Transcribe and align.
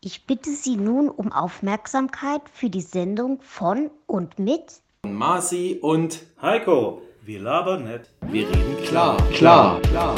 Ich 0.00 0.26
bitte 0.26 0.52
Sie 0.52 0.76
nun 0.76 1.08
um 1.08 1.32
Aufmerksamkeit 1.32 2.42
für 2.52 2.70
die 2.70 2.82
Sendung 2.82 3.40
von 3.42 3.90
und 4.06 4.38
mit 4.38 4.80
Marci 5.02 5.80
und 5.82 6.24
Heiko, 6.40 7.02
wir 7.22 7.40
labern 7.40 7.82
nicht, 7.82 8.08
wir 8.20 8.48
reden 8.48 8.76
klar. 8.84 9.16
Klar, 9.32 9.80
klar. 9.82 10.14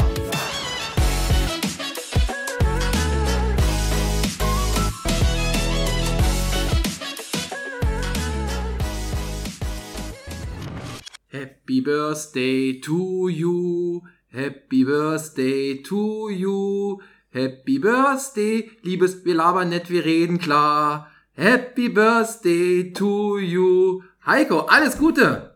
Happy 11.29 11.81
Birthday 11.81 12.79
to 12.81 13.29
you. 13.29 14.01
Happy 14.31 14.83
Birthday 14.83 15.81
to 15.81 16.29
you. 16.29 17.01
Happy 17.33 17.79
Birthday, 17.79 18.69
liebes, 18.81 19.23
wir 19.23 19.35
labern 19.35 19.69
nicht, 19.69 19.89
wir 19.89 20.03
reden 20.03 20.37
klar. 20.37 21.09
Happy 21.33 21.87
Birthday 21.87 22.91
to 22.91 23.39
you. 23.39 24.03
Heiko, 24.25 24.59
alles 24.67 24.97
Gute. 24.97 25.55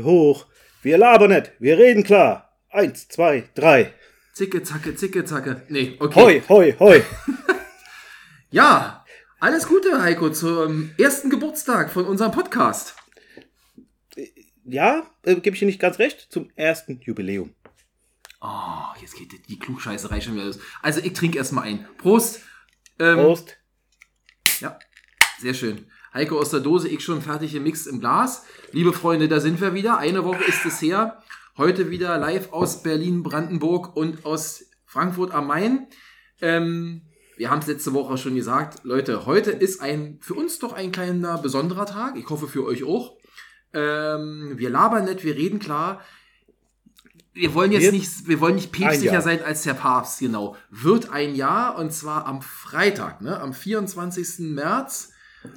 hoch. 0.04 0.46
Wir 0.84 1.00
labern 1.00 1.32
nicht, 1.32 1.52
wir 1.58 1.80
reden 1.80 2.04
klar. 2.04 2.56
Eins, 2.70 3.08
zwei, 3.08 3.50
drei. 3.56 3.92
Zicke, 4.34 4.62
zacke, 4.62 4.96
zicke, 4.96 5.26
zacke. 5.26 5.64
Nee, 5.70 5.96
okay. 6.00 6.16
Hoi, 6.16 6.44
hoi, 6.48 6.76
hoi. 6.78 7.02
Ja, 8.52 9.04
alles 9.40 9.68
Gute, 9.68 10.02
Heiko, 10.02 10.30
zum 10.30 10.92
ersten 10.98 11.32
Geburtstag 11.32 11.92
von 11.92 12.06
unserem 12.06 12.32
Podcast. 12.32 12.99
Ja, 14.72 15.10
äh, 15.24 15.36
gebe 15.36 15.56
ich 15.56 15.60
dir 15.60 15.66
nicht 15.66 15.80
ganz 15.80 15.98
recht, 15.98 16.28
zum 16.30 16.52
ersten 16.56 17.00
Jubiläum. 17.02 17.56
Oh, 18.40 18.94
jetzt 19.02 19.16
geht 19.16 19.50
die 19.50 19.58
Klugscheißerei 19.58 20.22
schon 20.22 20.36
wieder 20.36 20.46
los. 20.46 20.60
Also, 20.82 21.02
ich 21.02 21.14
trinke 21.14 21.38
erstmal 21.40 21.66
ein. 21.66 21.88
Prost. 21.98 22.42
Ähm, 23.00 23.18
Prost. 23.18 23.58
Ja, 24.60 24.78
sehr 25.40 25.56
schön. 25.56 25.88
Heiko 26.14 26.40
aus 26.40 26.52
der 26.52 26.60
Dose, 26.60 26.88
ich 26.88 27.04
schon 27.04 27.22
fertig 27.22 27.54
gemixt 27.54 27.88
im 27.88 28.00
Glas. 28.00 28.46
Liebe 28.72 28.94
Freunde, 28.94 29.28
da 29.28 29.40
sind 29.40 29.60
wir 29.60 29.74
wieder. 29.74 29.98
Eine 29.98 30.24
Woche 30.24 30.44
ist 30.44 30.66
es 30.66 30.82
her. 30.82 31.22
Heute 31.58 31.90
wieder 31.90 32.18
live 32.18 32.54
aus 32.54 32.84
Berlin, 32.84 33.24
Brandenburg 33.24 33.96
und 33.96 34.26
aus 34.26 34.66
Frankfurt 34.86 35.32
am 35.32 35.48
Main. 35.48 35.88
Ähm, 36.42 37.02
wir 37.38 37.50
haben 37.50 37.60
es 37.60 37.68
letzte 37.68 37.94
Woche 37.94 38.18
schon 38.18 38.36
gesagt. 38.36 38.84
Leute, 38.84 39.26
heute 39.26 39.52
ist 39.52 39.82
ein 39.82 40.20
für 40.22 40.36
uns 40.36 40.60
doch 40.60 40.74
ein 40.74 40.92
kleiner 40.92 41.38
besonderer 41.38 41.86
Tag. 41.86 42.18
Ich 42.18 42.30
hoffe 42.30 42.48
für 42.48 42.66
euch 42.66 42.84
auch. 42.84 43.19
Ähm, 43.74 44.54
wir 44.56 44.70
labern 44.70 45.06
nicht, 45.06 45.24
wir 45.24 45.36
reden 45.36 45.60
klar. 45.60 46.02
Wir 47.34 47.54
wollen 47.54 47.72
jetzt 47.72 47.84
Wird 47.84 47.94
nicht, 47.94 48.28
wir 48.28 48.42
wollen 48.42 48.56
nicht 48.56 48.72
päpstlicher 48.72 49.22
sein 49.22 49.44
als 49.44 49.64
der 49.64 49.76
Papst, 49.76 50.20
genau. 50.20 50.56
Wird 50.70 51.12
ein 51.12 51.36
Jahr 51.36 51.78
und 51.78 51.94
zwar 51.94 52.26
am 52.26 52.42
Freitag, 52.42 53.22
ne, 53.22 53.40
am 53.40 53.54
24. 53.54 54.40
März 54.40 55.14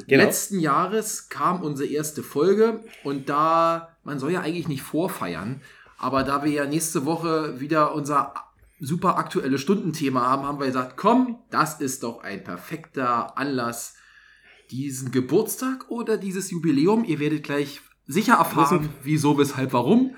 Genau. 0.06 0.24
letzten 0.24 0.60
Jahres 0.60 1.28
kam 1.28 1.62
unsere 1.62 1.88
erste 1.88 2.22
Folge 2.22 2.84
und 3.02 3.28
da, 3.28 3.96
man 4.04 4.18
soll 4.18 4.30
ja 4.30 4.40
eigentlich 4.40 4.68
nicht 4.68 4.82
vorfeiern, 4.82 5.60
aber 5.98 6.22
da 6.22 6.44
wir 6.44 6.52
ja 6.52 6.66
nächste 6.66 7.04
Woche 7.04 7.60
wieder 7.60 7.94
unser 7.94 8.32
super 8.78 9.16
aktuelles 9.18 9.60
Stundenthema 9.60 10.22
haben, 10.22 10.44
haben 10.44 10.60
wir 10.60 10.66
gesagt, 10.66 10.96
komm, 10.96 11.38
das 11.50 11.80
ist 11.80 12.02
doch 12.04 12.22
ein 12.22 12.44
perfekter 12.44 13.36
Anlass, 13.36 13.94
diesen 14.70 15.10
Geburtstag 15.10 15.90
oder 15.90 16.16
dieses 16.16 16.50
Jubiläum, 16.50 17.04
ihr 17.04 17.18
werdet 17.18 17.42
gleich 17.42 17.80
sicher 18.06 18.34
erfahren, 18.34 18.90
wieso, 19.02 19.38
weshalb, 19.38 19.72
warum, 19.72 20.16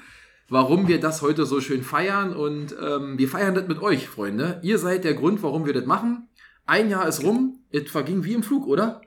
warum 0.48 0.88
wir 0.88 1.00
das 1.00 1.22
heute 1.22 1.46
so 1.46 1.60
schön 1.60 1.82
feiern 1.82 2.34
und 2.34 2.74
ähm, 2.80 3.18
wir 3.18 3.28
feiern 3.28 3.54
das 3.54 3.68
mit 3.68 3.80
euch, 3.80 4.08
Freunde. 4.08 4.60
Ihr 4.62 4.78
seid 4.78 5.04
der 5.04 5.14
Grund, 5.14 5.42
warum 5.42 5.66
wir 5.66 5.72
das 5.72 5.86
machen. 5.86 6.28
Ein 6.66 6.90
Jahr 6.90 7.06
ist 7.06 7.22
rum, 7.22 7.60
es 7.70 7.90
verging 7.90 8.24
wie 8.24 8.32
im 8.32 8.42
Flug, 8.42 8.66
oder? 8.66 9.02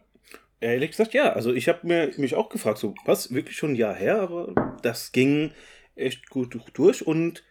Ehrlich 0.60 0.92
gesagt, 0.92 1.14
ja. 1.14 1.34
Also 1.34 1.54
ich 1.54 1.68
habe 1.68 1.86
mir 1.88 2.12
mich 2.18 2.36
auch 2.36 2.50
gefragt, 2.50 2.78
so 2.78 2.96
was, 3.06 3.34
wirklich 3.34 3.58
schon 3.58 3.72
ein 3.72 3.76
Jahr 3.76 3.96
her, 3.96 4.22
aber 4.22 4.78
das 4.82 5.12
ging 5.12 5.52
echt 5.96 6.30
gut 6.30 6.58
durch 6.74 7.06
und 7.06 7.44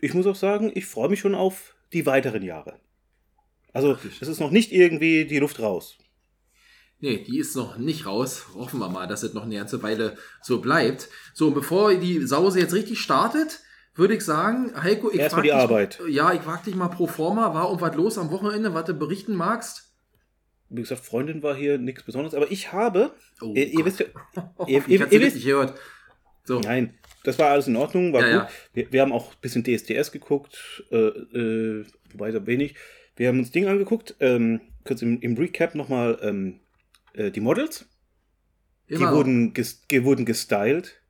ich 0.00 0.14
muss 0.14 0.26
auch 0.26 0.36
sagen, 0.36 0.70
ich 0.74 0.86
freue 0.86 1.08
mich 1.08 1.20
schon 1.20 1.34
auf 1.34 1.74
die 1.92 2.06
weiteren 2.06 2.42
Jahre. 2.42 2.80
Also 3.72 3.96
es 4.20 4.26
ist 4.26 4.40
noch 4.40 4.50
nicht 4.50 4.72
irgendwie 4.72 5.24
die 5.26 5.38
Luft 5.38 5.60
raus. 5.60 5.98
Nee, 7.00 7.24
die 7.26 7.38
ist 7.38 7.56
noch 7.56 7.78
nicht 7.78 8.06
raus. 8.06 8.46
Hoffen 8.54 8.78
wir 8.80 8.88
mal, 8.88 9.06
dass 9.06 9.22
es 9.22 9.32
noch 9.34 9.44
eine 9.44 9.56
ganze 9.56 9.82
Weile 9.82 10.16
so 10.42 10.60
bleibt. 10.60 11.08
So, 11.34 11.48
und 11.48 11.54
bevor 11.54 11.94
die 11.94 12.26
Sause 12.26 12.60
jetzt 12.60 12.74
richtig 12.74 12.98
startet, 13.00 13.60
würde 13.94 14.14
ich 14.14 14.22
sagen, 14.24 14.72
Heiko, 14.82 15.10
ich 15.10 15.18
Erstmal 15.18 15.42
die 15.42 15.48
dich, 15.48 15.56
Arbeit. 15.56 16.00
Ja, 16.08 16.32
ich 16.32 16.40
frag 16.42 16.64
dich 16.64 16.74
mal 16.74 16.88
pro 16.88 17.06
forma, 17.06 17.54
war 17.54 17.66
irgendwas 17.66 17.96
los 17.96 18.18
am 18.18 18.30
Wochenende, 18.30 18.74
was 18.74 18.84
du 18.84 18.94
berichten 18.94 19.34
magst? 19.34 19.92
Wie 20.68 20.82
gesagt, 20.82 21.04
Freundin 21.04 21.42
war 21.42 21.56
hier 21.56 21.78
nichts 21.78 22.02
Besonderes, 22.04 22.34
aber 22.34 22.50
ich 22.52 22.72
habe, 22.72 23.12
Oh, 23.40 23.52
ihr, 23.54 23.66
ihr 23.66 23.84
wisst 23.84 24.00
ja, 24.00 24.06
ich 24.66 24.68
ihr, 24.68 24.88
ihr, 24.88 25.12
ihr 25.12 25.18
nicht 25.20 25.34
wisst, 25.34 25.44
gehört. 25.44 25.74
So, 26.44 26.60
nein, 26.60 26.94
das 27.24 27.38
war 27.38 27.50
alles 27.50 27.66
in 27.66 27.76
Ordnung, 27.76 28.12
war 28.12 28.20
Ja, 28.26 28.38
gut. 28.40 28.48
ja. 28.48 28.54
Wir, 28.74 28.92
wir 28.92 29.00
haben 29.02 29.12
auch 29.12 29.32
ein 29.32 29.38
bisschen 29.40 29.64
DSDS 29.64 30.12
geguckt, 30.12 30.84
äh, 30.90 30.96
äh, 30.96 31.84
wobei 32.12 32.30
so 32.30 32.46
wenig. 32.46 32.76
Wir 33.16 33.28
haben 33.28 33.38
uns 33.38 33.50
Ding 33.50 33.66
angeguckt, 33.66 34.14
ähm, 34.20 34.60
kurz 34.84 35.02
im, 35.02 35.20
im 35.20 35.36
Recap 35.36 35.74
nochmal 35.74 36.18
ähm, 36.22 36.60
äh, 37.14 37.30
die 37.30 37.40
Models. 37.40 37.84
Die 38.88 38.94
immer 38.94 39.06
noch. 39.10 39.16
wurden, 39.18 39.52
ges, 39.54 39.82
ge, 39.88 40.04
wurden 40.04 40.24
gestylt. 40.24 41.00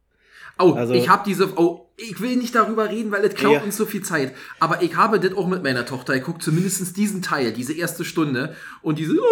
Oh, 0.59 0.72
also- 0.72 0.93
ich 0.94 1.09
habe 1.09 1.22
diese. 1.27 1.56
Oh, 1.59 1.91
ich 1.97 2.21
will 2.21 2.37
nicht 2.37 2.55
darüber 2.55 2.88
reden, 2.91 3.11
weil 3.11 3.25
es 3.25 3.34
klaut 3.34 3.55
Ja. 3.55 3.62
uns 3.62 3.77
so 3.77 3.87
viel 3.87 4.03
Zeit. 4.03 4.34
Aber 4.59 4.83
ich 4.83 4.97
habe 4.97 5.19
das 5.21 5.33
auch 5.34 5.47
mit 5.47 5.62
meiner 5.62 5.87
Tochter. 5.87 6.15
Ich 6.15 6.22
gucke 6.22 6.38
zumindest 6.41 6.97
diesen 6.97 7.22
Teil, 7.22 7.53
diese 7.53 7.72
erste 7.72 8.05
Stunde. 8.05 8.55
Und 8.83 8.99
diese. 8.99 9.16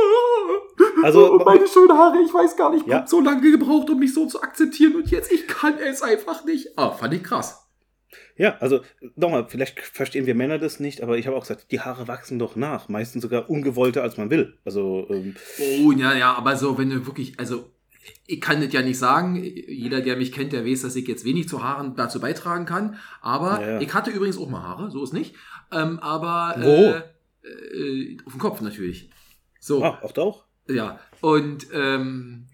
Also- 1.03 1.33
oh, 1.34 1.45
meine 1.45 1.67
schönen 1.69 1.93
Haare, 1.93 2.19
ich 2.25 2.33
weiß 2.34 2.56
gar 2.56 2.71
nicht, 2.73 2.83
ich 2.83 2.89
Ja. 2.93 2.99
hab 2.99 3.09
so 3.09 3.21
lange 3.21 3.41
gebraucht, 3.50 3.89
um 3.91 3.99
mich 4.00 4.12
so 4.15 4.27
zu 4.27 4.43
akzeptieren. 4.43 4.97
Und 4.97 5.11
jetzt, 5.11 5.31
ich 5.31 5.47
kann 5.47 5.75
es 5.79 6.03
einfach 6.03 6.45
nicht. 6.45 6.77
Ah, 6.77 6.91
fand 6.91 7.15
ich 7.15 7.23
krass. 7.23 7.68
Ja, 8.36 8.56
also 8.60 8.80
nochmal, 9.16 9.46
vielleicht 9.48 9.78
verstehen 9.80 10.26
wir 10.26 10.34
Männer 10.34 10.58
das 10.58 10.80
nicht, 10.80 11.02
aber 11.02 11.19
ich 11.19 11.26
habe 11.26 11.36
auch 11.36 11.42
gesagt, 11.42 11.70
die 11.70 11.80
Haare 11.80 12.08
wachsen 12.08 12.38
doch 12.38 12.56
nach. 12.56 12.88
Meistens 12.88 13.22
sogar 13.22 13.50
ungewollter, 13.50 14.02
als 14.02 14.16
man 14.16 14.30
will. 14.30 14.56
Also, 14.64 15.06
ähm, 15.10 15.34
Oh, 15.58 15.92
ja, 15.92 16.14
ja, 16.14 16.34
aber 16.34 16.56
so, 16.56 16.78
wenn 16.78 16.91
du 16.91 17.06
wirklich, 17.06 17.38
also, 17.38 17.70
ich 18.26 18.41
kann 18.41 18.62
das 18.62 18.72
ja 18.72 18.80
nicht 18.80 18.98
sagen. 18.98 19.36
Jeder, 19.36 20.00
der 20.00 20.16
mich 20.16 20.32
kennt, 20.32 20.52
der 20.52 20.64
weiß, 20.64 20.82
dass 20.82 20.96
ich 20.96 21.06
jetzt 21.06 21.24
wenig 21.26 21.48
zu 21.48 21.62
Haaren 21.62 21.94
dazu 21.94 22.20
beitragen 22.20 22.64
kann. 22.64 22.96
Aber 23.20 23.60
Ja, 23.60 23.70
ja. 23.72 23.80
ich 23.80 23.92
hatte 23.92 24.10
übrigens 24.10 24.38
auch 24.38 24.48
mal 24.48 24.62
Haare, 24.62 24.90
so 24.90 25.02
ist 25.04 25.12
nicht. 25.12 25.34
Ähm, 25.72 25.98
aber 25.98 26.54
Wo? 26.58 26.94
Äh, 27.46 27.76
äh, 27.76 28.16
auf 28.25 28.32
dem 28.32 28.40
Kopf 28.40 28.60
natürlich. 28.62 29.10
So, 29.60 29.84
ah, 29.84 29.98
auch 30.02 30.12
doch. 30.12 30.46
ja. 30.69 30.98
Und 31.20 31.66
ähm, 31.75 32.46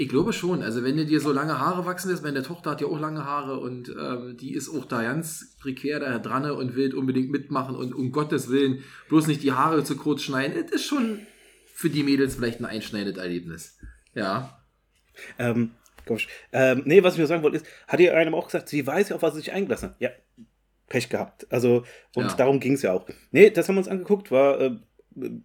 ich 0.00 0.08
glaube 0.08 0.32
schon, 0.32 0.62
also 0.62 0.82
wenn 0.82 0.96
dir 0.96 1.04
dir 1.04 1.20
so 1.20 1.30
lange 1.30 1.58
Haare 1.58 1.84
wachsen 1.84 2.10
lässt, 2.10 2.22
meine 2.22 2.42
Tochter 2.42 2.70
hat 2.70 2.80
ja 2.80 2.86
auch 2.86 2.98
lange 2.98 3.26
Haare 3.26 3.60
und 3.60 3.90
ähm, 3.90 4.34
die 4.34 4.54
ist 4.54 4.70
auch 4.70 4.86
da 4.86 5.02
ganz 5.02 5.58
prekär 5.60 6.00
da 6.00 6.18
dran 6.18 6.50
und 6.50 6.74
will 6.74 6.94
unbedingt 6.94 7.30
mitmachen 7.30 7.76
und 7.76 7.92
um 7.94 8.10
Gottes 8.10 8.48
Willen 8.48 8.82
bloß 9.10 9.26
nicht 9.26 9.42
die 9.42 9.52
Haare 9.52 9.84
zu 9.84 9.98
kurz 9.98 10.22
schneiden. 10.22 10.54
Das 10.58 10.72
ist 10.72 10.86
schon 10.86 11.18
für 11.66 11.90
die 11.90 12.02
Mädels 12.02 12.36
vielleicht 12.36 12.60
ein 12.60 12.64
einschneidendes 12.64 13.22
Erlebnis. 13.22 13.78
Ja. 14.14 14.62
Ähm, 15.38 15.72
komisch. 16.06 16.28
Ähm, 16.50 16.80
nee, 16.86 17.02
was 17.02 17.12
ich 17.12 17.18
nur 17.18 17.26
sagen 17.26 17.42
wollte, 17.42 17.58
ist, 17.58 17.66
hat 17.86 18.00
ihr 18.00 18.16
einem 18.16 18.34
auch 18.34 18.46
gesagt, 18.46 18.70
sie 18.70 18.86
weiß 18.86 19.10
ja, 19.10 19.16
auf 19.16 19.22
was 19.22 19.34
sie 19.34 19.40
sich 19.40 19.52
eingelassen 19.52 19.90
hat. 19.90 19.96
Ja, 20.00 20.08
Pech 20.88 21.10
gehabt. 21.10 21.46
Also, 21.52 21.84
und 22.16 22.24
Ja. 22.24 22.34
darum 22.36 22.58
ging 22.58 22.72
es 22.72 22.80
ja 22.80 22.94
auch. 22.94 23.06
Nee, 23.32 23.50
das 23.50 23.68
haben 23.68 23.74
wir 23.74 23.80
uns 23.80 23.88
angeguckt, 23.88 24.30
war 24.30 24.60
äh, 24.62 24.78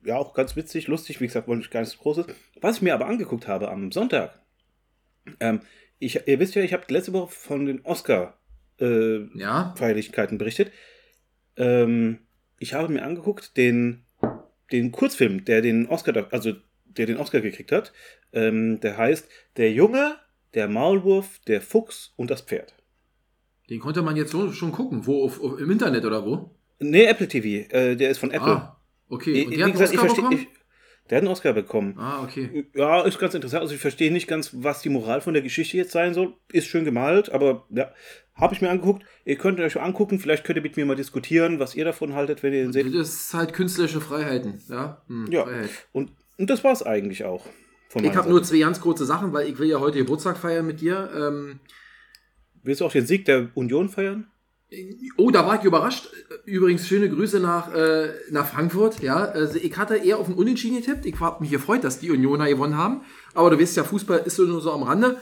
ja 0.06 0.16
auch 0.16 0.34
ganz 0.34 0.56
witzig, 0.56 0.88
lustig, 0.88 1.20
wie 1.20 1.28
gesagt, 1.28 1.50
wollte 1.50 1.64
ich 1.64 1.72
gar 1.72 1.82
nichts 1.82 1.98
Großes. 1.98 2.28
Was 2.62 2.78
ich 2.78 2.82
mir 2.84 2.94
aber 2.94 3.08
angeguckt 3.08 3.50
habe 3.50 3.70
am 3.70 3.92
Sonntag, 3.92 4.40
ähm, 5.40 5.62
ich, 6.00 6.28
ihr 6.28 6.40
wisst 6.40 6.56
ja, 6.56 6.64
ich 6.64 6.74
habe 6.74 6.86
letzte 6.90 7.14
Woche 7.14 7.32
von 7.34 7.66
den 7.66 7.82
Oscar 7.86 8.40
äh, 8.80 9.26
Ja. 9.38 9.74
Berichtet. 9.78 10.72
Ähm, 11.58 12.20
ich 12.60 12.74
habe 12.74 12.92
mir 12.92 13.04
angeguckt 13.04 13.58
den, 13.58 14.04
den 14.72 14.92
Kurzfilm, 14.92 15.46
der 15.46 15.62
den 15.62 15.88
Oscar, 15.88 16.28
also 16.32 16.54
der 16.86 17.06
den 17.06 17.18
Oscar 17.18 17.42
gekriegt 17.42 17.72
hat. 17.72 17.94
Ähm, 18.34 18.80
der 18.80 18.98
heißt 18.98 19.30
Der 19.58 19.72
Junge, 19.72 20.16
der 20.54 20.68
Maulwurf, 20.68 21.40
der 21.48 21.62
Fuchs 21.62 22.14
und 22.16 22.30
das 22.30 22.42
Pferd. 22.42 22.74
Den 23.70 23.80
konnte 23.80 24.02
man 24.02 24.16
jetzt 24.16 24.32
so 24.32 24.52
schon 24.52 24.72
gucken. 24.72 25.06
Wo? 25.06 25.26
Auf, 25.26 25.42
auf, 25.42 25.60
Im 25.60 25.72
Internet 25.72 26.06
oder 26.06 26.26
wo? 26.26 26.52
Nee, 26.80 27.06
Apple 27.06 27.28
TV. 27.28 27.74
Äh, 27.74 27.96
der 27.96 28.12
ist 28.12 28.20
von 28.20 28.32
Apple. 28.32 28.52
Ah, 28.52 28.82
okay. 29.10 29.46
Und 29.46 29.52
Wie 29.52 29.72
gesagt, 29.72 29.94
ich 29.94 30.00
verstehe. 30.00 30.48
Der 31.10 31.18
hat 31.18 31.24
einen 31.24 31.32
Oscar 31.32 31.54
bekommen. 31.54 31.96
Ah, 32.00 32.24
okay. 32.24 32.66
Ja, 32.74 33.02
ist 33.02 33.20
ganz 33.20 33.34
interessant. 33.34 33.62
Also 33.62 33.76
ich 33.76 33.82
verstehe 33.82 34.12
nicht 34.12 34.28
ganz, 34.28 34.52
was 34.54 34.82
die 34.82 34.90
Moral 34.90 35.22
von 35.22 35.34
der 35.34 35.44
Geschichte 35.44 35.78
jetzt 35.78 35.92
sein 35.92 36.14
soll. 36.14 36.34
Ist 36.52 36.68
schön 36.68 36.84
gemalt, 36.86 37.32
aber 37.32 37.66
ja, 37.70 37.92
habe 38.36 38.54
ich 38.56 38.62
mir 38.62 38.70
angeguckt. 38.70 39.04
Ihr 39.24 39.38
könnt 39.38 39.60
euch 39.60 39.80
angucken. 39.80 40.20
Vielleicht 40.20 40.44
könnt 40.44 40.58
ihr 40.58 40.64
mit 40.64 40.78
mir 40.78 40.86
mal 40.86 40.96
diskutieren, 40.96 41.60
was 41.60 41.76
ihr 41.76 41.86
davon 41.86 42.14
haltet, 42.14 42.42
wenn 42.44 42.54
ihr 42.54 42.64
den 42.64 42.74
seht. 42.74 42.88
Das 42.88 43.10
ist 43.10 43.34
halt 43.34 43.54
künstlerische 43.54 44.02
Freiheiten. 44.02 44.62
Ja. 44.68 45.02
Hm, 45.08 45.28
Ja, 45.32 45.44
Freiheit. 45.44 45.70
und, 45.94 46.12
und 46.38 46.50
das 46.50 46.64
war's 46.64 46.82
eigentlich 46.84 47.24
auch. 47.24 47.46
Von 47.90 48.04
Ich 48.04 48.16
habe 48.16 48.30
nur 48.30 48.44
zwei 48.44 48.60
ganz 48.60 48.82
kurze 48.82 49.06
Sachen, 49.06 49.32
weil 49.32 49.48
ich 49.48 49.58
will 49.60 49.70
ja 49.70 49.80
heute 49.80 50.00
Geburtstag 50.00 50.38
feiern 50.38 50.66
mit 50.66 50.82
dir. 50.82 51.10
Ähm, 51.16 51.60
Willst 52.64 52.82
du 52.82 52.86
auch 52.86 52.92
den 52.92 53.06
Sieg 53.06 53.26
der 53.26 53.50
Union 53.54 53.90
feiern? 53.90 54.28
Oh, 55.18 55.32
da 55.32 55.46
war 55.46 55.60
ich 55.60 55.64
überrascht. 55.64 56.10
Übrigens, 56.46 56.88
schöne 56.88 57.10
Grüße 57.10 57.40
nach, 57.40 57.74
äh, 57.74 58.10
nach 58.32 58.48
Frankfurt. 58.48 59.02
Ja, 59.02 59.18
also 59.18 59.58
ich 59.58 59.78
hatte 59.78 59.96
eher 59.96 60.18
auf 60.18 60.28
den 60.28 60.36
Unentschieden 60.36 60.78
getippt. 60.78 61.06
Ich 61.06 61.20
habe 61.20 61.42
mich 61.42 61.52
gefreut, 61.52 61.84
dass 61.84 62.00
die 62.00 62.12
Unioner 62.12 62.48
gewonnen 62.48 62.78
haben. 62.78 63.02
Aber 63.34 63.50
du 63.50 63.60
weißt 63.60 63.78
ja, 63.78 63.84
Fußball 63.84 64.24
ist 64.26 64.38
nur 64.40 64.62
so 64.62 64.72
am 64.72 64.84
Rande. 64.84 65.18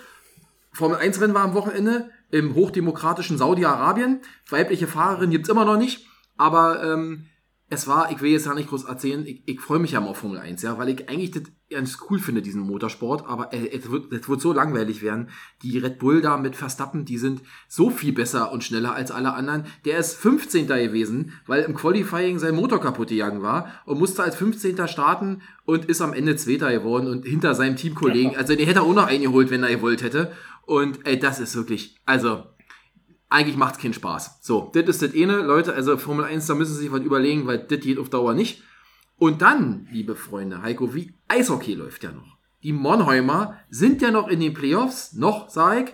Formel 0.72 0.98
1 0.98 1.22
Rennen 1.22 1.34
war 1.34 1.44
am 1.44 1.54
Wochenende 1.54 2.10
im 2.32 2.56
hochdemokratischen 2.56 3.38
Saudi-Arabien. 3.38 4.22
Weibliche 4.50 4.88
Fahrerin 4.88 5.30
gibt's 5.30 5.50
immer 5.50 5.66
noch 5.66 5.78
nicht. 5.78 6.08
Aber 6.38 6.84
ähm, 6.84 7.28
es 7.70 7.88
war, 7.88 8.12
ich 8.12 8.22
will 8.22 8.32
jetzt 8.32 8.46
ja 8.46 8.54
nicht 8.54 8.70
groß 8.70 8.86
erzählen, 8.86 9.26
ich, 9.26 9.44
ich 9.46 9.60
freue 9.60 9.80
mich 9.80 9.92
ja 9.92 10.02
mal 10.02 10.10
auf 10.10 10.18
Formel 10.18 10.40
1, 10.40 10.62
ja, 10.62 10.78
weil 10.78 10.90
ich 10.90 11.10
eigentlich 11.10 11.32
das 11.32 11.44
ganz 11.74 11.98
cool 12.10 12.20
finde, 12.20 12.42
diesen 12.42 12.62
Motorsport, 12.62 13.28
aber 13.28 13.54
äh, 13.54 13.70
es, 13.70 13.92
wird, 13.92 14.12
es 14.12 14.28
wird 14.28 14.42
so 14.42 14.54
langweilig 14.54 15.02
werden. 15.02 15.30
Die 15.62 15.78
Red 15.78 16.00
Bull 16.00 16.22
da 16.22 16.38
mit 16.38 16.56
Verstappen, 16.56 17.06
die 17.06 17.18
sind 17.18 17.42
so 17.68 17.90
viel 17.90 18.14
besser 18.14 18.52
und 18.52 18.64
schneller 18.64 18.96
als 18.96 19.12
alle 19.12 19.34
anderen. 19.34 19.66
Der 19.86 19.98
ist 19.98 20.16
15. 20.16 20.68
gewesen, 20.68 21.34
weil 21.46 21.64
im 21.64 21.76
Qualifying 21.76 22.40
sein 22.40 22.56
Motor 22.56 22.80
kaputt 22.80 23.10
gegangen 23.10 23.42
war 23.42 23.72
und 23.86 24.00
musste 24.00 24.24
als 24.24 24.36
15. 24.36 24.88
starten 24.88 25.42
und 25.66 25.86
ist 25.86 26.02
am 26.02 26.14
Ende 26.14 26.36
Zweiter 26.36 26.72
geworden 26.72 27.08
und 27.08 27.26
hinter 27.26 27.56
seinem 27.56 27.76
Teamkollegen, 27.76 28.36
also 28.36 28.56
der 28.56 28.66
hätte 28.66 28.82
auch 28.82 28.94
noch 28.94 29.08
eingeholt, 29.08 29.50
wenn 29.50 29.64
er 29.64 29.76
gewollt 29.76 30.04
hätte. 30.04 30.32
Und 30.66 31.06
ey, 31.06 31.20
das 31.20 31.40
ist 31.40 31.56
wirklich, 31.56 32.00
also 32.06 32.44
eigentlich 33.34 33.58
macht 33.58 33.76
es 33.76 33.82
keinen 33.82 33.94
Spaß. 33.94 34.40
So, 34.42 34.72
das 34.74 34.84
ist 34.84 35.02
das 35.02 35.14
eine, 35.14 35.42
Leute, 35.42 35.74
also 35.74 35.98
Formel 35.98 36.26
1, 36.26 36.46
da 36.46 36.56
müssen 36.56 36.76
Sie 36.76 36.84
sich 36.84 36.92
was 36.92 37.02
überlegen, 37.02 37.48
weil 37.48 37.58
das 37.58 37.80
geht 37.80 37.98
auf 37.98 38.10
Dauer 38.10 38.34
nicht. 38.34 38.62
Und 39.24 39.42
dann, 39.42 39.88
liebe 39.90 40.18
Freunde, 40.18 40.64
Heiko, 40.64 40.94
wie 40.94 41.14
Eishockey 41.30 41.76
läuft 41.76 42.04
ja 42.04 42.12
noch. 42.12 42.36
Die 42.62 42.74
Monheimer 42.74 43.58
sind 43.70 44.02
ja 44.02 44.12
noch 44.12 44.28
in 44.28 44.42
den 44.42 44.54
Playoffs, 44.54 45.14
noch, 45.14 45.48
sag 45.48 45.88
ich. 45.88 45.94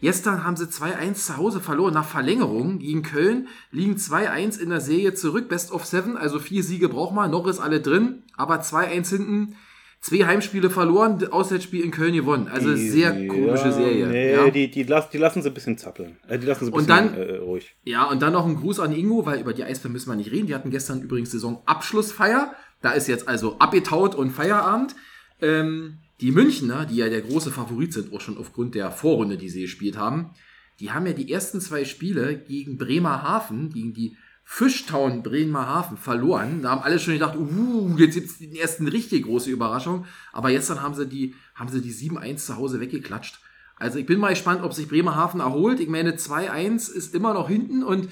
Gestern 0.00 0.42
haben 0.42 0.56
sie 0.56 0.64
2-1 0.64 1.14
zu 1.14 1.36
Hause 1.36 1.60
verloren. 1.60 1.94
Nach 1.94 2.04
Verlängerung 2.04 2.80
gegen 2.80 3.04
Köln, 3.04 3.46
liegen 3.70 3.94
2-1 3.94 4.58
in 4.58 4.70
der 4.70 4.80
Serie 4.80 5.14
zurück, 5.14 5.48
Best 5.48 5.70
of 5.70 5.86
Seven, 5.86 6.16
also 6.16 6.40
vier 6.40 6.64
Siege 6.64 6.88
braucht 6.88 7.14
man, 7.14 7.30
noch 7.30 7.46
ist 7.46 7.60
alle 7.60 7.80
drin, 7.80 8.24
aber 8.36 8.60
2-1 8.60 9.10
hinten 9.10 9.56
zwei 10.00 10.24
Heimspiele 10.26 10.70
verloren, 10.70 11.22
Auswärtsspiel 11.30 11.82
in 11.84 11.90
Köln 11.90 12.14
gewonnen. 12.14 12.48
Also 12.48 12.74
Die- 12.74 12.88
sehr 12.88 13.12
komische 13.26 13.66
ja, 13.66 13.72
Serie. 13.72 14.06
Nee, 14.06 14.32
ja. 14.32 14.50
die, 14.50 14.70
die, 14.70 14.84
die 14.84 15.18
lassen 15.18 15.42
sie 15.42 15.48
ein 15.48 15.54
bisschen 15.54 15.76
zappeln. 15.78 16.16
Äh, 16.28 16.38
die 16.38 16.46
lassen 16.46 16.64
sie 16.66 16.70
ein 16.70 16.74
Und 16.74 16.86
bisschen 16.86 17.12
dann- 17.14 17.14
äh, 17.14 17.36
ruhig. 17.36 17.74
ja, 17.84 18.04
und 18.04 18.20
dann 18.22 18.32
noch 18.32 18.46
ein 18.46 18.56
Gruß 18.56 18.80
an 18.80 18.92
Ingo, 18.92 19.26
weil 19.26 19.40
über 19.40 19.52
die 19.52 19.62
Eisbären 19.64 19.92
müssen 19.92 20.08
wir 20.10 20.16
nicht 20.16 20.30
reden. 20.32 20.46
Die 20.46 20.54
hatten 20.54 20.70
gestern 20.70 21.02
übrigens 21.02 21.30
Saisonabschlussfeier. 21.32 22.54
Da 22.82 22.92
ist 22.92 23.08
jetzt 23.08 23.28
also 23.28 23.58
abgetaut 23.58 24.14
und 24.14 24.30
Feierabend. 24.30 24.94
Ähm, 25.42 25.98
die 26.20 26.32
Münchner, 26.32 26.86
die 26.86 26.96
ja 26.96 27.08
der 27.08 27.22
große 27.22 27.50
Favorit 27.50 27.92
sind, 27.92 28.12
auch 28.12 28.20
schon 28.20 28.36
aufgrund 28.38 28.74
der 28.74 28.90
Vorrunde, 28.90 29.36
die 29.38 29.48
sie 29.48 29.62
gespielt 29.62 29.96
haben, 29.96 30.30
die 30.78 30.92
haben 30.92 31.06
ja 31.06 31.12
die 31.12 31.30
ersten 31.30 31.60
zwei 31.60 31.84
Spiele 31.84 32.36
gegen 32.38 32.78
Bremerhaven, 32.78 33.70
gegen 33.70 33.92
die 33.94 34.16
Fischtown 34.52 35.22
Bremerhaven 35.22 35.96
verloren. 35.96 36.62
Da 36.62 36.70
haben 36.70 36.82
alle 36.82 36.98
schon 36.98 37.14
gedacht, 37.14 37.36
uh, 37.36 37.96
jetzt 37.96 38.14
gibt's 38.14 38.38
die 38.38 38.58
ersten 38.58 38.88
richtig 38.88 39.22
große 39.24 39.48
Überraschung. 39.48 40.06
Aber 40.32 40.50
gestern 40.50 40.82
haben 40.82 40.94
sie 40.94 41.06
die, 41.06 41.36
haben 41.54 41.70
sie 41.70 41.80
die 41.80 41.94
7-1 41.94 42.46
zu 42.46 42.56
Hause 42.56 42.80
weggeklatscht. 42.80 43.38
Also 43.76 44.00
ich 44.00 44.06
bin 44.06 44.18
mal 44.18 44.30
gespannt, 44.30 44.64
ob 44.64 44.74
sich 44.74 44.88
Bremerhaven 44.88 45.38
erholt. 45.38 45.78
Ich 45.78 45.88
meine, 45.88 46.16
2-1 46.16 46.90
ist 46.90 47.14
immer 47.14 47.32
noch 47.32 47.48
hinten 47.48 47.84
und 47.84 48.08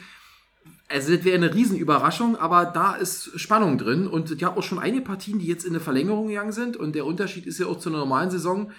also 0.88 1.14
das 1.14 1.24
wäre 1.24 1.36
eine 1.36 1.52
Riesenüberraschung, 1.52 2.36
aber 2.36 2.66
da 2.66 2.94
ist 2.94 3.38
Spannung 3.38 3.76
drin 3.76 4.06
und 4.06 4.30
es 4.30 4.38
gab 4.38 4.56
auch 4.56 4.62
schon 4.62 4.78
einige 4.78 5.02
Partien, 5.02 5.40
die 5.40 5.46
jetzt 5.46 5.64
in 5.64 5.72
eine 5.72 5.80
Verlängerung 5.80 6.28
gegangen 6.28 6.52
sind 6.52 6.76
und 6.76 6.94
der 6.94 7.04
Unterschied 7.04 7.46
ist 7.46 7.58
ja 7.58 7.66
auch 7.66 7.80
zu 7.80 7.88
einer 7.88 7.98
normalen 7.98 8.30
Saison, 8.30 8.70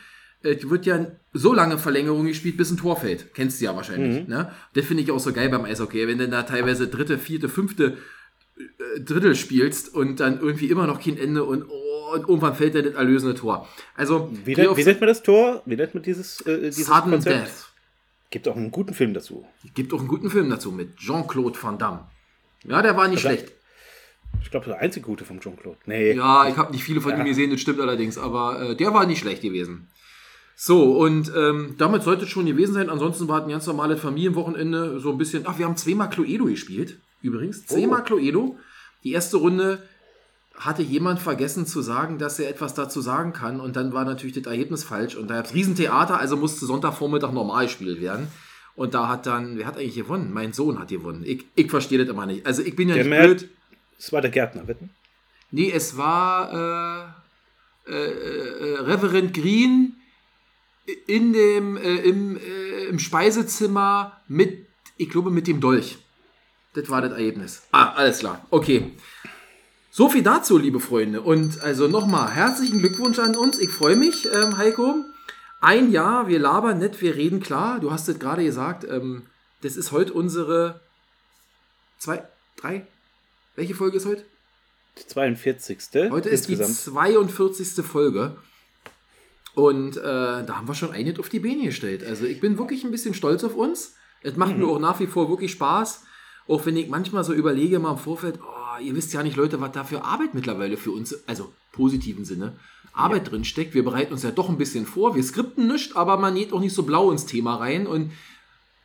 die 0.43 0.69
wird 0.69 0.85
ja 0.85 1.05
so 1.33 1.53
lange 1.53 1.77
Verlängerung 1.77 2.25
gespielt, 2.25 2.57
bis 2.57 2.71
ein 2.71 2.77
Tor 2.77 2.95
fällt. 2.97 3.33
Kennst 3.33 3.59
du 3.59 3.65
ja 3.65 3.75
wahrscheinlich. 3.75 4.27
Ne? 4.27 4.51
Das 4.73 4.85
finde 4.85 5.03
ich 5.03 5.11
auch 5.11 5.19
so 5.19 5.33
geil 5.33 5.49
beim 5.49 5.65
Eishockey, 5.65 6.07
wenn 6.07 6.17
du 6.17 6.27
da 6.29 6.43
teilweise 6.43 6.87
dritte, 6.87 7.17
vierte, 7.17 7.49
fünfte 7.49 7.97
äh, 8.57 8.99
Drittel 9.01 9.35
spielst 9.35 9.93
und 9.93 10.19
dann 10.19 10.39
irgendwie 10.39 10.67
immer 10.67 10.87
noch 10.87 11.01
kein 11.03 11.17
Ende 11.17 11.43
und, 11.43 11.65
oh, 11.69 12.13
und 12.13 12.21
irgendwann 12.27 12.55
fällt 12.55 12.73
dann 12.75 12.85
das 12.85 12.93
erlösende 12.95 13.35
Tor. 13.35 13.67
Also, 13.95 14.31
Wie, 14.45 14.55
nennt- 14.55 14.75
wie 14.77 14.83
nennt 14.83 14.99
man 15.01 15.07
das 15.09 15.21
Tor? 15.23 15.61
Wie 15.65 15.75
nennt 15.75 15.93
man 15.93 16.03
dieses, 16.03 16.41
äh, 16.41 16.61
dieses 16.69 16.85
Sudden 16.87 17.11
Konzept? 17.11 17.47
Death. 17.47 17.65
Gibt 18.31 18.47
auch 18.47 18.55
einen 18.55 18.71
guten 18.71 18.93
Film 18.93 19.13
dazu. 19.13 19.45
Gibt 19.73 19.93
auch 19.93 19.99
einen 19.99 20.07
guten 20.07 20.29
Film 20.29 20.49
dazu 20.49 20.71
mit 20.71 20.95
Jean-Claude 20.97 21.57
Van 21.61 21.77
Damme. 21.77 22.07
Ja, 22.63 22.81
der 22.81 22.95
war 22.95 23.07
nicht 23.07 23.25
Aber- 23.25 23.35
schlecht. 23.35 23.51
Ich 24.43 24.51
glaube, 24.51 24.67
der 24.67 24.77
einzige 24.79 25.05
gute 25.05 25.25
vom 25.25 25.39
Jean-Claude. 25.41 25.77
Nee. 25.85 26.13
Ja, 26.13 26.47
ich 26.47 26.55
habe 26.55 26.71
nicht 26.71 26.83
viele 26.83 27.01
von 27.01 27.11
Ja. 27.11 27.17
ihm 27.19 27.25
gesehen, 27.25 27.49
das 27.49 27.59
stimmt 27.59 27.79
allerdings, 27.81 28.17
aber 28.19 28.61
äh, 28.61 28.75
der 28.75 28.93
war 28.93 29.05
nicht 29.07 29.19
schlecht 29.19 29.41
gewesen. 29.41 29.87
So, 30.61 30.97
und 30.97 31.31
ähm, 31.37 31.75
damit 31.77 32.03
sollte 32.03 32.25
es 32.25 32.29
schon 32.29 32.45
gewesen 32.45 32.73
sein. 32.73 32.89
Ansonsten 32.89 33.29
war 33.29 33.39
es 33.39 33.45
ein 33.45 33.49
ganz 33.49 33.65
normales 33.65 34.01
Familienwochenende. 34.01 34.99
So 34.99 35.09
ein 35.09 35.17
bisschen. 35.17 35.43
Ach, 35.45 35.57
wir 35.57 35.65
haben 35.65 35.77
zweimal 35.77 36.09
Cluedo 36.09 36.43
gespielt. 36.47 36.99
Übrigens. 37.21 37.65
Zweimal 37.65 38.03
Cluedo. 38.03 38.57
Die 39.05 39.13
erste 39.13 39.37
Runde 39.37 39.81
hatte 40.55 40.81
jemand 40.81 41.21
vergessen 41.21 41.65
zu 41.65 41.81
sagen, 41.81 42.17
dass 42.17 42.39
er 42.39 42.49
etwas 42.49 42.73
dazu 42.73 42.99
sagen 42.99 43.31
kann. 43.31 43.61
Und 43.61 43.77
dann 43.77 43.93
war 43.93 44.03
natürlich 44.03 44.35
das 44.35 44.47
Ergebnis 44.47 44.83
falsch. 44.83 45.15
Und 45.15 45.29
da 45.29 45.35
gab 45.35 45.45
es 45.45 45.53
Riesentheater, 45.53 46.19
also 46.19 46.35
musste 46.35 46.65
Sonntagvormittag 46.65 47.31
normal 47.31 47.67
gespielt 47.67 48.01
werden. 48.01 48.27
Und 48.75 48.93
da 48.93 49.07
hat 49.07 49.27
dann, 49.27 49.57
wer 49.57 49.65
hat 49.65 49.77
eigentlich 49.77 49.95
gewonnen? 49.95 50.33
Mein 50.33 50.51
Sohn 50.51 50.77
hat 50.77 50.89
gewonnen. 50.89 51.23
Ich, 51.25 51.45
ich 51.55 51.69
verstehe 51.69 51.99
das 51.99 52.09
immer 52.09 52.25
nicht. 52.25 52.45
Also 52.45 52.63
ich 52.63 52.75
bin 52.75 52.89
ja 52.89 52.95
Der 52.95 53.05
nicht 53.05 53.17
blöd. 53.17 53.49
Es 53.97 54.11
war 54.11 54.19
der 54.19 54.31
Gärtner, 54.31 54.67
wetten? 54.67 54.89
Nee, 55.51 55.71
es 55.73 55.95
war 55.95 57.15
äh, 57.87 57.91
äh, 57.93 57.95
äh, 57.95 58.79
Reverend 58.81 59.33
Green 59.33 59.95
in 61.07 61.33
dem, 61.33 61.77
äh, 61.77 61.95
im, 61.97 62.37
äh, 62.37 62.85
im 62.85 62.99
Speisezimmer 62.99 64.21
mit, 64.27 64.65
ich 64.97 65.09
glaube, 65.09 65.31
mit 65.31 65.47
dem 65.47 65.61
Dolch. 65.61 65.97
Das 66.73 66.89
war 66.89 67.01
das 67.01 67.13
Ergebnis. 67.13 67.63
Ah, 67.71 67.93
alles 67.93 68.19
klar. 68.19 68.45
Okay. 68.49 68.91
So 69.91 70.07
viel 70.07 70.23
dazu, 70.23 70.57
liebe 70.57 70.79
Freunde. 70.79 71.21
Und 71.21 71.61
also 71.61 71.87
nochmal 71.87 72.31
herzlichen 72.31 72.79
Glückwunsch 72.79 73.19
an 73.19 73.35
uns. 73.35 73.59
Ich 73.59 73.69
freue 73.69 73.95
mich, 73.95 74.27
ähm, 74.33 74.57
Heiko. 74.57 75.03
Ein 75.61 75.91
Jahr, 75.91 76.27
wir 76.27 76.39
labern 76.39 76.79
nett, 76.79 77.01
wir 77.01 77.15
reden 77.15 77.41
klar. 77.41 77.79
Du 77.79 77.91
hast 77.91 78.07
es 78.07 78.19
gerade 78.19 78.43
gesagt. 78.43 78.85
Ähm, 78.85 79.23
das 79.61 79.75
ist 79.75 79.91
heute 79.91 80.13
unsere 80.13 80.79
zwei, 81.97 82.23
drei. 82.55 82.87
Welche 83.55 83.75
Folge 83.75 83.97
ist 83.97 84.05
heute? 84.05 84.23
Die 84.97 85.07
42. 85.07 85.79
Heute 86.11 86.29
ist 86.29 86.47
die 86.47 86.53
insgesamt. 86.53 86.77
42. 86.77 87.85
Folge. 87.85 88.37
Und 89.55 89.97
äh, 89.97 90.01
da 90.01 90.55
haben 90.55 90.67
wir 90.67 90.75
schon 90.75 90.91
einiges 90.91 91.19
auf 91.19 91.29
die 91.29 91.39
Beine 91.39 91.65
gestellt. 91.65 92.03
Also 92.05 92.25
ich 92.25 92.39
bin 92.39 92.57
wirklich 92.57 92.83
ein 92.83 92.91
bisschen 92.91 93.13
stolz 93.13 93.43
auf 93.43 93.55
uns. 93.55 93.95
Es 94.21 94.35
macht 94.35 94.53
Mhm. 94.53 94.59
mir 94.59 94.67
auch 94.67 94.79
nach 94.79 94.99
wie 94.99 95.07
vor 95.07 95.29
wirklich 95.29 95.51
Spaß. 95.51 96.03
Auch 96.47 96.65
wenn 96.65 96.77
ich 96.77 96.89
manchmal 96.89 97.23
so 97.23 97.33
überlege, 97.33 97.79
mal 97.79 97.91
im 97.91 97.97
Vorfeld, 97.97 98.39
oh, 98.41 98.81
ihr 98.81 98.95
wisst 98.95 99.13
ja 99.13 99.21
nicht, 99.23 99.35
Leute, 99.37 99.59
was 99.61 99.71
da 99.71 99.83
für 99.83 100.03
Arbeit 100.03 100.33
mittlerweile 100.33 100.77
für 100.77 100.91
uns, 100.91 101.27
also 101.27 101.53
positiven 101.71 102.25
Sinne, 102.25 102.53
Arbeit 102.93 103.29
drin 103.31 103.43
steckt. 103.45 103.73
Wir 103.75 103.83
bereiten 103.83 104.13
uns 104.13 104.23
ja 104.23 104.31
doch 104.31 104.49
ein 104.49 104.57
bisschen 104.57 104.85
vor. 104.85 105.15
Wir 105.15 105.23
skripten 105.23 105.67
nicht, 105.67 105.95
aber 105.95 106.17
man 106.17 106.35
geht 106.35 106.51
auch 106.53 106.59
nicht 106.59 106.73
so 106.73 106.83
blau 106.83 107.11
ins 107.11 107.25
Thema 107.27 107.55
rein. 107.55 107.85
Und 107.87 108.11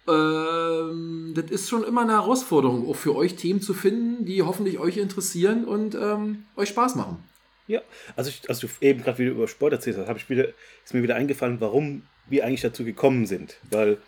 ähm, 0.07 1.33
das 1.35 1.51
ist 1.51 1.69
schon 1.71 1.85
immer 1.85 2.03
eine 2.03 2.13
Herausforderung, 2.13 2.89
auch 2.89 2.97
für 2.97 3.15
euch 3.17 3.37
Themen 3.37 3.61
zu 3.63 3.73
finden, 3.75 4.25
die 4.27 4.43
hoffentlich 4.43 4.79
euch 4.79 4.99
interessieren 4.99 5.65
und 5.65 5.95
ähm, 5.95 6.45
euch 6.57 6.69
Spaß 6.71 6.97
machen. 6.97 7.17
Ja, 7.67 7.81
also, 8.17 8.31
ich, 8.31 8.49
also 8.49 8.67
du 8.67 8.73
eben 8.87 9.03
gerade 9.03 9.19
wieder 9.19 9.31
über 9.31 9.49
Sport 9.49 9.73
erzählt 9.73 9.97
hast, 9.97 10.09
habe 10.09 10.19
ich 10.19 10.29
wieder, 10.29 10.49
ist 10.85 10.93
mir 10.93 11.03
wieder 11.03 11.17
eingefallen, 11.17 11.61
warum 11.61 12.03
wir 12.29 12.45
eigentlich 12.45 12.61
dazu 12.61 12.85
gekommen 12.85 13.27
sind. 13.27 13.57
Weil 13.71 13.99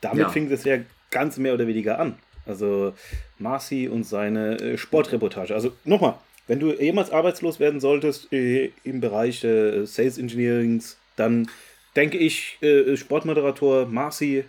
damit 0.00 0.20
Ja. 0.20 0.28
fing 0.30 0.48
das 0.48 0.64
ja 0.64 0.78
ganz 1.10 1.36
mehr 1.36 1.54
oder 1.54 1.66
weniger 1.66 1.98
an. 1.98 2.18
Also 2.46 2.94
Marci 3.38 3.88
und 3.88 4.04
seine 4.04 4.58
äh, 4.58 4.78
Sportreportage. 4.78 5.54
Also 5.54 5.72
nochmal, 5.84 6.18
wenn 6.46 6.58
du 6.58 6.72
jemals 6.72 7.10
arbeitslos 7.10 7.60
werden 7.60 7.80
solltest 7.80 8.32
äh, 8.32 8.72
im 8.82 9.00
Bereich 9.00 9.44
äh, 9.44 9.84
Sales 9.84 10.18
Engineerings, 10.18 10.96
dann 11.16 11.48
denke 11.96 12.16
ich, 12.16 12.56
äh, 12.62 12.96
Sportmoderator 12.96 13.86
Marci, 13.86 14.44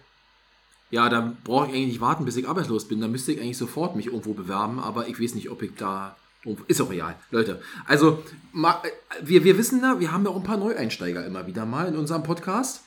Ja, 0.90 1.10
da 1.10 1.36
brauche 1.44 1.68
ich 1.68 1.74
eigentlich 1.74 1.88
nicht 1.88 2.02
warten, 2.02 2.26
bis 2.26 2.38
ich 2.38 2.48
arbeitslos 2.48 2.88
bin. 2.88 3.02
Da 3.02 3.08
müsste 3.08 3.32
ich 3.34 3.42
eigentlich 3.42 3.58
sofort 3.58 3.96
mich 3.96 4.08
irgendwo 4.08 4.34
bewerben, 4.34 4.80
aber 4.80 5.08
ich 5.08 5.20
weiß 5.22 5.36
nicht, 5.36 5.50
ob 5.50 5.62
ich 5.64 5.72
da. 5.78 6.16
Irgendwo- 6.44 6.64
Ist 6.68 6.82
auch 6.82 6.90
real, 6.92 7.16
Leute. 7.32 7.62
Also, 7.88 8.24
ma- 8.54 8.82
wir, 9.22 9.44
wir 9.44 9.58
wissen 9.58 9.82
da, 9.82 10.00
wir 10.00 10.12
haben 10.12 10.24
ja 10.24 10.30
auch 10.32 10.36
ein 10.38 10.44
paar 10.44 10.58
Neueinsteiger 10.58 11.26
immer 11.26 11.46
wieder 11.48 11.66
mal 11.66 11.88
in 11.88 11.96
unserem 11.98 12.24
Podcast. 12.24 12.82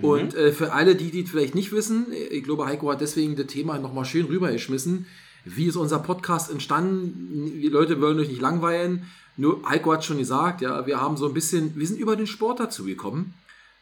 Und 0.00 0.34
äh, 0.34 0.52
für 0.52 0.72
alle, 0.72 0.96
die, 0.96 1.10
die 1.10 1.24
vielleicht 1.24 1.54
nicht 1.54 1.70
wissen, 1.70 2.06
ich 2.30 2.42
glaube, 2.44 2.64
Heiko 2.66 2.90
hat 2.90 3.02
deswegen 3.02 3.36
das 3.36 3.48
Thema 3.48 3.78
nochmal 3.78 4.06
schön 4.06 4.24
rübergeschmissen. 4.26 5.06
Wie 5.44 5.66
ist 5.66 5.76
unser 5.76 5.98
Podcast 5.98 6.50
entstanden? 6.50 7.60
Die 7.60 7.68
Leute 7.68 8.00
wollen 8.00 8.18
euch 8.18 8.28
nicht 8.28 8.40
langweilen. 8.40 9.04
Nur 9.36 9.68
Heiko 9.68 9.92
hat 9.92 10.02
schon 10.04 10.16
gesagt, 10.16 10.62
ja, 10.62 10.86
wir 10.86 11.00
haben 11.02 11.18
so 11.18 11.26
ein 11.28 11.34
bisschen, 11.34 11.76
wir 11.76 11.86
sind 11.86 11.98
über 12.00 12.16
den 12.16 12.26
Sport 12.26 12.60
dazu 12.60 12.84
gekommen. 12.84 13.34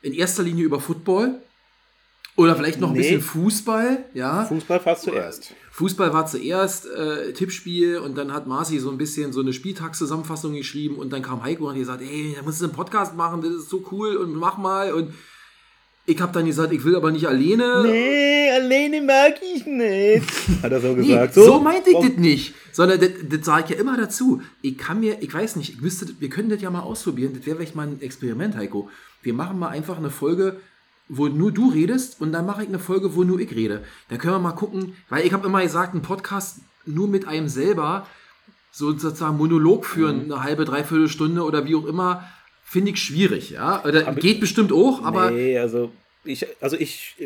In 0.02 0.12
erster 0.12 0.42
Linie 0.42 0.64
über 0.64 0.80
Football. 0.80 1.40
Oder 2.36 2.56
vielleicht 2.56 2.80
noch 2.80 2.88
ein 2.88 2.94
Nee. 2.94 3.02
bisschen 3.02 3.20
Fußball, 3.20 4.04
ja. 4.14 4.44
Fußball 4.46 4.80
fast 4.80 5.02
zuerst. 5.02 5.52
Fußball 5.70 6.12
war 6.14 6.26
zuerst 6.26 6.86
äh, 6.86 7.32
Tippspiel 7.34 7.98
und 7.98 8.16
dann 8.16 8.32
hat 8.32 8.46
Marci 8.46 8.78
so 8.78 8.90
ein 8.90 8.96
bisschen 8.98 9.32
so 9.32 9.40
eine 9.40 9.52
Spieltagszusammenfassung 9.52 10.54
geschrieben 10.54 10.96
und 10.96 11.12
dann 11.12 11.22
kam 11.22 11.42
Heiko 11.42 11.64
und 11.64 11.70
hat 11.72 11.78
gesagt, 11.78 12.02
ey, 12.02 12.34
da 12.36 12.42
musst 12.42 12.60
du 12.60 12.64
einen 12.64 12.72
Podcast 12.74 13.14
machen, 13.16 13.42
das 13.42 13.52
ist 13.52 13.68
so 13.68 13.84
cool 13.92 14.16
und 14.16 14.34
mach 14.34 14.56
mal 14.58 14.92
und 14.94 15.12
Ich 16.04 16.20
habe 16.20 16.32
dann 16.32 16.46
gesagt, 16.46 16.72
ich 16.72 16.82
will 16.84 16.96
aber 16.96 17.12
nicht 17.12 17.26
alleine. 17.28 17.84
Nee, 17.84 18.50
alleine 18.50 19.02
mag 19.02 19.34
ich 19.54 19.64
nicht. 19.66 20.24
Hat 20.62 20.72
er 20.72 20.80
so 20.80 20.88
Nee, 20.96 21.06
gesagt. 21.06 21.34
so, 21.34 21.60
meinte 21.60 21.90
ich 21.90 21.96
das 22.08 22.16
nicht. 22.18 22.54
Sondern 22.72 22.98
das, 22.98 23.10
das 23.28 23.44
sage 23.46 23.64
ich 23.64 23.70
ja 23.74 23.76
immer 23.80 23.96
dazu. 23.96 24.42
Ich 24.62 24.76
kann 24.78 24.98
mir, 25.00 25.22
ich 25.22 25.32
weiß 25.32 25.56
nicht, 25.56 25.74
ich 25.74 25.82
wüsste, 25.82 26.06
wir 26.18 26.28
können 26.28 26.48
das 26.48 26.60
ja 26.60 26.70
mal 26.70 26.80
ausprobieren. 26.80 27.34
Das 27.36 27.46
wäre 27.46 27.56
vielleicht 27.56 27.76
mal 27.76 27.86
ein 27.86 28.00
Experiment, 28.00 28.56
Heiko. 28.56 28.88
Wir 29.22 29.32
machen 29.34 29.58
mal 29.60 29.68
einfach 29.68 29.96
eine 29.98 30.10
Folge, 30.10 30.56
wo 31.14 31.28
nur 31.28 31.52
du 31.52 31.68
redest 31.68 32.20
und 32.20 32.32
dann 32.32 32.46
mache 32.46 32.62
ich 32.62 32.68
eine 32.68 32.78
Folge, 32.78 33.14
wo 33.14 33.22
nur 33.22 33.38
ich 33.38 33.54
rede. 33.54 33.84
Dann 34.08 34.18
können 34.18 34.34
wir 34.34 34.38
mal 34.38 34.52
gucken, 34.52 34.96
weil 35.10 35.26
ich 35.26 35.32
habe 35.34 35.46
immer 35.46 35.60
gesagt, 35.62 35.94
ein 35.94 36.00
Podcast 36.02 36.60
nur 36.86 37.06
mit 37.06 37.28
einem 37.28 37.48
selber, 37.48 38.06
so 38.70 38.96
sozusagen 38.96 39.36
Monolog 39.36 39.84
führen, 39.84 40.24
Mhm. 40.26 40.32
eine 40.32 40.42
halbe, 40.42 40.64
dreiviertel 40.64 41.08
Stunde 41.08 41.42
oder 41.44 41.66
wie 41.66 41.74
auch 41.74 41.84
immer, 41.84 42.26
finde 42.64 42.92
ich 42.92 42.98
schwierig. 42.98 43.50
Ja? 43.50 43.84
Oder 43.84 44.14
geht 44.14 44.40
bestimmt 44.40 44.72
auch, 44.72 45.04
aber 45.04 45.30
nee, 45.30 45.58
also 45.58 45.92
ich, 46.24 46.46
also 46.62 46.76
ich, 46.78 47.16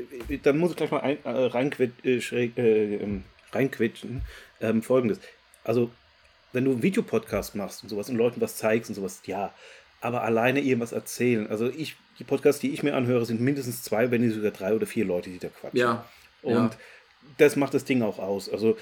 dann 0.42 0.58
muss 0.58 0.72
ich 0.72 0.76
gleich 0.76 0.90
mal 0.90 1.00
ein, 1.02 1.18
äh, 1.24 1.30
reinquet, 1.30 1.92
äh, 2.04 2.16
äh, 2.18 2.96
ähm, 2.96 3.22
reinquetschen. 3.52 4.22
Ähm, 4.60 4.82
Folgendes. 4.82 5.20
Also, 5.62 5.90
wenn 6.52 6.64
du 6.64 6.72
einen 6.72 6.82
Videopodcast 6.82 7.54
machst 7.54 7.82
und 7.82 7.90
sowas 7.90 8.08
und 8.08 8.16
Leuten 8.16 8.40
was 8.40 8.56
zeigst 8.56 8.88
und 8.90 8.94
sowas, 8.96 9.20
ja. 9.26 9.52
Aber 10.00 10.22
alleine 10.22 10.60
irgendwas 10.60 10.92
erzählen. 10.92 11.46
Also 11.48 11.68
ich, 11.68 11.96
die 12.18 12.24
Podcasts, 12.24 12.60
die 12.60 12.70
ich 12.72 12.82
mir 12.82 12.94
anhöre, 12.94 13.26
sind 13.26 13.40
mindestens 13.40 13.82
zwei, 13.82 14.10
wenn 14.10 14.22
nicht 14.22 14.34
sogar 14.34 14.50
drei 14.50 14.74
oder 14.74 14.86
vier 14.86 15.04
Leute, 15.04 15.30
die 15.30 15.38
da 15.38 15.48
quatschen. 15.48 15.78
ja. 15.78 16.04
Und 16.42 16.52
ja. 16.54 16.70
das 17.38 17.56
macht 17.56 17.74
das 17.74 17.84
Ding 17.84 18.02
auch 18.02 18.18
aus. 18.18 18.48
Also, 18.48 18.76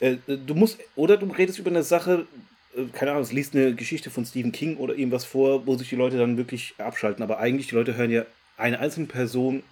äh, 0.00 0.16
du 0.26 0.54
musst, 0.54 0.78
oder 0.96 1.16
du 1.18 1.26
redest 1.26 1.58
über 1.58 1.70
eine 1.70 1.82
Sache, 1.82 2.26
äh, 2.74 2.84
keine 2.92 3.10
Ahnung, 3.10 3.24
es 3.24 3.32
liest 3.32 3.54
eine 3.54 3.74
Geschichte 3.74 4.10
von 4.10 4.24
Stephen 4.24 4.52
King 4.52 4.78
oder 4.78 4.94
irgendwas 4.94 5.24
vor, 5.24 5.66
wo 5.66 5.76
sich 5.76 5.90
die 5.90 5.96
Leute 5.96 6.16
dann 6.16 6.36
wirklich 6.38 6.74
abschalten. 6.78 7.22
Aber 7.22 7.38
eigentlich, 7.38 7.68
die 7.68 7.74
Leute 7.74 7.94
hören 7.96 8.10
ja 8.10 8.24
eine 8.56 8.78
einzelne 8.78 9.06
Person 9.06 9.62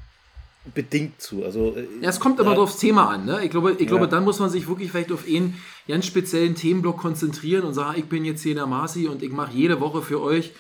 bedingt 0.75 1.23
zu. 1.23 1.43
Also, 1.45 1.75
äh, 1.75 1.87
Ja, 2.03 2.11
es 2.11 2.21
kommt 2.21 2.39
immer 2.39 2.53
ja, 2.53 2.59
aufs 2.59 2.77
Thema 2.79 3.09
an. 3.09 3.25
Ne? 3.25 3.41
Ich, 3.45 3.51
glaube, 3.51 3.77
ich 3.79 3.87
glaube, 3.87 4.05
Ja. 4.05 4.11
dann 4.11 4.25
muss 4.25 4.41
man 4.41 4.51
sich 4.51 4.69
wirklich 4.69 4.91
vielleicht 4.91 5.11
auf 5.11 5.27
einen 5.27 5.57
ganz 5.89 6.05
speziellen 6.05 6.55
Themenblock 6.55 6.99
konzentrieren 6.99 7.63
und 7.65 7.73
sagen, 7.73 7.99
ich 7.99 8.05
bin 8.07 8.27
jetzt 8.27 8.43
hier 8.43 8.55
der 8.55 8.67
Marci 8.67 9.07
und 9.09 9.23
ich 9.23 9.31
mache 9.31 9.53
jede 9.55 9.81
Woche 9.81 10.03
für 10.03 10.21
euch 10.21 10.53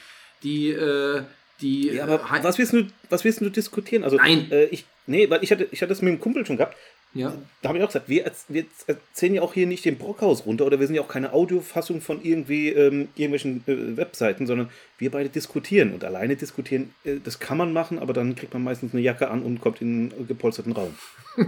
die, 0.42 0.70
äh, 0.70 1.22
die 1.60 1.88
Ja, 1.88 2.04
aber 2.04 2.16
äh, 2.16 2.42
was 2.42 2.58
willst 2.58 2.72
du, 2.72 2.86
was 3.08 3.24
willst 3.24 3.40
du 3.40 3.50
diskutieren? 3.50 4.04
Also, 4.04 4.16
Nein. 4.16 4.50
Äh, 4.50 4.64
ich, 4.66 4.84
nee, 5.06 5.28
weil 5.30 5.42
ich 5.42 5.50
hatte, 5.50 5.68
ich 5.70 5.82
hatte 5.82 5.90
das 5.90 6.02
mit 6.02 6.12
dem 6.12 6.20
Kumpel 6.20 6.46
schon 6.46 6.56
gehabt. 6.56 6.76
ja. 7.14 7.34
Da 7.62 7.68
habe 7.68 7.78
ich 7.78 7.84
auch 7.84 7.88
gesagt, 7.88 8.08
wir, 8.08 8.30
wir 8.48 8.64
erzählen 8.86 9.34
ja 9.34 9.42
auch 9.42 9.54
hier 9.54 9.66
nicht 9.66 9.84
den 9.84 9.98
Brockhaus 9.98 10.46
runter 10.46 10.66
oder 10.66 10.80
wir 10.80 10.86
sind 10.86 10.96
ja 10.96 11.02
auch 11.02 11.08
keine 11.08 11.32
Audiofassung 11.32 12.00
von 12.00 12.22
irgendwie 12.22 12.68
ähm, 12.70 13.08
irgendwelchen 13.14 13.62
äh, 13.66 13.96
Webseiten, 13.96 14.46
sondern 14.46 14.70
wir 14.98 15.10
beide 15.10 15.28
diskutieren 15.28 15.92
und 15.92 16.04
alleine 16.04 16.36
diskutieren, 16.36 16.94
äh, 17.04 17.16
das 17.22 17.38
kann 17.38 17.58
man 17.58 17.72
machen, 17.72 17.98
aber 17.98 18.12
dann 18.12 18.34
kriegt 18.34 18.54
man 18.54 18.64
meistens 18.64 18.92
eine 18.92 19.02
Jacke 19.02 19.30
an 19.30 19.42
und 19.42 19.60
kommt 19.60 19.82
in 19.82 20.12
einen 20.12 20.26
gepolsterten 20.26 20.72
Raum. 20.72 20.94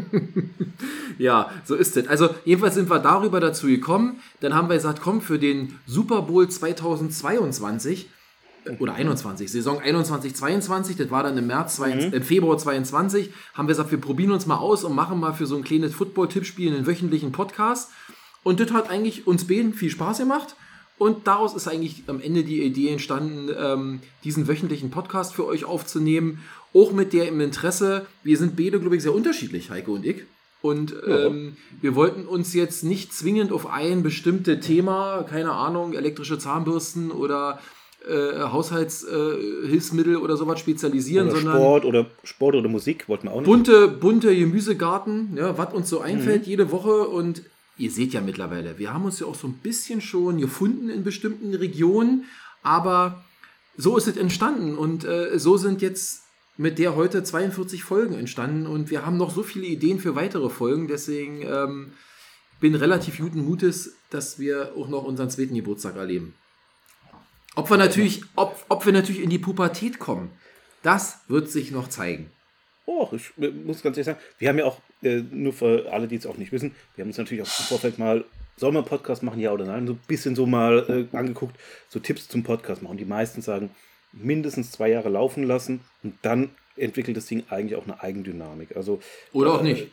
Ja, 1.19 1.51
so 1.65 1.75
ist 1.75 1.97
es. 1.97 2.09
Also 2.09 2.31
jedenfalls 2.45 2.75
sind 2.75 2.91
wir 2.91 2.99
darüber 2.99 3.41
dazu 3.41 3.67
gekommen. 3.67 4.21
Dann 4.41 4.55
haben 4.55 4.69
wir 4.69 4.77
gesagt, 4.77 5.01
komm, 5.01 5.21
für 5.21 5.39
den 5.39 5.79
Super 5.87 6.23
Bowl 6.23 6.49
2022 6.49 8.07
äh, 8.07 8.09
oder 8.79 8.95
21, 8.95 9.51
Saison 9.51 9.81
21, 9.81 10.35
22, 10.35 10.97
das 10.97 11.11
war 11.11 11.23
dann 11.23 11.37
im 11.37 11.47
März, 11.47 11.77
22, 11.77 12.13
im 12.13 12.23
Februar 12.23 12.59
22, 12.59 13.31
haben 13.55 13.67
wir 13.67 13.73
gesagt, 13.73 13.91
wir 13.91 14.01
probieren 14.01 14.33
uns 14.33 14.47
mal 14.47 14.57
aus 14.57 14.85
und 14.85 14.95
machen 14.95 15.19
mal 15.21 15.33
für 15.33 15.47
so 15.47 15.57
ein 15.57 15.65
kleines 15.65 15.95
Football-Tippspiel 15.95 16.75
einen 16.75 16.87
wöchentlichen 16.87 17.33
Podcast. 17.33 17.91
Und 18.43 18.61
das 18.61 18.73
hat 18.73 18.91
eigentlich 18.91 19.27
uns 19.27 19.47
beiden 19.47 19.75
viel 19.75 19.91
Spaß 19.91 20.19
gemacht. 20.19 20.57
Und 20.99 21.27
daraus 21.27 21.55
ist 21.55 21.67
eigentlich 21.67 22.05
am 22.07 22.21
Ende 22.21 22.45
die 22.45 22.63
Idee 22.63 22.91
entstanden, 22.91 23.51
ähm, 23.59 24.01
diesen 24.25 24.47
wöchentlichen 24.47 24.91
Podcast 24.91 25.35
für 25.35 25.47
euch 25.47 25.65
aufzunehmen. 25.65 26.41
Auch 26.75 26.93
mit 26.93 27.13
der 27.13 27.29
im 27.29 27.41
Interesse, 27.41 28.07
wir 28.23 28.37
sind 28.37 28.57
beide, 28.57 28.79
glaube 28.79 28.97
ich, 28.97 29.03
sehr 29.03 29.15
unterschiedlich, 29.15 29.71
Heiko 29.71 29.95
und 29.95 30.07
ich. 30.07 30.23
Und 30.61 30.95
ähm, 31.09 31.57
wir 31.81 31.97
wollten 31.97 32.25
uns 32.25 32.55
jetzt 32.55 32.85
nicht 32.85 33.13
zwingend 33.13 33.51
auf 33.51 33.67
ein 33.67 34.05
bestimmtes 34.05 34.65
Thema, 34.65 35.25
keine 35.29 35.53
Ahnung, 35.53 35.93
elektrische 35.93 36.39
Zahnbürsten 36.39 37.11
oder 37.11 37.59
äh, 38.09 38.41
Haushaltshilfsmittel 38.41 40.15
äh, 40.15 40.17
oder 40.17 40.37
sowas 40.37 40.61
spezialisieren, 40.61 41.29
Oder 41.29 41.37
sondern 41.37 41.57
Sport 41.57 41.85
oder 41.85 42.07
Sport 42.25 42.55
oder 42.57 42.69
Musik 42.69 43.09
wollten 43.09 43.25
wir 43.29 43.33
auch 43.33 43.41
nicht. 43.41 43.47
bunte, 43.47 43.89
bunte 43.89 44.35
Gemüsegarten, 44.37 45.37
ja, 45.37 45.57
was 45.59 45.73
uns 45.75 45.89
so 45.89 45.99
Mhm. 46.01 46.05
einfällt 46.07 46.47
jede 46.47 46.71
Woche. 46.71 47.09
Und 47.09 47.43
ihr 47.79 47.91
seht 47.91 48.13
ja 48.13 48.21
mittlerweile, 48.21 48.79
wir 48.79 48.93
haben 48.93 49.05
uns 49.05 49.21
ja 49.21 49.27
auch 49.27 49.35
so 49.35 49.47
ein 49.47 49.55
bisschen 49.63 50.01
schon 50.01 50.39
gefunden 50.39 50.89
in 50.91 51.05
bestimmten 51.05 51.55
Regionen, 51.55 52.25
aber 52.63 53.25
so 53.77 53.97
ist 53.97 54.07
es 54.09 54.17
entstanden 54.17 54.77
und 54.77 55.05
äh, 55.05 55.39
so 55.39 55.57
sind 55.57 55.81
jetzt 55.83 56.23
mit 56.59 56.79
der 56.79 56.95
heute 56.97 57.23
42 57.25 57.83
Folgen 57.83 58.15
entstanden 58.15 58.67
und 58.67 58.91
wir 58.91 59.07
haben 59.07 59.17
noch 59.17 59.35
so 59.35 59.43
viele 59.43 59.67
Ideen 59.67 59.99
für 59.99 60.15
weitere 60.15 60.51
Folgen, 60.51 60.87
deswegen 60.87 61.43
ähm, 61.43 61.93
bin 62.61 62.75
relativ 62.75 63.19
guten 63.19 63.45
Mutes, 63.45 63.95
dass 64.11 64.39
wir 64.39 64.73
auch 64.77 64.89
noch 64.89 65.05
unseren 65.05 65.31
zweiten 65.31 65.55
Geburtstag 65.55 65.97
erleben. 65.97 66.35
Ob 67.55 67.71
wir 67.71 67.77
natürlich, 67.77 68.23
ob, 68.35 68.65
ob 68.69 68.87
wir 68.87 68.93
natürlich 68.93 69.23
in 69.23 69.31
die 69.31 69.39
Pubertät 69.39 69.99
kommen, 69.99 70.31
das 70.83 71.21
wird 71.29 71.51
sich 71.51 71.71
noch 71.71 71.89
zeigen. 71.89 72.31
Oh, 72.87 73.09
ich 73.13 73.31
muss 73.37 73.83
ganz 73.83 73.97
ehrlich 73.97 74.07
sagen, 74.07 74.19
wir 74.39 74.49
haben 74.49 74.59
ja 74.59 74.65
auch, 74.65 74.81
äh, 75.03 75.23
nur 75.31 75.53
für 75.53 75.93
alle, 75.93 76.09
die 76.09 76.17
es 76.17 76.27
auch 76.27 76.37
nicht 76.37 76.51
wissen, 76.51 76.75
wir 76.95 77.03
haben 77.03 77.11
uns 77.11 77.19
natürlich 77.19 77.43
auch 77.43 77.61
im 77.61 77.65
Vorfeld 77.67 77.99
mal, 77.99 78.25
soll 78.57 78.73
man 78.73 78.85
Podcast 78.85 79.23
machen, 79.23 79.41
ja 79.41 79.53
oder 79.53 79.65
nein, 79.65 79.87
so 79.87 79.93
ein 79.93 80.01
bisschen 80.09 80.35
so 80.35 80.47
mal 80.47 81.09
äh, 81.13 81.17
angeguckt, 81.17 81.57
so 81.89 82.01
Tipps 82.01 82.29
zum 82.29 82.43
Podcast 82.43 82.83
machen. 82.83 82.97
Die 82.97 83.05
meisten 83.05 83.41
sagen, 83.41 83.71
mindestens 84.13 84.73
zwei 84.73 84.91
Jahre 84.91 85.09
laufen 85.09 85.45
lassen 85.45 85.81
und 86.03 86.19
dann 86.23 86.51
entwickelt 86.77 87.17
das 87.17 87.27
Ding 87.27 87.45
eigentlich 87.51 87.77
auch 87.77 87.85
eine 87.85 88.03
Eigendynamik. 88.03 88.77
Also, 88.77 89.01
Oder 89.33 89.53
auch 89.55 89.61
äh, 89.61 89.65
nicht. 89.65 89.89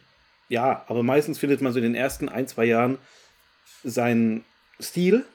Ja, 0.48 0.84
aber 0.88 1.04
meistens 1.04 1.38
findet 1.38 1.62
man 1.62 1.74
so 1.74 1.80
in 1.80 1.84
den 1.84 1.96
ersten 1.96 2.28
ein, 2.28 2.48
zwei 2.48 2.66
Jahren 2.66 2.98
seinen 3.84 4.44
Stil, 4.82 5.26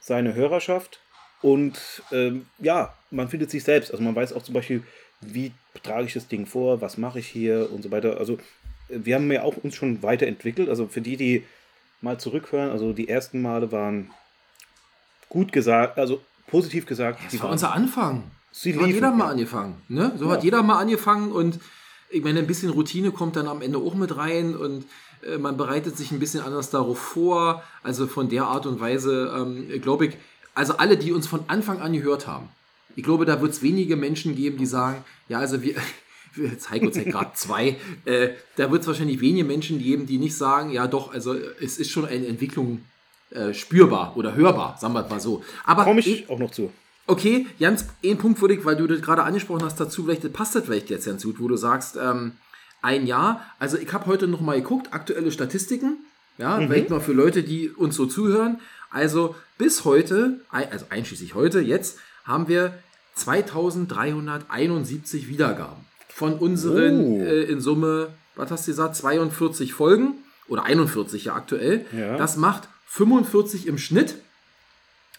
seine 0.00 0.34
Hörerschaft 0.34 1.00
und 1.44 1.78
ähm, 2.10 2.46
ja, 2.58 2.94
man 3.10 3.28
findet 3.28 3.50
sich 3.50 3.64
selbst. 3.64 3.90
Also 3.90 4.02
man 4.02 4.16
weiß 4.16 4.32
auch 4.32 4.42
zum 4.42 4.54
Beispiel, 4.54 4.82
wie 5.20 5.52
trage 5.82 6.06
ich 6.06 6.14
das 6.14 6.26
Ding 6.26 6.46
vor, 6.46 6.80
was 6.80 6.96
mache 6.96 7.18
ich 7.18 7.26
hier 7.26 7.70
und 7.70 7.82
so 7.82 7.90
weiter. 7.90 8.16
Also 8.16 8.38
äh, 8.88 9.00
wir 9.04 9.16
haben 9.16 9.30
ja 9.30 9.42
auch 9.42 9.58
uns 9.58 9.74
schon 9.74 10.02
weiterentwickelt. 10.02 10.70
Also 10.70 10.86
für 10.86 11.02
die, 11.02 11.18
die 11.18 11.44
mal 12.00 12.18
zurückhören, 12.18 12.70
also 12.70 12.94
die 12.94 13.10
ersten 13.10 13.42
Male 13.42 13.70
waren 13.72 14.10
gut 15.28 15.52
gesagt, 15.52 15.98
also 15.98 16.22
positiv 16.46 16.86
gesagt. 16.86 17.20
Das 17.30 17.42
war 17.42 17.50
unser 17.50 17.74
Anfang. 17.74 18.22
Sie 18.50 18.72
so 18.72 18.80
hat 18.80 18.86
liefen, 18.86 18.96
jeder 18.96 19.10
mal 19.12 19.24
ja. 19.24 19.30
angefangen. 19.32 19.82
Ne? 19.88 20.12
So 20.16 20.24
Ja. 20.24 20.32
hat 20.32 20.44
jeder 20.44 20.62
mal 20.62 20.78
angefangen 20.78 21.30
und 21.30 21.60
ich 22.08 22.24
meine, 22.24 22.38
ein 22.38 22.46
bisschen 22.46 22.70
Routine 22.70 23.10
kommt 23.10 23.36
dann 23.36 23.48
am 23.48 23.60
Ende 23.60 23.76
auch 23.76 23.94
mit 23.94 24.16
rein 24.16 24.56
und 24.56 24.86
äh, 25.26 25.36
man 25.36 25.58
bereitet 25.58 25.98
sich 25.98 26.10
ein 26.10 26.20
bisschen 26.20 26.40
anders 26.40 26.70
darauf 26.70 26.98
vor. 26.98 27.62
Also 27.82 28.06
von 28.06 28.30
der 28.30 28.44
Art 28.44 28.64
und 28.64 28.80
Weise, 28.80 29.30
ähm, 29.36 29.68
glaube 29.82 30.06
ich, 30.06 30.16
also 30.54 30.76
alle, 30.76 30.96
die 30.96 31.12
uns 31.12 31.26
von 31.26 31.44
Anfang 31.48 31.80
an 31.80 31.92
gehört 31.92 32.26
haben, 32.26 32.48
ich 32.96 33.02
glaube, 33.02 33.24
da 33.24 33.40
wird 33.40 33.52
es 33.52 33.62
wenige 33.62 33.96
Menschen 33.96 34.36
geben, 34.36 34.56
die 34.56 34.66
sagen, 34.66 35.04
ja, 35.28 35.38
also 35.40 35.62
wir, 35.62 35.74
jetzt 36.36 36.70
Heiko 36.70 36.90
zeigt 36.90 37.10
gerade 37.10 37.32
zwei, 37.34 37.76
äh, 38.04 38.30
da 38.56 38.70
wird 38.70 38.82
es 38.82 38.86
wahrscheinlich 38.88 39.20
wenige 39.20 39.44
Menschen 39.44 39.78
geben, 39.78 40.06
die 40.06 40.18
nicht 40.18 40.36
sagen, 40.36 40.70
ja 40.70 40.86
doch, 40.86 41.12
also 41.12 41.34
es 41.60 41.78
ist 41.78 41.90
schon 41.90 42.04
eine 42.06 42.26
Entwicklung 42.26 42.82
äh, 43.30 43.52
spürbar 43.52 44.16
oder 44.16 44.34
hörbar, 44.36 44.76
sagen 44.80 44.94
wir 44.94 45.04
es 45.04 45.10
mal 45.10 45.20
so. 45.20 45.42
Aber 45.64 45.84
Komme 45.84 46.00
ich 46.00 46.06
ich- 46.22 46.30
auch 46.30 46.38
noch 46.38 46.50
zu. 46.50 46.70
Okay, 47.06 47.46
Jans, 47.58 47.84
ein 48.02 48.16
Punkt 48.16 48.40
würde 48.40 48.54
ich, 48.54 48.64
weil 48.64 48.76
du 48.76 48.86
das 48.86 49.02
gerade 49.02 49.24
angesprochen 49.24 49.62
hast, 49.64 49.78
dazu, 49.78 50.04
vielleicht 50.04 50.24
das 50.24 50.32
passt 50.32 50.54
das 50.54 50.64
vielleicht 50.64 50.88
jetzt 50.88 51.04
ganz 51.04 51.22
gut, 51.22 51.38
wo 51.38 51.48
du 51.48 51.56
sagst, 51.56 51.96
ähm, 52.00 52.32
ein 52.80 53.06
Jahr. 53.06 53.44
Also 53.58 53.76
ich 53.76 53.92
habe 53.92 54.06
heute 54.06 54.26
noch 54.26 54.40
mal 54.40 54.56
geguckt, 54.58 54.92
aktuelle 54.92 55.30
Statistiken, 55.30 55.98
ja, 56.38 56.56
vielleicht 56.58 56.88
mal 56.90 57.00
für 57.00 57.12
Leute, 57.12 57.42
die 57.42 57.68
uns 57.68 57.94
so 57.96 58.06
zuhören. 58.06 58.58
Also 58.94 59.34
bis 59.58 59.84
heute, 59.84 60.40
also 60.50 60.86
einschließlich 60.88 61.34
heute, 61.34 61.60
jetzt 61.60 61.98
haben 62.24 62.46
wir 62.46 62.78
2371 63.16 65.26
Wiedergaben 65.28 65.84
von 66.08 66.34
unseren 66.34 67.00
Oh. 67.00 67.20
äh, 67.24 67.42
in 67.42 67.60
Summe, 67.60 68.14
was 68.36 68.52
hast 68.52 68.68
du 68.68 68.70
gesagt, 68.70 68.94
42 68.94 69.74
Folgen 69.74 70.14
oder 70.46 70.62
41 70.62 71.24
ja 71.24 71.34
aktuell. 71.34 71.84
Ja. 71.92 72.16
Das 72.16 72.36
macht 72.36 72.68
45 72.86 73.66
im 73.66 73.78
Schnitt. 73.78 74.14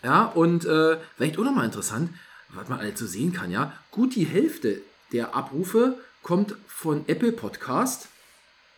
Ja, 0.03 0.23
und 0.23 0.63
äh, 0.65 0.95
vielleicht 1.17 1.37
auch 1.37 1.43
nochmal 1.43 1.65
interessant, 1.65 2.11
was 2.49 2.69
man 2.69 2.79
alles 2.79 2.97
so 2.97 3.05
sehen 3.05 3.33
kann, 3.33 3.51
ja. 3.51 3.73
Gut 3.91 4.15
die 4.15 4.25
Hälfte 4.25 4.79
der 5.11 5.35
Abrufe 5.35 5.97
kommt 6.23 6.55
von 6.67 7.03
Apple 7.07 7.33
Podcast. 7.33 8.07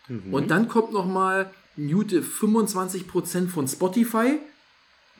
Mhm. 0.08 0.34
Und 0.34 0.50
dann 0.50 0.68
kommt 0.68 0.92
nochmal 0.92 1.51
gute 1.75 2.24
25% 2.24 3.50
von 3.50 3.68
Spotify. 3.68 4.39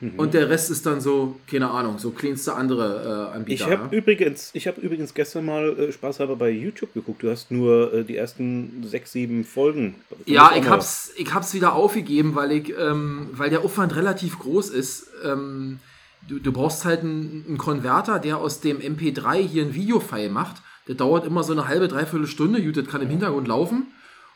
Mhm. 0.00 0.14
Und 0.16 0.34
der 0.34 0.48
Rest 0.48 0.70
ist 0.70 0.86
dann 0.86 1.00
so, 1.00 1.36
keine 1.50 1.70
Ahnung, 1.70 1.98
so 1.98 2.10
kleinste 2.10 2.54
andere 2.54 3.30
äh, 3.32 3.36
Anbieter. 3.36 3.66
Ich 3.66 3.72
habe 3.72 3.88
ja. 3.90 3.98
übrigens, 3.98 4.50
ich 4.52 4.68
habe 4.68 4.80
übrigens 4.80 5.12
gestern 5.12 5.44
mal 5.44 5.76
äh, 5.78 5.92
spaßhalber 5.92 6.36
bei 6.36 6.50
YouTube 6.50 6.94
geguckt. 6.94 7.22
Du 7.22 7.30
hast 7.30 7.50
nur 7.50 7.92
äh, 7.92 8.04
die 8.04 8.16
ersten 8.16 8.84
sechs, 8.84 9.12
sieben 9.12 9.44
Folgen. 9.44 9.96
Ja, 10.24 10.52
ich 10.56 10.68
hab's, 10.68 11.12
ich 11.16 11.34
hab's 11.34 11.52
wieder 11.52 11.72
aufgegeben, 11.72 12.36
weil 12.36 12.52
ich, 12.52 12.72
ähm, 12.78 13.30
weil 13.32 13.50
der 13.50 13.64
Aufwand 13.64 13.96
relativ 13.96 14.38
groß 14.38 14.70
ist. 14.70 15.08
Ähm, 15.24 15.80
du, 16.28 16.38
du 16.38 16.52
brauchst 16.52 16.84
halt 16.84 17.00
einen, 17.00 17.44
einen 17.48 17.58
Konverter, 17.58 18.20
der 18.20 18.38
aus 18.38 18.60
dem 18.60 18.78
MP3 18.78 19.36
hier 19.38 19.64
ein 19.64 19.74
Videofile 19.74 20.30
macht. 20.30 20.62
Der 20.86 20.94
dauert 20.94 21.26
immer 21.26 21.42
so 21.42 21.52
eine 21.52 21.66
halbe, 21.66 21.88
dreiviertel 21.88 22.28
Stunde. 22.28 22.62
Das 22.72 22.86
kann 22.86 23.02
im 23.02 23.08
Hintergrund 23.08 23.48
laufen. 23.48 23.88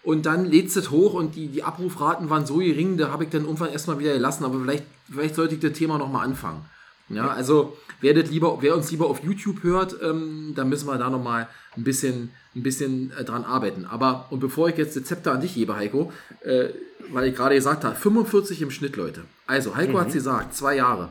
Und 0.03 0.27
dann 0.27 0.47
lädst 0.47 0.77
es 0.77 0.91
hoch 0.91 1.15
und 1.15 1.37
die, 1.37 1.47
die 1.47 1.63
Abrufraten 1.63 2.29
waren 2.29 2.45
so 2.45 2.57
gering, 2.57 2.97
da 2.97 3.11
habe 3.11 3.25
ich 3.25 3.31
dann 3.31 3.45
irgendwann 3.45 3.71
erstmal 3.71 3.99
wieder 4.01 4.13
gelassen. 4.15 4.45
Aber 4.45 4.61
vielleicht, 4.61 4.85
vielleicht 5.11 5.37
sollte 5.37 5.55
ich 5.55 5.61
das 5.61 5.73
Thema 5.73 5.99
nochmal 5.99 6.27
anfangen. 6.27 6.65
Ja, 7.09 7.29
also 7.29 7.77
wer, 8.01 8.15
das 8.15 8.31
lieber, 8.31 8.59
wer 8.61 8.75
uns 8.75 8.91
lieber 8.91 9.07
auf 9.07 9.23
YouTube 9.23 9.63
hört, 9.63 9.97
ähm, 10.03 10.55
dann 10.57 10.69
müssen 10.69 10.89
wir 10.89 10.99
da 10.99 11.11
nochmal 11.11 11.49
ein 11.77 11.85
bisschen, 11.85 12.31
ein 12.57 12.63
bisschen 12.63 13.13
äh, 13.19 13.25
dran 13.25 13.45
arbeiten. 13.45 13.85
Aber, 13.85 14.27
und 14.31 14.41
bevor 14.41 14.69
ich 14.69 14.77
jetzt 14.77 14.97
Rezepte 14.97 15.31
an 15.31 15.41
dich 15.41 15.55
gebe, 15.55 15.77
Heiko, 15.77 16.13
äh, 16.43 16.71
weil 17.11 17.29
ich 17.29 17.37
gerade 17.37 17.55
gesagt 17.55 17.85
habe, 17.85 17.95
45 17.95 18.63
im 18.63 18.71
Schnitt, 18.71 18.97
Leute. 18.97 19.25
Also, 19.47 19.77
Heiko 19.77 20.01
hat 20.01 20.13
gesagt, 20.13 20.55
zwei 20.55 20.77
Jahre. 20.77 21.11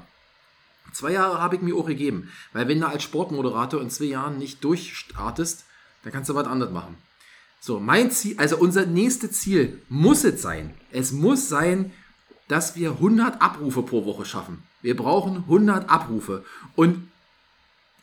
Zwei 0.93 1.11
Jahre 1.11 1.39
habe 1.39 1.55
ich 1.55 1.61
mir 1.61 1.75
auch 1.75 1.85
gegeben. 1.85 2.31
Weil 2.51 2.67
wenn 2.67 2.79
du 2.79 2.87
als 2.87 3.03
Sportmoderator 3.03 3.81
in 3.81 3.89
zwei 3.89 4.05
Jahren 4.05 4.37
nicht 4.37 4.63
durchstartest, 4.63 5.65
dann 6.03 6.11
kannst 6.11 6.29
du 6.29 6.35
was 6.35 6.47
anderes 6.47 6.73
machen. 6.73 6.97
So, 7.63 7.79
mein 7.79 8.09
Ziel, 8.09 8.33
also 8.39 8.57
unser 8.57 8.87
nächstes 8.87 9.33
Ziel 9.39 9.79
muss 9.87 10.23
es 10.23 10.41
sein. 10.41 10.73
Es 10.91 11.11
muss 11.11 11.47
sein, 11.47 11.91
dass 12.47 12.75
wir 12.75 12.93
100 12.93 13.39
Abrufe 13.39 13.83
pro 13.83 14.03
Woche 14.03 14.25
schaffen. 14.25 14.63
Wir 14.81 14.97
brauchen 14.97 15.37
100 15.37 15.87
Abrufe. 15.87 16.43
Und 16.75 17.07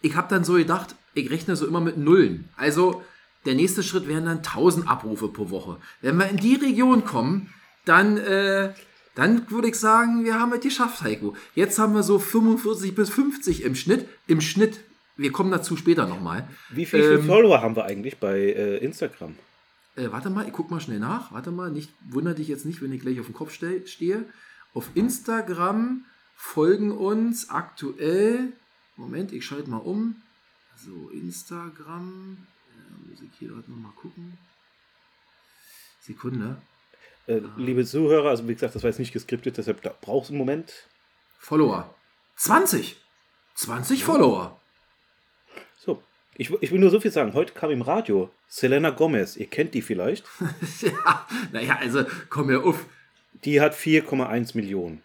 ich 0.01 0.15
habe 0.15 0.29
dann 0.31 0.45
so 0.45 0.55
gedacht, 0.55 0.95
ich 1.15 1.29
rechne 1.31 1.57
so 1.57 1.67
immer 1.67 1.81
mit 1.81 1.97
Nullen. 1.97 2.49
Also 2.57 3.03
der 3.47 3.57
nächste 3.57 3.83
Schritt 3.83 4.07
wären 4.07 4.27
dann 4.27 4.39
1000 4.39 4.89
Abrufe 4.89 5.27
pro 5.27 5.51
Woche. 5.51 5.79
Wenn 6.03 6.19
wir 6.19 6.29
in 6.29 6.37
die 6.37 6.55
Region 6.55 7.05
kommen, 7.05 7.53
dann, 7.85 8.17
äh, 8.17 8.73
dann 9.17 9.51
würde 9.51 9.69
ich 9.71 9.75
sagen, 9.75 10.25
wir 10.25 10.39
haben 10.39 10.53
es 10.53 10.61
geschafft, 10.61 11.03
Heiko. 11.03 11.35
Jetzt 11.57 11.81
haben 11.81 11.95
wir 11.95 12.05
so 12.05 12.21
45 12.21 12.95
bis 12.95 13.11
50 13.11 13.65
im 13.65 13.75
Schnitt. 13.75 14.07
Im 14.29 14.41
Schnitt. 14.41 14.79
Wir 15.17 15.33
kommen 15.33 15.51
dazu 15.51 15.77
später 15.77 16.07
nochmal. 16.07 16.49
Wie 16.71 16.87
viele 16.87 17.15
Ähm, 17.15 17.25
Follower 17.25 17.61
haben 17.61 17.75
wir 17.75 17.87
eigentlich 17.87 18.19
bei 18.19 18.39
äh, 18.39 18.77
Instagram? 18.77 19.35
Äh, 19.99 20.13
warte 20.13 20.31
mal, 20.31 20.47
ich 20.47 20.53
guck 20.53 20.71
mal 20.71 20.81
schnell 20.81 21.01
nach. 21.01 21.33
Warte 21.33 21.51
mal, 21.51 21.71
nicht, 21.71 21.91
wundere 22.09 22.37
dich 22.37 22.47
jetzt 22.47 22.65
nicht, 22.65 22.81
wenn 22.81 22.93
ich 22.93 23.01
gleich 23.01 23.19
auf 23.19 23.27
dem 23.27 23.35
Kopf 23.35 23.53
steh, 23.53 23.85
stehe. 23.87 24.25
Auf 24.73 24.91
Instagram 24.95 26.05
folgen 26.37 26.93
uns 26.93 27.51
aktuell. 27.51 28.53
Moment, 28.97 29.33
ich 29.33 29.45
schalte 29.45 29.69
mal 29.69 29.79
um. 29.79 30.23
So, 30.77 31.11
Instagram. 31.11 32.39
Ja, 32.77 33.11
muss 33.11 33.21
ich 33.21 33.31
hier 33.39 33.49
gerade 33.49 33.69
nochmal 33.71 33.93
gucken. 33.97 34.39
Sekunde. 36.01 36.63
Äh, 37.27 37.41
liebe 37.57 37.85
Zuhörer, 37.85 38.31
also 38.31 38.47
wie 38.47 38.55
gesagt, 38.55 38.77
das 38.77 38.85
war 38.85 38.91
jetzt 38.91 39.01
nicht 39.01 39.13
geskriptet, 39.13 39.59
deshalb 39.59 39.83
brauchst 40.01 40.31
du 40.31 40.35
einen 40.35 40.39
Moment. 40.39 40.73
Follower. 41.39 41.93
20! 42.37 42.97
20 43.57 44.05
Follower! 44.05 44.61
Ich, 46.41 46.51
ich 46.63 46.71
will 46.71 46.79
nur 46.79 46.91
so 46.91 47.01
viel 47.01 47.11
sagen. 47.11 47.35
Heute 47.35 47.53
kam 47.53 47.71
im 47.71 47.83
Radio 47.83 48.31
Selena 48.47 48.91
Gomez, 48.91 49.37
ihr 49.37 49.47
kennt 49.49 49.75
die 49.75 49.83
vielleicht. 49.83 50.25
ja, 50.81 51.27
naja, 51.53 51.77
also 51.81 52.05
komm 52.31 52.47
mir 52.47 52.63
auf. 52.65 52.87
Die 53.45 53.61
hat 53.61 53.75
4,1 53.75 54.57
Millionen. 54.57 55.03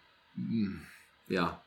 Ja. 1.27 1.61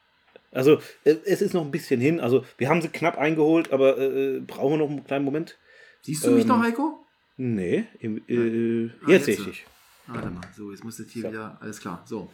Also 0.52 0.80
äh, 1.04 1.16
es 1.24 1.42
ist 1.42 1.52
noch 1.52 1.64
ein 1.64 1.70
bisschen 1.72 2.00
hin. 2.00 2.20
Also 2.20 2.44
wir 2.58 2.68
haben 2.68 2.80
sie 2.80 2.88
knapp 2.88 3.18
eingeholt, 3.18 3.72
aber 3.72 3.98
äh, 3.98 4.40
brauchen 4.40 4.74
wir 4.74 4.78
noch 4.78 4.88
einen 4.90 5.04
kleinen 5.04 5.24
Moment? 5.24 5.58
Siehst 6.02 6.24
du 6.24 6.30
mich 6.30 6.42
Ähm, 6.42 6.48
noch, 6.48 6.62
Heiko? 6.62 7.04
Nee, 7.36 7.84
im, 7.98 8.18
äh, 8.28 8.90
Ah, 9.04 9.10
jetzt 9.10 9.24
sehe 9.26 9.34
jetzt 9.34 9.38
ich 9.38 9.38
so. 9.38 9.44
dich. 9.50 9.66
Warte 10.06 10.30
mal, 10.30 10.40
so, 10.56 10.70
jetzt 10.70 10.84
muss 10.84 10.96
das 10.96 11.08
hier 11.08 11.22
So. 11.22 11.28
wieder, 11.30 11.58
alles 11.60 11.80
klar, 11.80 12.02
so. 12.06 12.30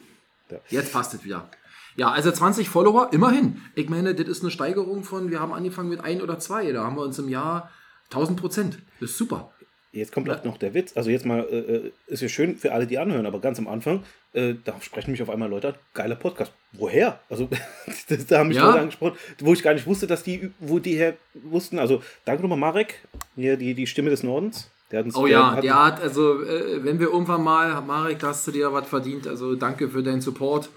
Ja. 0.51 0.59
Jetzt 0.69 0.93
passt 0.93 1.15
es 1.15 1.25
wieder. 1.25 1.51
Ja, 1.97 2.11
also 2.11 2.31
20 2.31 2.69
Follower, 2.69 3.09
immerhin. 3.13 3.61
Ich 3.75 3.89
meine, 3.89 4.15
das 4.15 4.27
ist 4.29 4.43
eine 4.43 4.51
Steigerung 4.51 5.05
von, 5.05 5.31
wir 5.31 5.41
haben 5.41 5.53
angefangen 5.53 5.89
mit 5.89 6.01
ein 6.01 6.23
oder 6.23 6.39
zwei, 6.39 6.71
da 6.73 6.85
haben 6.85 6.97
wir 6.97 7.03
uns 7.03 7.19
im 7.19 7.29
Jahr 7.29 7.71
1000 8.11 8.41
Prozent. 8.41 8.79
Das 9.01 9.11
ist 9.11 9.19
super. 9.19 9.53
Jetzt 9.93 10.11
kommt 10.11 10.31
auch 10.31 10.43
noch 10.45 10.57
der 10.57 10.73
Witz. 10.73 10.97
Also 10.97 11.11
jetzt 11.11 11.27
mal, 11.27 11.41
äh, 11.51 11.59
äh, 11.59 11.93
ist 12.07 12.23
ja 12.23 12.29
schön 12.29 12.57
für 12.57 12.73
alle, 12.73 12.87
die 12.87 12.99
anhören, 12.99 13.27
aber 13.27 13.41
ganz 13.41 13.59
am 13.59 13.69
Anfang, 13.69 14.03
äh, 14.33 14.55
da 14.65 14.75
sprechen 14.81 15.11
mich 15.11 15.21
auf 15.21 15.29
einmal 15.29 15.51
Leute 15.51 15.69
an, 15.69 15.75
geiler 15.93 16.15
Podcast. 16.15 16.51
Woher? 16.73 17.21
Also 17.29 17.51
das, 18.09 18.27
da 18.27 18.39
haben 18.39 18.49
mich 18.49 18.57
Ja. 18.57 18.69
Leute 18.69 18.81
angesprochen, 18.81 19.19
wo 19.41 19.53
ich 19.53 19.63
gar 19.63 19.75
nicht 19.75 19.87
wusste, 19.87 20.07
dass 20.07 20.23
die, 20.23 20.51
wo 20.61 20.79
die 20.79 20.95
her 20.95 21.15
wussten. 21.35 21.79
Also 21.79 22.03
danke 22.25 22.41
nochmal 22.41 22.59
Marek, 22.59 23.07
hier 23.37 23.59
die, 23.59 23.75
die 23.75 23.87
Stimme 23.87 24.09
des 24.09 24.23
Nordens. 24.23 24.71
Der 24.93 25.05
Oh 25.15 25.27
ja, 25.27 25.61
der 25.61 25.85
hat, 25.85 26.03
also, 26.03 26.43
äh, 26.43 26.85
wenn 26.85 27.01
wir 27.01 27.09
irgendwann 27.09 27.43
mal, 27.43 27.81
Marek, 27.81 28.19
da 28.19 28.29
hast 28.29 28.47
du 28.47 28.51
dir 28.51 28.73
was 28.73 28.87
verdient, 28.87 29.27
also 29.27 29.55
danke 29.57 29.89
für 29.89 30.03
deinen 30.03 30.21
Support. 30.21 30.69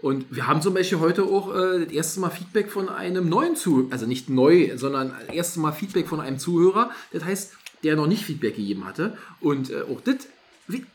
Und 0.00 0.26
wir 0.30 0.46
haben 0.46 0.62
zum 0.62 0.74
Beispiel 0.74 1.00
heute 1.00 1.24
auch 1.24 1.54
äh, 1.54 1.84
das 1.84 1.92
erste 1.92 2.20
Mal 2.20 2.30
Feedback 2.30 2.70
von 2.70 2.88
einem 2.88 3.28
neuen 3.28 3.56
Zuhörer, 3.56 3.88
also 3.90 4.06
nicht 4.06 4.30
neu, 4.30 4.70
sondern 4.76 5.12
das 5.26 5.34
erste 5.34 5.60
Mal 5.60 5.72
Feedback 5.72 6.06
von 6.06 6.20
einem 6.20 6.38
Zuhörer. 6.38 6.90
Das 7.12 7.24
heißt, 7.24 7.52
der 7.82 7.96
noch 7.96 8.06
nicht 8.06 8.24
Feedback 8.24 8.56
gegeben 8.56 8.84
hatte. 8.84 9.16
Und 9.40 9.70
äh, 9.70 9.82
auch 9.82 10.00
das 10.00 10.28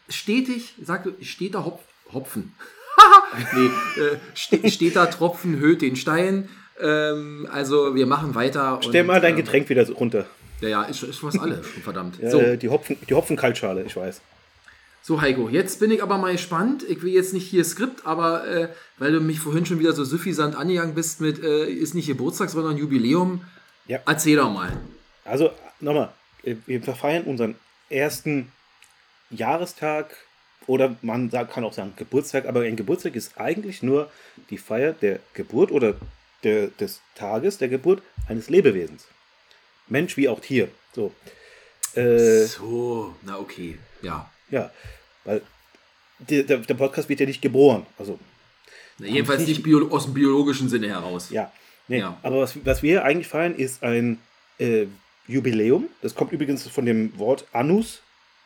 stetig, 0.10 0.76
sagt 0.82 1.10
steht 1.24 1.56
da 1.56 1.66
Hopf, 1.66 1.82
Hopfen. 2.14 2.54
nee, 3.56 3.66
äh, 4.02 4.18
ste 4.36 4.70
steht 4.70 4.96
da 4.96 5.08
Tropfen, 5.08 5.60
höht 5.60 5.82
den 5.82 5.96
Stein. 5.96 6.48
Ähm, 6.80 7.48
also 7.52 7.96
wir 7.96 8.06
machen 8.06 8.36
weiter. 8.36 8.80
Stell 8.82 9.02
und, 9.02 9.08
mal 9.08 9.20
dein 9.20 9.32
ähm, 9.32 9.38
Getränk 9.38 9.70
wieder 9.70 9.90
runter. 9.92 10.28
Ja, 10.62 10.70
ja, 10.70 10.84
ist, 10.84 11.04
ist 11.04 11.24
was 11.24 11.38
alle, 11.38 11.62
verdammt. 11.84 12.22
Äh, 12.22 12.30
So. 12.30 12.56
Die 12.56 12.70
Hopfen, 12.70 12.98
die 13.10 13.14
Hopfenkaltschale, 13.14 13.84
ich 13.84 13.96
weiß. 13.96 14.22
So, 15.06 15.20
Heiko, 15.20 15.50
jetzt 15.50 15.82
bin 15.82 15.92
ich 15.92 16.02
aber 16.02 16.18
mal 16.18 16.32
gespannt. 16.32 16.86
Ich 16.88 17.04
will 17.04 17.12
jetzt 17.12 17.34
nicht 17.34 17.46
hier 17.46 17.66
Skript, 17.66 18.06
aber 18.06 18.48
äh, 18.48 18.70
weil 18.98 19.12
du 19.12 19.20
mich 19.20 19.38
vorhin 19.38 19.66
schon 19.66 19.80
wieder 19.80 19.92
so 19.92 20.06
suffisant 20.06 20.56
angegangen 20.56 20.96
bist 20.96 21.20
mit, 21.20 21.44
äh, 21.44 21.66
ist 21.66 21.94
nicht 21.94 22.08
Geburtstag, 22.08 22.50
sondern 22.50 22.78
Jubiläum. 22.78 23.44
Ja. 23.86 24.00
Erzähl 24.06 24.38
doch 24.38 24.50
mal. 24.50 24.72
Also 25.26 25.52
nochmal, 25.82 26.14
wir 26.44 26.82
feiern 26.82 27.26
unseren 27.26 27.56
ersten 27.90 28.54
Jahrestag 29.30 30.16
oder 30.68 30.96
man 31.02 31.30
sagt, 31.30 31.52
kann 31.52 31.66
auch 31.66 31.74
sagen 31.74 31.92
Geburtstag, 31.98 32.46
aber 32.46 32.62
ein 32.62 32.78
Geburtstag 32.78 33.16
ist 33.16 33.38
eigentlich 33.38 33.84
nur 33.84 34.10
die 34.50 34.58
Feier 34.58 34.94
der 34.94 35.20
Geburt 35.34 35.72
oder 35.74 35.96
der, 36.46 36.68
des 36.68 37.02
Tages 37.16 37.58
der 37.58 37.68
Geburt 37.68 38.02
eines 38.30 38.50
Lebewesens. 38.50 39.06
Mensch 39.88 40.16
wie 40.16 40.30
auch 40.30 40.40
Tier. 40.40 40.70
So. 40.96 41.12
Äh, 41.94 42.46
So, 42.46 43.14
na 43.24 43.38
okay, 43.38 43.78
ja. 44.02 44.30
Ja, 44.54 44.72
weil 45.26 45.42
der, 46.20 46.44
der 46.44 46.74
Podcast 46.76 47.10
wird 47.10 47.20
ja 47.20 47.26
nicht 47.26 47.42
geboren. 47.42 47.86
Also, 47.98 48.20
Na, 49.00 49.08
jedenfalls 49.08 49.46
nicht 49.48 49.64
bio 49.64 49.90
aus 49.90 50.06
dem 50.06 50.14
biologischen 50.14 50.70
Sinne 50.70 50.88
heraus. 50.88 51.30
ja. 51.30 51.52
Nee, 51.90 52.00
Ja. 52.00 52.18
Aber 52.24 52.40
was, 52.40 52.56
was 52.66 52.82
wir 52.82 53.04
eigentlich 53.04 53.28
feiern, 53.28 53.56
ist 53.56 53.84
ein 53.84 54.20
äh, 54.58 54.86
Jubiläum. 55.28 55.90
Das 56.02 56.16
kommt 56.16 56.32
übrigens 56.32 56.66
von 56.68 56.86
dem 56.86 57.18
Wort 57.20 57.46
Anus 57.52 58.02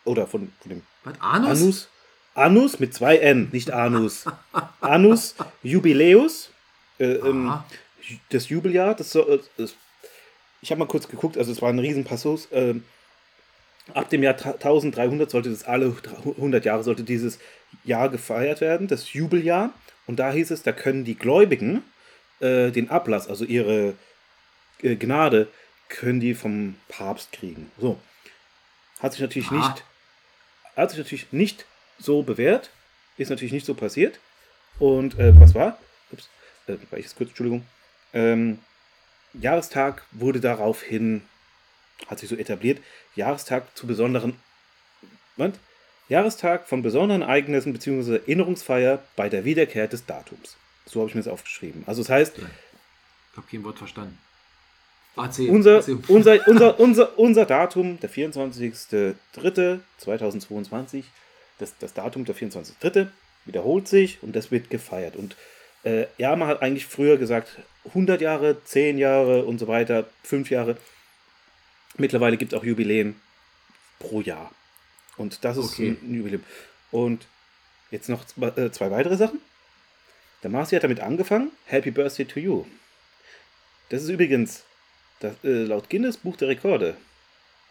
oder 0.06 0.26
von, 0.26 0.52
von 0.62 0.70
dem 0.70 0.82
Was, 1.04 1.22
Anus? 1.22 1.62
Anus. 1.62 1.90
Anus 2.34 2.80
mit 2.80 2.94
zwei 2.96 3.18
N, 3.18 3.50
nicht 3.52 3.70
Anus. 3.72 4.26
Anus 4.82 5.36
Jubiläus. 5.62 6.50
Äh, 7.00 7.14
ähm, 7.14 7.54
das 8.30 8.50
Jubeljahr. 8.50 8.96
Das, 8.96 9.14
äh, 9.14 9.40
das, 9.58 9.76
ich 10.62 10.72
habe 10.72 10.80
mal 10.80 10.88
kurz 10.88 11.08
geguckt, 11.08 11.38
also 11.38 11.52
es 11.52 11.62
war 11.62 11.70
ein 11.70 11.80
Riesenpassus. 11.80 12.48
Ähm, 12.52 12.84
ab 13.94 14.10
dem 14.10 14.24
Jahr 14.24 14.36
1300 14.36 15.30
sollte 15.30 15.50
das 15.50 15.64
alle 15.64 15.96
100 16.26 16.66
Jahre 16.66 16.84
sollte 16.84 17.04
dieses 17.04 17.40
Jahr 17.84 18.10
gefeiert 18.10 18.62
werden, 18.62 18.88
das 18.88 19.14
Jubeljahr. 19.14 19.74
Und 20.06 20.18
da 20.20 20.32
hieß 20.32 20.52
es, 20.52 20.64
da 20.64 20.72
können 20.72 21.04
die 21.04 21.16
Gläubigen 21.16 21.84
äh, 22.40 22.72
den 22.72 22.90
Ablass, 22.90 23.28
also 23.28 23.46
ihre 23.46 23.94
äh, 24.82 24.96
Gnade, 24.96 25.48
können 25.90 26.20
die 26.20 26.34
vom 26.34 26.76
Papst 26.88 27.32
kriegen. 27.32 27.72
So. 27.78 28.00
Hat 29.00 29.14
sich 29.14 29.22
natürlich 29.22 29.50
Aha. 29.50 29.70
nicht, 29.70 29.84
hat 30.76 30.90
sich 30.90 31.00
natürlich 31.00 31.32
nicht 31.32 31.66
so 32.00 32.24
bewährt, 32.24 32.72
ist 33.18 33.30
natürlich 33.30 33.54
nicht 33.54 33.66
so 33.66 33.74
passiert. 33.74 34.20
Und 34.80 35.18
äh, 35.20 35.40
was 35.40 35.56
war? 35.56 35.78
Ups, 36.12 36.30
äh, 36.68 36.76
war 36.90 37.00
ich 37.00 37.06
jetzt 37.06 37.16
kurz, 37.16 37.30
Entschuldigung. 37.30 37.66
Ähm, 38.14 38.60
Jahrestag 39.34 40.04
wurde 40.12 40.40
daraufhin, 40.40 41.22
hat 42.08 42.20
sich 42.20 42.30
so 42.30 42.36
etabliert, 42.36 42.80
Jahrestag 43.16 43.76
zu 43.76 43.88
besonderen, 43.88 44.36
was? 45.36 45.54
Jahrestag 46.10 46.68
von 46.68 46.82
besonderen 46.82 47.24
Ereignissen 47.24 47.74
bzw. 47.74 48.18
Erinnerungsfeier 48.18 49.04
bei 49.16 49.30
der 49.30 49.44
Wiederkehr 49.44 49.88
des 49.88 50.06
Datums. 50.06 50.56
So 50.86 51.02
habe 51.02 51.10
ich 51.10 51.16
mir 51.16 51.22
das 51.22 51.32
aufgeschrieben. 51.32 51.84
Also 51.86 52.02
das 52.02 52.10
heißt, 52.10 52.38
Ich 52.38 52.44
habe 53.36 53.48
kein 53.50 53.64
Wort 53.64 53.78
verstanden. 53.78 54.18
Erzähl. 55.18 55.50
unser, 55.50 55.78
erzähl. 55.78 55.98
unser, 56.08 56.48
unser, 56.48 56.80
unser, 56.80 57.20
unser 57.20 57.46
Datum, 57.46 58.00
der 58.00 58.10
24.03.2022, 58.10 61.04
das, 61.58 61.78
das 61.78 61.94
Datum 61.94 62.24
der 62.24 62.36
24.03. 62.36 63.08
wiederholt 63.46 63.88
sich 63.88 64.20
und 64.22 64.36
das 64.36 64.52
wird 64.52 64.70
gefeiert. 64.70 65.16
Und 65.16 65.36
äh, 65.84 66.06
ja, 66.18 66.36
man 66.36 66.48
hat 66.48 66.62
eigentlich 66.62 66.86
früher 66.86 67.18
gesagt 67.18 67.60
100 67.86 68.22
Jahre, 68.22 68.64
10 68.64 68.98
Jahre 68.98 69.46
und 69.46 69.60
so 69.60 69.68
weiter, 69.68 70.06
5 70.24 70.50
Jahre. 70.52 70.78
Mittlerweile 71.98 72.38
gibt 72.38 72.54
es 72.54 72.60
auch 72.60 72.64
Jubiläen 72.64 73.16
pro 74.00 74.22
Jahr. 74.22 74.52
Und 75.18 75.44
das 75.44 75.58
ist 75.58 75.66
Okay. 75.74 75.98
ein 76.02 76.14
Jubiläum. 76.14 76.44
Und 76.92 77.26
jetzt 77.92 78.08
noch 78.10 78.26
zwei, 78.26 78.48
äh, 78.50 78.72
zwei 78.72 78.92
weitere 78.92 79.18
Sachen. 79.18 79.40
Der 80.44 80.52
Marci 80.52 80.76
hat 80.76 80.84
damit 80.84 81.00
angefangen. 81.00 81.52
Happy 81.66 81.90
Birthday 81.92 82.26
to 82.26 82.40
you. 82.40 82.66
Das 83.90 84.04
ist 84.04 84.10
übrigens 84.10 84.64
das, 85.20 85.34
äh, 85.44 85.64
laut 85.64 85.90
Guinness 85.90 86.18
Buch 86.18 86.36
der 86.38 86.50
Rekorde 86.50 86.96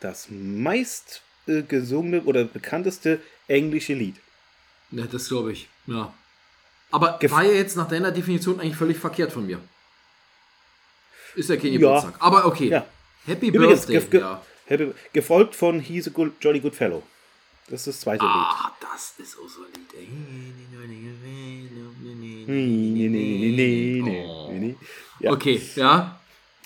das 0.00 0.26
meist 0.28 1.22
äh, 1.46 1.62
gesungene 1.62 2.22
oder 2.24 2.44
bekannteste 2.44 3.18
englische 3.48 3.94
Lied. 3.94 4.16
Ja, 4.90 5.06
das 5.06 5.28
glaube 5.28 5.52
ich. 5.52 5.68
Ja. 5.86 6.12
Aber 6.90 7.18
Gef- 7.18 7.30
war 7.30 7.42
ja 7.44 7.52
jetzt 7.52 7.76
nach 7.76 7.88
deiner 7.88 8.12
Definition 8.12 8.60
eigentlich 8.60 8.76
völlig 8.76 8.98
verkehrt 8.98 9.32
von 9.32 9.46
mir. 9.46 9.58
Ist 11.34 11.48
ja 11.48 11.56
kein 11.56 11.72
Ja. 11.72 11.78
Geburtstag. 11.78 12.14
Aber 12.18 12.44
okay. 12.46 12.68
Ja. 12.68 12.86
Happy 13.26 13.48
Übrigens, 13.48 13.86
Birthday. 13.86 14.10
ge- 14.10 14.20
ja. 14.20 14.42
Happy- 14.66 14.92
gefolgt 15.12 15.54
von 15.54 15.80
He's 15.80 16.06
a 16.08 16.10
good, 16.10 16.32
Jolly 16.40 16.60
Good 16.60 16.74
Fellow. 16.74 17.02
Das 17.68 17.80
ist 17.80 17.86
das 17.88 18.00
zweite 18.00 18.24
Ah, 18.24 18.72
das 18.80 19.14
ist 19.18 19.36
auch 19.38 19.48
so 19.48 19.60
ein 19.62 19.72
Lied. 22.46 23.56
Lied. 23.56 24.04
Oh. 24.06 24.52
Ja. 25.20 25.32
Okay, 25.32 25.60
ja. 25.74 26.20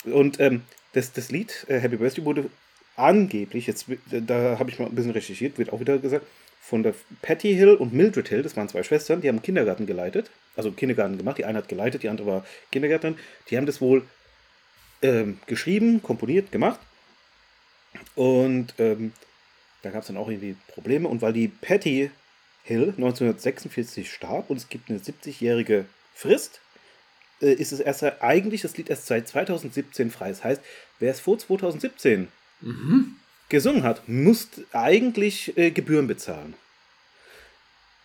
Und 0.05 0.39
ähm, 0.39 0.61
das, 0.93 1.11
das 1.13 1.31
Lied 1.31 1.65
äh, 1.69 1.79
Happy 1.79 1.97
Birthday 1.97 2.23
wurde 2.25 2.49
angeblich, 2.95 3.67
jetzt 3.67 3.85
da 4.11 4.59
habe 4.59 4.69
ich 4.69 4.77
mal 4.79 4.85
ein 4.87 4.95
bisschen 4.95 5.11
recherchiert, 5.11 5.57
wird 5.57 5.71
auch 5.73 5.79
wieder 5.79 5.97
gesagt, 5.97 6.25
von 6.61 6.83
der 6.83 6.93
Patty 7.21 7.55
Hill 7.55 7.75
und 7.75 7.93
Mildred 7.93 8.27
Hill, 8.27 8.43
das 8.43 8.55
waren 8.55 8.69
zwei 8.69 8.83
Schwestern, 8.83 9.21
die 9.21 9.27
haben 9.29 9.41
Kindergarten 9.41 9.87
geleitet, 9.87 10.29
also 10.55 10.71
Kindergarten 10.71 11.17
gemacht, 11.17 11.37
die 11.37 11.45
eine 11.45 11.57
hat 11.57 11.67
geleitet, 11.69 12.03
die 12.03 12.09
andere 12.09 12.27
war 12.27 12.45
Kindergärtnerin, 12.71 13.17
die 13.49 13.57
haben 13.57 13.65
das 13.65 13.81
wohl 13.81 14.03
ähm, 15.01 15.39
geschrieben, 15.47 16.01
komponiert, 16.01 16.51
gemacht 16.51 16.79
und 18.15 18.73
ähm, 18.77 19.13
da 19.81 19.89
gab 19.89 20.01
es 20.01 20.07
dann 20.07 20.17
auch 20.17 20.29
irgendwie 20.29 20.55
Probleme 20.67 21.07
und 21.07 21.21
weil 21.21 21.33
die 21.33 21.47
Patty 21.47 22.11
Hill 22.63 22.89
1946 22.89 24.11
starb 24.11 24.49
und 24.49 24.57
es 24.57 24.69
gibt 24.69 24.89
eine 24.89 24.99
70-jährige 24.99 25.85
Frist, 26.13 26.61
äh, 27.41 27.53
ist 27.53 27.71
es 27.71 27.79
erst 27.79 28.03
eigentlich 28.21 28.61
das 28.61 28.77
Lied 28.77 28.89
erst 28.89 29.07
seit 29.07 29.27
2017 29.27 30.11
frei. 30.11 30.29
Das 30.29 30.43
heißt, 30.43 30.61
wer 30.99 31.11
es 31.11 31.19
vor 31.19 31.39
2017 31.39 32.27
gesungen 33.49 33.83
hat, 33.83 34.07
muss 34.07 34.47
eigentlich 34.71 35.57
äh, 35.57 35.71
Gebühren 35.71 36.07
bezahlen. 36.07 36.53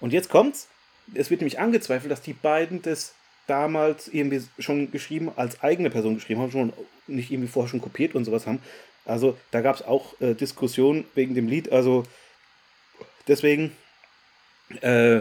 Und 0.00 0.12
jetzt 0.12 0.28
kommt's. 0.30 0.68
Es 1.14 1.30
wird 1.30 1.40
nämlich 1.40 1.60
angezweifelt, 1.60 2.10
dass 2.10 2.22
die 2.22 2.32
beiden 2.32 2.82
das 2.82 3.14
damals 3.46 4.08
irgendwie 4.08 4.42
schon 4.58 4.90
geschrieben, 4.90 5.30
als 5.36 5.62
eigene 5.62 5.90
Person 5.90 6.14
geschrieben 6.14 6.40
haben, 6.40 6.50
schon 6.52 6.72
nicht 7.06 7.30
irgendwie 7.30 7.48
vorher 7.48 7.70
schon 7.70 7.80
kopiert 7.80 8.14
und 8.14 8.24
sowas 8.24 8.46
haben. 8.46 8.60
Also 9.04 9.36
da 9.52 9.60
gab 9.60 9.76
es 9.76 9.82
auch 9.82 10.20
äh, 10.20 10.34
Diskussionen 10.34 11.04
wegen 11.14 11.34
dem 11.34 11.46
Lied. 11.46 11.70
Also 11.70 12.02
deswegen 13.28 13.72
äh, 14.80 15.20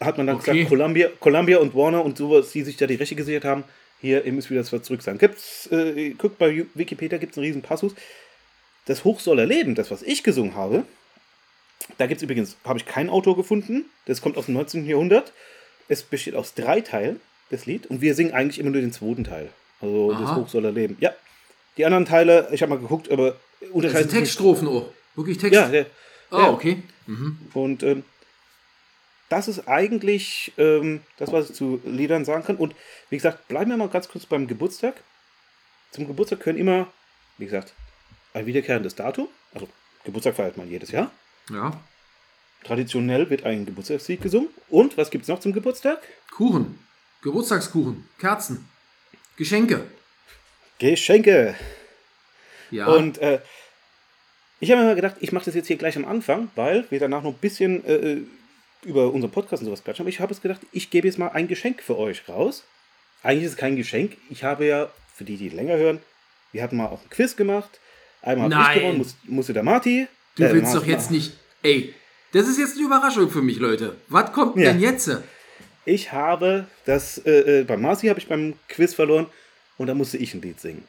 hat 0.00 0.18
man 0.18 0.26
dann 0.26 0.36
Okay. 0.36 0.52
gesagt, 0.52 0.68
Columbia, 0.70 1.08
Columbia 1.20 1.58
und 1.58 1.74
Warner 1.74 2.04
und 2.04 2.18
sowas, 2.18 2.50
die 2.50 2.62
sich 2.62 2.76
da 2.76 2.86
die 2.86 2.96
Rechte 2.96 3.14
gesichert 3.14 3.44
haben, 3.44 3.64
hier, 4.00 4.24
ihr 4.24 4.32
müsst 4.32 4.50
wieder 4.50 4.62
das 4.62 4.82
zurück 4.82 5.02
sein. 5.02 5.18
Gibt's, 5.18 5.68
äh, 5.70 6.10
guckt 6.10 6.38
bei 6.38 6.66
Wikipedia, 6.74 7.18
gibt 7.18 7.32
es 7.32 7.38
einen 7.38 7.46
riesen 7.46 7.62
Passus. 7.62 7.94
Das 8.86 9.04
Hoch 9.04 9.20
soll 9.20 9.38
erleben, 9.38 9.74
das, 9.74 9.90
was 9.90 10.02
ich 10.02 10.22
gesungen 10.22 10.56
habe, 10.56 10.84
da 11.96 12.06
gibt 12.06 12.18
es 12.18 12.22
übrigens, 12.22 12.56
habe 12.64 12.78
ich 12.78 12.86
kein 12.86 13.08
Autor 13.08 13.36
gefunden, 13.36 13.86
das 14.06 14.20
kommt 14.20 14.36
aus 14.36 14.46
dem 14.46 14.54
19. 14.54 14.86
Jahrhundert. 14.86 15.32
Es 15.88 16.02
besteht 16.02 16.34
aus 16.34 16.54
drei 16.54 16.80
Teilen, 16.80 17.20
das 17.50 17.66
Lied, 17.66 17.86
und 17.86 18.00
wir 18.00 18.14
singen 18.14 18.32
eigentlich 18.32 18.58
immer 18.58 18.70
nur 18.70 18.80
den 18.80 18.92
zweiten 18.92 19.24
Teil. 19.24 19.50
Also 19.80 20.12
das 20.12 20.22
Aha. 20.22 20.36
Hoch 20.36 20.48
soll 20.48 20.64
erleben. 20.64 20.96
Ja. 21.00 21.12
Die 21.76 21.84
anderen 21.84 22.04
Teile, 22.06 22.48
ich 22.52 22.62
habe 22.62 22.70
mal 22.70 22.78
geguckt, 22.80 23.10
aber 23.10 23.36
Das 23.60 23.70
unterscheiden 23.70 24.08
sind. 24.08 24.18
Textstrophen 24.20 24.68
auch. 24.68 24.88
Wirklich 25.16 25.38
Text. 25.38 25.54
Ja, 25.54 25.68
der, 25.68 25.86
Ah, 26.30 26.38
ja. 26.38 26.50
okay. 26.50 26.82
Mhm. 27.06 27.38
Und 27.52 27.82
ähm, 27.82 28.02
das 29.28 29.46
ist 29.48 29.68
eigentlich 29.68 30.52
ähm, 30.58 31.00
das, 31.18 31.32
was 31.32 31.50
ich 31.50 31.56
zu 31.56 31.80
Liedern 31.84 32.24
sagen 32.24 32.44
kann. 32.44 32.56
Und 32.56 32.74
wie 33.10 33.16
gesagt, 33.16 33.46
bleiben 33.48 33.70
wir 33.70 33.76
mal 33.76 33.88
ganz 33.88 34.08
kurz 34.08 34.26
beim 34.26 34.46
Geburtstag. 34.46 34.94
Zum 35.92 36.06
Geburtstag 36.06 36.40
können 36.40 36.58
immer, 36.58 36.88
wie 37.38 37.44
gesagt, 37.44 37.74
ein 38.32 38.46
wiederkehrendes 38.46 38.94
Datum. 38.94 39.28
Also 39.52 39.68
Geburtstag 40.04 40.34
feiert 40.36 40.56
man 40.56 40.68
jedes 40.68 40.90
Jahr. 40.90 41.10
Ja. 41.50 41.80
Traditionell 42.64 43.28
wird 43.30 43.44
ein 43.44 43.66
Geburtstagslied 43.66 44.20
gesungen. 44.22 44.48
Und 44.68 44.96
was 44.96 45.10
gibt 45.10 45.22
es 45.22 45.28
noch 45.28 45.40
zum 45.40 45.52
Geburtstag? 45.52 45.98
Kuchen. 46.30 46.78
Geburtstagskuchen. 47.22 48.08
Kerzen. 48.18 48.68
Geschenke. 49.36 49.84
Geschenke. 50.78 51.54
Ja. 52.70 52.86
Und 52.86 53.18
äh, 53.18 53.40
ich 54.60 54.70
habe 54.70 54.80
mir 54.80 54.88
mal 54.88 54.94
gedacht, 54.96 55.16
ich 55.20 55.32
mache 55.32 55.44
das 55.46 55.54
jetzt 55.54 55.66
hier 55.66 55.76
gleich 55.76 55.96
am 55.96 56.04
Anfang, 56.04 56.50
weil 56.54 56.84
wir 56.90 56.98
danach 56.98 57.22
noch 57.22 57.32
ein 57.32 57.38
bisschen 57.38 57.84
äh, 57.84 58.18
über 58.82 59.12
unseren 59.12 59.30
Podcast 59.30 59.62
und 59.62 59.66
sowas 59.66 59.84
quatschen. 59.84 60.02
Aber 60.02 60.08
ich 60.10 60.20
habe 60.20 60.32
es 60.32 60.40
gedacht, 60.40 60.60
ich 60.72 60.90
gebe 60.90 61.06
jetzt 61.06 61.18
mal 61.18 61.28
ein 61.28 61.48
Geschenk 61.48 61.82
für 61.82 61.98
euch 61.98 62.28
raus. 62.28 62.64
Eigentlich 63.22 63.44
ist 63.44 63.52
es 63.52 63.56
kein 63.56 63.76
Geschenk. 63.76 64.16
Ich 64.30 64.44
habe 64.44 64.66
ja, 64.66 64.90
für 65.14 65.24
die, 65.24 65.36
die 65.36 65.48
länger 65.48 65.76
hören, 65.76 66.00
wir 66.52 66.62
hatten 66.62 66.76
mal 66.76 66.86
auch 66.86 67.02
ein 67.02 67.10
Quiz 67.10 67.36
gemacht. 67.36 67.80
Einmal 68.22 68.54
habe 68.54 68.74
ich 68.74 68.80
gewonnen, 68.80 68.98
muss, 68.98 69.16
musste 69.24 69.52
der 69.52 69.62
Marty. 69.62 70.06
du 70.36 70.44
äh, 70.44 70.52
willst 70.52 70.72
Marty- 70.72 70.78
doch 70.78 70.86
jetzt 70.86 71.10
nicht. 71.10 71.34
Ey, 71.62 71.94
das 72.34 72.48
ist 72.48 72.58
jetzt 72.58 72.76
eine 72.76 72.84
Überraschung 72.86 73.30
für 73.30 73.42
mich, 73.42 73.58
Leute. 73.58 73.96
Was 74.08 74.32
kommt 74.32 74.56
Ja. 74.56 74.72
denn 74.72 74.80
jetzt? 74.80 75.10
Ich 75.86 76.12
habe 76.12 76.66
das, 76.84 77.18
äh, 77.18 77.60
äh, 77.60 77.64
bei 77.64 77.76
Marci 77.76 78.08
habe 78.08 78.18
ich 78.18 78.26
beim 78.28 78.54
Quiz 78.68 78.94
verloren 78.94 79.26
und 79.78 79.86
da 79.86 79.94
musste 79.94 80.16
ich 80.18 80.34
ein 80.34 80.42
Lied 80.42 80.60
singen. 80.60 80.84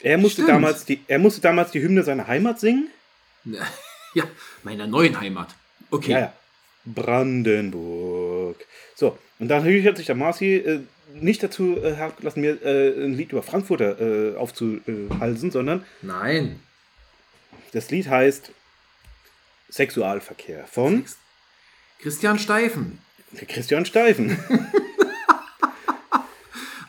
Er 0.00 0.18
musste, 0.18 0.42
Stimmt. 0.42 0.48
damals 0.48 0.84
die, 0.84 1.00
er 1.06 1.18
musste 1.18 1.40
damals 1.40 1.70
die 1.70 1.80
Hymne 1.82 2.02
seiner 2.02 2.26
Heimat 2.28 2.60
singen. 2.60 2.88
Ja, 4.14 4.24
meiner 4.62 4.86
neuen 4.86 5.18
Heimat. 5.18 5.54
Okay. 5.90 6.10
Ja, 6.12 6.18
ja. 6.20 6.32
Brandenburg. 6.84 8.56
So, 8.94 9.16
und 9.38 9.48
dann 9.48 9.64
hat 9.64 9.96
sich 9.96 10.04
der 10.04 10.14
Marci 10.14 10.56
äh, 10.56 10.80
nicht 11.14 11.42
dazu 11.42 11.78
äh, 11.82 11.94
herabgelassen, 11.94 12.42
mir 12.42 12.62
äh, 12.62 13.04
ein 13.06 13.14
Lied 13.16 13.32
über 13.32 13.42
Frankfurter 13.42 13.98
äh, 14.00 14.36
aufzuhalsen, 14.36 15.50
sondern 15.50 15.84
Nein. 16.02 16.60
das 17.72 17.90
Lied 17.90 18.08
heißt 18.08 18.50
Sexualverkehr 19.72 20.66
von 20.70 21.04
Christian 22.00 22.38
Steifen. 22.38 22.98
Christian 23.48 23.86
Steifen. 23.86 24.38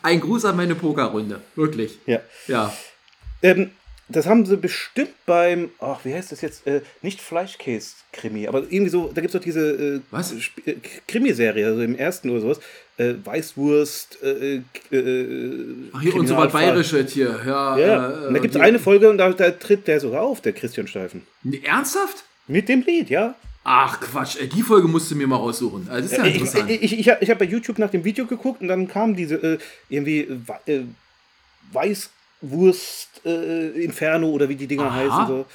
Ein 0.02 0.20
Gruß 0.20 0.44
an 0.44 0.56
meine 0.56 0.74
Pokerrunde. 0.74 1.40
Wirklich. 1.56 1.98
ja. 2.06 2.20
Ja. 2.46 2.72
Ähm, 3.42 3.70
das 4.08 4.26
haben 4.26 4.44
sie 4.44 4.58
bestimmt 4.58 5.14
beim, 5.24 5.70
ach, 5.78 6.00
wie 6.04 6.14
heißt 6.14 6.30
das 6.30 6.42
jetzt? 6.42 6.66
Äh, 6.66 6.82
nicht 7.00 7.22
Fleischkäse-Krimi, 7.22 8.46
aber 8.48 8.58
irgendwie 8.60 8.90
so, 8.90 9.10
da 9.14 9.22
gibt 9.22 9.34
es 9.34 9.40
doch 9.40 9.44
diese 9.44 9.94
äh, 9.96 10.00
Was? 10.10 10.32
Sp- 10.36 10.60
äh, 10.66 10.76
Krimiserie, 11.08 11.66
also 11.66 11.80
im 11.80 11.96
ersten 11.96 12.28
oder 12.28 12.40
sowas. 12.42 12.60
Äh, 12.98 13.14
Weißwurst, 13.24 14.18
äh, 14.22 14.56
äh, 14.56 14.62
Ach, 15.94 16.02
hier 16.02 16.14
und 16.16 16.26
so 16.26 16.36
was. 16.36 16.52
Bayerisches 16.52 17.12
hier. 17.12 17.40
Ja, 17.46 17.78
Ja, 17.78 18.28
äh, 18.28 18.32
da 18.34 18.38
gibt 18.40 18.54
es 18.54 18.60
eine 18.60 18.78
Folge 18.78 19.08
und 19.08 19.16
da, 19.16 19.32
da 19.32 19.50
tritt 19.52 19.88
der 19.88 20.00
sogar 20.00 20.20
auf, 20.22 20.42
der 20.42 20.52
Christian 20.52 20.86
Steifen. 20.86 21.26
Ernsthaft? 21.62 22.24
Mit 22.46 22.68
dem 22.68 22.82
Lied, 22.82 23.10
ja. 23.10 23.34
Ach 23.64 23.98
Quatsch, 23.98 24.36
ey, 24.38 24.46
die 24.46 24.62
Folge 24.62 24.88
musst 24.88 25.10
du 25.10 25.16
mir 25.16 25.26
mal 25.26 25.36
raussuchen. 25.36 25.88
Also, 25.88 26.02
das 26.02 26.12
ist 26.12 26.18
ja 26.18 26.24
ich 26.26 26.34
interessant. 26.34 26.70
ich, 26.70 26.82
ich, 26.82 27.08
ich, 27.08 27.30
habe 27.30 27.38
bei 27.38 27.50
YouTube 27.50 27.78
nach 27.78 27.90
dem 27.90 28.04
Video 28.04 28.26
geguckt 28.26 28.60
und 28.60 28.68
dann 28.68 28.86
kam 28.88 29.16
diese 29.16 29.36
äh, 29.36 29.58
irgendwie 29.88 30.28
äh, 30.66 30.72
äh, 30.72 30.84
Weißwurst 31.72 33.22
äh, 33.24 33.82
Inferno 33.82 34.28
oder 34.28 34.48
wie 34.50 34.56
die 34.56 34.66
Dinger 34.66 34.84
Aha. 34.84 34.94
heißen. 34.94 35.26
So. 35.26 35.46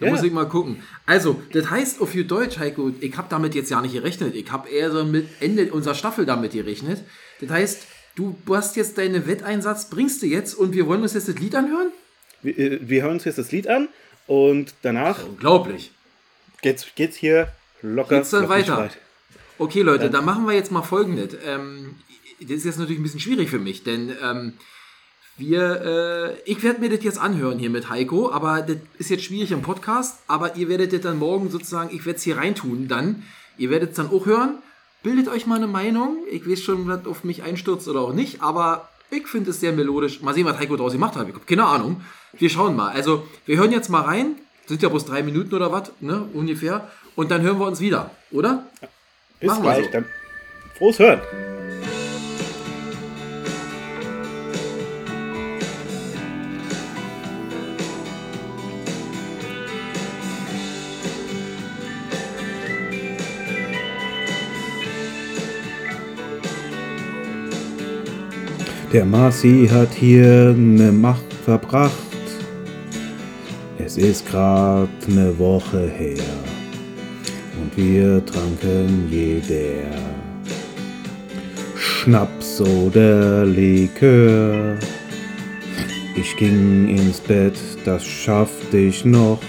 Da 0.00 0.06
Ja, 0.06 0.12
muss 0.12 0.22
ich 0.22 0.32
mal 0.32 0.48
gucken. 0.48 0.82
Also, 1.04 1.42
das 1.52 1.68
heißt 1.68 2.00
auf 2.00 2.12
gut 2.12 2.30
Deutsch, 2.30 2.58
Heiko, 2.58 2.90
ich 3.00 3.16
habe 3.18 3.28
damit 3.28 3.54
jetzt 3.54 3.70
ja 3.70 3.82
nicht 3.82 3.92
gerechnet. 3.92 4.34
Ich 4.34 4.50
habe 4.50 4.70
eher 4.70 4.90
so 4.90 5.04
mit 5.04 5.28
Ende 5.40 5.70
unserer 5.70 5.94
Staffel 5.94 6.24
damit 6.24 6.52
gerechnet. 6.52 7.02
Das 7.40 7.50
heißt, 7.50 7.86
du 8.16 8.34
hast 8.48 8.76
jetzt 8.76 8.96
deinen 8.96 9.26
Wetteinsatz, 9.26 9.90
bringst 9.90 10.22
du 10.22 10.26
jetzt 10.26 10.54
und 10.54 10.72
wir 10.72 10.86
wollen 10.86 11.02
uns 11.02 11.12
jetzt 11.12 11.28
das 11.28 11.38
Lied 11.38 11.54
anhören? 11.54 11.88
wir, 12.42 12.58
äh, 12.58 12.78
wir 12.82 13.02
hören 13.02 13.14
uns 13.14 13.24
jetzt 13.24 13.38
das 13.38 13.52
Lied 13.52 13.68
an 13.68 13.88
und 14.26 14.74
danach 14.82 15.24
Unglaublich. 15.26 15.92
Geht's, 16.62 16.86
geht's 16.94 17.16
hier 17.16 17.52
locker 17.82 18.16
Geht's 18.16 18.30
dann 18.30 18.48
weiter? 18.48 18.76
weit. 18.76 18.98
Okay, 19.58 19.82
Leute, 19.82 20.10
dann 20.10 20.24
machen 20.24 20.46
wir 20.46 20.54
jetzt 20.54 20.70
mal 20.70 20.82
folgendes. 20.82 21.36
Ähm, 21.44 21.96
das 22.40 22.50
ist 22.50 22.64
jetzt 22.64 22.78
natürlich 22.78 23.00
ein 23.00 23.02
bisschen 23.02 23.20
schwierig 23.20 23.50
für 23.50 23.58
mich, 23.58 23.82
denn 23.82 24.14
ähm, 24.22 24.52
wir, 25.36 26.36
äh, 26.44 26.50
ich 26.50 26.62
werde 26.62 26.80
mir 26.80 26.90
das 26.90 27.04
jetzt 27.04 27.18
anhören 27.18 27.58
hier 27.58 27.70
mit 27.70 27.90
Heiko, 27.90 28.30
aber 28.30 28.62
das 28.62 28.76
ist 28.98 29.10
jetzt 29.10 29.24
schwierig 29.24 29.50
im 29.50 29.62
Podcast, 29.62 30.20
aber 30.26 30.56
ihr 30.56 30.68
werdet 30.68 30.92
das 30.92 31.00
dann 31.00 31.18
morgen 31.18 31.50
sozusagen, 31.50 31.94
ich 31.94 32.06
werde 32.06 32.18
es 32.18 32.22
hier 32.22 32.36
reintun 32.36 32.88
dann. 32.88 33.22
Ihr 33.56 33.70
werdet 33.70 33.90
es 33.90 33.96
dann 33.96 34.10
auch 34.10 34.26
hören. 34.26 34.58
Bildet 35.02 35.28
euch 35.28 35.46
mal 35.46 35.56
eine 35.56 35.66
Meinung. 35.66 36.18
Ich 36.30 36.48
weiß 36.48 36.60
schon, 36.62 36.86
was 36.88 37.06
auf 37.06 37.24
mich 37.24 37.42
einstürzt 37.42 37.88
oder 37.88 38.00
auch 38.00 38.12
nicht, 38.12 38.42
aber 38.42 38.88
ich 39.10 39.26
finde 39.26 39.50
es 39.50 39.60
sehr 39.60 39.72
melodisch. 39.72 40.22
Mal 40.22 40.34
sehen, 40.34 40.44
was 40.44 40.58
Heiko 40.58 40.76
draus 40.76 40.92
gemacht 40.92 41.16
hat. 41.16 41.28
Ich 41.28 41.34
habe 41.34 41.44
keine 41.44 41.66
Ahnung. 41.66 42.02
Wir 42.32 42.50
schauen 42.50 42.76
mal. 42.76 42.90
Also, 42.90 43.26
wir 43.46 43.56
hören 43.56 43.72
jetzt 43.72 43.88
mal 43.88 44.02
rein. 44.02 44.36
Sind 44.68 44.82
ja 44.82 44.90
bloß 44.90 45.06
drei 45.06 45.22
Minuten 45.22 45.54
oder 45.54 45.72
was, 45.72 45.92
ne, 46.00 46.28
ungefähr. 46.34 46.86
Und 47.16 47.30
dann 47.30 47.40
hören 47.40 47.58
wir 47.58 47.66
uns 47.66 47.80
wieder, 47.80 48.10
oder? 48.30 48.64
Bis 49.40 49.48
Machen 49.48 49.62
gleich. 49.62 49.86
so. 49.86 49.90
Dann 49.92 50.04
frohes 50.76 50.98
Hören. 50.98 51.20
Der 68.92 69.04
Marci 69.06 69.68
hat 69.70 69.92
hier 69.94 70.54
eine 70.56 70.92
Macht 70.92 71.32
verbracht. 71.44 72.07
Es 73.88 73.96
ist 73.96 74.28
grad 74.28 74.90
ne 75.06 75.32
Woche 75.38 75.88
her 75.88 76.22
und 77.58 77.74
wir 77.74 78.22
tranken 78.26 79.08
jeder 79.10 79.88
Schnaps 81.74 82.60
oder 82.60 83.46
Likör. 83.46 84.76
Ich 86.16 86.36
ging 86.36 86.86
ins 86.86 87.18
Bett, 87.18 87.58
das 87.86 88.04
schaffte 88.04 88.76
ich 88.76 89.06
noch, 89.06 89.40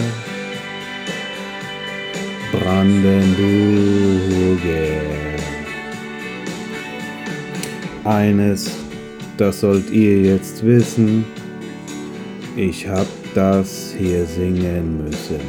Brandenburger. 2.51 3.31
Eines, 8.05 8.73
das 9.37 9.61
sollt 9.61 9.88
ihr 9.90 10.23
jetzt 10.23 10.66
wissen, 10.66 11.25
ich 12.61 12.87
hab 12.87 13.07
das 13.35 13.94
hier 13.99 14.25
singen 14.27 15.05
müssen. 15.05 15.40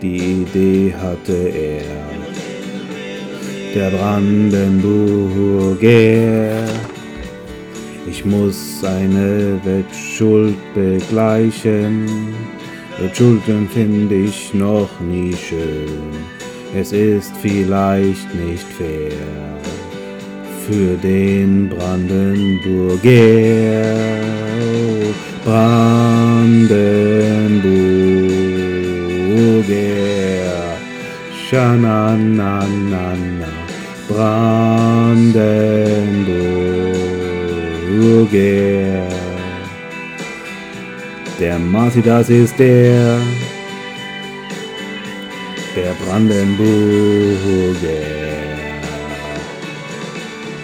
Die 0.00 0.42
Idee 0.42 0.94
hatte 0.94 1.32
er, 1.32 1.82
der 3.74 3.90
Brandenburger. 3.90 6.68
Ich 8.08 8.24
muss 8.24 8.84
eine 8.84 9.60
Wettschuld 9.64 10.54
begleichen. 10.72 12.06
Wettschulden 13.00 13.68
finde 13.68 14.14
ich 14.14 14.54
noch 14.54 15.00
nie 15.00 15.34
schön. 15.34 16.12
Es 16.76 16.92
ist 16.92 17.32
vielleicht 17.42 18.32
nicht 18.34 18.66
fair 18.78 19.10
für 20.66 20.96
den 20.96 21.68
Brandenburger. 21.68 24.59
Brandenburger. 25.44 26.90
Schananana. 31.48 33.10
Brandenburger. 34.08 35.40
Der 41.38 41.58
Marci, 41.58 42.02
das 42.02 42.28
ist 42.28 42.58
der. 42.58 43.18
Der 45.74 45.94
Brandenburger. 46.04 46.68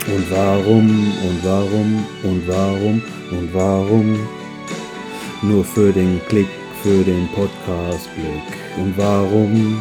Und 0.07 0.31
warum, 0.31 0.89
und 1.27 1.39
warum, 1.43 2.07
und 2.23 2.47
warum, 2.47 3.03
und 3.31 3.49
warum? 3.55 4.36
Nur 5.43 5.65
für 5.65 5.93
den 5.93 6.21
Klick, 6.29 6.49
für 6.83 7.05
den 7.05 7.29
Podcast 7.29 8.09
Glück. 8.15 8.57
Und 8.79 8.97
warum? 8.97 9.79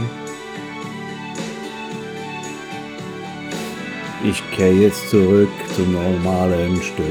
Ich 4.23 4.43
kehre 4.51 4.73
jetzt 4.73 5.09
zurück 5.09 5.49
zum 5.75 5.93
normalen 5.93 6.81
Stück. 6.81 7.05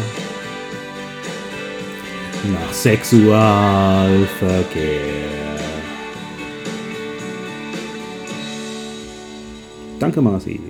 nach 2.50 2.74
Sexualverkehr. 2.74 5.60
Danke, 10.00 10.22
Marci. 10.22 10.62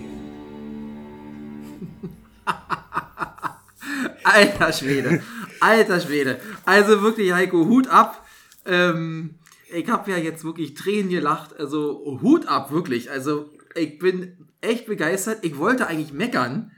Alter 4.24 4.74
Schwede. 4.74 5.22
Alter 5.60 6.02
Schwede. 6.02 6.40
Also 6.66 7.04
wirklich, 7.04 7.32
Heiko, 7.32 7.68
Hut 7.68 7.88
ab. 7.90 8.26
Ähm, 8.66 9.36
ich 9.76 9.90
habe 9.90 10.12
ja 10.12 10.18
jetzt 10.18 10.44
wirklich 10.44 10.74
Tränen 10.74 11.10
gelacht. 11.10 11.58
Also 11.60 12.20
Hut 12.22 12.48
ab, 12.48 12.72
wirklich. 12.72 13.12
Also 13.12 13.50
ich 13.76 14.00
bin 14.00 14.48
echt 14.62 14.86
begeistert. 14.86 15.40
Ich 15.44 15.58
wollte 15.58 15.88
eigentlich 15.88 16.14
meckern, 16.14 16.72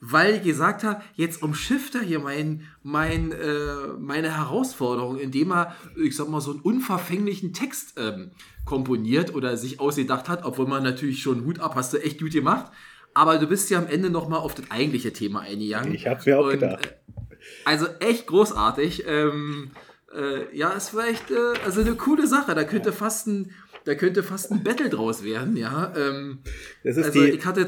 weil 0.00 0.36
ich 0.36 0.42
gesagt 0.42 0.82
habe, 0.82 1.02
jetzt 1.14 1.42
umschifft 1.42 1.94
er 1.94 2.00
hier 2.00 2.18
mein, 2.20 2.62
mein, 2.82 3.32
äh, 3.32 3.88
meine 3.98 4.36
Herausforderung, 4.36 5.18
indem 5.18 5.52
er, 5.52 5.76
ich 6.02 6.16
sag 6.16 6.28
mal, 6.28 6.40
so 6.40 6.52
einen 6.52 6.60
unverfänglichen 6.60 7.52
Text 7.52 7.94
ähm, 7.98 8.30
komponiert 8.64 9.34
oder 9.34 9.56
sich 9.56 9.78
ausgedacht 9.80 10.28
hat, 10.28 10.44
obwohl 10.44 10.66
man 10.66 10.82
natürlich 10.82 11.20
schon 11.22 11.44
Hut 11.44 11.60
ab, 11.60 11.74
hast 11.74 11.92
du 11.92 11.98
echt 12.02 12.20
gut 12.20 12.32
gemacht. 12.32 12.72
Aber 13.12 13.38
du 13.38 13.46
bist 13.46 13.68
ja 13.70 13.78
am 13.78 13.88
Ende 13.88 14.08
nochmal 14.08 14.38
auf 14.38 14.54
das 14.54 14.70
eigentliche 14.70 15.12
Thema 15.12 15.40
eingegangen. 15.40 15.92
Ich 15.92 16.06
hab's 16.06 16.24
mir 16.26 16.38
auch 16.38 16.44
Und, 16.44 16.52
gedacht. 16.52 16.86
äh, 16.86 17.38
Also 17.64 17.86
echt 17.98 18.26
großartig. 18.28 19.04
Ähm, 19.06 19.72
äh, 20.14 20.56
ja, 20.56 20.74
es 20.76 20.94
war 20.94 21.08
echt 21.08 21.30
äh, 21.30 21.34
also 21.64 21.80
eine 21.80 21.94
coole 21.94 22.26
Sache. 22.26 22.54
Da 22.54 22.64
könnte 22.64 22.92
fast 22.92 23.26
ein, 23.26 23.52
da 23.84 23.94
könnte 23.94 24.22
fast 24.22 24.50
ein 24.50 24.62
Battle 24.62 24.88
draus 24.88 25.24
werden, 25.24 25.56
ja. 25.56 25.92
Ähm, 25.96 26.40
Das 26.84 26.96
ist 26.96 27.06
also 27.06 27.22
die, 27.24 27.30
ich 27.30 27.44
hatte, 27.44 27.60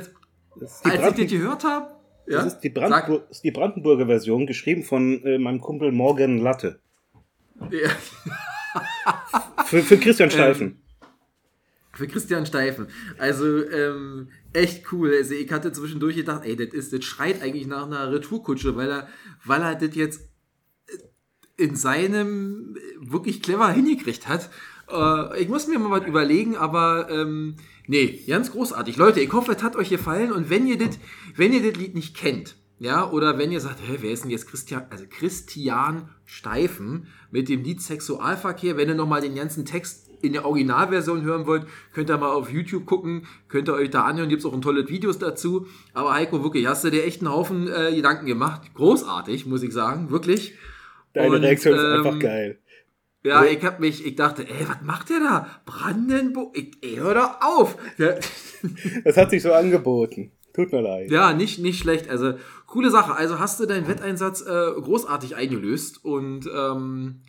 ist 0.60 0.84
als 0.84 1.18
ich 1.18 1.24
das 1.24 1.30
gehört 1.30 1.64
habe, 1.64 1.94
ja, 2.26 2.44
das 2.44 2.54
ist 2.54 2.60
die, 2.60 2.70
Brandenburg, 2.70 3.30
ist 3.30 3.42
die 3.42 3.50
Brandenburger 3.50 4.06
Version, 4.06 4.46
geschrieben 4.46 4.84
von 4.84 5.22
äh, 5.24 5.38
meinem 5.38 5.60
Kumpel 5.60 5.90
Morgan 5.92 6.38
Latte. 6.38 6.80
ja, 7.70 7.90
Für, 9.66 9.82
für 9.82 9.98
Christian 9.98 10.30
Steifen. 10.30 10.82
für 11.94 12.06
Christian 12.06 12.46
Steifen. 12.46 12.86
Also 13.18 13.68
ähm, 13.68 14.28
echt 14.52 14.90
cool. 14.92 15.12
Also 15.14 15.34
ich 15.34 15.50
hatte 15.52 15.72
zwischendurch 15.72 16.16
gedacht, 16.16 16.42
ey, 16.44 16.56
das 16.56 16.68
ist, 16.74 16.92
das 16.92 17.04
schreit 17.04 17.42
eigentlich 17.42 17.66
nach 17.66 17.86
einer 17.86 18.10
Retourkutsche, 18.12 18.76
weil 18.76 18.90
er, 18.90 19.08
weil 19.44 19.60
er 19.62 19.74
das 19.74 19.94
jetzt 19.94 20.31
in 21.56 21.76
seinem 21.76 22.76
wirklich 23.00 23.42
clever 23.42 23.70
hingekriegt 23.70 24.28
hat. 24.28 24.50
Äh, 24.90 25.40
ich 25.42 25.48
muss 25.48 25.66
mir 25.66 25.78
mal 25.78 26.00
was 26.00 26.06
überlegen, 26.06 26.56
aber 26.56 27.08
ähm, 27.10 27.56
nee, 27.86 28.20
ganz 28.26 28.52
großartig. 28.52 28.96
Leute, 28.96 29.20
ich 29.20 29.32
hoffe, 29.32 29.52
es 29.52 29.62
hat 29.62 29.76
euch 29.76 29.90
gefallen 29.90 30.32
und 30.32 30.50
wenn 30.50 30.66
ihr 30.66 30.78
das, 30.78 30.98
wenn 31.36 31.52
ihr 31.52 31.62
das 31.62 31.78
Lied 31.78 31.94
nicht 31.94 32.16
kennt, 32.16 32.56
ja, 32.78 33.08
oder 33.08 33.38
wenn 33.38 33.52
ihr 33.52 33.60
sagt, 33.60 33.78
hä, 33.80 33.98
wer 34.00 34.10
ist 34.10 34.24
denn 34.24 34.30
jetzt 34.30 34.48
Christian, 34.48 34.86
also 34.90 35.04
Christian 35.08 36.08
Steifen 36.24 37.06
mit 37.30 37.48
dem 37.48 37.62
Lied 37.62 37.80
Sexualverkehr, 37.80 38.76
wenn 38.76 38.88
ihr 38.88 38.96
nochmal 38.96 39.20
den 39.20 39.36
ganzen 39.36 39.64
Text 39.64 40.10
in 40.20 40.32
der 40.32 40.44
Originalversion 40.44 41.22
hören 41.22 41.46
wollt, 41.46 41.66
könnt 41.92 42.10
ihr 42.10 42.16
mal 42.16 42.30
auf 42.30 42.50
YouTube 42.50 42.86
gucken, 42.86 43.26
könnt 43.48 43.68
ihr 43.68 43.74
euch 43.74 43.90
da 43.90 44.02
anhören, 44.02 44.28
gibt 44.28 44.40
es 44.40 44.46
auch 44.46 44.52
ein 44.52 44.62
tolles 44.62 44.88
Videos 44.88 45.18
dazu. 45.18 45.66
Aber 45.94 46.14
Heiko, 46.14 46.42
wirklich, 46.42 46.66
hast 46.66 46.84
du 46.84 46.90
dir 46.90 47.04
echt 47.04 47.20
einen 47.20 47.32
Haufen 47.32 47.68
äh, 47.68 47.94
Gedanken 47.94 48.26
gemacht. 48.26 48.62
Großartig, 48.74 49.46
muss 49.46 49.62
ich 49.62 49.72
sagen, 49.72 50.10
wirklich. 50.10 50.54
Deine 51.14 51.36
Und, 51.36 51.42
Reaktion 51.44 51.74
ist 51.74 51.82
ähm, 51.84 51.92
einfach 52.06 52.18
geil. 52.18 52.58
Ja, 53.24 53.44
Ja. 53.44 53.50
ich 53.50 53.62
hab 53.64 53.78
mich, 53.80 54.04
ich 54.04 54.16
dachte, 54.16 54.42
ey, 54.48 54.66
was 54.68 54.80
macht 54.82 55.10
der 55.10 55.20
da? 55.20 55.46
Brandenburg, 55.64 56.56
ich, 56.58 56.76
ey, 56.82 56.96
hör 56.96 57.14
doch 57.14 57.40
auf! 57.40 57.76
Ja, 57.98 58.14
Das 59.04 59.16
hat 59.16 59.30
sich 59.30 59.42
so 59.42 59.52
angeboten. 59.52 60.32
Tut 60.54 60.70
mir 60.72 60.80
leid. 60.82 61.10
ja 61.10 61.32
nicht, 61.32 61.58
nicht 61.60 61.78
schlecht. 61.78 62.08
Also, 62.10 62.34
coole 62.66 62.90
Sache. 62.90 63.14
Also 63.16 63.38
hast 63.38 63.58
du 63.58 63.66
deinen 63.66 63.88
Wetteinsatz 63.88 64.42
äh, 64.42 64.44
großartig 64.80 65.34
eingelöst 65.34 66.04
und 66.04 66.46
ähm, 66.54 67.22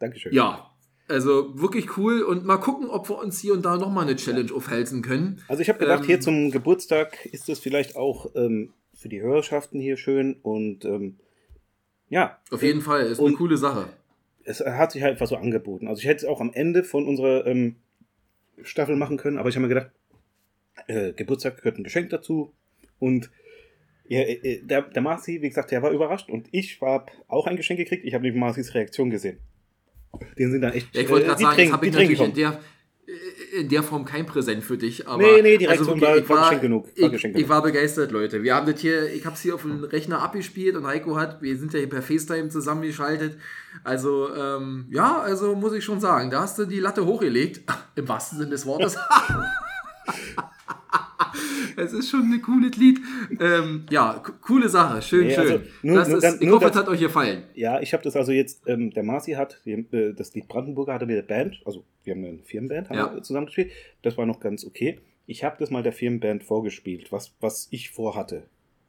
Dankeschön. 0.00 0.32
ja, 0.32 0.70
also 1.08 1.58
wirklich 1.60 1.96
cool 1.96 2.22
und 2.22 2.44
mal 2.44 2.56
gucken, 2.58 2.88
ob 2.90 3.08
wir 3.08 3.18
uns 3.18 3.38
hier 3.40 3.52
und 3.54 3.64
da 3.64 3.76
nochmal 3.76 4.04
eine 4.04 4.16
Challenge 4.16 4.52
aufhelfen 4.52 5.02
können. 5.02 5.40
Also 5.48 5.62
ich 5.62 5.68
habe 5.68 5.78
gedacht, 5.78 6.00
Ähm, 6.00 6.06
hier 6.06 6.20
zum 6.20 6.50
Geburtstag 6.50 7.24
ist 7.26 7.48
es 7.48 7.58
vielleicht 7.60 7.96
auch 7.96 8.30
ähm, 8.34 8.74
für 8.94 9.08
die 9.08 9.22
Hörerschaften 9.22 9.80
hier 9.80 9.96
schön 9.96 10.34
und 10.42 10.84
ähm, 10.84 11.18
ja, 12.08 12.38
Auf 12.50 12.62
jeden 12.62 12.80
Fall, 12.80 13.06
ist 13.06 13.18
Und- 13.18 13.28
eine 13.28 13.36
coole 13.36 13.56
Sache. 13.56 13.88
es 14.44 14.60
hat 14.60 14.92
sich 14.92 15.02
halt 15.02 15.12
einfach 15.12 15.26
so 15.26 15.36
angeboten. 15.36 15.88
Also 15.88 16.00
ich 16.00 16.06
hätte 16.06 16.24
es 16.24 16.30
auch 16.30 16.40
am 16.40 16.52
Ende 16.52 16.84
von 16.84 17.06
unserer 17.06 17.46
ähm, 17.46 17.76
Staffel 18.62 18.96
machen 18.96 19.16
können, 19.18 19.38
aber 19.38 19.48
ich 19.48 19.56
habe 19.56 19.66
mir 19.66 19.74
gedacht, 19.74 19.90
äh, 20.86 21.12
Geburtstag 21.12 21.58
gehört 21.58 21.78
ein 21.78 21.84
Geschenk 21.84 22.10
dazu. 22.10 22.52
Und 22.98 23.30
ja, 24.06 24.20
äh, 24.22 24.62
der, 24.62 24.82
der 24.82 25.02
Marci, 25.02 25.42
wie 25.42 25.48
gesagt, 25.48 25.70
der 25.70 25.82
war 25.82 25.90
überrascht 25.90 26.30
und 26.30 26.48
ich 26.52 26.80
habe 26.80 27.06
auch 27.28 27.46
ein 27.46 27.56
Geschenk 27.56 27.78
gekriegt. 27.78 28.04
Ich 28.04 28.14
habe 28.14 28.22
nämlich 28.24 28.40
Marcis 28.40 28.74
Reaktion 28.74 29.10
gesehen. 29.10 29.38
Den 30.38 30.50
sind 30.50 30.62
dann 30.62 30.72
echt. 30.72 30.94
Ja, 30.94 31.02
ich 31.02 31.08
wollte 31.10 31.26
äh, 31.26 31.28
gerade 31.28 31.42
sagen, 31.42 31.54
Tränen- 31.56 31.64
jetzt 31.64 31.72
habe 31.74 31.86
ich 31.86 31.92
natürlich 31.92 32.20
in 32.20 32.34
der, 32.34 32.60
in 33.58 33.68
der 33.68 33.82
Form 33.82 34.04
kein 34.04 34.24
Präsent 34.26 34.62
für 34.64 34.78
dich. 34.78 35.06
Aber 35.08 35.22
Nee, 35.22 35.42
nee, 35.42 35.58
die 35.58 35.64
Reaktion 35.66 36.00
war- 36.00 36.16
ich 36.16 36.28
war 36.28 36.54
genug, 36.56 36.84
war 36.86 36.92
Ich, 37.06 37.12
Geschenk 37.12 37.34
ich 37.34 37.42
genug. 37.42 37.48
war 37.50 37.62
begeistert, 37.62 38.10
Leute. 38.12 38.42
Wir 38.42 38.54
haben 38.54 38.70
das 38.70 38.80
hier, 38.80 39.12
ich 39.12 39.24
habe 39.26 39.34
es 39.34 39.42
hier 39.42 39.54
auf 39.54 39.62
dem 39.62 39.84
Rechner 39.84 40.22
abgespielt 40.22 40.76
und 40.76 40.86
Heiko 40.86 41.16
hat, 41.16 41.42
wir 41.42 41.56
sind 41.56 41.72
ja 41.72 41.78
hier 41.80 41.88
per 41.88 42.02
FaceTime 42.02 42.48
zusammengeschaltet. 42.48 43.36
Also, 43.84 44.34
ähm, 44.34 44.86
ja, 44.90 45.18
also 45.20 45.54
muss 45.54 45.72
ich 45.72 45.84
schon 45.84 46.00
sagen, 46.00 46.30
da 46.30 46.40
hast 46.42 46.58
du 46.58 46.64
die 46.64 46.80
Latte 46.80 47.04
hochgelegt. 47.06 47.60
Im 47.96 48.08
wahrsten 48.08 48.38
Sinne 48.38 48.50
des 48.50 48.64
Wortes. 48.66 48.96
Es 51.76 51.92
ist 51.92 52.10
schon 52.10 52.32
ein 52.32 52.42
cooles 52.42 52.76
Lied. 52.76 52.98
Ähm, 53.38 53.86
ja, 53.90 54.14
co- 54.24 54.32
coole 54.40 54.68
Sache. 54.68 55.00
Schön, 55.00 55.28
Nee, 55.28 55.34
schön. 55.34 55.40
also 55.42 55.60
nur- 55.82 55.96
das 55.98 56.08
nur 56.08 56.16
ist, 56.18 56.22
ganz- 56.24 56.40
ich 56.40 56.50
hoffe, 56.50 56.64
das- 56.64 56.70
es 56.72 56.76
hat 56.78 56.88
euch 56.88 57.00
gefallen. 57.00 57.44
Ja, 57.54 57.80
ich 57.80 57.92
habe 57.92 58.02
das 58.02 58.16
also 58.16 58.32
jetzt, 58.32 58.62
ähm, 58.66 58.90
der 58.90 59.04
Marci 59.04 59.32
hat, 59.32 59.60
äh, 59.64 60.12
das 60.12 60.34
Lied 60.34 60.48
Brandenburger 60.48 60.94
hatte 60.94 61.06
wir 61.06 61.22
Band, 61.22 61.60
also 61.64 61.84
wir 62.08 62.14
haben 62.14 62.24
eine 62.24 62.42
Firmenband 62.42 62.88
haben 62.90 62.96
Ja. 62.96 63.22
zusammengespielt, 63.22 63.70
das 64.02 64.16
war 64.16 64.26
noch 64.26 64.40
ganz 64.40 64.64
okay. 64.64 64.98
Ich 65.26 65.44
habe 65.44 65.56
das 65.58 65.70
mal 65.70 65.82
der 65.82 65.92
Firmenband 65.92 66.42
vorgespielt, 66.42 67.12
was, 67.12 67.34
was 67.40 67.68
ich 67.70 67.90
vorhatte. 67.90 68.44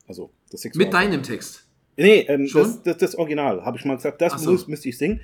Also 0.07 0.31
das 0.51 0.61
Sexual 0.61 0.85
Mit 0.85 0.93
deinem 0.93 1.21
Text. 1.21 1.67
Nee, 1.97 2.21
ähm, 2.29 2.49
das, 2.51 2.81
das, 2.83 2.97
das 2.97 3.15
Original, 3.15 3.65
habe 3.65 3.77
ich 3.77 3.85
mal 3.85 3.95
gesagt, 3.95 4.21
das 4.21 4.41
so. 4.41 4.51
muss, 4.51 4.67
müsste 4.67 4.89
ich 4.89 4.97
singen. 4.97 5.19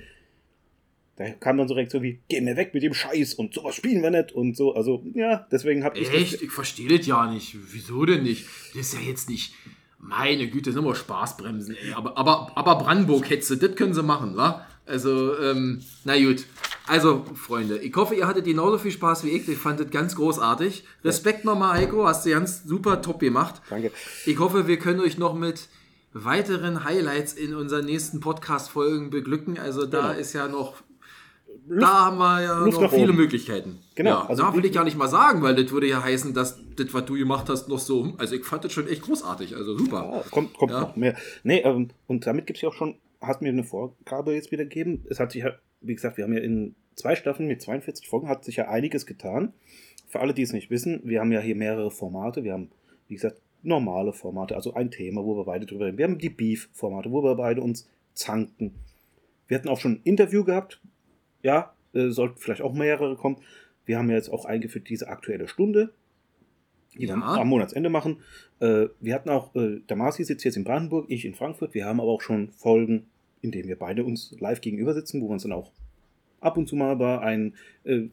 Da 1.16 1.30
kam 1.30 1.56
dann 1.56 1.66
so 1.66 1.74
Reaktion 1.74 2.02
wie, 2.02 2.20
geh 2.28 2.42
mir 2.42 2.56
weg 2.56 2.74
mit 2.74 2.82
dem 2.82 2.92
Scheiß 2.92 3.32
und 3.34 3.54
sowas 3.54 3.74
spielen 3.74 4.02
wir 4.02 4.10
nicht 4.10 4.32
und 4.32 4.54
so. 4.54 4.74
Also, 4.74 5.02
ja, 5.14 5.46
deswegen 5.50 5.82
habe 5.82 5.98
ich 5.98 6.12
Echt? 6.12 6.42
Ich 6.42 6.50
verstehe 6.50 6.94
das 6.94 7.06
ja 7.06 7.32
nicht. 7.32 7.56
Wieso 7.72 8.04
denn 8.04 8.22
nicht? 8.22 8.44
Das 8.74 8.88
ist 8.88 8.94
ja 8.94 9.00
jetzt 9.00 9.30
nicht. 9.30 9.54
Meine 9.98 10.46
Güte, 10.48 10.64
das 10.66 10.74
sind 10.74 10.84
immer 10.84 10.94
Spaßbremsen, 10.94 11.74
ey. 11.74 11.94
Aber, 11.94 12.18
aber, 12.18 12.52
aber 12.54 12.76
Brandenburg-Hetze, 12.76 13.56
das 13.56 13.74
können 13.74 13.94
sie 13.94 14.02
machen, 14.02 14.36
wa? 14.36 14.66
Also, 14.84 15.38
ähm, 15.40 15.82
na 16.04 16.18
gut. 16.22 16.44
Also, 16.88 17.24
Freunde, 17.34 17.78
ich 17.78 17.94
hoffe, 17.96 18.14
ihr 18.14 18.26
hattet 18.28 18.44
genauso 18.44 18.78
viel 18.78 18.92
Spaß 18.92 19.24
wie 19.24 19.30
ich. 19.30 19.48
Ich 19.48 19.58
fand 19.58 19.80
das 19.80 19.90
ganz 19.90 20.14
großartig. 20.16 20.84
Respekt 21.04 21.44
nochmal, 21.44 21.78
Heiko. 21.78 22.06
Hast 22.06 22.24
du 22.26 22.30
ganz 22.30 22.62
super 22.64 23.02
top 23.02 23.18
gemacht. 23.20 23.60
Danke. 23.70 23.90
Ich 24.24 24.38
hoffe, 24.38 24.68
wir 24.68 24.78
können 24.78 25.00
euch 25.00 25.18
noch 25.18 25.34
mit 25.34 25.68
weiteren 26.12 26.84
Highlights 26.84 27.32
in 27.34 27.54
unseren 27.54 27.84
nächsten 27.86 28.20
Podcast-Folgen 28.20 29.10
beglücken. 29.10 29.58
Also, 29.58 29.84
da 29.86 30.08
Genau. 30.08 30.20
ist 30.20 30.32
ja 30.32 30.48
noch. 30.48 30.74
da 31.68 32.04
haben 32.06 32.18
wir 32.18 32.42
ja 32.42 32.58
Luft 32.64 32.80
noch 32.80 32.90
viele 32.92 33.08
oben. 33.08 33.16
Möglichkeiten. 33.16 33.80
Genau, 33.96 34.10
Ja, 34.10 34.26
also 34.26 34.44
da 34.44 34.54
will 34.54 34.64
ich 34.64 34.72
gar 34.72 34.84
nicht 34.84 34.96
mal 34.96 35.08
sagen, 35.08 35.42
weil 35.42 35.56
das 35.56 35.72
würde 35.72 35.88
ja 35.88 36.00
heißen, 36.02 36.32
dass 36.32 36.60
das, 36.76 36.94
was 36.94 37.04
du 37.06 37.14
gemacht 37.14 37.48
hast, 37.48 37.68
noch 37.68 37.80
so. 37.80 38.14
Also, 38.18 38.36
ich 38.36 38.44
fand 38.44 38.64
das 38.64 38.72
schon 38.72 38.86
echt 38.86 39.02
großartig. 39.02 39.56
Also, 39.56 39.76
super. 39.76 40.08
Ja, 40.12 40.30
kommt 40.30 40.54
kommt 40.54 40.70
Ja. 40.70 40.80
noch 40.82 40.94
mehr. 40.94 41.16
Nee, 41.42 41.62
ähm, 41.64 41.88
und 42.06 42.24
damit 42.26 42.46
gibt 42.46 42.58
es 42.58 42.62
ja 42.62 42.68
auch 42.68 42.74
schon, 42.74 42.94
hast 43.20 43.42
mir 43.42 43.48
eine 43.48 43.64
Vorgabe 43.64 44.32
jetzt 44.34 44.52
wieder 44.52 44.62
gegeben. 44.64 45.04
Es 45.10 45.18
hat 45.18 45.32
sich 45.32 45.42
ja, 45.42 45.50
wie 45.86 45.94
gesagt, 45.94 46.16
wir 46.16 46.24
haben 46.24 46.32
ja 46.32 46.40
in 46.40 46.74
zwei 46.94 47.14
Staffeln 47.16 47.48
mit 47.48 47.60
42 47.62 48.08
Folgen, 48.08 48.28
hat 48.28 48.44
sich 48.44 48.56
ja 48.56 48.68
einiges 48.68 49.06
getan. 49.06 49.52
Für 50.08 50.20
alle, 50.20 50.34
die 50.34 50.42
es 50.42 50.52
nicht 50.52 50.70
wissen, 50.70 51.00
wir 51.04 51.20
haben 51.20 51.32
ja 51.32 51.40
hier 51.40 51.56
mehrere 51.56 51.90
Formate. 51.90 52.44
Wir 52.44 52.52
haben, 52.52 52.70
wie 53.08 53.14
gesagt, 53.14 53.40
normale 53.62 54.12
Formate, 54.12 54.54
also 54.54 54.74
ein 54.74 54.90
Thema, 54.90 55.24
wo 55.24 55.36
wir 55.36 55.44
beide 55.44 55.66
drüber 55.66 55.86
reden. 55.86 55.98
Wir 55.98 56.04
haben 56.04 56.18
die 56.18 56.30
Beef-Formate, 56.30 57.10
wo 57.10 57.22
wir 57.22 57.34
beide 57.34 57.60
uns 57.60 57.88
zanken. 58.14 58.74
Wir 59.48 59.58
hatten 59.58 59.68
auch 59.68 59.80
schon 59.80 59.92
ein 59.94 60.00
Interview 60.04 60.44
gehabt. 60.44 60.80
Ja, 61.42 61.74
äh, 61.92 62.08
sollten 62.10 62.38
vielleicht 62.38 62.62
auch 62.62 62.72
mehrere 62.72 63.16
kommen. 63.16 63.38
Wir 63.84 63.98
haben 63.98 64.08
ja 64.08 64.16
jetzt 64.16 64.28
auch 64.30 64.44
eingeführt 64.44 64.88
diese 64.88 65.08
aktuelle 65.08 65.48
Stunde, 65.48 65.92
die 66.94 67.00
wir 67.00 67.08
Ja. 67.08 67.14
am 67.14 67.48
Monatsende 67.48 67.88
machen. 67.90 68.18
Äh, 68.60 68.86
wir 69.00 69.14
hatten 69.14 69.28
auch, 69.30 69.54
äh, 69.54 69.80
der 69.88 69.96
Marci 69.96 70.24
sitzt 70.24 70.44
jetzt 70.44 70.56
in 70.56 70.64
Brandenburg, 70.64 71.06
ich 71.08 71.24
in 71.24 71.34
Frankfurt. 71.34 71.74
Wir 71.74 71.84
haben 71.84 72.00
aber 72.00 72.10
auch 72.10 72.22
schon 72.22 72.50
Folgen, 72.52 73.06
in 73.40 73.50
denen 73.52 73.68
wir 73.68 73.78
beide 73.78 74.04
uns 74.04 74.34
live 74.38 74.60
gegenüber 74.60 74.94
sitzen, 74.94 75.20
wo 75.20 75.28
wir 75.28 75.32
uns 75.32 75.42
dann 75.42 75.52
auch 75.52 75.72
ab 76.40 76.56
und 76.56 76.68
zu 76.68 76.76
mal 76.76 76.96
bei 76.96 77.18
einem 77.20 77.54
äh, 77.84 78.08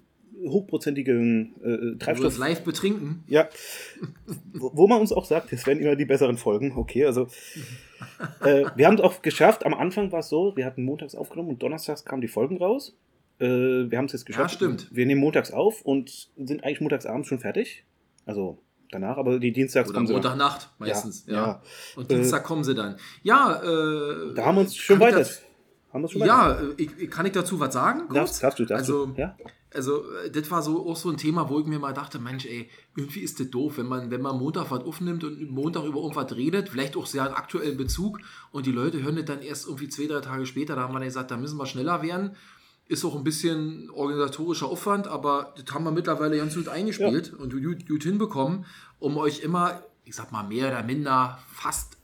hochprozentigen 0.46 1.54
äh, 1.64 1.78
Du 1.78 1.98
Treibstoff 1.98 2.38
live 2.38 2.64
betrinken. 2.64 3.24
ja. 3.28 3.48
Wo 4.54 4.72
wo 4.74 4.88
man 4.88 5.00
uns 5.00 5.12
auch 5.12 5.26
sagt, 5.26 5.54
es 5.54 5.66
werden 5.68 5.80
immer 5.82 5.96
die 5.96 6.06
besseren 6.06 6.38
Folgen. 6.38 6.74
Okay, 6.76 7.06
also. 7.06 7.28
äh, 8.42 8.66
wir 8.76 8.88
haben 8.88 8.96
es 8.96 9.02
auch 9.02 9.22
geschafft. 9.22 9.66
Am 9.66 9.74
Anfang 9.74 10.12
war 10.12 10.20
es 10.20 10.30
so, 10.30 10.56
wir 10.56 10.66
hatten 10.66 10.84
montags 10.84 11.16
aufgenommen 11.16 11.50
und 11.50 11.62
donnerstags 11.64 12.04
kamen 12.06 12.22
die 12.22 12.28
Folgen 12.28 12.58
raus. 12.58 12.98
Äh, 13.40 13.46
wir 13.46 13.98
haben 13.98 14.06
es 14.06 14.14
jetzt 14.14 14.26
geschafft. 14.26 14.56
stimmt. 14.56 14.90
Wir 14.92 15.06
nehmen 15.06 15.22
montags 15.22 15.52
auf 15.52 15.82
und 15.84 16.30
sind 16.38 16.64
eigentlich 16.64 16.82
montagsabends 16.82 17.28
schon 17.28 17.40
fertig. 17.40 17.84
Also 18.26 18.58
danach, 18.94 19.18
aber 19.18 19.40
die 19.40 19.52
Dienstags 19.52 19.90
Oder 19.90 19.96
kommen 19.96 20.08
sie. 20.08 20.14
Montagnacht 20.14 20.70
meistens. 20.80 21.26
Ja, 21.28 21.34
Ja, 21.34 21.48
ja. 21.48 21.62
Und 21.96 22.10
Dienstag 22.12 22.44
kommen 22.44 22.64
sie 22.64 22.76
dann. 22.76 22.98
Ja, 23.24 23.62
äh. 23.62 24.34
Da 24.34 24.46
haben 24.46 24.56
wir 24.56 24.62
uns 24.62 24.76
schon 24.76 25.00
weiter. 25.00 25.20
das- 25.20 25.42
Haben 25.92 26.08
schon. 26.08 26.22
Ja, 26.26 26.60
äh, 26.60 26.74
ich, 26.78 27.10
kann 27.12 27.26
ich 27.26 27.32
dazu 27.34 27.60
was 27.60 27.74
sagen? 27.74 28.04
Darfst, 28.14 28.42
darfst 28.42 28.60
du, 28.60 28.66
darfst 28.66 28.90
also, 28.90 29.06
du. 29.08 29.14
Ja? 29.20 29.36
Also, 29.74 30.04
äh, 30.26 30.30
das 30.32 30.50
war 30.52 30.62
so 30.62 30.88
auch 30.88 30.96
so 30.96 31.10
ein 31.10 31.18
Thema, 31.18 31.50
wo 31.50 31.60
ich 31.60 31.66
mir 31.66 31.80
mal 31.80 31.94
dachte, 31.94 32.20
Mensch, 32.20 32.46
ey, 32.46 32.70
irgendwie 32.96 33.22
ist 33.22 33.40
das 33.40 33.50
doof, 33.50 33.78
wenn 33.78 33.88
man, 33.88 34.12
wenn 34.12 34.22
man 34.22 34.38
Montag 34.38 34.70
was 34.72 34.84
aufnimmt 34.84 35.24
und 35.24 35.50
Montag 35.50 35.84
über 35.86 36.00
irgendwas 36.02 36.36
redet, 36.36 36.70
vielleicht 36.70 36.96
auch 36.96 37.06
sehr 37.08 37.24
einen 37.26 37.34
aktuellen 37.34 37.78
Bezug 37.78 38.20
und 38.52 38.66
die 38.66 38.72
Leute 38.72 39.02
hören 39.02 39.16
das 39.16 39.26
dann 39.26 39.42
erst 39.42 39.66
irgendwie 39.68 39.90
zwei, 39.90 40.06
drei 40.08 40.20
Tage 40.22 40.46
später, 40.46 40.76
da 40.76 40.84
haben 40.84 40.94
wir 40.94 41.00
dann 41.00 41.08
gesagt, 41.08 41.32
da 41.32 41.38
müssen 41.38 41.58
wir 41.58 41.66
schneller 41.66 42.02
werden. 42.04 42.36
Ist 42.94 43.04
auch 43.06 43.16
ein 43.16 43.24
bisschen 43.24 43.90
organisatorischer 43.90 44.68
Aufwand, 44.68 45.08
aber 45.08 45.56
das 45.58 45.74
haben 45.74 45.84
wir 45.84 45.92
mittlerweile 45.92 46.38
ganz 46.38 46.54
gut 46.54 46.68
eingespielt 46.70 47.34
und 47.34 47.52
gut, 47.52 47.88
gut 47.88 48.04
hinbekommen, 48.04 48.66
um 49.00 49.18
euch 49.18 49.40
immer, 49.40 49.82
ich 50.06 50.16
sag 50.16 50.32
mal, 50.32 50.44
mehr 50.44 50.68
oder 50.68 50.84
minder 50.84 51.40
fast 51.52 51.98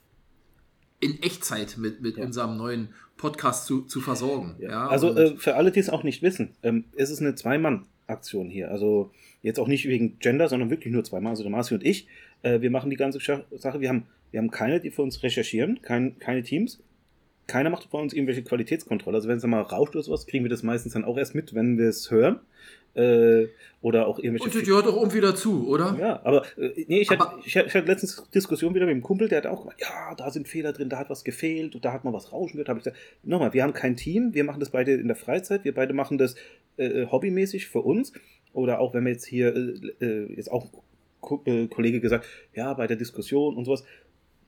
in 0.98 1.22
Echtzeit 1.22 1.76
mit, 1.78 2.02
mit 2.02 2.16
unserem 2.18 2.56
neuen 2.56 2.88
Podcast 3.16 3.66
zu, 3.66 3.82
zu 3.82 4.00
versorgen. 4.00 4.56
Ja, 4.58 4.88
also 4.88 5.10
und- 5.10 5.16
äh, 5.16 5.36
für 5.36 5.54
alle, 5.54 5.70
die 5.70 5.78
es 5.78 5.90
auch 5.90 6.02
nicht 6.02 6.22
wissen, 6.22 6.56
ähm, 6.64 6.86
es 6.96 7.10
ist 7.10 7.20
eine 7.20 7.36
Zwei-Mann-Aktion 7.36 8.48
hier. 8.50 8.72
Also 8.72 9.12
jetzt 9.42 9.60
auch 9.60 9.68
nicht 9.68 9.86
wegen 9.86 10.18
Gender, 10.18 10.48
sondern 10.48 10.70
wirklich 10.70 10.92
nur 10.92 11.04
zweimal. 11.04 11.30
Also 11.30 11.44
der 11.44 11.52
Marci 11.52 11.72
und 11.74 11.84
ich. 11.84 12.08
Äh, 12.42 12.62
wir 12.62 12.70
machen 12.72 12.90
die 12.90 12.96
ganze 12.96 13.20
Sache. 13.20 13.80
Wir 13.80 13.88
haben, 13.90 14.06
wir 14.32 14.40
haben 14.40 14.50
keine, 14.50 14.80
die 14.80 14.90
für 14.90 15.02
uns 15.02 15.22
recherchieren, 15.22 15.80
kein, 15.82 16.18
keine 16.18 16.42
Teams. 16.42 16.82
Keiner 17.50 17.70
macht 17.70 17.90
bei 17.90 17.98
uns 17.98 18.12
irgendwelche 18.12 18.42
Qualitätskontrolle. 18.42 19.16
Also 19.16 19.28
wenn 19.28 19.38
es 19.38 19.44
mal 19.44 19.60
rauscht 19.60 19.94
oder 19.94 20.02
sowas, 20.02 20.26
kriegen 20.26 20.44
wir 20.44 20.48
das 20.50 20.62
meistens 20.62 20.92
dann 20.94 21.04
auch 21.04 21.16
erst 21.18 21.34
mit, 21.34 21.54
wenn 21.54 21.78
wir 21.78 21.88
es 21.88 22.10
hören. 22.10 22.40
Äh, 22.94 23.46
oder 23.82 24.08
auch 24.08 24.18
irgendwelche. 24.18 24.44
Und 24.46 24.54
das 24.56 24.64
gehört 24.64 24.86
doch 24.86 24.96
irgendwie 24.96 25.20
dazu, 25.20 25.68
oder? 25.68 25.96
Ja, 26.00 26.20
aber 26.24 26.42
äh, 26.58 26.84
nee, 26.88 27.00
ich, 27.00 27.08
hatte, 27.10 27.20
Aber- 27.22 27.38
ich, 27.44 27.56
hatte- 27.56 27.68
ich 27.68 27.74
hatte 27.74 27.86
letztens 27.86 28.28
Diskussion 28.34 28.74
wieder 28.74 28.84
mit 28.86 28.92
einem 28.94 29.02
Kumpel, 29.02 29.28
der 29.28 29.38
hat 29.38 29.46
auch 29.46 29.62
gesagt, 29.62 29.80
ja, 29.80 30.14
da 30.16 30.28
sind 30.30 30.48
Fehler 30.48 30.72
drin, 30.72 30.88
da 30.88 30.98
hat 30.98 31.08
was 31.08 31.22
gefehlt 31.22 31.76
und 31.76 31.84
da 31.84 31.92
hat 31.92 32.02
mal 32.04 32.12
was 32.12 32.32
rauschen 32.32 32.54
gehört. 32.54 32.68
Habe 32.68 32.80
ich 32.80 32.84
gesagt, 32.84 33.00
nochmal, 33.22 33.52
wir 33.54 33.62
haben 33.62 33.72
kein 33.74 33.94
Team, 33.96 34.34
wir 34.34 34.42
machen 34.42 34.58
das 34.58 34.70
beide 34.70 34.92
in 34.94 35.06
der 35.06 35.14
Freizeit, 35.16 35.62
wir 35.64 35.72
beide 35.72 35.92
machen 35.94 36.18
das 36.18 36.34
äh, 36.78 37.06
hobbymäßig 37.06 37.68
für 37.68 37.80
uns. 37.80 38.12
Oder 38.52 38.80
auch 38.80 38.92
wenn 38.92 39.04
wir 39.04 39.12
jetzt 39.12 39.24
hier, 39.26 39.54
äh, 39.54 40.04
äh, 40.04 40.34
jetzt 40.34 40.50
auch 40.50 40.66
Ko 41.20 41.42
äh, 41.44 41.68
Kollege 41.68 42.00
gesagt, 42.00 42.26
ja, 42.54 42.74
bei 42.74 42.88
der 42.88 42.96
Diskussion 42.96 43.56
und 43.56 43.66
sowas, 43.66 43.84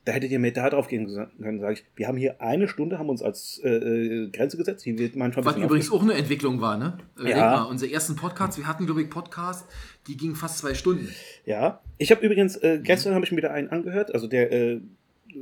da 0.05 0.11
hättet 0.11 0.31
ihr 0.31 0.39
mehr 0.39 0.51
da 0.51 0.69
drauf 0.69 0.87
gehen 0.87 1.07
können, 1.41 1.59
sage 1.59 1.73
ich. 1.73 1.85
Wir 1.95 2.07
haben 2.07 2.17
hier 2.17 2.41
eine 2.41 2.67
Stunde, 2.67 2.99
haben 2.99 3.09
uns 3.09 3.21
als 3.21 3.61
äh, 3.63 3.69
äh, 3.69 4.29
Grenze 4.29 4.57
gesetzt, 4.57 4.85
die 4.85 4.97
wird 4.97 5.15
manchmal 5.15 5.45
Was 5.45 5.55
übrigens 5.55 5.91
auch 5.91 6.01
eine 6.01 6.13
Entwicklung 6.13 6.59
war, 6.59 6.77
ne? 6.77 6.97
Äh, 7.23 7.29
Ja. 7.29 7.51
Mal, 7.51 7.63
unsere 7.63 7.91
ersten 7.91 8.15
Podcasts, 8.15 8.57
wir 8.57 8.67
hatten, 8.67 8.85
glaube 8.85 9.01
ich, 9.01 9.09
Podcasts, 9.09 9.65
die 10.07 10.17
gingen 10.17 10.35
fast 10.35 10.57
zwei 10.57 10.73
Stunden. 10.73 11.07
Ja, 11.45 11.81
ich 11.97 12.11
habe 12.11 12.25
übrigens, 12.25 12.57
äh, 12.57 12.79
gestern 12.83 13.13
habe 13.13 13.23
ich 13.23 13.31
mir 13.31 13.37
wieder 13.37 13.51
einen 13.53 13.69
angehört, 13.69 14.13
also 14.13 14.27
der 14.27 14.51
äh, 14.51 14.81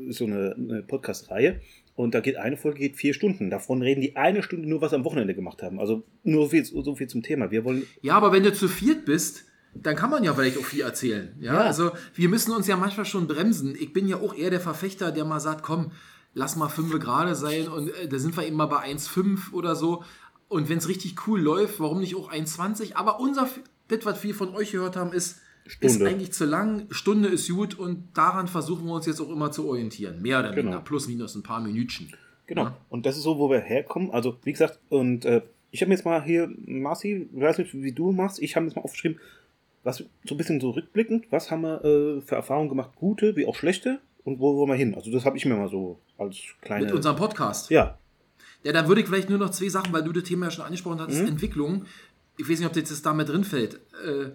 so 0.10 0.26
eine, 0.26 0.56
eine 0.58 0.84
Podcast-Reihe 0.84 1.60
und 1.96 2.14
da 2.16 2.20
geht 2.22 2.38
eine 2.38 2.56
Folge 2.56 2.80
geht 2.80 2.96
vier 2.96 3.14
Stunden. 3.14 3.50
Davon 3.50 3.82
reden 3.82 4.02
die 4.02 4.16
eine 4.16 4.44
Stunde 4.44 4.70
nur, 4.70 4.82
was 4.82 4.94
am 4.94 5.04
Wochenende 5.04 5.36
gemacht 5.36 5.62
haben. 5.64 5.80
Also 5.80 6.04
nur 6.24 6.44
so 6.44 6.50
viel, 6.50 6.64
so 6.66 6.96
viel 6.96 7.08
zum 7.08 7.24
Thema. 7.24 7.52
Wir 7.52 7.66
wollen, 7.66 7.84
Ja, 8.02 8.14
aber 8.14 8.32
wenn 8.32 8.44
du 8.44 8.54
zu 8.54 8.68
viert 8.68 9.06
bist, 9.06 9.46
dann 9.74 9.96
kann 9.96 10.10
man 10.10 10.24
ja 10.24 10.34
vielleicht 10.34 10.58
auch 10.58 10.66
viel 10.66 10.82
erzählen. 10.82 11.36
Ja? 11.40 11.54
Ja. 11.54 11.60
Also 11.62 11.92
wir 12.16 12.30
müssen 12.30 12.52
uns 12.54 12.68
ja 12.68 12.76
manchmal 12.78 13.06
schon 13.06 13.28
bremsen. 13.28 13.76
Ich 13.80 13.94
bin 13.94 14.08
ja 14.08 14.18
auch 14.18 14.34
eher 14.34 14.50
der 14.50 14.60
Verfechter, 14.62 15.12
der 15.12 15.26
mal 15.26 15.40
sagt, 15.40 15.64
komm, 15.64 15.92
lass 16.34 16.56
mal 16.56 16.70
fünf 16.70 16.98
gerade 17.00 17.36
sein 17.36 17.68
und 17.68 17.90
äh, 17.96 18.08
da 18.08 18.20
sind 18.20 18.36
wir 18.38 18.46
eben 18.46 18.56
mal 18.58 18.66
bei 18.68 18.84
1,5 18.86 19.54
oder 19.54 19.76
so. 19.76 20.04
Und 20.50 20.68
wenn 20.70 20.80
es 20.80 20.88
richtig 20.90 21.28
cool 21.28 21.40
läuft, 21.42 21.80
warum 21.80 22.00
nicht 22.02 22.16
auch 22.16 22.32
1,20? 22.32 22.96
Aber 22.96 23.20
unser, 23.22 23.48
das, 23.88 24.06
was 24.06 24.24
wir 24.24 24.36
von 24.36 24.54
euch 24.54 24.72
gehört 24.72 24.98
haben, 24.98 25.14
ist, 25.14 25.40
ist 25.80 26.02
eigentlich 26.02 26.34
zu 26.34 26.44
lang. 26.46 26.88
Stunde 26.90 27.30
ist 27.30 27.50
gut 27.50 27.76
und 27.80 28.10
daran 28.14 28.48
versuchen 28.50 28.86
wir 28.88 28.94
uns 28.94 29.06
jetzt 29.06 29.22
auch 29.22 29.30
immer 29.30 29.52
zu 29.52 29.68
orientieren. 29.68 30.22
Mehr 30.22 30.40
oder 30.40 30.50
Genau. 30.50 30.64
weniger, 30.72 30.82
plus 30.82 31.08
minus 31.08 31.36
ein 31.36 31.44
paar 31.44 31.62
Minütchen. 31.62 32.14
genau. 32.48 32.64
Ja. 32.64 32.78
Und 32.90 33.06
das 33.06 33.16
ist 33.16 33.24
so, 33.24 33.38
wo 33.38 33.50
wir 33.50 33.60
herkommen. 33.60 34.12
Also, 34.12 34.38
wie 34.44 34.52
gesagt, 34.52 34.80
und 34.90 35.24
äh, 35.24 35.42
ich 35.70 35.82
habe 35.82 35.88
mir 35.90 35.96
jetzt 35.96 36.04
mal 36.04 36.22
hier, 36.22 36.50
Marci, 36.66 37.30
ich 37.34 37.42
weiß 37.42 37.60
nicht, 37.60 37.74
wie 37.74 37.94
du 37.94 38.12
machst, 38.12 38.42
ich 38.42 38.58
habe 38.58 38.66
jetzt 38.66 38.76
mal 38.76 38.82
aufgeschrieben, 38.82 39.20
was 39.84 39.98
so 39.98 40.36
ein 40.36 40.38
bisschen 40.38 40.60
so 40.60 40.72
rückblickend, 40.72 41.32
was 41.32 41.50
haben 41.52 41.62
wir 41.62 41.84
äh, 41.84 42.22
für 42.22 42.36
Erfahrungen 42.36 42.70
gemacht, 42.70 42.92
gute 42.96 43.36
wie 43.36 43.46
auch 43.46 43.56
schlechte 43.56 44.00
und 44.24 44.40
wo 44.40 44.56
wollen 44.56 44.70
wir 44.70 44.76
hin? 44.76 44.94
Also, 44.96 45.12
das 45.12 45.26
habe 45.26 45.38
ich 45.38 45.46
mir 45.46 45.56
mal 45.56 45.70
so 45.70 46.00
als 46.18 46.38
kleine. 46.62 46.86
Mit 46.86 46.94
unserem 46.94 47.16
Podcast. 47.16 47.70
ja, 47.70 47.98
Ja, 48.64 48.74
dann 48.74 48.88
würde 48.88 49.02
ich 49.02 49.08
vielleicht 49.08 49.30
nur 49.30 49.40
noch 49.40 49.50
zwei 49.50 49.70
Sachen, 49.70 49.92
weil 49.92 50.04
du 50.04 50.12
das 50.12 50.24
Thema 50.24 50.46
ja 50.46 50.52
schon 50.52 50.66
angesprochen 50.66 51.00
hattest, 51.00 51.22
Entwicklung. 51.22 51.86
Ich 52.38 52.50
weiß 52.50 52.60
nicht, 52.60 52.68
ob 52.68 52.74
das 52.74 52.90
jetzt 52.90 53.06
damit 53.06 53.30
drin 53.30 53.44
fällt. 53.44 53.76
Äh, 54.06 54.32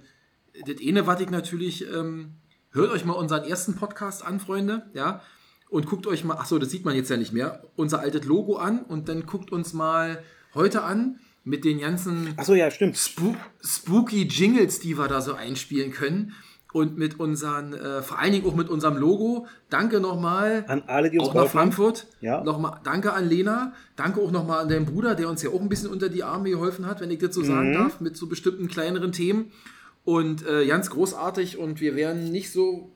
das 0.64 0.76
eine, 0.86 1.06
was 1.06 1.20
ich 1.20 1.30
natürlich, 1.30 1.86
ähm, 1.92 2.32
hört 2.72 2.90
euch 2.90 3.04
mal 3.04 3.12
unseren 3.12 3.44
ersten 3.44 3.76
Podcast 3.76 4.24
an, 4.24 4.40
Freunde, 4.40 4.86
ja, 4.94 5.22
und 5.68 5.86
guckt 5.86 6.06
euch 6.06 6.24
mal, 6.24 6.36
ach 6.38 6.46
so, 6.46 6.58
das 6.58 6.70
sieht 6.70 6.84
man 6.84 6.94
jetzt 6.94 7.10
ja 7.10 7.16
nicht 7.16 7.32
mehr, 7.32 7.62
unser 7.76 8.00
altes 8.00 8.24
Logo 8.24 8.56
an 8.56 8.82
und 8.82 9.08
dann 9.08 9.26
guckt 9.26 9.52
uns 9.52 9.72
mal 9.72 10.22
heute 10.54 10.82
an 10.82 11.18
mit 11.46 11.64
den 11.64 11.78
ganzen 11.80 12.34
Achso, 12.36 12.54
ja, 12.54 12.70
stimmt. 12.70 12.96
Spook, 12.98 13.36
spooky 13.64 14.24
Jingles, 14.26 14.80
die 14.80 14.98
wir 14.98 15.06
da 15.08 15.20
so 15.22 15.32
einspielen 15.32 15.92
können. 15.92 16.32
Und 16.72 16.98
mit 16.98 17.18
unseren, 17.20 17.72
äh, 17.72 18.02
vor 18.02 18.18
allen 18.18 18.32
Dingen 18.32 18.44
auch 18.46 18.54
mit 18.56 18.68
unserem 18.68 18.96
Logo. 18.98 19.46
Danke 19.70 20.00
nochmal. 20.00 20.64
An 20.68 20.82
alle, 20.88 21.08
die 21.08 21.18
uns 21.18 21.28
Auch 21.28 21.34
nach. 21.34 21.46
Frankfurt. 21.48 22.06
Ja. 22.20 22.42
Nochmal, 22.44 22.80
danke 22.84 23.14
an 23.14 23.26
Lena. 23.26 23.72
Danke 23.94 24.20
auch 24.20 24.30
nochmal 24.30 24.58
an 24.62 24.68
deinen 24.68 24.84
Bruder, 24.84 25.14
der 25.14 25.30
uns 25.30 25.42
ja 25.42 25.48
auch 25.50 25.60
ein 25.62 25.70
bisschen 25.70 25.88
unter 25.88 26.10
die 26.10 26.22
Arme 26.24 26.50
geholfen 26.50 26.84
hat, 26.84 27.00
wenn 27.00 27.10
ich 27.10 27.20
das 27.20 27.34
so 27.34 27.40
Mhm. 27.40 27.46
sagen 27.46 27.72
darf, 27.72 28.00
mit 28.00 28.16
so 28.16 28.26
bestimmten 28.26 28.68
kleineren 28.68 29.12
Themen. 29.12 29.52
Und 30.04 30.44
äh, 30.46 30.66
ganz 30.66 30.90
großartig. 30.90 31.56
Und 31.56 31.80
wir 31.80 31.96
werden 31.96 32.30
nicht 32.30 32.50
so. 32.52 32.90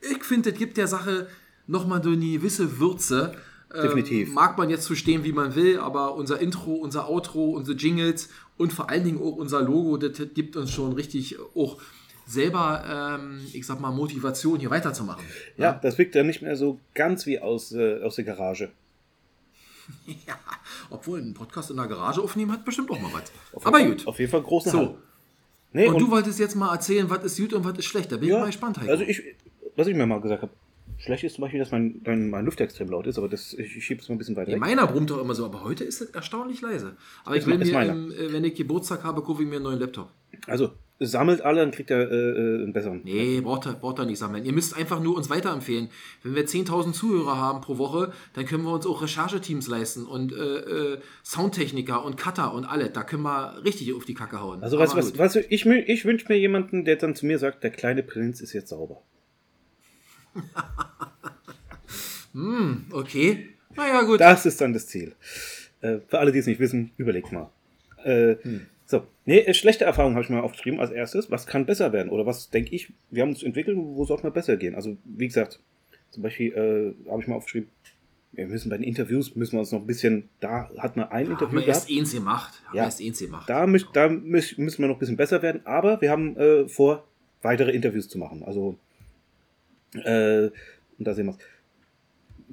Ich 0.00 0.24
finde, 0.24 0.50
das 0.50 0.58
gibt 0.58 0.76
der 0.78 0.88
Sache 0.88 1.28
nochmal 1.68 2.02
so 2.02 2.10
eine 2.10 2.24
gewisse 2.26 2.80
Würze. 2.80 3.34
Ähm, 3.74 3.82
Definitiv. 3.82 4.32
mag 4.32 4.58
man 4.58 4.70
jetzt 4.70 4.84
so 4.84 4.94
stehen, 4.94 5.24
wie 5.24 5.32
man 5.32 5.54
will, 5.54 5.78
aber 5.78 6.14
unser 6.14 6.40
Intro, 6.40 6.72
unser 6.74 7.08
Outro, 7.08 7.50
unsere 7.50 7.76
Jingles 7.76 8.28
und 8.56 8.72
vor 8.72 8.90
allen 8.90 9.04
Dingen 9.04 9.18
auch 9.18 9.36
unser 9.36 9.62
Logo, 9.62 9.96
das 9.96 10.20
gibt 10.34 10.56
uns 10.56 10.70
schon 10.70 10.92
richtig 10.92 11.38
auch 11.54 11.80
selber, 12.26 13.18
ähm, 13.18 13.40
ich 13.52 13.66
sag 13.66 13.80
mal, 13.80 13.90
Motivation, 13.90 14.60
hier 14.60 14.70
weiterzumachen. 14.70 15.24
Ja, 15.56 15.72
das 15.72 15.98
wirkt 15.98 16.14
dann 16.14 16.26
nicht 16.26 16.42
mehr 16.42 16.56
so 16.56 16.78
ganz 16.94 17.26
wie 17.26 17.40
aus, 17.40 17.72
äh, 17.72 18.00
aus 18.02 18.16
der 18.16 18.24
Garage. 18.24 18.70
Ja, 20.26 20.38
obwohl 20.90 21.20
ein 21.20 21.34
Podcast 21.34 21.70
in 21.70 21.76
der 21.76 21.86
Garage 21.86 22.22
aufnehmen 22.22 22.52
hat 22.52 22.64
bestimmt 22.64 22.90
auch 22.90 23.00
mal 23.00 23.12
was. 23.12 23.32
Auf 23.52 23.66
Aber 23.66 23.82
gut. 23.82 24.06
Auf 24.06 24.18
jeden 24.20 24.30
Fall 24.30 24.40
großen 24.42 24.70
So. 24.70 24.98
Nee, 25.72 25.88
Und, 25.88 25.98
du 26.00 26.10
wolltest 26.10 26.38
jetzt 26.38 26.54
mal 26.54 26.72
erzählen, 26.72 27.10
was 27.10 27.24
ist 27.24 27.38
gut 27.38 27.52
und 27.52 27.64
was 27.64 27.78
ist 27.78 27.86
schlecht. 27.86 28.12
Da 28.12 28.16
bin 28.16 28.28
ich 28.28 28.34
mal 28.34 28.46
gespannt, 28.46 28.78
Heiko. 28.78 28.90
Also 28.90 29.04
ich, 29.04 29.22
was 29.74 29.86
ich 29.86 29.96
mir 29.96 30.06
mal 30.06 30.20
gesagt 30.20 30.42
habe, 30.42 30.52
schlecht 31.02 31.24
ist 31.24 31.34
zum 31.34 31.42
Beispiel, 31.42 31.60
dass 31.60 31.70
mein, 31.70 32.00
mein, 32.04 32.30
mein 32.30 32.44
Lüfter 32.44 32.64
extrem 32.64 32.88
laut 32.88 33.06
ist, 33.06 33.18
aber 33.18 33.28
das, 33.28 33.52
ich, 33.54 33.76
ich 33.76 33.84
schiebe 33.84 34.00
es 34.00 34.08
mal 34.08 34.14
ein 34.14 34.18
bisschen 34.18 34.36
weiter 34.36 34.52
weg. 34.52 34.60
meiner 34.60 34.86
brummt 34.86 35.10
doch 35.10 35.20
immer 35.20 35.34
so, 35.34 35.44
aber 35.44 35.64
heute 35.64 35.84
ist 35.84 36.00
es 36.00 36.10
erstaunlich 36.10 36.60
leise. 36.60 36.96
Aber 37.24 37.36
ich 37.36 37.46
will 37.46 37.58
mir, 37.58 37.82
im, 37.82 38.12
äh, 38.12 38.32
wenn 38.32 38.44
ich 38.44 38.54
Geburtstag 38.54 39.02
habe, 39.02 39.22
kaufe 39.22 39.42
ich 39.42 39.48
mir 39.48 39.56
einen 39.56 39.64
neuen 39.64 39.80
Laptop. 39.80 40.12
Also 40.46 40.70
sammelt 40.98 41.40
alle, 41.40 41.60
dann 41.60 41.72
kriegt 41.72 41.90
er 41.90 42.10
äh, 42.10 42.14
äh, 42.14 42.62
einen 42.62 42.72
besseren. 42.72 43.00
Nee, 43.04 43.40
braucht 43.40 43.66
er, 43.66 43.72
braucht 43.72 43.98
er 43.98 44.06
nicht 44.06 44.18
sammeln. 44.18 44.44
Ihr 44.44 44.52
müsst 44.52 44.76
einfach 44.76 45.00
nur 45.00 45.16
uns 45.16 45.30
weiterempfehlen. 45.30 45.88
Wenn 46.22 46.34
wir 46.34 46.46
10.000 46.46 46.92
Zuhörer 46.92 47.36
haben 47.36 47.60
pro 47.60 47.78
Woche, 47.78 48.12
dann 48.34 48.46
können 48.46 48.62
wir 48.64 48.72
uns 48.72 48.86
auch 48.86 49.02
Rechercheteams 49.02 49.66
leisten 49.66 50.06
und 50.06 50.32
äh, 50.32 50.36
äh, 50.36 50.98
Soundtechniker 51.24 52.04
und 52.04 52.16
Cutter 52.16 52.54
und 52.54 52.64
alle. 52.64 52.90
Da 52.90 53.02
können 53.02 53.24
wir 53.24 53.62
richtig 53.64 53.92
auf 53.94 54.04
die 54.04 54.14
Kacke 54.14 54.40
hauen. 54.40 54.62
Also 54.62 54.78
was, 54.78 54.94
weißt 54.94 55.34
du, 55.36 55.40
ich, 55.40 55.66
ich 55.66 56.04
wünsche 56.04 56.26
mir 56.28 56.38
jemanden, 56.38 56.84
der 56.84 56.96
dann 56.96 57.14
zu 57.14 57.26
mir 57.26 57.38
sagt, 57.38 57.64
der 57.64 57.70
kleine 57.70 58.02
Prinz 58.02 58.40
ist 58.40 58.52
jetzt 58.52 58.68
sauber. 58.68 59.02
Okay. 62.90 63.48
Naja, 63.76 64.02
gut. 64.02 64.20
Das 64.20 64.46
ist 64.46 64.60
dann 64.60 64.72
das 64.72 64.86
Ziel. 64.86 65.14
Äh, 65.80 65.98
für 66.08 66.18
alle, 66.18 66.32
die 66.32 66.38
es 66.38 66.46
nicht 66.46 66.60
wissen, 66.60 66.90
überlegt 66.96 67.32
mal. 67.32 67.50
Äh, 68.04 68.36
So, 68.86 69.06
nee, 69.24 69.38
äh, 69.40 69.54
schlechte 69.54 69.84
Erfahrungen 69.84 70.14
habe 70.16 70.24
ich 70.24 70.30
mal 70.30 70.40
aufgeschrieben 70.40 70.80
als 70.80 70.90
erstes. 70.90 71.30
Was 71.30 71.46
kann 71.46 71.66
besser 71.66 71.92
werden? 71.92 72.10
Oder 72.10 72.26
was 72.26 72.50
denke 72.50 72.74
ich, 72.74 72.92
wir 73.10 73.22
haben 73.22 73.30
uns 73.30 73.42
entwickelt, 73.42 73.76
wo 73.78 74.04
sollte 74.04 74.24
man 74.24 74.32
besser 74.32 74.56
gehen? 74.56 74.74
Also, 74.74 74.96
wie 75.04 75.26
gesagt, 75.26 75.60
zum 76.10 76.22
Beispiel 76.22 76.52
äh, 77.06 77.10
habe 77.10 77.22
ich 77.22 77.28
mal 77.28 77.36
aufgeschrieben, 77.36 77.70
wir 78.32 78.46
müssen 78.46 78.70
bei 78.70 78.76
den 78.78 78.84
Interviews, 78.84 79.34
müssen 79.34 79.52
wir 79.56 79.60
uns 79.60 79.72
noch 79.72 79.80
ein 79.80 79.86
bisschen, 79.86 80.28
da 80.40 80.70
hat 80.78 80.96
man 80.96 81.10
ein 81.10 81.26
haben 81.26 81.32
Interview 81.32 81.60
wir 81.60 81.66
erst 81.68 81.90
eins 81.90 82.12
gemacht. 82.12 82.62
Haben 82.66 82.76
Ja. 82.76 82.84
erst 82.84 83.00
eins 83.00 83.18
gemacht. 83.18 83.48
Da, 83.48 83.66
müß, 83.66 83.86
da 83.92 84.08
müß, 84.08 84.56
müssen 84.58 84.82
wir 84.82 84.88
noch 84.88 84.96
ein 84.96 85.00
bisschen 85.00 85.16
besser 85.18 85.42
werden, 85.42 85.60
aber 85.66 86.00
wir 86.00 86.10
haben 86.10 86.36
äh, 86.36 86.68
vor, 86.68 87.06
weitere 87.42 87.72
Interviews 87.72 88.08
zu 88.08 88.18
machen. 88.18 88.42
Also, 88.42 88.78
äh, 89.94 90.50
und 90.98 91.04
da 91.06 91.14
sehen 91.14 91.26
wir 91.26 91.32
es. 91.32 91.38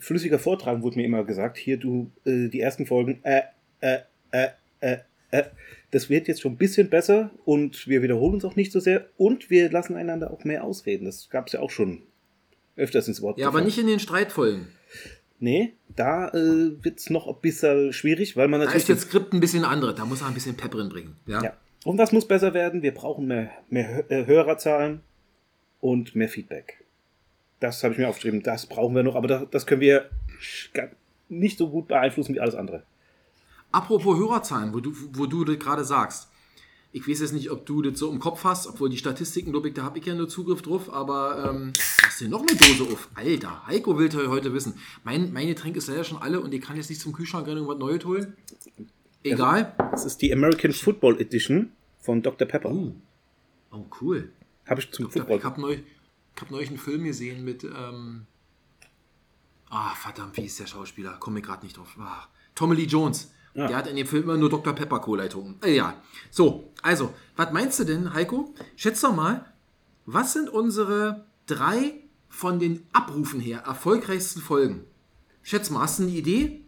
Flüssiger 0.03 0.39
Vortragen 0.39 0.81
wurde 0.81 0.97
mir 0.97 1.05
immer 1.05 1.23
gesagt, 1.23 1.57
hier 1.57 1.77
du, 1.77 2.11
äh, 2.25 2.47
die 2.47 2.61
ersten 2.61 2.85
Folgen, 2.85 3.19
äh, 3.23 3.41
äh, 3.81 3.99
äh, 4.31 4.47
äh, 4.79 4.97
äh, 5.31 5.43
das 5.91 6.09
wird 6.09 6.27
jetzt 6.27 6.41
schon 6.41 6.53
ein 6.53 6.57
bisschen 6.57 6.89
besser 6.89 7.31
und 7.45 7.87
wir 7.87 8.01
wiederholen 8.01 8.35
uns 8.35 8.45
auch 8.45 8.55
nicht 8.55 8.71
so 8.71 8.79
sehr 8.79 9.07
und 9.17 9.49
wir 9.49 9.69
lassen 9.71 9.95
einander 9.95 10.31
auch 10.31 10.43
mehr 10.43 10.63
ausreden. 10.63 11.05
Das 11.05 11.29
gab 11.29 11.47
es 11.47 11.53
ja 11.53 11.59
auch 11.59 11.69
schon 11.71 12.03
öfters 12.75 13.07
ins 13.07 13.21
Wort. 13.21 13.37
ja, 13.37 13.47
aber 13.47 13.61
nicht 13.61 13.77
in 13.77 13.87
den 13.87 13.99
Streitfolgen. 13.99 14.67
Nee, 15.41 15.73
da 15.95 16.29
äh, 16.29 16.83
wird 16.83 16.99
es 16.99 17.09
noch 17.09 17.27
ein 17.27 17.35
bisschen 17.41 17.93
schwierig, 17.93 18.35
weil 18.37 18.47
man 18.47 18.59
Da 18.59 18.65
natürlich. 18.67 18.89
ist 18.89 19.03
das 19.03 19.09
Skript 19.09 19.33
ein 19.33 19.39
bisschen 19.39 19.63
andere. 19.65 19.93
Da 19.95 20.05
muss 20.05 20.21
er 20.21 20.27
ein 20.27 20.33
bisschen 20.33 20.55
Pep 20.55 20.71
drin 20.71 20.89
bringen. 20.89 21.15
Ja. 21.25 21.43
Ja. 21.43 21.53
Und 21.85 21.97
was 21.97 22.11
muss 22.11 22.27
besser 22.27 22.53
werden? 22.53 22.81
Wir 22.81 22.93
brauchen 22.93 23.27
mehr, 23.27 23.49
mehr 23.69 24.09
äh, 24.11 24.25
Hörerzahlen 24.25 25.01
und 25.79 26.13
mehr 26.15 26.27
Feedback. 26.29 26.83
Das 27.59 27.83
habe 27.83 27.93
ich 27.93 27.99
mir 27.99 28.07
aufgeschrieben. 28.07 28.41
Das 28.43 28.65
brauchen 28.65 28.95
wir 28.95 29.03
noch, 29.03 29.15
aber 29.15 29.27
das, 29.27 29.43
das 29.51 29.65
können 29.65 29.81
wir 29.81 30.09
nicht 31.27 31.57
so 31.57 31.69
gut 31.69 31.87
beeinflussen 31.87 32.35
wie 32.35 32.39
alles 32.39 32.55
andere. 32.55 32.83
Apropos 33.71 34.17
Hörerzahlen, 34.17 34.73
wo 34.73 34.79
du, 34.79 34.93
wo 35.13 35.25
du 35.25 35.43
das 35.43 35.59
gerade 35.59 35.83
sagst. 35.83 36.29
Ich 36.91 37.07
weiß 37.07 37.19
jetzt 37.19 37.33
nicht, 37.33 37.51
ob 37.51 37.67
du 37.67 37.83
das 37.83 37.99
so 37.99 38.11
im 38.11 38.17
Kopf 38.17 38.43
hast, 38.43 38.65
obwohl 38.65 38.89
die 38.89 38.97
Statistiken, 38.97 39.51
glaube 39.51 39.67
ich, 39.67 39.75
da 39.75 39.83
habe 39.83 39.99
ich 39.99 40.05
ja 40.07 40.15
nur 40.15 40.27
Zugriff 40.27 40.63
drauf, 40.63 40.91
aber 40.91 41.51
ähm, 41.51 41.73
hast 42.03 42.19
du 42.19 42.27
noch 42.27 42.39
eine 42.39 42.57
Dose 42.57 42.91
auf? 42.91 43.09
Alter, 43.13 43.67
Heiko 43.67 43.99
will 43.99 44.09
heute 44.27 44.53
wissen. 44.55 44.73
Mein, 45.03 45.31
mein 45.31 45.45
Getränk 45.45 45.75
ist 45.75 45.87
leider 45.87 46.03
schon 46.03 46.17
alle 46.17 46.39
und 46.39 46.51
ich 46.51 46.61
kann 46.61 46.77
jetzt 46.77 46.89
nicht 46.89 46.99
zum 46.99 47.13
Kühlschrank 47.13 47.45
rennen 47.45 47.61
und 47.61 47.67
was 47.67 47.77
Neues 47.77 48.03
holen. 48.05 48.35
Egal. 49.21 49.73
Das 49.91 50.03
ist 50.05 50.19
die 50.19 50.33
American 50.33 50.73
Football 50.73 51.21
Edition 51.21 51.71
von 51.99 52.23
Dr. 52.23 52.47
Pepper. 52.47 52.71
Oh, 52.71 52.93
oh 53.71 53.85
cool. 54.01 54.31
Habe 54.65 54.81
ich 54.81 54.91
zum 54.91 55.05
glaub, 55.05 55.13
Football. 55.13 55.37
ich 55.37 55.43
habe 55.43 55.61
neulich, 55.61 55.83
ich 56.35 56.41
hab 56.41 56.51
neulich 56.51 56.69
einen 56.69 56.77
Film 56.77 57.03
gesehen 57.03 57.43
mit. 57.43 57.63
Ähm, 57.63 58.25
ah, 59.69 59.93
verdammt, 59.95 60.37
wie 60.37 60.45
ist 60.45 60.59
der 60.59 60.67
Schauspieler? 60.67 61.17
Komme 61.19 61.39
ich 61.39 61.45
gerade 61.45 61.65
nicht 61.65 61.77
drauf. 61.77 61.95
Ah, 61.99 62.27
Tommy 62.55 62.75
Lee 62.75 62.85
Jones. 62.85 63.31
Ja. 63.53 63.67
Der 63.67 63.77
hat 63.77 63.87
in 63.87 63.95
dem 63.95 64.07
Film 64.07 64.23
immer 64.23 64.37
nur 64.37 64.49
Dr. 64.49 64.73
Pepper 64.73 64.99
Cola 64.99 65.23
getrunken. 65.23 65.59
Äh, 65.65 65.75
ja. 65.75 66.01
So, 66.29 66.71
also, 66.83 67.13
was 67.35 67.51
meinst 67.51 67.79
du 67.79 67.83
denn, 67.83 68.13
Heiko? 68.13 68.53
Schätz 68.75 69.01
doch 69.01 69.15
mal, 69.15 69.45
was 70.05 70.33
sind 70.33 70.49
unsere 70.49 71.25
drei 71.47 71.95
von 72.29 72.59
den 72.59 72.85
Abrufen 72.93 73.39
her 73.39 73.61
erfolgreichsten 73.65 74.39
Folgen? 74.41 74.85
Schätz 75.41 75.69
mal, 75.71 75.81
hast 75.81 75.99
du 75.99 76.03
eine 76.03 76.11
Idee? 76.11 76.61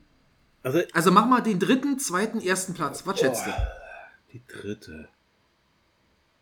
Also 0.63 0.79
Also 0.93 1.11
mach 1.11 1.27
mal 1.27 1.41
den 1.41 1.59
dritten, 1.59 1.99
zweiten, 1.99 2.41
ersten 2.41 2.73
Platz. 2.73 3.05
Was 3.05 3.19
schätzt 3.19 3.45
du? 3.45 3.51
die 4.33 4.41
dritte. 4.47 5.09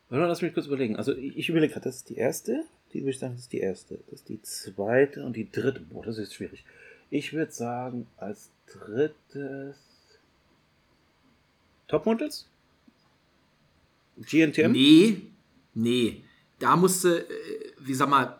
Lass 0.09 0.41
mich 0.41 0.53
kurz 0.53 0.65
überlegen. 0.65 0.95
Also 0.95 1.15
ich, 1.15 1.49
überlege 1.49 1.73
gerade, 1.73 1.85
das 1.85 1.97
ist 1.97 2.09
die 2.09 2.15
erste. 2.15 2.63
Die 2.93 3.01
würde 3.01 3.11
ich 3.11 3.19
sagen, 3.19 3.33
das 3.33 3.43
ist 3.43 3.53
die 3.53 3.59
erste. 3.59 3.99
Das 4.09 4.21
ist 4.21 4.29
die 4.29 4.41
zweite 4.41 5.23
und 5.23 5.35
die 5.35 5.51
dritte. 5.51 5.81
Boah, 5.81 6.03
das 6.03 6.17
ist 6.17 6.33
schwierig. 6.33 6.65
Ich 7.11 7.33
würde 7.33 7.51
sagen, 7.51 8.07
als 8.17 8.49
drittes. 8.67 9.77
Topmodels? 11.87 12.47
GNTM? 14.17 14.71
Nee, 14.71 15.21
nee. 15.75 16.23
Da 16.57 16.75
musste, 16.75 17.21
äh, 17.21 17.71
wie 17.79 17.93
sag 17.93 18.09
mal, 18.09 18.37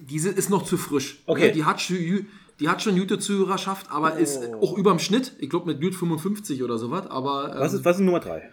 diese 0.00 0.30
ist 0.30 0.50
noch 0.50 0.64
zu 0.64 0.76
frisch. 0.76 1.20
Okay. 1.26 1.52
Die 1.52 1.64
hat 1.64 1.80
die 2.60 2.68
hat 2.68 2.82
schon 2.82 2.98
gute 2.98 3.18
Zuhörerschaft, 3.18 3.90
aber 3.90 4.18
ist 4.18 4.52
auch 4.54 4.76
überm 4.76 4.98
Schnitt. 4.98 5.32
Ich 5.38 5.50
glaube 5.50 5.66
mit 5.66 5.80
gut 5.80 5.94
55 5.94 6.62
oder 6.62 6.78
sowas. 6.78 7.06
Aber 7.06 7.52
ähm, 7.54 7.60
Was 7.60 7.72
ist, 7.72 7.84
was 7.84 7.96
ist 7.96 8.02
Nummer 8.02 8.20
drei? 8.20 8.50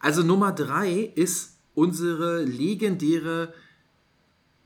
Also 0.00 0.22
Nummer 0.22 0.52
drei 0.52 1.12
ist 1.14 1.58
unsere 1.74 2.42
legendäre 2.42 3.54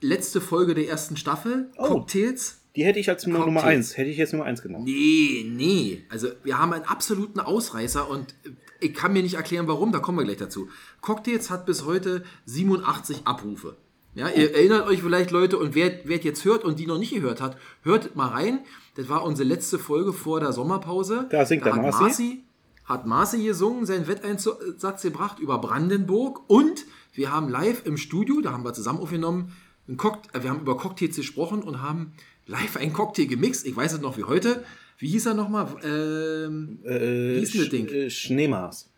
letzte 0.01 0.41
Folge 0.41 0.75
der 0.75 0.89
ersten 0.89 1.17
Staffel, 1.17 1.71
Oh. 1.77 1.85
Cocktails. 1.89 2.61
Die 2.77 2.85
hätte 2.85 2.99
ich 2.99 3.09
als 3.09 3.27
Nummer 3.27 3.45
Cocktails. 3.45 3.65
eins. 3.65 3.97
Hätte 3.97 4.11
ich 4.11 4.17
jetzt 4.17 4.33
Nummer 4.33 4.47
eins 4.47 4.61
genommen. 4.63 4.85
Nee, 4.85 5.47
nee. 5.49 6.05
Also 6.09 6.29
wir 6.43 6.59
haben 6.59 6.73
einen 6.73 6.85
absoluten 6.85 7.39
Ausreißer 7.41 8.09
und 8.11 8.35
ich 8.81 8.93
kann 8.95 9.13
mir 9.13 9.23
nicht 9.23 9.35
erklären, 9.35 9.69
warum, 9.69 9.93
da 9.93 10.01
kommen 10.01 10.19
wir 10.19 10.25
gleich 10.25 10.39
dazu. 10.39 10.69
Cocktails 11.01 11.51
hat 11.51 11.67
bis 11.67 11.85
heute 11.85 12.25
87 12.47 13.19
Abrufe. 13.27 13.77
Ja, 14.17 14.29
ihr 14.29 14.55
erinnert 14.55 14.87
euch 14.87 15.03
vielleicht, 15.03 15.31
Leute, 15.31 15.57
und 15.59 15.75
wer, 15.75 16.01
wer 16.05 16.19
jetzt 16.19 16.45
hört 16.45 16.65
und 16.65 16.79
die 16.79 16.87
noch 16.87 16.99
nicht 16.99 17.13
gehört 17.15 17.41
hat, 17.41 17.57
hört 17.83 18.15
mal 18.15 18.29
rein. 18.29 18.61
Das 18.97 19.09
war 19.09 19.25
unsere 19.25 19.49
letzte 19.49 19.79
Folge 19.79 20.13
vor 20.13 20.39
der 20.41 20.53
Sommerpause. 20.53 21.27
Da 21.31 21.45
singt 21.47 21.65
der 21.65 21.75
hat 21.75 21.83
Marci. 21.83 22.03
Marci. 22.03 22.45
Hat 22.85 23.07
Marci 23.07 23.43
gesungen, 23.43 23.87
seinen 23.87 24.07
Wetteinsatz 24.09 25.03
gebracht 25.03 25.39
über 25.39 25.59
Brandenburg 25.59 26.49
und 26.49 26.85
wir 27.15 27.33
haben 27.33 27.49
live 27.49 27.87
im 27.87 27.97
Studio, 27.97 28.41
da 28.43 28.53
haben 28.53 28.65
wir 28.65 28.73
zusammen 28.75 28.99
aufgenommen, 29.01 29.53
einen 29.89 29.97
Cock 29.97 30.19
äh, 30.33 30.43
wir 30.43 30.51
haben 30.51 30.61
über 30.61 30.77
Cocktails 30.77 31.17
gesprochen 31.17 31.63
und 31.63 31.81
haben 31.83 32.13
live 32.47 32.77
einen 32.77 32.93
Cocktail 32.93 33.27
gemixt. 33.27 33.67
Ich 33.67 33.75
weiß 33.77 33.95
es 33.95 34.01
noch 34.01 34.17
wie 34.19 34.25
heute. 34.25 34.65
Wie 34.99 35.09
hieß 35.09 35.27
er 35.27 35.35
nochmal? 35.35 35.67
Ähm, 35.83 36.79
Äh, 36.85 37.37
Wie 37.37 37.41
das 37.41 37.51
Sch- 37.51 37.71
Ding? 37.71 37.87
äh, 37.89 38.11
Schneemaß. 38.11 38.91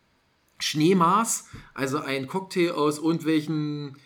Schneemaß, 0.59 1.45
also 1.73 1.99
ein 1.99 2.27
Cocktail 2.27 2.71
aus 2.71 2.97
irgendwelchen 2.97 3.97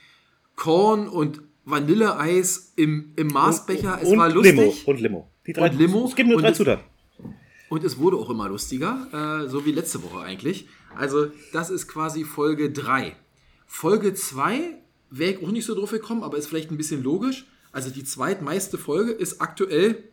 Korn 0.56 1.08
und 1.08 1.42
Vanilleeis 1.66 2.74
im, 2.76 3.14
im 3.16 3.28
Maßbecher. 3.28 4.00
es 4.02 4.10
und 4.10 4.18
war 4.20 4.30
lustig. 4.30 4.56
Limo. 4.58 4.74
Und 4.86 5.00
Limo. 5.02 5.32
Die 5.48 5.54
drei, 5.54 5.70
Und 5.70 5.78
Limo. 5.80 6.06
Es 6.08 6.16
gibt 6.16 6.30
nur 6.30 6.42
drei 6.42 6.52
Zutaten. 6.52 6.84
Und 7.72 7.86
es 7.86 7.98
wurde 8.00 8.18
auch 8.18 8.30
immer 8.30 8.50
lustiger, 8.50 9.08
äh, 9.46 9.48
so 9.48 9.66
wie 9.66 9.72
letzte 9.72 10.04
Woche 10.04 10.20
eigentlich. 10.20 10.68
Also, 10.94 11.28
das 11.54 11.70
ist 11.70 11.88
quasi 11.88 12.26
Folge 12.26 12.70
3. 12.70 13.16
Folge 13.66 14.14
2 14.14 14.76
wäre 15.10 15.32
ich 15.32 15.42
auch 15.42 15.52
nicht 15.52 15.64
so 15.64 15.74
drauf 15.74 15.92
gekommen, 15.92 16.22
aber 16.22 16.38
ist 16.38 16.48
vielleicht 16.48 16.70
ein 16.70 16.76
bisschen 16.76 17.02
logisch. 17.02 17.46
Also, 17.72 17.90
die 17.90 18.04
zweitmeiste 18.04 18.78
Folge 18.78 19.12
ist 19.12 19.40
aktuell. 19.40 20.04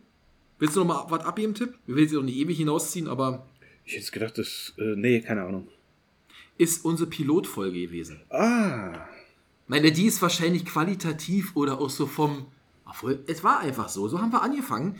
Willst 0.57 0.77
du 0.77 0.79
noch 0.79 0.87
mal 0.87 1.05
was 1.09 1.25
abgeben, 1.25 1.53
Tipp? 1.53 1.73
Wir 1.85 1.97
will 1.97 2.07
sie 2.07 2.15
doch 2.15 2.23
nicht 2.23 2.37
ewig 2.37 2.57
hinausziehen, 2.57 3.09
aber 3.09 3.45
Ich 3.83 3.97
hätte 3.97 4.09
gedacht, 4.09 4.37
das. 4.37 4.71
Äh, 4.77 4.95
nee, 4.95 5.19
keine 5.19 5.43
Ahnung. 5.43 5.67
ist 6.57 6.85
unsere 6.85 7.09
Pilotfolge 7.09 7.81
gewesen. 7.81 8.21
Ah. 8.29 9.05
meine, 9.67 9.91
die 9.91 10.05
ist 10.05 10.21
wahrscheinlich 10.21 10.63
qualitativ 10.63 11.57
oder 11.57 11.81
auch 11.81 11.89
so 11.89 12.05
vom. 12.05 12.45
Obwohl, 12.85 13.19
es 13.27 13.43
war 13.43 13.59
einfach 13.59 13.89
so. 13.89 14.07
So 14.07 14.21
haben 14.21 14.31
wir 14.31 14.43
angefangen. 14.43 14.95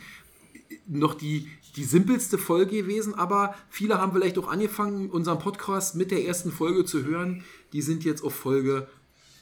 Noch 0.86 1.14
die, 1.14 1.48
die 1.76 1.84
simpelste 1.84 2.38
Folge 2.38 2.82
gewesen, 2.82 3.14
aber 3.14 3.54
viele 3.68 3.98
haben 3.98 4.12
vielleicht 4.12 4.38
auch 4.38 4.48
angefangen, 4.48 5.10
unseren 5.10 5.38
Podcast 5.38 5.96
mit 5.96 6.10
der 6.10 6.24
ersten 6.24 6.52
Folge 6.52 6.84
zu 6.84 7.04
hören. 7.04 7.44
Die 7.72 7.82
sind 7.82 8.04
jetzt 8.04 8.22
auf 8.22 8.34
Folge 8.34 8.88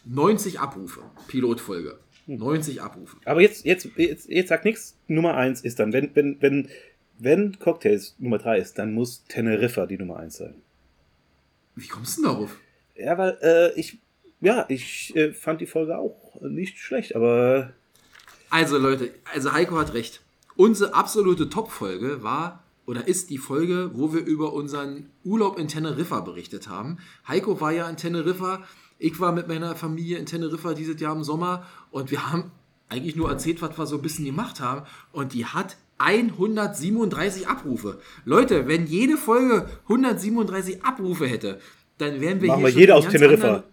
90 0.04 0.60
Abrufe. 0.60 1.02
Pilotfolge. 1.26 1.98
90 2.26 2.82
Abrufe. 2.82 3.16
Aber 3.24 3.40
jetzt, 3.40 3.64
jetzt, 3.64 3.88
jetzt, 3.96 4.28
jetzt 4.28 4.48
sag 4.48 4.64
nichts. 4.64 4.96
Nummer 5.06 5.34
1 5.34 5.62
ist 5.62 5.78
dann, 5.78 5.92
wenn, 5.92 6.14
wenn, 6.14 6.36
wenn, 6.40 6.68
wenn 7.18 7.58
Cocktails 7.58 8.14
Nummer 8.18 8.38
3 8.38 8.58
ist, 8.58 8.78
dann 8.78 8.92
muss 8.92 9.24
Teneriffa 9.24 9.86
die 9.86 9.98
Nummer 9.98 10.18
1 10.18 10.36
sein. 10.36 10.54
Wie 11.74 11.88
kommst 11.88 12.18
du 12.18 12.22
denn 12.22 12.30
darauf? 12.32 12.56
Ja, 12.96 13.16
weil 13.16 13.38
äh, 13.42 13.78
ich, 13.78 13.98
ja, 14.40 14.66
ich 14.68 15.14
äh, 15.16 15.32
fand 15.32 15.60
die 15.60 15.66
Folge 15.66 15.96
auch 15.96 16.40
nicht 16.40 16.78
schlecht, 16.78 17.14
aber 17.14 17.72
Also 18.50 18.78
Leute, 18.78 19.10
also 19.32 19.52
Heiko 19.52 19.78
hat 19.78 19.94
recht. 19.94 20.20
Unsere 20.58 20.92
absolute 20.92 21.48
Top-Folge 21.48 22.24
war 22.24 22.64
oder 22.84 23.06
ist 23.06 23.30
die 23.30 23.38
Folge, 23.38 23.92
wo 23.94 24.12
wir 24.12 24.24
über 24.24 24.52
unseren 24.52 25.08
Urlaub 25.22 25.56
in 25.56 25.68
Teneriffa 25.68 26.18
berichtet 26.18 26.68
haben. 26.68 26.96
Heiko 27.28 27.60
war 27.60 27.70
ja 27.70 27.88
in 27.88 27.96
Teneriffa, 27.96 28.64
ich 28.98 29.20
war 29.20 29.30
mit 29.30 29.46
meiner 29.46 29.76
Familie 29.76 30.18
in 30.18 30.26
Teneriffa 30.26 30.74
dieses 30.74 31.00
Jahr 31.00 31.14
im 31.14 31.22
Sommer 31.22 31.64
und 31.92 32.10
wir 32.10 32.32
haben 32.32 32.50
eigentlich 32.88 33.14
nur 33.14 33.30
erzählt, 33.30 33.62
was 33.62 33.78
wir 33.78 33.86
so 33.86 33.96
ein 33.96 34.02
bisschen 34.02 34.24
gemacht 34.24 34.58
haben 34.60 34.84
und 35.12 35.32
die 35.32 35.46
hat 35.46 35.76
137 35.98 37.46
Abrufe. 37.46 38.00
Leute, 38.24 38.66
wenn 38.66 38.86
jede 38.86 39.16
Folge 39.16 39.68
137 39.84 40.82
Abrufe 40.84 41.26
hätte, 41.28 41.60
dann 41.98 42.20
wären 42.20 42.40
wir 42.40 42.48
Machen 42.48 42.64
hier 42.64 42.74
wir 42.74 42.80
jede 42.80 42.94
aus 42.96 43.06
Teneriffa. 43.08 43.46
anderen- 43.46 43.64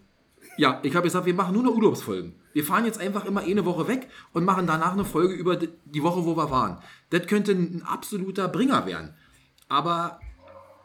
ja, 0.57 0.79
ich 0.83 0.95
habe 0.95 1.05
gesagt, 1.07 1.25
wir 1.25 1.33
machen 1.33 1.53
nur 1.55 1.63
noch 1.63 1.75
Urlaubsfolgen. 1.75 2.33
Wir 2.55 2.63
fahren 2.63 2.85
jetzt 2.85 3.01
einfach 3.01 3.25
immer 3.25 3.41
eine 3.41 3.65
Woche 3.65 3.89
weg 3.89 4.07
und 4.31 4.45
machen 4.45 4.65
danach 4.65 4.93
eine 4.93 5.03
Folge 5.03 5.33
über 5.33 5.57
die 5.57 6.03
Woche, 6.03 6.23
wo 6.23 6.37
wir 6.37 6.49
waren. 6.51 6.77
Das 7.09 7.27
könnte 7.27 7.51
ein 7.51 7.83
absoluter 7.85 8.47
Bringer 8.47 8.85
werden. 8.85 9.13
Aber 9.67 10.21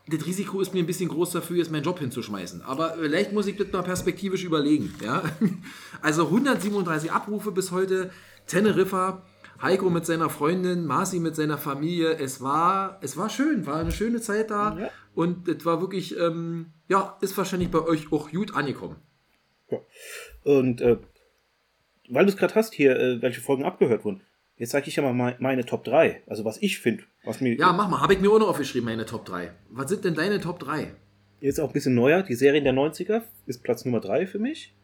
das 0.09 0.27
Risiko 0.27 0.61
ist 0.61 0.75
mir 0.75 0.81
ein 0.81 0.87
bisschen 0.89 1.09
groß 1.09 1.31
dafür, 1.31 1.59
jetzt 1.59 1.71
meinen 1.71 1.85
Job 1.85 2.01
hinzuschmeißen. 2.01 2.63
Aber 2.63 2.97
vielleicht 3.01 3.33
muss 3.33 3.47
ich 3.47 3.57
das 3.57 3.71
mal 3.71 3.83
perspektivisch 3.83 4.43
überlegen. 4.43 4.93
Ja? 5.01 5.23
Also 6.03 6.25
137 6.25 7.13
Abrufe 7.13 7.53
bis 7.53 7.71
heute, 7.71 8.11
Teneriffa, 8.49 9.23
Heiko 9.63 9.91
mit 9.91 10.05
seiner 10.05 10.29
Freundin, 10.29 10.87
Marci 10.87 11.21
mit 11.21 11.37
seiner 11.37 11.57
Familie. 11.57 12.19
Es 12.19 12.41
war, 12.41 12.99
es 13.01 13.17
war 13.17 13.31
schön, 13.31 13.65
war 13.67 13.77
eine 13.77 13.93
schöne 13.93 14.21
Zeit 14.21 14.51
da. 14.51 14.77
Ja. 14.77 14.91
Und 15.15 15.47
es 15.47 15.65
war 15.65 15.81
wirklich, 15.81 16.19
ähm, 16.19 16.73
ja, 16.89 17.17
ist 17.21 17.39
wahrscheinlich 17.39 17.71
bei 17.71 17.81
euch 17.81 18.11
auch 18.11 18.33
gut 18.33 18.57
angekommen. 18.57 18.97
Und 20.43 20.81
äh, 20.81 20.97
weil 22.11 22.25
du 22.27 22.31
es 22.33 22.37
gerade 22.37 22.55
hast 22.55 22.75
hier, 22.75 22.99
äh, 22.99 23.23
welche 23.23 23.41
Folgen 23.41 23.65
abgehört 23.65 24.05
wurden, 24.05 24.21
jetzt 24.57 24.71
sage 24.73 24.89
ich 24.89 24.97
ja 24.97 25.03
mal 25.03 25.15
mei- 25.15 25.37
meine 25.39 25.65
Top 25.65 25.85
3. 25.85 26.23
Also 26.27 26.45
was 26.45 26.59
ich 26.63 26.79
finde, 26.79 27.05
was 27.25 27.41
mir 27.41 27.55
Ja, 27.55 27.73
mach 27.73 27.89
mal. 27.89 28.01
Habe 28.01 28.15
ich 28.15 28.21
mir 28.21 28.31
auch 28.31 28.39
noch 28.39 28.49
aufgeschrieben, 28.49 28.87
meine 28.87 29.07
Top 29.07 29.25
3. 29.25 29.51
Was 29.71 29.89
sind 29.91 30.05
denn 30.05 30.15
deine 30.15 30.41
Top 30.41 30.59
3? 30.61 30.93
jetzt 31.43 31.59
auch 31.59 31.69
ein 31.69 31.73
bisschen 31.73 31.95
neuer, 31.95 32.23
die 32.23 32.35
Serien 32.35 32.65
der 32.65 32.75
90er 32.75 33.23
ist 33.47 33.63
Platz 33.63 33.87
Nummer 33.87 34.01
3 34.01 34.27
für 34.27 34.39
mich. 34.39 34.75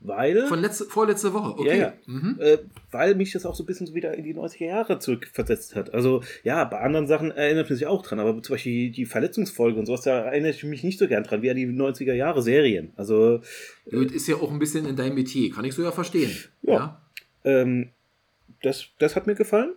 Weil, 0.00 0.46
Von 0.46 0.60
letzte, 0.60 0.84
vorletzte 0.84 1.34
Woche. 1.34 1.58
Okay. 1.58 1.66
Ja, 1.66 1.74
ja. 1.74 1.92
Mhm. 2.06 2.36
äh, 2.38 2.58
weil 2.92 3.16
mich 3.16 3.32
das 3.32 3.44
auch 3.44 3.56
so 3.56 3.64
ein 3.64 3.66
bisschen 3.66 3.88
so 3.88 3.94
wieder 3.94 4.14
in 4.14 4.22
die 4.22 4.34
90er 4.34 4.66
Jahre 4.66 5.00
zurückversetzt 5.00 5.74
hat. 5.74 5.92
Also 5.92 6.22
ja, 6.44 6.62
bei 6.64 6.80
anderen 6.80 7.08
Sachen 7.08 7.32
erinnert 7.32 7.68
man 7.68 7.76
sich 7.76 7.86
auch 7.86 8.02
dran, 8.02 8.20
aber 8.20 8.40
zum 8.40 8.54
Beispiel 8.54 8.90
die, 8.90 9.06
Verletzungsfolge 9.06 9.78
und 9.78 9.86
sowas, 9.86 10.02
da 10.02 10.20
erinnere 10.20 10.52
ich 10.52 10.62
mich 10.62 10.84
nicht 10.84 11.00
so 11.00 11.08
gern 11.08 11.24
dran, 11.24 11.42
wie 11.42 11.50
an 11.50 11.56
die 11.56 11.66
90er 11.66 12.12
Jahre 12.12 12.42
Serien. 12.42 12.92
Also 12.96 13.40
Gut, 13.90 14.12
ist 14.12 14.28
ja 14.28 14.36
auch 14.36 14.52
ein 14.52 14.60
bisschen 14.60 14.86
in 14.86 14.94
deinem 14.94 15.16
Metier. 15.16 15.52
Kann 15.52 15.64
ich 15.64 15.74
so 15.74 15.82
ja 15.82 15.90
verstehen. 15.90 16.30
Ja. 16.62 17.02
ähm, 17.44 17.88
das, 18.62 18.86
das 18.98 19.16
hat 19.16 19.26
mir 19.26 19.34
gefallen. 19.34 19.74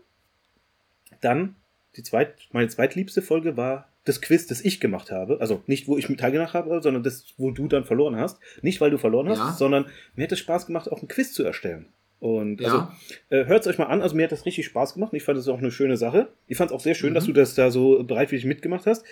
Dann, 1.22 1.56
die 1.96 2.04
zweit, 2.04 2.36
meine 2.52 2.68
zweitliebste 2.68 3.24
Folge 3.24 3.58
war 3.58 3.91
das 4.06 4.22
Quiz, 4.22 4.48
das 4.48 4.62
ich 4.62 4.80
gemacht 4.80 5.12
habe. 5.12 5.40
Also 5.42 5.62
nicht, 5.68 5.88
wo 5.88 5.98
ich 5.98 6.10
mit 6.10 6.20
teilgenommen 6.20 6.54
habe, 6.54 6.82
sondern 6.82 7.04
das, 7.04 7.26
wo 7.38 7.52
du 7.52 7.68
dann 7.68 7.86
verloren 7.86 8.16
hast. 8.16 8.40
Nicht, 8.62 8.82
weil 8.82 8.90
du 8.92 8.98
verloren 8.98 9.30
hast, 9.30 9.38
Ja. 9.40 9.54
sondern 9.54 9.86
mir 10.16 10.24
hat 10.24 10.32
es 10.32 10.40
Spaß 10.40 10.66
gemacht, 10.66 10.92
auch 10.92 11.02
ein 11.02 11.08
Quiz 11.08 11.34
zu 11.34 11.44
erstellen. 11.44 11.86
Und 12.20 12.62
Ja. 12.62 12.68
also, 12.68 12.88
äh, 13.30 13.46
hört 13.46 13.62
es 13.62 13.68
euch 13.68 13.78
mal 13.78 13.86
an. 13.86 14.02
Also 14.02 14.16
mir 14.16 14.24
hat 14.24 14.32
das 14.32 14.46
richtig 14.46 14.66
Spaß 14.66 14.94
gemacht. 14.96 15.12
Ich 15.14 15.24
fand 15.24 15.38
es 15.40 15.48
auch 15.48 15.58
eine 15.58 15.72
schöne 15.72 15.98
Sache. 15.98 16.30
Ich 16.48 16.58
fand 16.58 16.70
es 16.72 16.76
auch 16.76 16.80
sehr 16.82 16.94
schön, 16.96 17.12
Mhm. 17.12 17.16
dass 17.16 17.26
du 17.26 17.34
das 17.34 17.56
da 17.56 17.72
so 17.72 18.04
bereitwillig 18.04 18.46
mitgemacht 18.46 18.86
hast. 18.86 19.04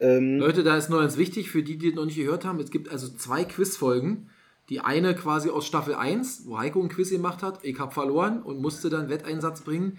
Ähm, 0.00 0.38
Leute, 0.38 0.62
da 0.64 0.76
ist 0.76 0.88
noch 0.90 0.98
ganz 1.00 1.16
wichtig, 1.16 1.50
für 1.50 1.62
die, 1.62 1.76
die 1.78 1.88
es 1.90 1.94
noch 1.94 2.06
nicht 2.06 2.16
gehört 2.16 2.44
haben, 2.44 2.58
es 2.60 2.70
gibt 2.70 2.88
also 2.90 3.08
zwei 3.08 3.44
Quizfolgen. 3.44 4.30
Die 4.68 4.80
eine 4.80 5.14
quasi 5.16 5.50
aus 5.50 5.66
Staffel 5.66 5.94
1, 5.96 6.44
wo 6.46 6.56
Heiko 6.58 6.80
ein 6.80 6.88
Quiz 6.88 7.10
gemacht 7.10 7.42
hat. 7.42 7.58
Ich 7.64 7.78
habe 7.80 7.92
verloren 7.92 8.40
und 8.42 8.60
musste 8.62 8.88
dann 8.88 9.08
Wetteinsatz 9.10 9.62
bringen. 9.62 9.98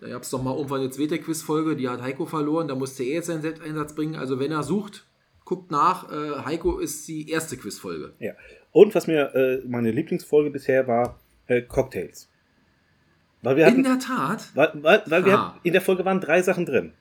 Da 0.00 0.08
gab 0.08 0.22
es 0.22 0.30
doch 0.30 0.42
mal 0.42 0.54
irgendwann 0.54 0.80
eine 0.80 0.90
zweite 0.90 1.18
Quizfolge, 1.18 1.74
die 1.76 1.88
hat 1.88 2.00
Heiko 2.02 2.24
verloren. 2.26 2.68
Da 2.68 2.74
musste 2.74 3.02
er 3.02 3.14
jetzt 3.14 3.26
seinen 3.26 3.42
Wetteinsatz 3.42 3.94
bringen. 3.94 4.14
Also 4.16 4.38
wenn 4.38 4.52
er 4.52 4.62
sucht, 4.62 5.06
guckt 5.44 5.70
nach. 5.70 6.10
Äh, 6.12 6.44
Heiko 6.44 6.78
ist 6.78 7.06
die 7.08 7.28
erste 7.30 7.56
Quizfolge. 7.56 8.12
Ja. 8.20 8.32
Und 8.70 8.94
was 8.94 9.06
mir 9.06 9.34
äh, 9.34 9.62
meine 9.66 9.90
Lieblingsfolge 9.90 10.50
bisher 10.50 10.86
war, 10.86 11.18
äh, 11.46 11.62
Cocktails. 11.62 12.28
Weil 13.42 13.56
wir 13.56 13.66
In 13.66 13.70
hatten, 13.72 13.82
der 13.84 13.98
Tat. 13.98 14.50
weil, 14.54 14.70
weil, 14.82 15.02
weil 15.06 15.24
wir 15.24 15.40
hatten, 15.40 15.60
in 15.62 15.72
der 15.72 15.82
Folge 15.82 16.04
waren 16.04 16.20
drei 16.20 16.42
Sachen 16.42 16.66
drin. 16.66 16.92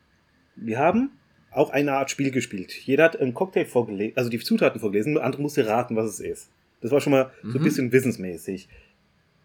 Wir 0.56 0.80
haben 0.80 1.12
auch 1.52 1.70
eine 1.72 1.94
Art 1.94 2.10
Spiel 2.12 2.32
gespielt. 2.32 2.72
Jeder 2.72 3.04
hat 3.06 3.20
einen 3.20 3.34
Cocktail 3.34 3.66
vorgelesen, 3.66 4.16
also 4.18 4.30
die 4.30 4.40
Zutaten 4.40 4.80
vorgelesen, 4.80 5.16
der 5.16 5.24
andere 5.24 5.42
musste 5.42 5.66
raten, 5.68 5.96
was 5.96 6.06
es 6.06 6.20
ist. 6.20 6.50
Das 6.82 6.92
war 6.92 7.02
schon 7.02 7.12
mal 7.12 7.32
so 7.44 7.50
ein 7.58 7.62
Mhm. 7.62 7.64
bisschen 7.64 7.92
wissensmäßig. 7.92 8.70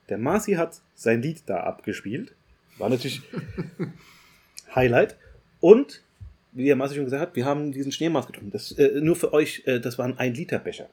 Der 0.08 0.18
Marci 0.18 0.52
hat 0.54 0.82
sein 0.94 1.22
Lied 1.22 1.42
da 1.46 1.60
abgespielt. 1.60 2.34
War 2.82 2.88
natürlich 2.90 3.22
Highlight. 4.74 5.16
Und, 5.60 6.02
wie 6.52 6.64
der 6.64 6.76
Marci 6.76 6.96
schon 6.96 7.04
gesagt 7.04 7.22
hat, 7.22 7.36
wir 7.36 7.44
haben 7.44 7.72
diesen 7.72 7.92
Schneemaß 7.92 8.26
getrunken. 8.26 8.50
Das, 8.50 8.72
äh, 8.72 9.00
nur 9.00 9.16
für 9.16 9.32
euch, 9.32 9.62
äh, 9.66 9.78
das 9.80 9.98
waren 9.98 10.18
ein 10.18 10.34
Liter 10.34 10.58
Becher. 10.58 10.88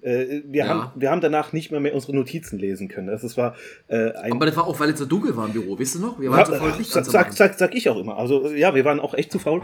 Äh, 0.00 0.40
wir, 0.46 0.64
Ja. 0.64 0.68
haben, 0.68 1.00
wir 1.00 1.10
haben 1.10 1.20
danach 1.20 1.52
nicht 1.52 1.70
mehr, 1.70 1.80
mehr 1.80 1.94
unsere 1.94 2.14
Notizen 2.14 2.58
lesen 2.58 2.88
können. 2.88 3.08
Das, 3.08 3.20
das 3.22 3.36
war 3.36 3.54
äh, 3.88 4.12
ein. 4.12 4.32
Aber 4.32 4.46
das 4.46 4.56
war 4.56 4.66
auch, 4.66 4.80
weil 4.80 4.90
es 4.90 4.98
so 4.98 5.04
dunkel 5.04 5.36
war 5.36 5.46
im 5.46 5.52
Büro, 5.52 5.78
wisst 5.78 5.96
ihr 5.96 6.00
noch? 6.00 6.18
Wir 6.18 6.30
waren 6.30 6.38
Ja, 6.38 6.46
so 6.46 6.54
voll 6.54 6.72
Licht 6.78 6.90
sag, 6.90 7.04
sag, 7.04 7.32
sag, 7.34 7.58
sag 7.58 7.74
ich 7.74 7.88
auch 7.90 7.98
immer. 7.98 8.16
Also 8.16 8.48
ja, 8.50 8.74
wir 8.74 8.84
waren 8.86 8.98
auch 9.00 9.12
echt 9.14 9.30
zu 9.30 9.38
faul 9.38 9.60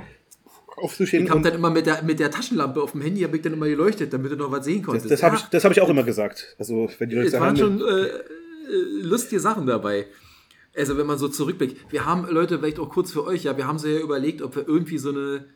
aufzustehen. 0.77 1.25
Ich 1.25 1.31
habe 1.31 1.41
dann 1.41 1.55
immer 1.55 1.71
mit 1.71 1.87
der, 1.87 2.03
mit 2.03 2.21
der 2.21 2.31
Taschenlampe 2.31 2.83
auf 2.83 2.93
dem 2.93 3.01
Handy 3.01 3.23
hab 3.23 3.33
ich 3.33 3.41
dann 3.41 3.55
immer 3.55 3.67
geleuchtet, 3.67 4.13
damit 4.13 4.31
du 4.31 4.37
noch 4.37 4.51
was 4.53 4.67
sehen 4.67 4.81
das 4.81 4.87
konntest. 4.87 5.11
das 5.11 5.23
habe 5.23 5.37
Ja, 5.37 5.43
ich, 5.43 5.49
das 5.49 5.65
hab 5.65 5.73
ich 5.73 5.81
auch 5.81 5.89
immer 5.89 6.03
gesagt. 6.03 6.55
Also 6.59 6.91
wenn 6.99 7.09
die 7.09 7.15
Leute 7.15 7.29
Es 7.29 7.33
sagen, 7.33 7.45
waren 7.47 7.57
schon 7.57 7.81
äh, 7.81 8.03
äh, 8.09 8.13
lustige 9.01 9.41
Sachen 9.41 9.67
dabei. 9.67 10.05
Also 10.77 10.99
wenn 10.99 11.07
man 11.07 11.19
so 11.19 11.29
zurückblickt. 11.29 11.91
Wir 11.93 12.05
haben, 12.05 12.27
Leute, 12.31 12.59
vielleicht 12.59 12.79
auch 12.79 12.91
kurz 12.91 13.13
für 13.13 13.25
euch, 13.25 13.45
ja, 13.45 13.57
wir 13.57 13.67
haben 13.67 13.79
so 13.79 13.89
ja 13.89 13.99
überlegt, 13.99 14.43
ob 14.43 14.57
wir 14.57 14.69
irgendwie 14.69 14.99
so 14.99 15.09
eine, 15.11 15.47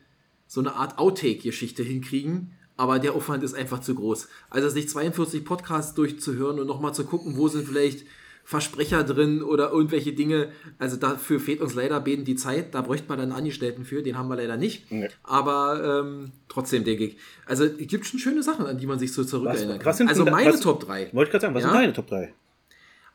so 0.47 0.59
eine 0.61 0.75
Art 0.75 0.97
Outtake-Geschichte 0.97 1.83
hinkriegen. 1.83 2.51
Aber 2.77 2.97
der 2.97 3.13
Aufwand 3.13 3.43
ist 3.43 3.53
einfach 3.53 3.79
zu 3.81 3.93
groß. 3.93 4.27
Also 4.49 4.69
sich 4.69 4.89
42 4.89 5.45
Podcasts 5.45 5.93
durchzuhören 5.93 6.59
und 6.59 6.65
nochmal 6.67 6.93
zu 6.95 7.03
gucken, 7.05 7.37
wo 7.37 7.47
sind 7.47 7.67
vielleicht 7.67 8.05
Versprecher 8.43 9.03
drin 9.03 9.43
oder 9.43 9.69
irgendwelche 9.71 10.13
Dinge. 10.13 10.49
Also 10.79 10.97
dafür 10.97 11.39
fehlt 11.39 11.61
uns 11.61 11.75
leider 11.75 11.99
beten 11.99 12.25
die 12.25 12.35
Zeit. 12.35 12.73
Da 12.73 12.81
bräuchte 12.81 13.07
man 13.07 13.19
dann 13.19 13.31
Angestellten 13.31 13.85
für. 13.85 14.01
Den 14.01 14.17
haben 14.17 14.29
wir 14.29 14.35
leider 14.35 14.57
nicht. 14.57 14.91
Nee. 14.91 15.09
Aber 15.21 16.01
ähm, 16.03 16.31
trotzdem 16.49 16.83
denke 16.83 17.05
ich. 17.05 17.17
Also 17.45 17.65
es 17.65 17.77
gibt 17.87 18.07
schon 18.07 18.19
schöne 18.19 18.41
Sachen, 18.41 18.65
an 18.65 18.79
die 18.79 18.87
man 18.87 18.97
sich 18.97 19.13
so 19.13 19.23
zurückerinnern 19.23 19.77
kann. 19.77 19.85
was 19.85 20.01
also 20.01 20.25
meine 20.25 20.53
was- 20.53 20.61
Top 20.61 20.79
3. 20.79 21.11
wollte 21.13 21.29
ich 21.29 21.31
gerade 21.31 21.41
sagen, 21.43 21.53
was 21.53 21.61
Ja? 21.63 21.69
sind 21.69 21.79
deine 21.81 21.93
Top 21.93 22.07
3? 22.07 22.33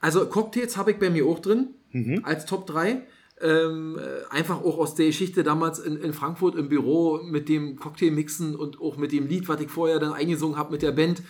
Also 0.01 0.27
Cocktails 0.27 0.77
habe 0.77 0.93
ich 0.93 0.99
bei 0.99 1.11
mir 1.11 1.27
auch 1.27 1.41
drin, 1.41 1.69
Mhm. 1.97 2.21
als 2.25 2.47
Top 2.47 2.67
3. 2.67 3.03
Ähm, 3.39 3.99
äh, 3.99 4.35
einfach 4.35 4.63
auch 4.63 4.79
aus 4.79 4.95
der 4.95 5.07
Geschichte 5.07 5.43
damals 5.43 5.79
in, 5.79 5.99
in 5.99 6.15
Frankfurt 6.15 6.55
im 6.55 6.71
Büro 6.71 7.21
mit 7.23 7.51
dem 7.51 7.77
Cocktailmixen 7.77 8.57
und 8.57 8.81
auch 8.81 8.97
mit 8.97 9.13
dem 9.13 9.27
Lied, 9.27 9.47
was 9.49 9.61
ich 9.61 9.71
vorher 9.71 9.99
dann 9.99 10.15
eingesungen 10.15 10.57
habe 10.57 10.73
mit 10.73 10.81
der 10.81 10.93
Band. 10.93 11.23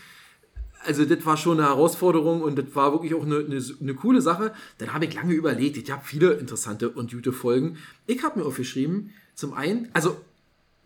Also 0.84 1.04
das 1.04 1.26
war 1.26 1.36
schon 1.36 1.58
eine 1.58 1.68
Herausforderung 1.68 2.42
und 2.42 2.56
das 2.56 2.66
war 2.74 2.92
wirklich 2.92 3.14
auch 3.14 3.24
eine, 3.24 3.38
eine, 3.38 3.60
eine 3.80 3.94
coole 3.94 4.22
Sache. 4.22 4.52
Dann 4.78 4.94
habe 4.94 5.06
ich 5.06 5.14
lange 5.14 5.34
überlegt, 5.34 5.76
ich 5.78 5.90
habe 5.90 6.02
viele 6.04 6.34
interessante 6.34 6.90
und 6.90 7.10
gute 7.10 7.32
Folgen. 7.32 7.76
Ich 8.06 8.22
habe 8.22 8.38
mir 8.38 8.46
aufgeschrieben, 8.46 9.10
zum 9.34 9.52
einen, 9.52 9.88
also 9.92 10.16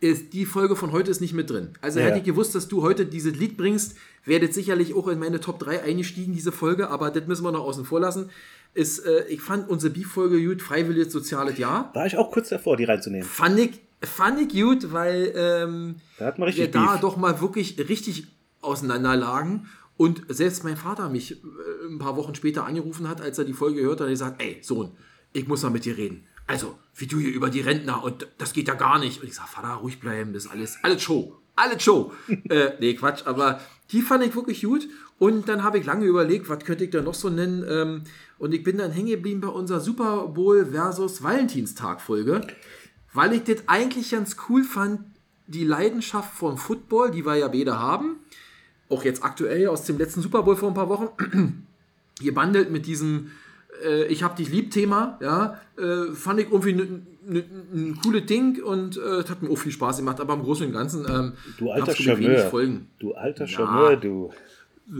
ist, 0.01 0.33
die 0.33 0.45
Folge 0.45 0.75
von 0.75 0.91
heute 0.91 1.09
ist 1.09 1.21
nicht 1.21 1.33
mit 1.33 1.49
drin. 1.49 1.69
Also 1.79 1.99
Ja. 1.99 2.07
hätte 2.07 2.17
ich 2.17 2.23
gewusst, 2.25 2.53
dass 2.55 2.67
du 2.67 2.81
heute 2.81 3.05
dieses 3.05 3.35
Lied 3.37 3.55
bringst, 3.55 3.95
das 4.41 4.53
sicherlich 4.55 4.93
auch 4.95 5.07
in 5.07 5.19
meine 5.19 5.39
Top 5.39 5.59
3 5.59 5.83
eingestiegen, 5.83 6.33
diese 6.33 6.51
Folge, 6.51 6.89
aber 6.89 7.09
das 7.11 7.27
müssen 7.27 7.43
wir 7.43 7.51
noch 7.51 7.63
außen 7.63 7.85
vor 7.85 7.99
lassen. 7.99 8.29
Ist, 8.73 8.99
äh, 9.05 9.25
ich 9.27 9.41
fand 9.41 9.69
unsere 9.69 9.93
Beef-Folge 9.93 10.43
gut, 10.45 10.61
freiwilliges 10.61 11.11
soziales 11.13 11.57
Jahr. 11.57 11.91
War 11.93 12.05
ich 12.05 12.17
auch 12.17 12.31
kurz 12.31 12.49
davor, 12.49 12.77
die 12.77 12.83
reinzunehmen. 12.85 13.27
Fand 13.27 13.59
ich, 13.59 13.79
Fand 14.03 14.41
ich 14.41 14.49
gut, 14.59 14.91
weil 14.91 15.31
ähm, 15.35 15.95
Da 16.17 16.35
wir 16.35 16.47
richtig 16.47 16.71
da 16.71 16.93
Beef. 16.93 17.01
doch 17.01 17.17
mal 17.17 17.39
wirklich 17.39 17.77
richtig 17.87 18.25
auseinander 18.61 19.15
lagen. 19.15 19.67
Und 19.97 20.23
selbst 20.29 20.63
mein 20.63 20.75
Vater 20.77 21.07
mich 21.09 21.33
äh, 21.33 21.35
ein 21.87 21.99
paar 21.99 22.15
Wochen 22.17 22.33
später 22.33 22.65
angerufen 22.65 23.07
hat, 23.07 23.21
als 23.21 23.37
er 23.37 23.45
die 23.45 23.53
Folge 23.53 23.81
gehört 23.81 23.99
hat, 24.01 24.07
er 24.07 24.11
gesagt, 24.11 24.41
ey, 24.41 24.57
Sohn, 24.63 24.89
ich 25.33 25.47
muss 25.47 25.61
mal 25.61 25.69
mit 25.69 25.85
dir 25.85 25.95
reden. 25.97 26.23
Also, 26.47 26.77
wie 26.95 27.07
du 27.07 27.19
hier 27.19 27.33
über 27.33 27.49
die 27.49 27.61
Rentner 27.61 28.03
und 28.03 28.27
das 28.37 28.53
geht 28.53 28.67
ja 28.67 28.73
gar 28.73 28.99
nicht. 28.99 29.21
Und 29.21 29.27
ich 29.27 29.35
sag, 29.35 29.47
Vater, 29.47 29.75
ruhig 29.75 29.99
bleiben, 29.99 30.33
das 30.33 30.45
ist 30.45 30.51
alles, 30.51 30.77
alles 30.83 31.01
Show. 31.01 31.37
Alles 31.55 31.83
Show. 31.83 32.13
äh, 32.49 32.71
nee, 32.79 32.93
Quatsch, 32.95 33.25
aber 33.25 33.61
die 33.91 34.01
fand 34.01 34.23
ich 34.23 34.35
wirklich 34.35 34.63
gut. 34.63 34.87
Und 35.17 35.47
dann 35.47 35.63
habe 35.63 35.77
ich 35.77 35.85
lange 35.85 36.05
überlegt, 36.05 36.49
was 36.49 36.65
könnte 36.65 36.83
ich 36.83 36.89
da 36.89 37.01
noch 37.01 37.13
so 37.13 37.29
nennen. 37.29 37.63
Ähm, 37.69 38.03
und 38.39 38.53
ich 38.53 38.63
bin 38.63 38.79
dann 38.79 38.91
hängen 38.91 39.09
geblieben 39.09 39.41
bei 39.41 39.49
unserer 39.49 39.79
Super 39.79 40.27
Bowl 40.27 40.65
versus 40.65 41.21
Valentinstag-Folge, 41.21 42.41
weil 43.13 43.33
ich 43.33 43.43
das 43.43 43.67
eigentlich 43.67 44.09
ganz 44.09 44.35
cool 44.49 44.63
fand, 44.63 45.01
die 45.45 45.63
Leidenschaft 45.63 46.33
vom 46.33 46.57
Football, 46.57 47.11
die 47.11 47.25
wir 47.25 47.35
ja 47.35 47.49
beide 47.49 47.77
haben, 47.77 48.17
auch 48.89 49.03
jetzt 49.03 49.23
aktuell 49.23 49.67
aus 49.67 49.83
dem 49.83 49.97
letzten 49.97 50.21
Super 50.21 50.43
Bowl 50.43 50.55
vor 50.55 50.69
ein 50.69 50.73
paar 50.73 50.89
Wochen, 50.89 51.67
gebandelt 52.19 52.71
mit 52.71 52.85
diesem 52.85 53.31
äh, 53.83 54.05
Ich 54.05 54.23
hab 54.23 54.35
dich 54.35 54.49
lieb 54.49 54.71
Thema, 54.71 55.17
ja, 55.21 55.59
äh, 55.77 56.13
fand 56.13 56.39
ich 56.39 56.47
irgendwie 56.51 56.73
ein 56.73 57.07
ne, 57.27 57.43
ne, 57.73 57.93
cooles 58.03 58.25
Ding 58.25 58.61
und 58.63 58.97
äh, 58.97 59.23
hat 59.23 59.41
mir 59.41 59.49
auch 59.49 59.57
viel 59.57 59.71
Spaß 59.71 59.97
gemacht, 59.97 60.19
aber 60.19 60.33
im 60.35 60.43
Großen 60.43 60.65
und 60.67 60.73
Ganzen 60.73 61.05
ähm, 61.09 61.33
Du 61.57 61.71
alter 61.71 61.95
Charmeur. 61.95 62.37
Folgen. 62.49 62.87
Du 62.99 63.13
alter. 63.13 63.47
Charmeur, 63.47 63.95
du. 63.97 64.31
Äh, 64.89 64.95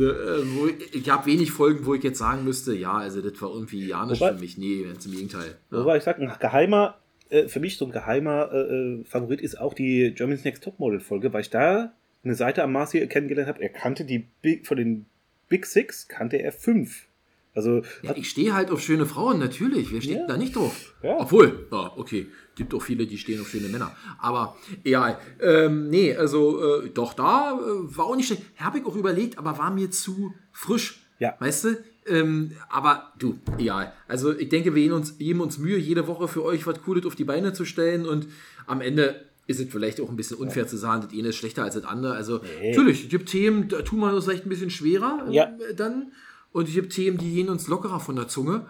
wo 0.55 0.67
ich 0.67 0.95
ich 0.95 1.09
habe 1.09 1.25
wenig 1.25 1.51
Folgen, 1.51 1.85
wo 1.85 1.93
ich 1.93 2.03
jetzt 2.03 2.19
sagen 2.19 2.45
müsste, 2.45 2.73
ja, 2.73 2.93
also 2.93 3.21
das 3.21 3.41
war 3.41 3.49
irgendwie 3.53 3.85
ja 3.87 4.05
nicht 4.05 4.21
Wobei- 4.21 4.33
für 4.35 4.39
mich. 4.39 4.57
Nee, 4.57 4.83
ganz 4.83 5.05
im 5.05 5.11
Gegenteil. 5.11 5.55
Ja. 5.71 5.79
Wobei 5.79 5.97
ich 5.97 6.03
sage, 6.03 6.21
ein 6.21 6.31
geheimer, 6.39 6.97
äh, 7.29 7.47
für 7.49 7.59
mich 7.59 7.77
so 7.77 7.85
ein 7.85 7.91
geheimer 7.91 8.51
äh, 8.53 9.03
Favorit 9.03 9.41
ist 9.41 9.59
auch 9.59 9.73
die 9.73 10.13
Germany's 10.15 10.45
Next 10.45 10.63
Topmodel 10.63 10.99
Folge, 11.01 11.33
weil 11.33 11.41
ich 11.41 11.49
da 11.49 11.91
eine 12.23 12.35
Seite 12.35 12.63
am 12.63 12.71
Marci 12.71 13.05
kennengelernt 13.07 13.49
habe. 13.49 13.61
Er 13.61 13.69
kannte 13.69 14.05
die 14.05 14.27
Big, 14.41 14.65
von 14.65 14.77
den 14.77 15.07
Big 15.49 15.65
Six, 15.65 16.07
kannte 16.07 16.37
er 16.37 16.51
fünf. 16.53 17.07
Also, 17.53 17.81
Ja, 18.01 18.15
ich 18.15 18.29
stehe 18.29 18.53
halt 18.53 18.71
auf 18.71 18.81
schöne 18.81 19.05
Frauen, 19.05 19.37
natürlich. 19.39 19.91
Wer 19.91 20.01
steht 20.01 20.17
Ja. 20.19 20.27
da 20.27 20.37
nicht 20.37 20.55
drauf? 20.55 20.93
Ja. 21.03 21.17
Obwohl, 21.19 21.67
ja, 21.71 21.91
okay, 21.97 22.27
gibt 22.55 22.73
auch 22.73 22.81
viele, 22.81 23.05
die 23.05 23.17
stehen 23.17 23.41
auf 23.41 23.49
schöne 23.49 23.67
Männer. 23.67 23.95
Aber 24.19 24.55
egal. 24.83 25.17
Ähm, 25.41 25.89
nee, 25.89 26.15
also 26.15 26.81
äh, 26.83 26.89
doch, 26.89 27.13
da 27.13 27.53
äh, 27.59 27.97
war 27.97 28.05
auch 28.05 28.15
nicht 28.15 28.27
schlecht. 28.27 28.43
Habe 28.57 28.79
ich 28.79 28.85
auch 28.85 28.95
überlegt, 28.95 29.37
aber 29.37 29.57
war 29.57 29.69
mir 29.71 29.91
zu 29.91 30.33
frisch. 30.53 31.01
Ja. 31.19 31.35
Weißt 31.39 31.65
du? 31.65 31.77
Ähm, 32.07 32.53
aber 32.69 33.11
du, 33.19 33.37
egal. 33.57 33.93
Also 34.07 34.35
ich 34.35 34.49
denke, 34.49 34.73
wir 34.73 34.81
geben 34.81 34.95
uns, 34.95 35.17
geben 35.19 35.39
uns 35.41 35.57
Mühe, 35.59 35.77
jede 35.77 36.07
Woche 36.07 36.27
für 36.27 36.43
euch 36.43 36.65
was 36.65 36.81
Cooles 36.81 37.05
auf 37.05 37.15
die 37.15 37.25
Beine 37.25 37.53
zu 37.53 37.63
stellen 37.65 38.07
und 38.07 38.27
am 38.65 38.81
Ende 38.81 39.25
ist 39.45 39.59
es 39.59 39.69
vielleicht 39.69 39.99
auch 40.01 40.09
ein 40.09 40.15
bisschen 40.15 40.37
unfair 40.37 40.65
zu 40.67 40.77
sagen, 40.77 41.01
das 41.03 41.11
eine 41.17 41.27
ist 41.27 41.35
schlechter 41.35 41.63
als 41.63 41.75
das 41.75 41.83
andere. 41.83 42.13
Also 42.13 42.39
natürlich, 42.63 43.03
es 43.03 43.09
gibt 43.09 43.29
Themen, 43.29 43.67
da 43.67 43.81
tun 43.81 43.99
wir 43.99 44.13
uns 44.13 44.23
vielleicht 44.25 44.45
ein 44.45 44.49
bisschen 44.49 44.69
schwerer 44.71 45.25
äh, 45.29 45.33
Ja. 45.35 45.51
dann. 45.75 46.11
Und 46.53 46.67
es 46.67 46.73
gibt 46.73 46.93
Themen, 46.93 47.17
die 47.17 47.33
gehen 47.33 47.49
uns 47.49 47.67
lockerer 47.67 47.99
von 47.99 48.15
der 48.15 48.27
Zunge. 48.27 48.65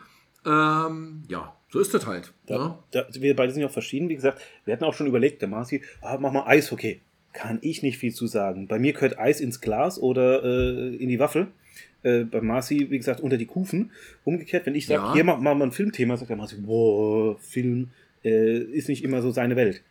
Ähm, 0.46 1.24
ja, 1.28 1.56
so 1.70 1.80
ist 1.80 1.94
das 1.94 2.06
halt. 2.06 2.34
ne? 2.48 2.78
da, 2.92 3.06
wir 3.14 3.36
beide 3.36 3.52
sind 3.54 3.62
ja 3.62 3.68
auch 3.68 3.72
verschieden, 3.74 4.10
wie 4.10 4.16
gesagt. 4.16 4.42
Wir 4.66 4.74
hatten 4.74 4.84
auch 4.84 4.94
schon 4.94 5.08
überlegt, 5.08 5.42
der 5.42 5.50
Marci, 5.50 5.82
ah, 6.02 6.18
mach 6.20 6.32
mal 6.32 6.46
Eishockey. 6.46 7.02
Kann 7.34 7.60
ich 7.62 7.82
nicht 7.82 7.98
viel 7.98 8.14
zu 8.14 8.28
sagen. 8.28 8.68
Bei 8.68 8.78
mir 8.78 8.92
gehört 8.94 9.18
Eis 9.18 9.40
ins 9.40 9.62
Glas 9.62 9.98
oder 10.00 10.44
äh, 10.44 10.96
in 10.96 11.08
die 11.10 11.20
Waffel. 11.20 11.48
Äh, 12.04 12.26
bei 12.26 12.42
Marci, 12.42 12.90
wie 12.90 12.98
gesagt, 12.98 13.22
unter 13.22 13.38
die 13.38 13.46
Kufen. 13.46 13.92
Umgekehrt, 14.26 14.66
wenn 14.66 14.76
ich 14.76 14.86
sage, 14.88 15.02
Ja. 15.02 15.14
hier 15.14 15.24
mach, 15.24 15.40
mal 15.40 15.60
ein 15.62 15.72
Filmthema, 15.72 16.18
sagt 16.18 16.30
der 16.30 16.38
Marci, 16.38 16.58
boah, 16.58 17.38
Film 17.40 17.90
äh, 18.24 18.58
ist 18.60 18.90
nicht 18.90 19.04
immer 19.04 19.22
so 19.22 19.32
seine 19.32 19.56
Welt. 19.56 19.82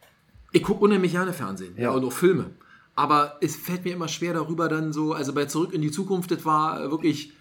Ich 0.52 0.62
gucke 0.62 0.84
unheimlich 0.84 1.12
gerne 1.12 1.32
Fernsehen 1.32 1.74
ja. 1.76 1.84
Ja. 1.84 1.90
und 1.92 2.04
auch 2.04 2.12
Filme. 2.12 2.50
Aber 2.94 3.38
es 3.40 3.56
fällt 3.56 3.84
mir 3.84 3.94
immer 3.94 4.08
schwer 4.08 4.34
darüber 4.34 4.68
dann 4.68 4.92
so, 4.92 5.12
also 5.14 5.32
bei 5.32 5.46
Zurück 5.46 5.72
in 5.72 5.80
die 5.80 5.90
Zukunft, 5.90 6.30
das 6.32 6.44
war 6.44 6.90
wirklich, 6.90 7.32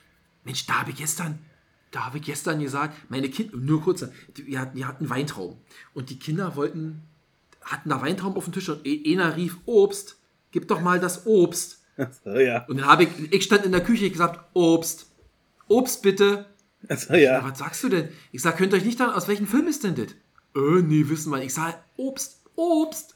Mensch, 0.44 0.66
da 0.66 0.82
habe 0.82 0.92
ich 0.92 0.98
gestern, 0.98 1.40
da 1.92 2.06
habe 2.06 2.18
ich 2.18 2.24
gestern 2.24 2.60
gesagt, 2.60 2.96
meine 3.10 3.30
Kinder, 3.30 3.58
nur 3.58 3.82
kurz, 3.82 4.06
die, 4.38 4.48
wir 4.48 4.60
hatten, 4.60 4.78
wir 4.78 4.88
hatten 4.88 5.10
Weintrauben 5.10 5.58
und 5.94 6.10
die 6.10 6.20
Kinder 6.20 6.56
wollten, 6.56 7.04
hatten 7.62 7.90
da 7.90 8.02
Weintrauben 8.02 8.38
auf 8.38 8.46
dem 8.46 8.54
Tisch 8.54 8.70
und 8.70 8.86
einer 8.86 9.36
rief, 9.36 9.58
Obst, 9.66 10.18
gib 10.52 10.68
doch 10.68 10.82
mal 10.82 11.00
das 11.00 11.26
Obst. 11.26 11.84
So, 12.24 12.32
ja. 12.32 12.66
Und 12.68 12.78
dann 12.78 12.88
habe 12.88 13.04
ich, 13.04 13.10
ich 13.34 13.44
stand 13.44 13.66
in 13.66 13.74
der 13.74 13.84
Küche, 13.84 14.06
ich 14.06 14.14
gesagt, 14.14 14.40
Obst, 14.54 15.08
Obst 15.68 16.02
bitte. 16.02 16.46
So, 16.90 17.14
Ja, 17.14 17.44
was 17.44 17.60
sagst 17.60 17.84
du 17.84 17.90
denn? 17.90 18.10
Ich 18.32 18.42
sag, 18.42 18.56
könnt 18.58 18.74
ihr 18.74 18.78
euch 18.78 18.86
nicht 18.86 19.00
dann, 19.00 19.10
aus 19.12 19.28
welchem 19.28 19.48
Film 19.48 19.68
ist 19.68 19.84
denn 19.84 19.96
das? 19.96 20.08
Äh, 20.56 20.82
nee, 20.82 21.10
wissen 21.10 21.32
wir. 21.32 21.44
Ich 21.44 21.54
sag, 21.54 21.84
Obst, 21.98 22.42
Obst. 22.56 23.16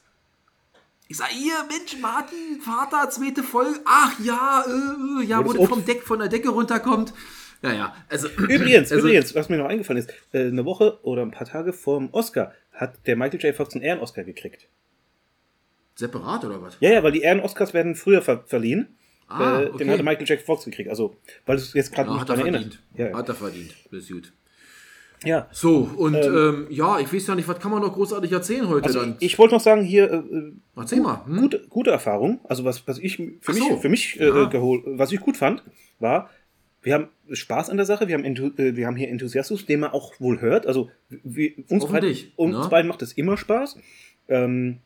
Ich 1.14 1.20
sag, 1.20 1.32
ihr, 1.32 1.54
Mensch, 1.70 1.96
Martin, 2.02 2.60
Vater, 2.60 3.08
zweite 3.12 3.44
Folge. 3.44 3.80
Ach 3.86 4.20
ja, 4.20 4.66
äh, 4.66 5.22
äh, 5.22 5.26
ja, 5.28 5.46
Wo 5.46 5.54
das 5.54 5.70
vom 5.70 5.86
Deck, 5.86 6.02
von 6.02 6.18
der 6.18 6.28
Decke 6.28 6.50
runterkommt. 6.50 7.14
Naja, 7.62 7.96
also. 8.10 8.28
Übrigens, 8.50 8.92
also, 8.92 9.08
übrigens, 9.08 9.36
was 9.36 9.48
mir 9.48 9.58
noch 9.58 9.68
eingefallen 9.68 10.00
ist, 10.00 10.12
äh, 10.32 10.48
eine 10.48 10.66
Woche 10.66 10.98
oder 11.04 11.22
ein 11.22 11.30
paar 11.30 11.46
Tage 11.46 11.72
vor 11.72 12.00
dem 12.00 12.10
Oscar 12.14 12.52
hat 12.72 13.06
der 13.06 13.16
Michael 13.16 13.40
J. 13.40 13.56
Fox 13.56 13.76
einen 13.76 13.84
Ehren-Oscar 13.84 14.24
gekriegt. 14.24 14.68
Separat 15.94 16.46
oder 16.46 16.60
was? 16.64 16.78
Ja, 16.80 16.90
ja, 16.90 17.04
weil 17.04 17.12
die 17.12 17.22
Ehren-Oscars 17.22 17.76
werden 17.76 17.94
früher 17.94 18.24
ver 18.24 18.46
verliehen. 18.48 18.98
Ah, 19.28 19.62
äh, 19.62 19.66
okay. 19.68 19.78
Den 19.78 19.92
hatte 19.92 20.02
Michael 20.02 20.28
J. 20.28 20.42
Fox 20.42 20.66
gekriegt. 20.66 20.90
Also, 20.90 21.16
weil 21.46 21.58
es 21.58 21.76
jetzt 21.76 21.94
gerade 21.94 22.10
Ja, 22.10 22.16
nicht 22.16 22.28
dran 22.28 22.40
erinnert. 22.40 22.80
Ja, 22.96 23.10
ja. 23.10 23.18
Hat 23.18 23.30
er 23.30 23.36
verdient. 23.36 23.76
Das 23.92 24.00
ist 24.06 24.12
gut. 24.12 24.34
Ja. 25.24 25.48
So, 25.52 25.90
und 25.98 26.16
ähm, 26.16 26.68
ja, 26.70 27.00
ich 27.00 27.12
weiß 27.14 27.28
ja 27.28 27.36
nicht, 27.36 27.48
was 27.48 27.60
kann 27.60 27.72
man 27.72 27.82
noch 27.82 27.94
großartig 27.94 28.32
erzählen 28.32 28.68
heute 28.68 28.86
Also 28.86 29.00
dann? 29.00 29.16
ich 29.20 29.38
wollte 29.40 29.56
noch 29.56 29.62
sagen, 29.62 29.84
hier 29.84 30.12
äh, 30.12 30.16
äh, 30.18 30.52
Erzähl 30.76 31.02
mal. 31.02 31.26
Hm? 31.26 31.38
gute, 31.38 31.66
gute 31.70 31.92
Erfahrung. 31.92 32.40
Also 32.46 32.66
was, 32.66 32.88
was 32.88 33.00
ich 33.00 33.18
für 33.18 33.32
Ach 33.48 33.54
mich, 33.54 33.64
so. 33.64 33.78
für 33.78 33.90
mich 33.90 34.20
äh, 34.20 34.28
Ja. 34.28 34.46
geholt, 34.46 34.84
was 34.86 35.12
ich 35.12 35.20
gut 35.20 35.38
fand, 35.38 35.64
war, 36.00 36.30
wir 36.82 36.94
haben 36.96 37.08
Spaß 37.32 37.70
an 37.70 37.78
der 37.78 37.86
Sache, 37.86 38.08
wir 38.08 38.16
haben, 38.16 38.26
äh, 38.26 38.76
wir 38.76 38.86
haben 38.88 38.96
hier 38.96 39.10
Enthusiasmus, 39.10 39.66
den 39.66 39.80
man 39.80 39.92
auch 39.92 40.20
wohl 40.20 40.42
hört. 40.42 40.68
Also 40.68 40.90
wir, 41.10 41.52
uns, 41.70 41.88
beiden, 41.88 42.16
uns 42.36 42.58
ne? 42.58 42.68
beiden 42.70 42.88
macht 42.90 43.02
es 43.02 43.14
immer 43.14 43.38
Spaß. 43.38 43.78
Ähm, 44.28 44.80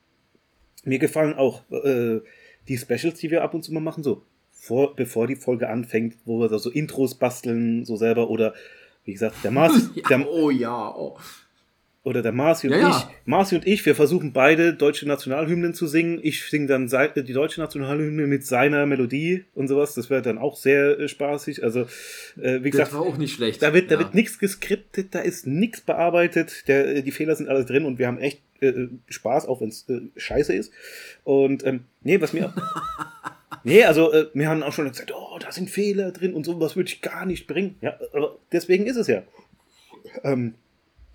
mir 0.83 0.99
gefallen 0.99 1.33
auch 1.33 1.63
äh, 1.71 2.19
die 2.67 2.77
Specials, 2.77 3.15
die 3.19 3.31
wir 3.31 3.43
ab 3.43 3.53
und 3.53 3.63
zu 3.63 3.73
mal 3.73 3.79
machen, 3.79 4.03
so 4.03 4.23
vor, 4.51 4.95
bevor 4.95 5.27
die 5.27 5.35
Folge 5.35 5.69
anfängt, 5.69 6.15
wo 6.25 6.39
wir 6.39 6.49
da 6.49 6.59
so 6.59 6.69
Intros 6.69 7.15
basteln, 7.15 7.85
so 7.85 7.95
selber 7.95 8.29
oder 8.29 8.53
wie 9.07 9.13
gesagt, 9.13 9.37
der 9.43 9.49
Mars, 9.51 9.89
Ja, 9.95 10.03
der, 10.09 10.27
oh 10.29 10.49
ja, 10.51 10.93
oh. 10.95 11.17
oder 12.03 12.21
der 12.21 12.31
Marci 12.33 12.67
und 12.67 12.73
Ja, 12.73 12.79
ja. 12.79 12.89
ich. 13.09 13.25
Marci 13.25 13.55
und 13.55 13.65
ich, 13.65 13.85
wir 13.85 13.95
versuchen 13.95 14.31
beide 14.33 14.73
deutsche 14.75 15.07
Nationalhymnen 15.07 15.73
zu 15.73 15.87
singen. 15.87 16.19
Ich 16.21 16.45
singe 16.49 16.67
dann 16.67 16.87
sei- 16.87 17.07
die 17.07 17.33
deutsche 17.33 17.59
Nationalhymne 17.59 18.27
mit 18.27 18.45
seiner 18.45 18.85
Melodie 18.85 19.45
und 19.55 19.67
sowas. 19.67 19.93
Das 19.95 20.09
wäre 20.09 20.21
dann 20.21 20.37
auch 20.37 20.55
sehr 20.55 20.99
äh, 20.99 21.07
spaßig. 21.07 21.63
Also, 21.63 21.81
äh, 22.39 22.59
wie 22.63 22.69
Das 22.69 22.79
gesagt, 22.89 22.93
war 22.93 23.01
auch 23.01 23.17
nicht 23.17 23.33
schlecht. 23.33 23.61
da 23.61 23.73
wird, 23.73 23.89
da 23.91 23.95
ja. 23.95 23.99
wird 24.01 24.13
nichts 24.13 24.39
geskriptet, 24.39 25.15
da 25.15 25.19
ist 25.19 25.47
nichts 25.47 25.81
bearbeitet. 25.81 26.67
Der, 26.67 26.97
äh, 26.97 27.01
die 27.01 27.11
Fehler 27.11 27.35
sind 27.35 27.49
alles 27.49 27.65
drin 27.65 27.85
und 27.85 27.97
wir 27.99 28.07
haben 28.07 28.19
echt 28.19 28.41
äh, 28.61 28.87
Spaß, 29.09 29.45
auch 29.47 29.61
wenn 29.61 29.69
es 29.69 29.87
äh, 29.89 30.01
scheiße 30.15 30.53
ist. 30.53 30.71
Und 31.23 31.65
ähm, 31.65 31.85
nee, 32.01 32.19
was 32.21 32.33
mir. 32.33 32.53
nee, 33.67 33.83
also 33.83 34.11
äh, 34.11 34.27
wir 34.33 34.49
haben 34.49 34.63
auch 34.63 34.73
schon 34.73 34.89
gesagt, 34.89 35.11
oh, 35.15 35.37
da 35.39 35.51
sind 35.51 35.69
Fehler 35.69 36.11
drin 36.11 36.33
und 36.33 36.45
sowas 36.45 36.75
würde 36.75 36.89
ich 36.89 37.01
gar 37.01 37.25
nicht 37.25 37.47
bringen. 37.47 37.75
Ja, 37.81 37.97
aber 38.13 38.37
deswegen 38.51 38.85
ist 38.87 38.95
es 38.97 39.07
ja. 39.07 39.23
Ähm, 40.23 40.55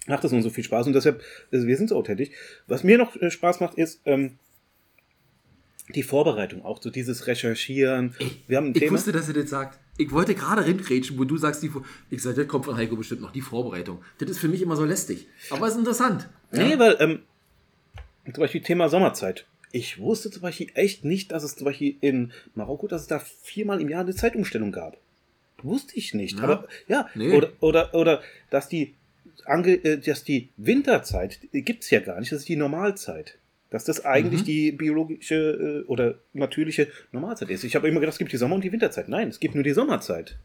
macht 0.07 0.23
das 0.25 0.33
nun 0.33 0.43
so 0.43 0.51
viel 0.51 0.65
Spaß 0.65 0.87
und 0.87 0.93
deshalb, 0.93 1.23
also 1.51 1.67
wir 1.67 1.77
sind 1.77 1.89
so 1.89 1.97
authentisch. 1.97 2.31
Was 2.67 2.85
mir 2.85 2.99
noch 2.99 3.17
äh, 3.17 3.31
Spaß 3.31 3.61
macht, 3.61 3.77
ist 3.79 4.01
ähm, 4.05 4.39
die 5.95 6.03
Vorbereitung, 6.03 6.65
auch 6.65 6.81
so 6.81 6.91
dieses 6.91 7.27
Recherchieren. 7.27 8.15
Wir 8.47 8.57
haben 8.59 8.69
ein 8.69 8.73
Ich 8.75 8.81
Thema. 8.81 8.93
wusste, 8.93 9.13
dass 9.13 9.29
er 9.29 9.35
das 9.35 9.51
sagt. 9.51 9.79
Ich 9.99 10.11
wollte 10.13 10.35
gerade 10.35 10.65
ringrätschen, 10.65 11.19
wo 11.19 11.25
du 11.25 11.37
sagst, 11.37 11.63
die 11.63 11.69
Vor 11.69 11.85
ich 12.11 12.23
sage, 12.23 12.37
das 12.37 12.49
kommt 12.49 12.65
von 12.65 12.77
Heiko 12.77 12.97
bestimmt 12.97 13.21
noch, 13.21 13.33
die 13.33 13.41
Vorbereitung. 13.43 14.03
Das 14.19 14.31
ist 14.31 14.39
für 14.39 14.49
mich 14.49 14.63
immer 14.63 14.77
so 14.77 14.85
lästig. 14.85 15.27
Aber 15.51 15.67
es 15.67 15.73
ist 15.75 15.79
interessant. 15.81 16.29
Nee, 16.51 16.79
weil, 16.79 16.97
ähm, 17.01 17.21
zum 18.33 18.41
Beispiel 18.43 18.63
Thema 18.63 18.89
Sommerzeit. 18.89 19.47
Ich 19.73 19.99
wusste 19.99 20.31
zum 20.31 20.43
Beispiel 20.43 20.69
echt 20.75 21.05
nicht, 21.05 21.33
dass 21.33 21.43
es 21.43 21.57
zum 21.57 21.65
Beispiel 21.65 21.97
in 22.01 22.33
Marokko, 22.55 22.87
dass 22.89 23.03
es 23.03 23.07
da 23.09 23.19
viermal 23.19 23.81
im 23.81 23.89
Jahr 23.89 24.03
eine 24.03 24.15
Zeitumstellung 24.15 24.71
gab. 24.71 24.99
Wusste 25.63 25.97
ich 25.97 26.13
nicht. 26.15 26.39
Ja. 26.39 26.45
Aber 26.45 26.69
ja, 26.89 27.09
Nee. 27.15 27.33
oder, 27.33 27.53
oder, 27.61 27.95
oder 27.95 28.23
dass 28.51 28.69
die, 28.69 28.95
ange, 29.45 29.73
äh, 29.85 29.99
dass 29.99 30.25
die 30.25 30.49
Winterzeit 30.57 31.41
die 31.53 31.63
gibt's 31.63 31.89
ja 31.91 32.01
gar 32.01 32.21
nicht, 32.21 32.33
das 32.33 32.41
ist 32.41 32.49
die 32.49 32.57
Normalzeit. 32.57 33.39
Dass 33.71 33.85
das 33.85 34.05
eigentlich 34.05 34.43
Mhm. 34.43 34.45
die 34.47 34.73
biologische 34.73 35.83
äh, 35.87 35.89
oder 35.89 36.17
natürliche 36.35 36.89
Normalzeit 37.13 37.49
ist. 37.49 37.65
Ich 37.65 37.75
habe 37.75 37.89
immer 37.89 38.01
gedacht, 38.01 38.15
es 38.15 38.19
gibt 38.19 38.33
die 38.33 38.37
Sommer- 38.37 38.57
und 38.57 38.65
die 38.65 38.73
Winterzeit. 38.73 39.09
Nein, 39.09 39.29
es 39.29 39.41
gibt 39.41 39.55
nur 39.55 39.65
die 39.65 39.73
Sommerzeit. 39.73 40.37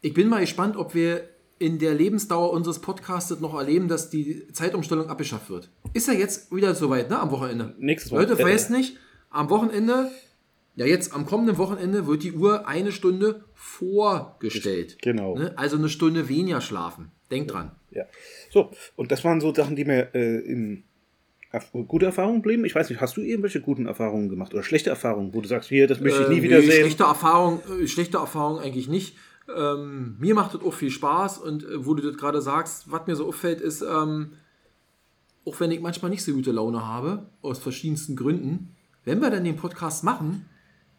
Ich 0.00 0.14
bin 0.14 0.28
mal 0.28 0.40
gespannt, 0.40 0.76
ob 0.76 0.94
wir 0.94 1.28
in 1.58 1.78
der 1.78 1.94
Lebensdauer 1.94 2.52
unseres 2.52 2.78
Podcasts 2.80 3.40
noch 3.40 3.54
erleben, 3.58 3.88
dass 3.88 4.10
die 4.10 4.46
Zeitumstellung 4.52 5.08
abgeschafft 5.08 5.50
wird. 5.50 5.70
Ist 5.92 6.08
ja 6.08 6.14
jetzt 6.14 6.54
wieder 6.54 6.74
soweit, 6.74 7.10
ne? 7.10 7.18
Am 7.18 7.30
Wochenende. 7.30 7.74
Nächstes 7.78 8.12
Leute, 8.12 8.32
Woche- 8.34 8.42
vergesst 8.42 8.70
nicht, 8.70 8.96
am 9.30 9.50
Wochenende, 9.50 10.10
ja 10.76 10.86
jetzt 10.86 11.12
am 11.12 11.26
kommenden 11.26 11.58
Wochenende 11.58 12.06
wird 12.06 12.22
die 12.22 12.32
Uhr 12.32 12.68
eine 12.68 12.92
Stunde 12.92 13.44
vorgestellt. 13.54 14.98
Genau. 15.02 15.36
Ne? 15.36 15.52
Also 15.56 15.76
eine 15.76 15.88
Stunde 15.88 16.28
weniger 16.28 16.60
schlafen. 16.60 17.10
Denkt 17.30 17.52
dran. 17.52 17.72
Ja. 17.90 18.04
So, 18.50 18.70
und 18.96 19.10
das 19.12 19.24
waren 19.24 19.40
so 19.40 19.52
Sachen, 19.54 19.76
die 19.76 19.84
mir 19.84 20.14
äh, 20.14 20.38
im 20.38 20.84
gute 21.88 22.06
Erfahrungen 22.06 22.42
geblieben? 22.42 22.64
Ich 22.66 22.74
weiß 22.74 22.90
nicht, 22.90 23.00
hast 23.00 23.16
du 23.16 23.22
irgendwelche 23.22 23.60
guten 23.60 23.86
Erfahrungen 23.86 24.28
gemacht 24.28 24.52
oder 24.54 24.62
schlechte 24.62 24.90
Erfahrungen, 24.90 25.32
wo 25.34 25.40
du 25.40 25.48
sagst, 25.48 25.68
hier, 25.70 25.86
das 25.86 26.00
möchte 26.00 26.22
ich 26.22 26.28
nie 26.28 26.38
Äh, 26.38 26.42
wieder 26.42 26.58
nee, 26.60 26.66
sehen? 26.66 26.80
Schlechte 26.82 27.04
Erfahrung, 27.04 27.60
äh, 27.82 27.86
schlechte 27.86 28.18
Erfahrung 28.18 28.58
eigentlich 28.60 28.88
nicht. 28.88 29.16
Ähm, 29.54 30.16
mir 30.18 30.34
macht 30.34 30.54
das 30.54 30.62
auch 30.62 30.74
viel 30.74 30.90
Spaß 30.90 31.38
und 31.38 31.64
äh, 31.64 31.86
wo 31.86 31.94
du 31.94 32.02
das 32.02 32.16
gerade 32.18 32.42
sagst, 32.42 32.90
was 32.90 33.06
mir 33.06 33.16
so 33.16 33.26
auffällt, 33.26 33.60
ist, 33.60 33.82
ähm, 33.82 34.32
auch 35.46 35.58
wenn 35.60 35.70
ich 35.70 35.80
manchmal 35.80 36.10
nicht 36.10 36.24
so 36.24 36.32
gute 36.32 36.52
Laune 36.52 36.86
habe, 36.86 37.26
aus 37.40 37.58
verschiedensten 37.58 38.14
Gründen, 38.16 38.76
wenn 39.04 39.20
wir 39.20 39.30
dann 39.30 39.44
den 39.44 39.56
Podcast 39.56 40.04
machen, 40.04 40.44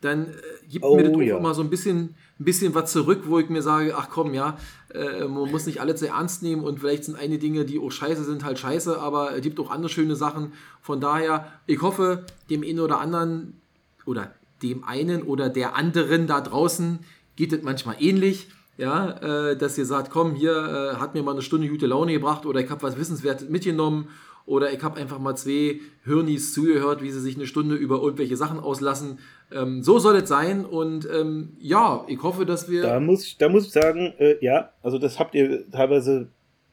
dann 0.02 0.28
äh, 0.28 0.32
gibt 0.70 0.84
Oh, 0.86 0.96
mir 0.96 1.04
das 1.04 1.14
auch 1.14 1.22
ja. 1.22 1.38
immer 1.38 1.54
so 1.54 1.62
ein 1.62 1.70
bisschen, 1.70 2.16
ein 2.40 2.46
bisschen 2.46 2.74
was 2.74 2.92
zurück, 2.92 3.24
wo 3.26 3.38
ich 3.40 3.50
mir 3.50 3.62
sage, 3.62 3.94
ach 3.96 4.10
komm, 4.10 4.34
ja, 4.34 4.58
äh, 4.94 5.26
man 5.26 5.52
muss 5.52 5.66
nicht 5.66 5.82
alles 5.82 6.00
sehr 6.00 6.14
ernst 6.14 6.42
nehmen 6.42 6.64
und 6.64 6.80
vielleicht 6.80 7.04
sind 7.04 7.18
einige 7.18 7.40
Dinge, 7.40 7.66
die 7.66 7.80
auch 7.80 7.92
scheiße 7.92 8.24
sind, 8.24 8.44
halt 8.44 8.58
scheiße, 8.58 8.98
aber 8.98 9.36
es 9.36 9.42
gibt 9.42 9.60
auch 9.60 9.70
andere 9.70 9.90
schöne 9.90 10.16
Sachen. 10.16 10.54
Von 10.82 11.02
daher, 11.02 11.52
ich 11.68 11.82
hoffe, 11.82 12.26
dem 12.50 12.64
einen 12.64 12.80
oder 12.80 13.00
anderen 13.00 13.62
oder 14.06 14.34
dem 14.64 14.84
einen 14.84 15.22
oder 15.24 15.50
der 15.50 15.76
anderen 15.76 16.28
da 16.28 16.42
draußen 16.42 17.00
geht 17.40 17.54
es 17.54 17.64
manchmal 17.64 17.96
ähnlich. 18.00 18.48
Ja, 18.78 19.50
äh, 19.50 19.58
dass 19.58 19.78
ihr 19.78 19.86
sagt, 19.86 20.10
komm, 20.10 20.36
hier 20.36 20.54
äh, 20.54 20.96
hat 21.02 21.14
mir 21.14 21.22
mal 21.22 21.34
eine 21.34 21.42
Stunde 21.42 21.68
gute 21.68 21.86
Laune 21.86 22.14
gebracht 22.14 22.46
oder 22.46 22.62
ich 22.62 22.70
habe 22.70 22.82
was 22.82 22.98
Wissenswertes 22.98 23.50
mitgenommen 23.50 24.08
oder 24.46 24.72
ich 24.72 24.82
habe 24.82 25.00
einfach 25.00 25.20
mal 25.20 25.36
zwei 25.36 25.82
Hirnis 26.06 26.54
zugehört, 26.54 27.04
wie 27.04 27.12
sie 27.12 27.20
sich 27.20 27.36
eine 27.36 27.46
Stunde 27.46 27.76
über 27.76 27.98
irgendwelche 28.02 28.38
Sachen 28.38 28.58
auslassen. 28.60 29.20
Ähm, 29.52 29.84
so 29.84 30.00
soll 30.00 30.16
es 30.16 30.30
sein 30.30 30.64
und 30.64 31.08
ähm, 31.14 31.58
ja, 31.60 32.06
ich 32.08 32.24
hoffe, 32.24 32.46
dass 32.46 32.70
wir. 32.70 32.84
Da 32.84 33.00
muss 33.02 33.26
ich, 33.26 33.38
da 33.38 33.50
muss 33.50 33.68
ich 33.68 33.74
sagen, 33.74 34.14
äh, 34.18 34.38
ja, 34.40 34.72
also 34.82 34.98
das 34.98 35.20
habt 35.20 35.36
ihr 35.36 35.70
teilweise, 35.72 36.30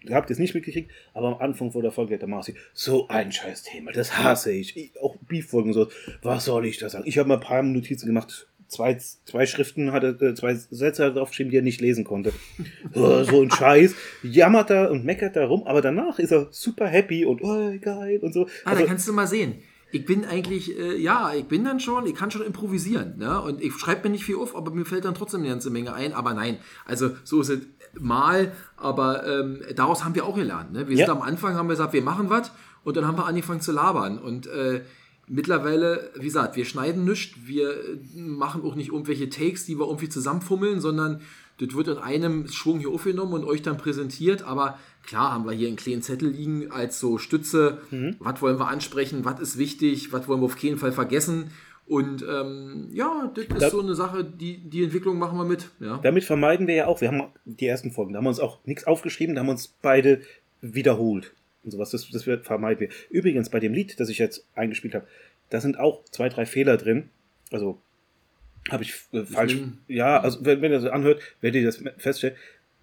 habt 0.09 0.31
ihr 0.31 0.35
es 0.35 0.39
nicht 0.39 0.55
mitgekriegt, 0.55 0.93
aber 1.13 1.29
am 1.29 1.39
Anfang 1.39 1.73
vor 1.73 1.83
der 1.83 1.91
Folge 1.91 2.15
hat 2.15 2.21
der 2.21 2.29
Marci 2.29 2.55
so 2.73 3.09
ein 3.09 3.33
scheiß 3.33 3.65
Thema, 3.65 3.91
das 3.91 4.17
hasse 4.17 4.53
ich. 4.53 4.77
ich 4.77 5.01
auch 5.01 5.17
Beef-Folgen 5.29 5.73
so, 5.73 5.89
was 6.23 6.45
soll 6.45 6.67
ich 6.67 6.79
da 6.79 6.89
sagen? 6.89 7.05
Ich 7.07 7.19
habe 7.19 7.29
mal 7.29 7.35
ein 7.35 7.41
paar 7.41 7.65
Notizen 7.65 8.07
gemacht, 8.07 8.47
zwei, 8.69 8.97
zwei 9.25 9.47
Schriften 9.47 9.93
hatte, 9.93 10.17
äh, 10.21 10.35
zwei 10.35 10.55
Sätze 10.55 11.05
hat 11.05 11.13
er 11.13 11.15
draufgeschrieben, 11.19 11.51
die 11.51 11.59
er 11.59 11.63
nicht 11.63 11.81
lesen 11.81 12.05
konnte. 12.05 12.33
oh, 12.95 13.23
so 13.23 13.43
ein 13.43 13.51
Scheiß, 13.51 13.95
jammert 14.23 14.71
er 14.71 14.91
und 14.91 15.05
meckert 15.05 15.37
da 15.37 15.47
rum, 15.47 15.63
aber 15.67 15.81
danach 15.83 16.19
ist 16.19 16.33
er 16.33 16.49
super 16.51 16.87
happy 16.87 17.25
und 17.25 17.43
oh, 17.43 17.73
geil 17.81 18.19
und 18.23 18.33
so. 18.35 18.47
Ah, 18.65 18.71
Also, 18.71 18.83
da 18.83 18.89
kannst 18.89 19.07
du 19.09 19.13
mal 19.13 19.27
sehen. 19.27 19.57
Ich 19.93 20.05
bin 20.05 20.25
eigentlich, 20.25 20.77
äh, 20.77 20.97
ja, 21.01 21.33
ich 21.35 21.45
bin 21.45 21.65
dann 21.65 21.79
schon, 21.79 22.07
ich 22.07 22.15
kann 22.15 22.31
schon 22.33 22.43
improvisieren. 22.43 23.19
Ne? 23.19 23.41
Und 23.41 23.63
ich 23.63 23.73
schreibe 23.75 24.09
mir 24.09 24.11
nicht 24.11 24.25
viel 24.25 24.35
auf, 24.37 24.57
aber 24.57 24.73
mir 24.73 24.85
fällt 24.85 25.05
dann 25.05 25.15
trotzdem 25.15 25.41
eine 25.41 25.49
ganze 25.51 25.71
Menge 25.71 25.95
ein. 25.95 26.13
Aber 26.13 26.35
nein, 26.35 26.59
also 26.85 27.11
so 27.23 27.41
ist 27.41 27.51
es 27.51 27.61
mal, 27.99 28.51
aber 28.77 29.25
ähm, 29.27 29.61
daraus 29.77 30.05
haben 30.05 30.15
wir 30.17 30.27
auch 30.27 30.35
gelernt. 30.35 30.73
Ne? 30.73 30.89
Wir 30.89 30.97
Ja. 30.97 31.07
sind 31.07 31.15
am 31.17 31.23
Anfang, 31.23 31.55
haben 31.55 31.67
wir 31.69 31.75
gesagt, 31.75 31.93
wir 31.93 32.03
machen 32.03 32.29
was 32.29 32.51
und 32.83 32.97
dann 32.97 33.07
haben 33.07 33.17
wir 33.17 33.27
angefangen 33.27 33.61
zu 33.61 33.71
labern. 33.73 34.19
Und 34.19 34.49
äh, 34.49 34.81
mittlerweile, 35.29 36.11
wie 36.17 36.25
gesagt, 36.27 36.57
wir 36.57 36.65
schneiden 36.65 37.05
nichts, 37.05 37.35
wir 37.47 37.75
machen 38.15 38.63
auch 38.63 38.75
nicht 38.75 38.89
irgendwelche 38.91 39.29
Takes, 39.29 39.67
die 39.67 39.79
wir 39.79 39.87
irgendwie 39.87 40.09
zusammenfummeln, 40.09 40.81
sondern 40.81 41.21
das 41.59 41.75
wird 41.75 41.89
in 41.89 41.97
einem 41.99 42.49
Schwung 42.49 42.79
hier 42.81 42.91
aufgenommen 42.91 43.33
und 43.33 43.45
euch 43.45 43.63
dann 43.63 43.79
präsentiert. 43.79 44.43
Aber 44.43 44.79
klar 45.07 45.33
haben 45.33 45.45
wir 45.47 45.53
hier 45.53 45.69
einen 45.69 45.77
kleinen 45.77 46.03
Zettel 46.03 46.29
liegen 46.29 46.71
als 46.71 47.01
so 47.01 47.17
Stütze. 47.19 47.79
Was 48.19 48.43
wollen 48.43 48.59
wir 48.59 48.69
ansprechen? 48.69 49.25
Was 49.25 49.41
ist 49.41 49.57
wichtig? 49.59 50.13
Was 50.13 50.29
wollen 50.29 50.41
wir 50.41 50.45
auf 50.47 50.61
keinen 50.61 50.77
Fall 50.77 50.93
vergessen? 50.93 51.51
Und 51.87 52.23
ähm, 52.29 52.89
ja, 52.93 53.31
das 53.35 53.45
ist 53.47 53.63
Da- 53.63 53.71
so 53.71 53.81
eine 53.81 53.95
Sache, 53.95 54.25
die, 54.25 54.59
die 54.59 54.83
Entwicklung 54.85 55.19
machen 55.19 55.39
wir 55.39 55.45
mit. 55.45 55.71
Ja. 55.81 55.99
Damit 56.03 56.25
vermeiden 56.25 56.67
wir 56.67 56.75
ja 56.75 56.87
auch, 56.89 57.01
wir 57.01 57.09
haben 57.09 57.23
die 57.45 57.67
ersten 57.67 57.93
Folgen, 57.93 58.13
da 58.13 58.19
haben 58.19 58.25
wir 58.25 58.31
uns 58.31 58.41
auch 58.41 58.59
nichts 58.67 58.85
aufgeschrieben, 58.89 59.35
da 59.37 59.41
haben 59.41 59.47
wir 59.47 59.53
uns 59.53 59.69
beide 59.81 60.21
wiederholt 60.61 61.33
und 61.67 61.73
sowas. 61.73 61.91
Das, 61.91 62.09
das 62.11 62.27
wird- 62.27 62.47
vermeiden 62.47 62.81
wir. 62.81 62.89
Übrigens, 63.11 63.51
bei 63.51 63.61
dem 63.61 63.75
Lied, 63.75 64.01
das 64.01 64.09
ich 64.09 64.19
jetzt 64.19 64.47
eingespielt 64.55 64.95
habe, 64.95 65.07
da 65.51 65.61
sind 65.61 65.79
auch 65.79 66.03
zwei, 66.07 66.29
drei 66.31 66.47
Fehler 66.47 66.79
drin. 66.79 67.11
Also 67.53 67.79
habe 68.71 68.83
ich 68.85 68.95
äh, 69.13 69.25
falsch. 69.25 69.53
schlimm. 69.53 69.79
Ja, 69.89 70.19
also 70.21 70.45
wenn, 70.45 70.63
wenn 70.63 70.73
ihr 70.73 70.81
das 70.81 70.91
anhört, 70.91 71.21
werdet 71.41 71.61
ihr 71.61 71.67
das 71.67 71.83
feststellen. 71.99 72.37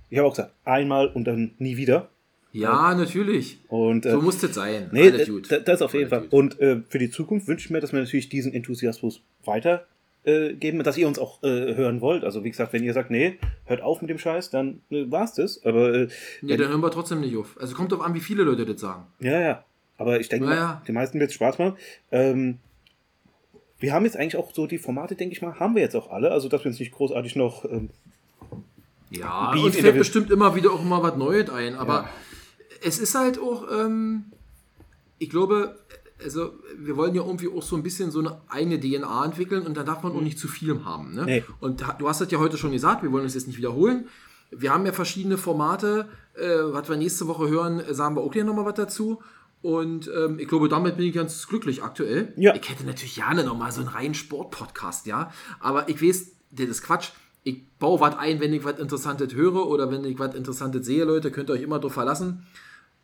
Ich 0.09 0.17
habe 0.19 0.27
auch 0.27 0.33
gesagt, 0.33 0.53
einmal 0.63 1.07
und 1.07 1.25
dann 1.25 1.55
nie 1.57 1.75
wieder. 1.77 2.09
Ja, 2.51 2.93
natürlich. 2.93 3.57
Und, 3.67 4.05
äh, 4.05 4.11
So 4.11 4.21
muss 4.21 4.37
das 4.37 4.53
sein. 4.53 4.89
Nee, 4.91 5.09
Alles 5.09 5.27
äh, 5.27 5.31
gut. 5.31 5.51
da- 5.51 5.57
das 5.59 5.81
auf 5.81 5.93
jeden 5.95 6.09
Fall. 6.09 6.27
Und 6.29 6.59
äh, 6.59 6.81
für 6.87 6.99
die 6.99 7.09
Zukunft 7.09 7.47
wünsche 7.47 7.65
ich 7.65 7.71
mir, 7.71 7.79
dass 7.81 7.91
wir 7.93 7.99
natürlich 7.99 8.29
diesen 8.29 8.53
Enthusiasmus 8.53 9.23
weiter 9.43 9.87
äh, 10.25 10.53
geben, 10.53 10.81
dass 10.83 10.97
ihr 10.97 11.07
uns 11.07 11.19
auch 11.19 11.41
äh, 11.43 11.75
hören 11.75 12.01
wollt. 12.01 12.23
Also 12.23 12.43
wie 12.43 12.49
gesagt, 12.49 12.73
wenn 12.73 12.83
ihr 12.83 12.93
sagt, 12.93 13.11
nee, 13.11 13.37
hört 13.65 13.81
auf 13.81 14.01
mit 14.01 14.09
dem 14.09 14.17
Scheiß, 14.19 14.49
dann 14.49 14.81
äh, 14.89 15.09
war's 15.11 15.33
das. 15.33 15.63
Aber 15.65 15.93
äh, 15.93 16.07
Nee, 16.41 16.57
dann 16.57 16.69
hören 16.69 16.81
wir 16.81 16.91
trotzdem 16.91 17.19
nicht 17.21 17.35
auf. 17.35 17.57
Also 17.59 17.75
kommt 17.75 17.91
drauf 17.91 18.01
an, 18.01 18.13
wie 18.13 18.19
viele 18.21 18.43
Leute 18.43 18.65
das 18.65 18.79
sagen. 18.81 19.05
ja, 19.19 19.39
ja. 19.39 19.63
Aber 19.97 20.19
ich 20.19 20.27
denke, 20.27 20.45
Ja, 20.45 20.49
mal, 20.51 20.57
ja. 20.57 20.81
den 20.87 20.95
meisten 20.95 21.19
wird 21.19 21.29
es 21.29 21.35
Spaß 21.35 21.59
machen. 21.59 21.77
Ähm, 22.11 22.57
wir 23.79 23.93
haben 23.93 24.05
jetzt 24.05 24.17
eigentlich 24.17 24.37
auch 24.37 24.51
so 24.53 24.65
die 24.65 24.79
Formate, 24.79 25.15
denke 25.15 25.33
ich 25.35 25.41
mal, 25.41 25.59
haben 25.59 25.75
wir 25.75 25.81
jetzt 25.83 25.95
auch 25.95 26.09
alle. 26.09 26.31
Also 26.31 26.49
dass 26.49 26.63
wir 26.63 26.69
uns 26.71 26.79
nicht 26.79 26.91
großartig 26.93 27.35
noch 27.35 27.63
ähm, 27.65 27.89
Ja, 29.11 29.51
Beef 29.51 29.63
uns 29.65 29.77
fällt 29.77 29.97
bestimmt 29.97 30.31
immer 30.31 30.55
wieder 30.55 30.71
auch 30.71 30.81
immer 30.81 31.03
was 31.03 31.15
Neues 31.15 31.49
ein, 31.49 31.75
aber 31.75 32.09
es 32.83 32.97
ist 32.99 33.13
halt 33.15 33.37
auch, 33.39 33.65
ähm, 33.71 34.25
ich 35.19 35.29
glaube, 35.29 35.77
also 36.23 36.53
wir 36.77 36.97
wollen 36.97 37.15
ja 37.15 37.23
irgendwie 37.23 37.49
auch 37.49 37.61
so 37.61 37.75
ein 37.75 37.83
bisschen 37.83 38.11
so 38.11 38.19
eine 38.19 38.41
eigene 38.49 38.79
DNA 38.79 39.25
entwickeln 39.25 39.65
und 39.65 39.75
da 39.75 39.83
darf 39.83 40.03
man 40.03 40.13
auch 40.13 40.21
nicht 40.21 40.39
zu 40.39 40.47
viel 40.47 40.83
haben. 40.85 41.13
Ne? 41.13 41.25
Nee. 41.25 41.43
Und 41.59 41.83
du 41.99 42.07
hast 42.07 42.21
das 42.21 42.31
ja 42.31 42.39
heute 42.39 42.57
schon 42.57 42.71
gesagt, 42.71 43.03
wir 43.03 43.11
wollen 43.11 43.23
uns 43.23 43.33
jetzt 43.33 43.47
nicht 43.47 43.57
wiederholen. 43.57 44.07
Wir 44.51 44.71
haben 44.71 44.85
ja 44.85 44.91
verschiedene 44.91 45.37
Formate, 45.37 46.07
äh, 46.35 46.47
was 46.47 46.87
wir 46.89 46.97
nächste 46.97 47.27
Woche 47.27 47.49
hören, 47.49 47.79
äh, 47.79 47.93
sagen 47.93 48.15
wir 48.15 48.21
auch 48.21 48.31
gleich 48.31 48.45
nochmal 48.45 48.65
was 48.65 48.75
dazu. 48.75 49.21
Und 49.61 50.11
ähm, 50.13 50.39
ich 50.39 50.47
glaube, 50.47 50.67
damit 50.67 50.97
bin 50.97 51.07
ich 51.07 51.13
ganz 51.13 51.47
glücklich 51.47 51.83
aktuell. 51.83 52.33
Ja. 52.35 52.53
Ich 52.53 52.69
hätte 52.69 52.85
natürlich 52.85 53.15
gerne 53.15 53.43
nochmal 53.45 53.71
so 53.71 53.79
einen 53.79 53.89
reinen 53.89 54.13
Sport-Podcast, 54.13 55.05
ja. 55.05 55.31
Aber 55.59 55.87
ich 55.87 56.01
weiß, 56.01 56.31
das 56.51 56.67
ist 56.67 56.83
Quatsch. 56.83 57.11
Ich 57.43 57.65
baue 57.79 57.99
was 57.99 58.17
ein, 58.17 58.41
wenn 58.41 58.53
ich 58.53 58.63
was 58.65 58.79
Interessantes 58.79 59.33
höre 59.33 59.65
oder 59.67 59.89
wenn 59.89 60.03
ich 60.03 60.19
was 60.19 60.35
Interessantes 60.35 60.85
sehe, 60.85 61.05
Leute, 61.05 61.31
könnt 61.31 61.49
ihr 61.49 61.53
euch 61.53 61.61
immer 61.61 61.79
drauf 61.79 61.93
verlassen. 61.93 62.45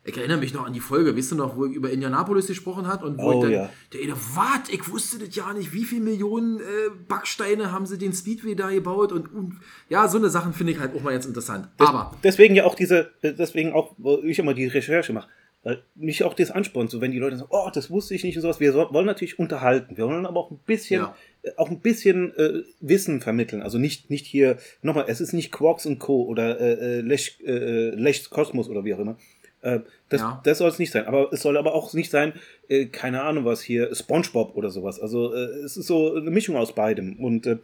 Ich 0.04 0.16
erinnere 0.16 0.38
mich 0.38 0.54
noch 0.54 0.66
an 0.66 0.72
die 0.72 0.80
Folge, 0.80 1.14
wisst 1.14 1.30
ihr 1.32 1.36
noch, 1.36 1.56
wo 1.56 1.66
ich 1.66 1.74
über 1.74 1.90
Indianapolis 1.90 2.46
gesprochen 2.46 2.86
hat 2.88 3.02
und 3.02 3.18
wo 3.18 3.22
Oh, 3.22 3.32
ich 3.34 3.40
dann, 3.42 3.52
ja. 3.52 3.70
der 3.92 4.00
eine, 4.00 4.12
was, 4.12 4.68
ich 4.70 4.90
wusste 4.90 5.18
das 5.18 5.34
ja 5.36 5.52
nicht, 5.52 5.74
wie 5.74 5.84
viele 5.84 6.00
Millionen 6.00 6.58
äh, 6.58 6.62
Backsteine 7.06 7.70
haben 7.70 7.84
sie 7.84 7.98
den 7.98 8.14
Speedway 8.14 8.54
da 8.54 8.70
gebaut 8.70 9.12
und, 9.12 9.32
und 9.34 9.56
ja, 9.90 10.08
so 10.08 10.16
eine 10.16 10.30
Sachen 10.30 10.54
finde 10.54 10.72
ich 10.72 10.78
halt 10.80 10.94
auch 10.96 11.02
mal 11.02 11.12
jetzt 11.12 11.26
interessant. 11.26 11.68
Aber 11.78 12.16
Deswegen 12.24 12.54
ja 12.54 12.64
auch 12.64 12.74
diese, 12.74 13.10
äh, 13.20 13.34
deswegen 13.34 13.72
auch, 13.72 13.94
wo 13.98 14.18
ich 14.22 14.38
immer 14.38 14.54
die 14.54 14.66
Recherche 14.66 15.12
mache. 15.12 15.28
Weil 15.62 15.82
mich 15.94 16.24
auch 16.24 16.32
das 16.32 16.50
anspornt, 16.50 16.90
so 16.90 17.02
wenn 17.02 17.10
die 17.12 17.18
Leute 17.18 17.36
sagen, 17.36 17.50
oh, 17.52 17.68
das 17.70 17.90
wusste 17.90 18.14
ich 18.14 18.24
nicht 18.24 18.34
und 18.36 18.40
sowas. 18.40 18.60
Wir 18.60 18.72
so, 18.72 18.88
wollen 18.92 19.04
natürlich 19.04 19.38
unterhalten. 19.38 19.98
Wir 19.98 20.06
wollen 20.06 20.24
aber 20.24 20.40
auch 20.40 20.50
ein 20.50 20.58
bisschen, 20.64 21.02
Ja. 21.02 21.14
äh, 21.42 21.50
auch 21.58 21.68
ein 21.68 21.80
bisschen 21.80 22.34
äh, 22.38 22.62
Wissen 22.80 23.20
vermitteln. 23.20 23.60
Also 23.60 23.76
nicht, 23.76 24.08
nicht 24.08 24.24
hier, 24.24 24.56
nochmal, 24.80 25.04
es 25.08 25.20
ist 25.20 25.34
nicht 25.34 25.52
Quarks 25.52 25.84
und 25.84 25.98
Co. 25.98 26.22
oder 26.24 26.58
äh, 26.58 26.72
äh, 26.72 27.00
Lech, 27.02 27.40
äh, 27.44 27.90
Lechs 27.90 28.30
Kosmos 28.30 28.70
oder 28.70 28.86
wie 28.86 28.94
auch 28.94 28.98
immer. 29.00 29.18
Äh, 29.62 29.80
das, 30.08 30.20
Ja. 30.20 30.40
das 30.44 30.58
soll 30.58 30.68
es 30.68 30.78
nicht 30.78 30.90
sein. 30.90 31.06
Aber 31.06 31.32
es 31.32 31.42
soll 31.42 31.56
aber 31.56 31.74
auch 31.74 31.92
nicht 31.92 32.10
sein, 32.10 32.32
äh, 32.68 32.86
keine 32.86 33.22
Ahnung 33.22 33.44
was 33.44 33.60
hier, 33.60 33.94
SpongeBob 33.94 34.56
oder 34.56 34.70
sowas. 34.70 35.00
Also 35.00 35.34
äh, 35.34 35.38
es 35.64 35.76
ist 35.76 35.86
so 35.86 36.14
eine 36.14 36.30
Mischung 36.30 36.56
aus 36.56 36.74
beidem. 36.74 37.16
Und 37.18 37.46
äh, 37.46 37.58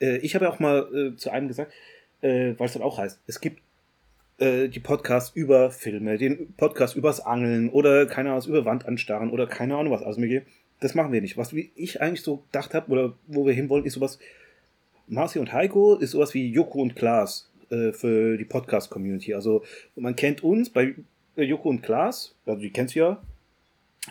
äh, 0.00 0.16
ich 0.18 0.34
habe 0.34 0.46
ja 0.46 0.50
auch 0.50 0.58
mal 0.58 0.88
äh, 0.94 1.16
zu 1.16 1.30
einem 1.30 1.48
gesagt, 1.48 1.72
weil 2.22 2.54
es 2.58 2.74
dann 2.74 2.82
auch 2.82 2.98
heißt, 2.98 3.18
es 3.26 3.40
gibt 3.40 3.62
die 4.42 4.80
Podcasts 4.80 5.34
über 5.34 5.70
Filme, 5.70 6.16
den 6.16 6.54
Podcast 6.54 6.96
übers 6.96 7.20
Angeln 7.20 7.68
oder 7.68 8.06
keine 8.06 8.30
Ahnung, 8.30 8.38
was 8.38 8.46
über 8.46 8.64
Wand 8.64 8.86
anstarren 8.86 9.30
oder 9.30 9.46
keine 9.46 9.76
Ahnung 9.76 9.92
was. 9.92 10.02
Also 10.02 10.18
mir 10.20 10.42
das 10.80 10.94
machen 10.94 11.12
wir 11.12 11.20
nicht. 11.20 11.36
Was 11.36 11.54
wie 11.54 11.70
ich 11.76 12.00
eigentlich 12.00 12.22
so 12.22 12.38
gedacht 12.38 12.72
habe 12.72 12.90
oder 12.90 13.12
wo 13.26 13.44
wir 13.46 13.52
hinwollen, 13.52 13.84
ist 13.84 13.94
sowas. 13.94 14.18
Marci 15.08 15.38
und 15.38 15.52
Heiko 15.52 15.96
ist 15.96 16.12
sowas 16.12 16.32
wie 16.32 16.50
Joko 16.50 16.80
und 16.80 16.96
Klaas 16.96 17.50
für 17.68 18.38
die 18.38 18.44
Podcast-Community. 18.46 19.34
Also 19.34 19.62
man 19.94 20.16
kennt 20.16 20.42
uns 20.42 20.70
bei 20.70 20.94
Joko 21.44 21.68
und 21.68 21.82
Klaas, 21.82 22.34
also 22.46 22.60
die 22.60 22.70
kennst 22.70 22.94
du 22.94 23.00
ja. 23.00 23.22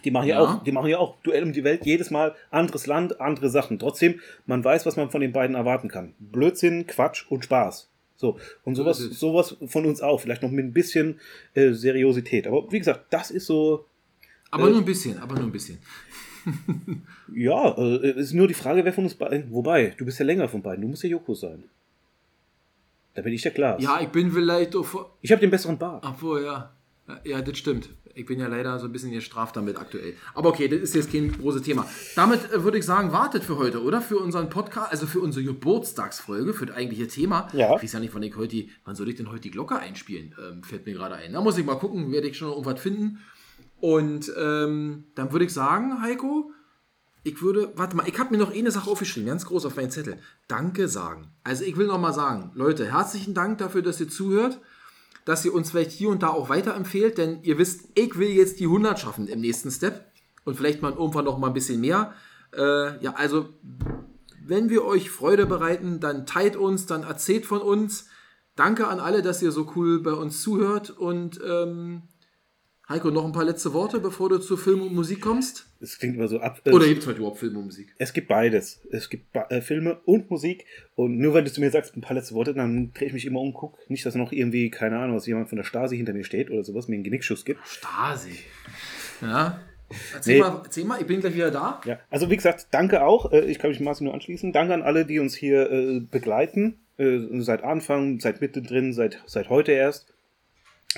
Die 0.04 0.12
machen 0.12 0.28
ja. 0.28 0.42
Ja. 0.42 0.42
auch, 0.42 0.64
die 0.64 0.72
machen 0.72 0.90
ja 0.90 1.00
auch 1.00 1.18
Duell 1.24 1.44
um 1.44 1.52
die 1.52 1.64
Welt, 1.64 1.86
jedes 1.86 2.12
Mal 2.12 2.36
anderes 2.52 2.86
Land, 2.86 3.20
andere 3.20 3.50
Sachen. 3.50 3.80
Trotzdem, 3.80 4.20
man 4.46 4.64
weiß, 4.64 4.86
was 4.86 4.96
man 4.98 5.10
von 5.10 5.22
den 5.22 5.32
beiden 5.32 5.56
erwarten 5.56 5.88
kann. 5.88 6.14
Blödsinn, 6.20 6.86
Quatsch 6.86 7.26
und 7.30 7.44
Spaß. 7.44 7.90
So, 8.16 8.38
und 8.64 8.76
So 8.76 8.84
sowas, 8.84 8.98
sowas 8.98 9.58
von 9.66 9.86
uns 9.86 10.02
auch, 10.02 10.20
vielleicht 10.20 10.44
noch 10.44 10.52
mit 10.52 10.66
ein 10.66 10.74
bisschen 10.74 11.20
äh, 11.54 11.72
Seriosität. 11.72 12.48
Aber 12.48 12.72
wie 12.72 12.80
gesagt, 12.80 13.06
das 13.10 13.32
ist 13.32 13.46
so, 13.46 13.86
aber 14.52 14.68
Äh, 14.68 14.72
nur 14.72 14.80
ein 14.80 14.86
bisschen, 14.86 15.18
aber 15.20 15.36
nur 15.36 15.46
ein 15.46 15.52
bisschen. 15.52 15.80
ja, 17.34 17.78
äh, 17.78 18.10
es 18.12 18.28
ist 18.28 18.34
nur 18.34 18.48
die 18.48 18.54
Frage, 18.54 18.84
wer 18.86 18.94
von 18.94 19.04
uns 19.04 19.16
beiden, 19.16 19.52
wobei, 19.52 19.94
du 19.98 20.06
bist 20.06 20.20
ja 20.20 20.26
länger 20.26 20.48
von 20.48 20.62
beiden, 20.62 20.82
du 20.82 20.88
musst 20.88 21.04
ja 21.04 21.10
Joko 21.10 21.34
sein. 21.34 21.64
Da 23.14 23.22
bin 23.22 23.34
ich 23.34 23.42
der 23.42 23.52
Klaas. 23.52 23.82
Ja, 23.82 24.00
ich 24.02 24.10
bin 24.10 24.32
vielleicht 24.32 24.74
Ich 25.22 25.32
habe 25.32 25.42
den 25.42 25.50
besseren 25.50 25.78
Bart. 25.78 26.06
Obwohl, 26.06 26.44
ja. 26.44 26.72
Ja, 27.24 27.42
das 27.42 27.58
stimmt. 27.58 27.90
Ich 28.16 28.26
bin 28.26 28.40
ja 28.40 28.48
leider 28.48 28.78
so 28.80 28.86
ein 28.86 28.92
bisschen 28.92 29.12
gestraft 29.12 29.56
damit 29.56 29.78
aktuell. 29.78 30.16
Aber 30.34 30.50
okay, 30.50 30.68
das 30.68 30.80
ist 30.82 30.96
jetzt 30.96 31.12
kein 31.12 31.32
großes 31.32 31.62
Thema. 31.62 31.88
Damit 32.16 32.52
äh, 32.52 32.64
würde 32.64 32.78
ich 32.78 32.86
sagen, 32.86 33.12
wartet 33.12 33.44
für 33.44 33.58
heute, 33.58 33.84
oder? 33.84 34.02
Für 34.02 34.18
unseren 34.18 34.50
Podcast, 34.50 34.92
also 34.92 35.08
für 35.08 35.20
unsere 35.20 35.46
Geburtstagsfolge, 35.46 36.54
für 36.54 36.66
das 36.66 36.76
eigentliche 36.76 37.08
Thema. 37.08 37.48
Ja. 37.54 37.76
Ich 37.76 37.84
weiß 37.84 37.94
ja 37.94 38.00
nicht, 38.00 38.14
wann 38.14 38.24
ich 38.24 38.36
heute, 38.36 38.66
wann 38.86 38.96
soll 38.96 39.10
ich 39.10 39.16
denn 39.16 39.30
heute 39.30 39.42
die 39.42 39.52
Glocke 39.52 39.78
einspielen? 39.78 40.36
Ähm, 40.40 40.64
fällt 40.64 40.86
mir 40.86 40.94
gerade 40.94 41.16
ein. 41.16 41.34
Da 41.34 41.42
muss 41.42 41.58
ich 41.58 41.66
mal 41.66 41.76
gucken, 41.76 42.12
werde 42.12 42.28
ich 42.28 42.38
schon 42.38 42.50
irgendwas 42.50 42.80
finden. 42.80 43.20
Und 43.80 44.32
ähm, 44.38 45.06
dann 45.16 45.32
würde 45.32 45.46
ich 45.46 45.54
sagen, 45.54 46.02
Heiko, 46.02 46.52
ich 47.24 47.42
würde, 47.42 47.72
warte 47.76 47.96
mal, 47.96 48.08
ich 48.08 48.18
habe 48.20 48.32
mir 48.32 48.38
noch 48.38 48.54
eine 48.54 48.72
Sache 48.72 48.90
aufgeschrieben, 48.90 49.28
ganz 49.28 49.46
groß 49.46 49.66
auf 49.66 49.76
meinen 49.76 49.92
Zettel. 49.92 50.20
Danke 50.48 50.88
sagen. 50.88 51.32
Also 51.44 51.64
ich 51.64 51.78
will 51.78 51.88
noch 51.88 52.00
mal 52.00 52.14
sagen, 52.14 52.52
Leute, 52.56 52.92
herzlichen 52.92 53.34
Dank 53.34 53.58
dafür, 53.58 53.82
dass 53.82 54.00
ihr 54.00 54.10
zuhört, 54.10 54.60
dass 55.30 55.46
ihr 55.46 55.54
uns 55.54 55.70
vielleicht 55.70 55.92
hier 55.92 56.10
und 56.10 56.24
da 56.24 56.30
auch 56.30 56.50
weiterempfehlt, 56.50 57.20
denn 57.20 57.44
ihr 57.44 57.60
wisst, 57.60 57.90
ich 57.94 58.18
will 58.18 58.30
jetzt 58.30 58.60
die 58.60 58.66
100 58.66 59.00
schaffen 59.00 59.28
im 59.28 59.42
nächsten 59.42 59.70
Step 59.70 60.12
und 60.44 60.56
vielleicht 60.56 60.82
mal 60.82 60.94
irgendwann 60.94 61.26
noch 61.26 61.38
mal 61.38 61.46
ein 61.46 61.54
bisschen 61.54 61.80
mehr. 61.80 62.16
Äh, 62.52 63.00
ja, 63.04 63.14
also 63.14 63.48
wenn 64.44 64.72
wir 64.72 64.86
euch 64.86 65.12
Freude 65.12 65.46
bereiten, 65.46 66.00
dann 66.00 66.26
teilt 66.26 66.56
uns, 66.56 66.88
dann 66.88 67.04
erzählt 67.04 67.46
von 67.46 67.62
uns. 67.62 68.08
Danke 68.56 68.88
an 68.88 69.00
alle, 69.00 69.22
dass 69.22 69.44
ihr 69.44 69.52
so 69.52 69.72
cool 69.76 70.02
bei 70.02 70.14
uns 70.14 70.42
zuhört 70.42 70.90
und 70.90 71.40
ähm, 71.48 72.02
Heiko, 72.90 73.12
noch 73.12 73.24
ein 73.24 73.32
paar 73.34 73.46
letzte 73.46 73.72
Worte, 73.74 74.00
bevor 74.00 74.30
du 74.30 74.40
zu 74.40 74.58
Film 74.58 74.82
und 74.82 74.96
Musik 74.96 75.22
kommst? 75.22 75.68
Es 75.80 76.00
klingt 76.00 76.16
immer 76.16 76.28
so 76.28 76.40
ab. 76.40 76.60
äh, 76.66 76.72
Oder 76.72 76.88
gibt 76.88 77.02
es 77.02 77.08
heute 77.08 77.20
überhaupt 77.20 77.38
Film 77.38 77.56
und 77.58 77.66
Musik? 77.66 77.94
Es 78.00 78.14
gibt 78.14 78.28
beides. 78.28 78.82
Es 78.90 79.10
gibt 79.12 79.32
ba- 79.32 79.46
äh, 79.52 79.62
Filme 79.62 80.00
und 80.06 80.32
Musik. 80.32 80.66
Und 80.96 81.20
nur 81.20 81.36
wenn 81.36 81.46
du 81.46 81.52
zu 81.52 81.62
mir 81.62 81.70
sagst, 81.70 81.96
ein 81.96 82.02
paar 82.02 82.16
letzte 82.16 82.34
Worte, 82.34 82.56
dann 82.56 82.92
drehe 82.94 83.08
ich 83.10 83.14
mich 83.14 83.28
immer 83.28 83.42
um 83.42 83.50
und 83.50 83.54
guck. 83.54 83.78
Nicht, 83.92 84.08
dass 84.08 84.16
noch 84.16 84.32
irgendwie, 84.32 84.72
keine 84.72 84.98
Ahnung, 84.98 85.16
dass 85.18 85.28
jemand 85.28 85.50
von 85.50 85.58
der 85.58 85.66
Stasi 85.66 85.98
hinter 85.98 86.14
mir 86.14 86.24
steht 86.24 86.50
oder 86.50 86.64
sowas, 86.64 86.88
mir 86.88 86.96
einen 86.96 87.04
Genickschuss 87.04 87.46
gibt. 87.46 87.60
Stasi. 87.68 88.40
Ja. 89.22 89.60
Erzähl, 90.16 90.36
Nee. 90.36 90.42
mal, 90.42 90.62
erzähl 90.64 90.86
mal, 90.86 91.00
ich 91.00 91.06
bin 91.08 91.20
gleich 91.20 91.36
wieder 91.36 91.52
da. 91.52 91.82
Ja, 91.86 92.00
also 92.10 92.30
wie 92.32 92.36
gesagt, 92.38 92.68
danke 92.72 93.04
auch. 93.04 93.32
Äh, 93.32 93.42
Ich 93.52 93.60
kann 93.60 93.70
mich 93.70 93.80
Marcel 93.82 94.06
nur 94.06 94.16
anschließen. 94.16 94.52
Danke 94.52 94.74
an 94.74 94.82
alle, 94.82 95.06
die 95.06 95.20
uns 95.20 95.36
hier 95.36 95.70
äh, 95.70 96.00
begleiten. 96.00 96.80
Äh, 96.98 97.20
seit 97.42 97.64
Anfang, 97.64 98.20
seit 98.20 98.42
mittendrin, 98.42 98.94
seit, 98.94 99.22
seit 99.28 99.50
heute 99.50 99.74
erst. 99.74 100.12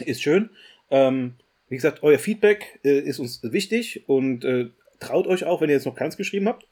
Ist 0.05 0.21
schön. 0.21 0.49
Ähm, 0.89 1.33
wie 1.72 1.78
gesagt, 1.78 2.03
euer 2.03 2.19
Feedback 2.19 2.82
äh, 2.84 2.99
ist 2.99 3.19
uns 3.19 3.41
wichtig 3.43 4.03
und 4.09 4.43
äh, 4.43 4.72
traut 4.99 5.26
euch 5.26 5.45
auch, 5.45 5.61
wenn 5.61 5.69
ihr 5.69 5.76
jetzt 5.76 5.86
noch 5.86 5.95
keins 5.95 6.17
geschrieben 6.17 6.49
habt. 6.49 6.67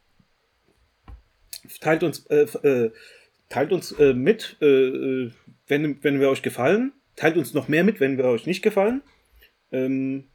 Teilt 1.79 2.03
uns, 2.03 2.25
äh, 2.25 2.41
äh, 2.41 2.91
teilt 3.47 3.71
uns 3.71 3.93
äh, 3.93 4.13
mit, 4.13 4.57
äh, 4.61 5.31
wenn, 5.67 6.03
wenn 6.03 6.19
wir 6.19 6.29
euch 6.29 6.41
gefallen. 6.41 6.91
Teilt 7.15 7.37
uns 7.37 7.53
noch 7.53 7.69
mehr 7.69 7.85
mit, 7.85 8.01
wenn 8.01 8.17
wir 8.17 8.25
euch 8.25 8.45
nicht 8.45 8.61
gefallen. 8.61 9.01
Ähm, 9.71 10.25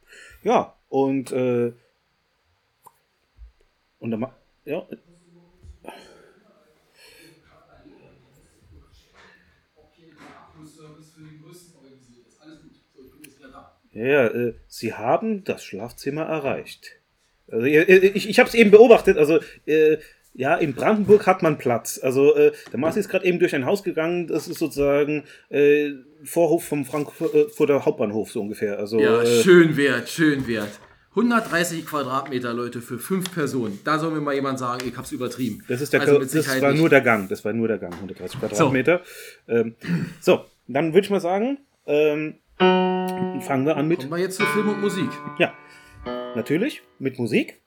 ja, 0.43 0.75
und 0.89 1.31
und 1.31 1.75
dann 3.99 4.25
ja. 4.65 4.87
Ja, 13.95 14.05
ja, 14.05 14.27
äh, 14.27 14.53
sie 14.67 14.93
haben 14.93 15.43
das 15.43 15.63
Schlafzimmer 15.63 16.23
erreicht. 16.23 16.91
Also, 17.49 17.65
ihr- 17.65 17.87
ihr- 17.89 18.15
ich 18.15 18.29
ich 18.29 18.39
habe 18.39 18.49
es 18.49 18.53
eben 18.55 18.69
beobachtet. 18.71 19.17
Also, 19.17 19.39
äh, 19.65 19.97
ja, 20.33 20.55
in 20.55 20.73
Brandenburg 20.73 21.25
hat 21.27 21.41
man 21.41 21.57
Platz. 21.57 21.99
Also, 22.03 22.35
äh, 22.35 22.51
der 22.71 22.79
Marci 22.79 22.99
ist 22.99 23.07
gerade 23.09 23.25
eben 23.25 23.39
durch 23.39 23.55
ein 23.55 23.65
Haus 23.65 23.83
gegangen. 23.83 24.27
Das 24.27 24.47
ist 24.49 24.59
sozusagen 24.59 25.23
äh, 25.49 25.91
Vorhof 26.25 26.65
vom 26.65 26.83
Frankfurter 26.85 27.85
Hauptbahnhof, 27.85 28.31
so 28.31 28.41
ungefähr. 28.41 28.77
Also, 28.77 28.99
Ja, 28.99 29.21
äh, 29.21 29.41
schön 29.43 29.77
wert, 29.77 30.09
schön 30.09 30.45
wert. 30.47 30.71
130 31.11 31.85
Quadratmeter, 31.85 32.53
Leute, 32.53 32.81
für 32.81 32.99
fünf 32.99 33.33
Personen. 33.33 33.79
Da 33.85 33.97
soll 33.99 34.11
mir 34.11 34.19
mal 34.19 34.35
jemand 34.35 34.59
sagen, 34.59 34.85
ich 34.85 34.97
hab's 34.97 35.13
übertrieben. 35.13 35.63
Das 35.69 35.79
ist 35.79 35.93
der 35.93 36.01
also 36.01 36.19
das 36.19 36.61
war 36.61 36.71
nicht. 36.71 36.81
nur 36.81 36.89
der 36.89 36.99
Gang. 36.99 37.29
Das 37.29 37.45
war 37.45 37.53
nur 37.53 37.69
der 37.69 37.77
Gang, 37.77 37.93
130 37.93 38.37
Quadratmeter. 38.37 39.01
So, 39.47 39.53
ähm, 39.53 39.75
so 40.19 40.43
dann 40.67 40.93
würde 40.93 41.05
ich 41.05 41.09
mal 41.11 41.21
sagen, 41.21 41.59
ähm, 41.87 42.35
fangen 43.41 43.65
wir 43.65 43.77
an 43.77 43.87
mit, 43.87 43.99
Kommen 43.99 44.11
wir 44.11 44.19
jetzt 44.19 44.37
zu 44.37 44.45
Film 44.45 44.69
und 44.69 44.81
Musik. 44.81 45.09
ja, 45.39 45.53
natürlich 46.35 46.81
mit 46.99 47.17
Musik. 47.19 47.61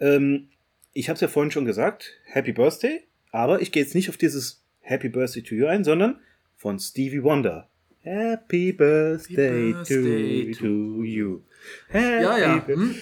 Ähm, 0.00 0.48
ich 0.92 1.08
habe 1.08 1.14
es 1.14 1.20
ja 1.20 1.28
vorhin 1.28 1.50
schon 1.50 1.64
gesagt, 1.64 2.12
Happy 2.24 2.52
Birthday, 2.52 3.02
aber 3.30 3.60
ich 3.60 3.72
gehe 3.72 3.82
jetzt 3.82 3.94
nicht 3.94 4.08
auf 4.08 4.16
dieses 4.16 4.64
Happy 4.80 5.08
Birthday 5.08 5.42
to 5.42 5.54
you 5.54 5.66
ein, 5.66 5.84
sondern 5.84 6.20
von 6.56 6.78
Stevie 6.78 7.22
Wonder. 7.22 7.68
Happy 8.00 8.72
Birthday, 8.72 9.72
Birthday 9.72 10.52
to, 10.52 10.60
to 10.60 11.02
you. 11.04 11.42
Happy 11.88 12.22
Ja, 12.22 12.38
ja. 12.38 12.66
Hm? 12.66 12.94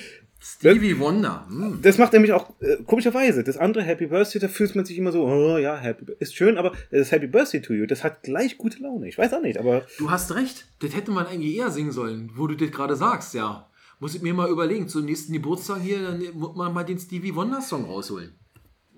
Stevie 0.45 0.99
Wonder. 0.99 1.47
Hm. 1.49 1.81
Das 1.83 1.99
macht 1.99 2.13
nämlich 2.13 2.33
auch 2.33 2.51
äh, 2.61 2.77
komischerweise. 2.85 3.45
Das 3.45 3.57
andere 3.57 3.85
Happy 3.85 4.07
Birthday, 4.09 4.41
da 4.41 4.49
fühlt 4.49 4.75
man 4.75 4.85
sich 4.85 4.99
immer 4.99 5.13
so, 5.13 5.25
oh 5.25 5.57
ja, 5.57 5.77
Happy 5.77 6.05
ist 6.19 6.35
schön, 6.35 6.59
aber 6.59 6.73
das 6.91 7.13
Happy 7.13 7.29
Birthday 7.29 7.63
to 7.63 7.73
you, 7.75 7.87
das 7.87 8.03
hat 8.03 8.23
gleich 8.23 8.59
gute 8.59 8.83
Laune. 8.83 9.09
Ich 9.09 9.17
weiß 9.17 9.33
auch 9.35 9.41
nicht, 9.43 9.59
aber 9.59 9.87
Du 9.99 10.11
hast 10.11 10.35
recht. 10.35 10.67
Das 10.81 10.95
hätte 10.97 11.13
man 11.13 11.27
eigentlich 11.27 11.57
eher 11.57 11.71
singen 11.71 11.93
sollen, 11.93 12.33
wo 12.35 12.47
du 12.49 12.57
das 12.57 12.71
gerade 12.73 12.97
sagst, 12.97 13.35
ja. 13.35 13.69
Muss 14.01 14.17
ich 14.17 14.23
mir 14.23 14.35
mal 14.35 14.51
überlegen. 14.51 14.89
Zum 14.89 15.05
nächsten 15.05 15.33
Geburtstag 15.33 15.81
hier, 15.81 16.03
dann 16.03 16.21
muss 16.35 16.57
man 16.57 16.75
mal 16.75 16.83
den 16.83 16.99
Stevie 16.99 17.35
Wonder 17.37 17.61
Song 17.61 17.85
rausholen. 17.85 18.33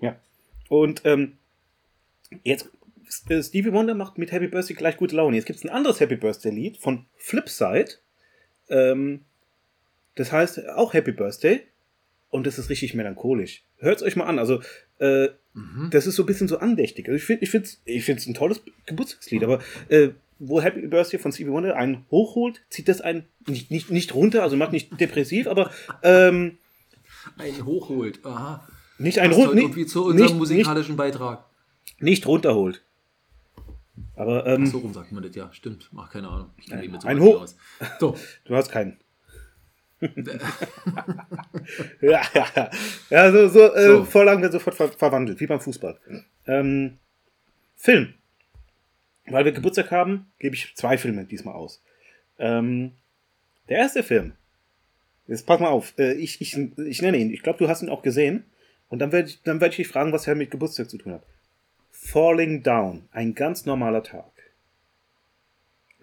ja. 0.01 0.15
Und 0.67 1.01
ähm, 1.05 1.33
jetzt 2.43 2.71
äh, 3.29 3.43
Stevie 3.43 3.71
Wonder 3.71 3.93
macht 3.93 4.17
mit 4.17 4.31
Happy 4.31 4.47
Birthday 4.47 4.75
gleich 4.75 4.97
gute 4.97 5.15
Laune. 5.15 5.35
Jetzt 5.35 5.45
gibt 5.45 5.59
es 5.59 5.63
ein 5.65 5.69
anderes 5.69 5.99
Happy 5.99 6.15
Birthday 6.15 6.51
Lied 6.51 6.77
von 6.77 7.05
Flipside. 7.17 7.91
Ähm, 8.67 9.21
das 10.15 10.31
heißt 10.31 10.67
auch 10.69 10.93
Happy 10.93 11.11
Birthday 11.11 11.61
und 12.29 12.45
das 12.47 12.57
ist 12.59 12.69
richtig 12.69 12.93
melancholisch. 12.93 13.63
Hört 13.77 13.97
es 13.97 14.03
euch 14.03 14.15
mal 14.15 14.25
an. 14.25 14.39
Also 14.39 14.61
äh, 14.99 15.29
das 15.91 16.05
ist 16.07 16.15
so 16.15 16.23
ein 16.23 16.25
bisschen 16.25 16.47
so 16.47 16.57
andächtig. 16.57 17.07
Also 17.07 17.15
ich 17.17 17.23
finde, 17.23 17.43
ich 17.43 17.49
finde, 17.51 17.69
ich 17.85 18.03
finde 18.03 18.21
es 18.21 18.27
ein 18.27 18.33
tolles 18.33 18.61
Geburtstagslied, 18.85 19.43
aber 19.43 19.59
äh, 19.89 20.09
wo 20.39 20.61
Happy 20.61 20.85
Birthday 20.87 21.17
von 21.19 21.31
Stevie 21.31 21.51
Wonder 21.51 21.75
einen 21.77 22.05
hochholt, 22.11 22.61
zieht 22.69 22.89
das 22.89 22.99
einen 23.01 23.25
nicht, 23.47 23.71
nicht, 23.71 23.89
nicht 23.91 24.13
runter, 24.13 24.43
also 24.43 24.57
macht 24.57 24.73
nicht 24.73 24.99
depressiv, 24.99 25.47
aber 25.47 25.71
ähm, 26.03 26.57
Einen 27.37 27.65
hochholt. 27.65 28.19
Aha. 28.25 28.67
nicht 28.97 29.19
ein 29.19 29.31
heute 29.31 29.47
rund, 29.49 29.59
irgendwie 29.61 29.85
zu 29.85 30.01
unserem 30.05 30.17
nicht, 30.21 30.29
nicht, 30.31 30.39
musikalischen 30.39 30.97
Beitrag. 30.97 31.45
nicht 31.99 32.25
runterholt. 32.27 32.81
Aber 34.17 34.45
ähm, 34.45 34.65
So 34.65 34.79
rum 34.79 34.93
sagt 34.93 35.11
man 35.13 35.23
das, 35.23 35.35
ja. 35.35 35.51
Stimmt. 35.53 35.89
Ach, 35.95 36.09
keine 36.11 36.27
Ahnung. 36.27 36.49
Ich 36.57 36.71
ein 36.71 36.81
nicht 36.91 37.19
Hoch- 37.19 37.41
aus. 37.41 37.55
So. 37.99 38.17
du 38.45 38.55
hast 38.55 38.69
keinen. 38.71 38.97
Ja, 42.01 42.21
ja, 42.33 42.69
ja. 43.09 43.31
So, 43.31 43.47
so, 43.47 43.73
äh, 43.73 43.87
So. 43.87 44.03
Vorlagen 44.05 44.41
werden 44.41 44.51
sofort 44.51 44.75
ver 44.75 44.89
verwandelt, 44.89 45.39
wie 45.39 45.47
beim 45.47 45.59
Fußball. 45.59 45.97
Ähm, 46.47 46.97
Film. 47.75 48.13
Weil 49.27 49.45
wir 49.45 49.51
Geburtstag 49.51 49.91
haben, 49.91 50.31
gebe 50.39 50.55
ich 50.55 50.75
zwei 50.75 50.97
Filme 50.97 51.25
diesmal 51.25 51.55
aus. 51.55 51.81
Ähm, 52.37 52.91
der 53.69 53.77
erste 53.77 54.03
Film. 54.03 54.33
Jetzt 55.27 55.47
pass 55.47 55.59
mal 55.59 55.69
auf. 55.69 55.93
Äh, 55.97 56.13
ich, 56.13 56.41
ich, 56.41 56.57
ich 56.57 57.01
nenne 57.01 57.17
ihn. 57.17 57.33
Ich 57.33 57.41
glaube, 57.41 57.57
du 57.59 57.67
hast 57.67 57.81
ihn 57.81 57.89
auch 57.89 58.03
gesehen. 58.03 58.45
Und 58.89 58.99
dann 58.99 59.11
werde 59.11 59.29
ich, 59.29 59.41
dann 59.41 59.61
werd 59.61 59.71
ich 59.71 59.77
dich 59.77 59.87
fragen, 59.87 60.11
was 60.11 60.27
er 60.27 60.35
mit 60.35 60.51
Geburtstag 60.51 60.89
zu 60.89 60.97
tun 60.97 61.13
hat. 61.13 61.23
Falling 61.91 62.61
Down. 62.61 63.07
Ein 63.11 63.33
ganz 63.33 63.65
normaler 63.65 64.03
Tag. 64.03 64.25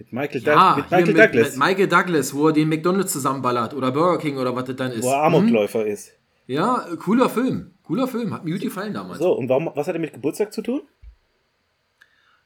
Mit 0.02 0.12
Michael, 0.12 0.42
Ja, 0.42 0.74
mit 0.76 0.90
Michael 0.90 1.06
mit, 1.14 1.18
Douglas. 1.18 1.50
mit 1.56 1.58
Michael 1.64 1.86
Douglas, 1.88 2.34
wo 2.34 2.48
er 2.48 2.52
den 2.52 2.68
McDonalds 2.68 3.12
zusammenballert 3.12 3.72
oder 3.74 3.92
Burger 3.92 4.18
King 4.18 4.36
oder 4.36 4.54
was 4.56 4.64
das 4.64 4.76
dann 4.76 4.90
ist. 4.92 5.02
wo 5.04 5.10
er 5.10 5.18
Hm? 5.26 5.34
Amokläufer 5.34 5.86
ist. 5.86 6.12
Ja, 6.46 6.84
cooler 6.98 7.28
Film. 7.30 7.70
Cooler 7.84 8.08
Film. 8.08 8.34
Hat 8.34 8.44
mir 8.44 8.52
gut 8.52 8.62
gefallen 8.62 8.92
damals. 8.94 9.18
So, 9.20 9.32
und 9.32 9.48
warum, 9.48 9.70
was 9.74 9.86
hat 9.86 9.94
er 9.94 10.00
mit 10.00 10.12
Geburtstag 10.12 10.52
zu 10.52 10.60
tun? 10.62 10.82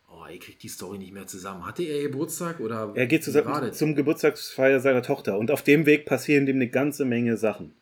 Oh, 0.09 0.25
ich 0.31 0.41
krieg 0.41 0.59
die 0.59 0.69
Story 0.69 0.99
nicht 0.99 1.13
mehr 1.13 1.27
zusammen. 1.27 1.65
Hatte 1.67 1.83
er 1.83 2.03
Geburtstag 2.03 2.61
oder 2.61 2.93
Er 2.95 3.07
geht 3.07 3.27
wie 3.27 3.33
zu, 3.33 3.45
war 3.47 3.61
das? 3.63 3.79
zum 3.79 3.95
Geburtstagsfeier 3.95 4.81
seiner 4.81 5.03
Tochter 5.03 5.39
und 5.39 5.51
auf 5.51 5.63
dem 5.63 5.87
Weg 5.87 6.05
passieren 6.05 6.47
ihm 6.47 6.57
eine 6.57 6.69
ganze 6.69 7.05
Menge 7.05 7.37
Sachen. 7.39 7.75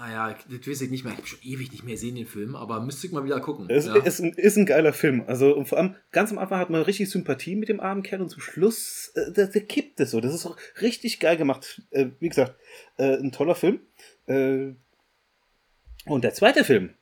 Ah 0.00 0.10
ja, 0.10 0.38
das 0.48 0.66
weiß 0.66 0.80
ich 0.80 0.90
nicht 0.90 1.04
mehr. 1.04 1.12
Ich 1.12 1.18
habe 1.18 1.28
schon 1.28 1.40
ewig 1.42 1.70
nicht 1.72 1.84
mehr 1.84 1.92
gesehen, 1.92 2.14
den 2.14 2.26
Film, 2.26 2.56
aber 2.56 2.80
müsste 2.80 3.06
ich 3.06 3.12
mal 3.12 3.22
wieder 3.22 3.38
gucken. 3.40 3.66
Es 3.68 3.84
ja. 3.84 3.96
ist, 3.96 4.20
ein, 4.20 4.32
ist 4.32 4.56
ein 4.56 4.64
geiler 4.64 4.94
Film. 4.94 5.24
Also 5.26 5.54
und 5.54 5.66
vor 5.66 5.76
allem 5.76 5.94
ganz 6.10 6.30
am 6.32 6.38
Anfang 6.38 6.58
hat 6.58 6.70
man 6.70 6.80
richtig 6.80 7.10
Sympathie 7.10 7.54
mit 7.54 7.68
dem 7.68 7.80
armen 7.80 8.02
Kerl 8.02 8.22
und 8.22 8.30
zum 8.30 8.40
Schluss, 8.40 9.12
äh, 9.14 9.30
da, 9.30 9.44
da 9.44 9.60
kippt 9.60 10.00
es 10.00 10.12
so. 10.12 10.22
Das 10.22 10.32
ist 10.32 10.46
auch 10.46 10.56
richtig 10.80 11.20
geil 11.20 11.36
gemacht. 11.36 11.82
Äh, 11.90 12.06
wie 12.18 12.30
gesagt, 12.30 12.54
äh, 12.96 13.18
ein 13.18 13.30
toller 13.30 13.54
Film. 13.54 13.80
Äh, 14.26 14.72
und 16.06 16.24
der 16.24 16.32
zweite 16.32 16.64
Film, 16.64 16.94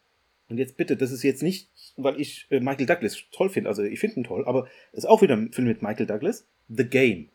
und 0.49 0.59
jetzt 0.59 0.77
bitte, 0.77 0.97
das 0.97 1.13
ist 1.13 1.23
jetzt 1.23 1.45
nicht, 1.45 1.71
weil 1.97 2.21
ich 2.21 2.49
äh, 2.51 2.59
Michael 2.59 2.87
Douglas 2.87 3.17
toll 3.31 3.49
finde, 3.49 3.71
also 3.71 3.85
ich 3.85 4.01
finde 4.01 4.17
ihn 4.17 4.25
toll, 4.25 4.45
aber 4.45 4.67
ist 4.93 5.07
auch 5.07 5.23
wieder 5.23 5.37
ein 5.37 5.53
Film 5.53 5.69
mit 5.69 5.83
Michael 5.83 6.07
Douglas, 6.07 6.49
The 6.69 6.85
Game. 6.85 7.29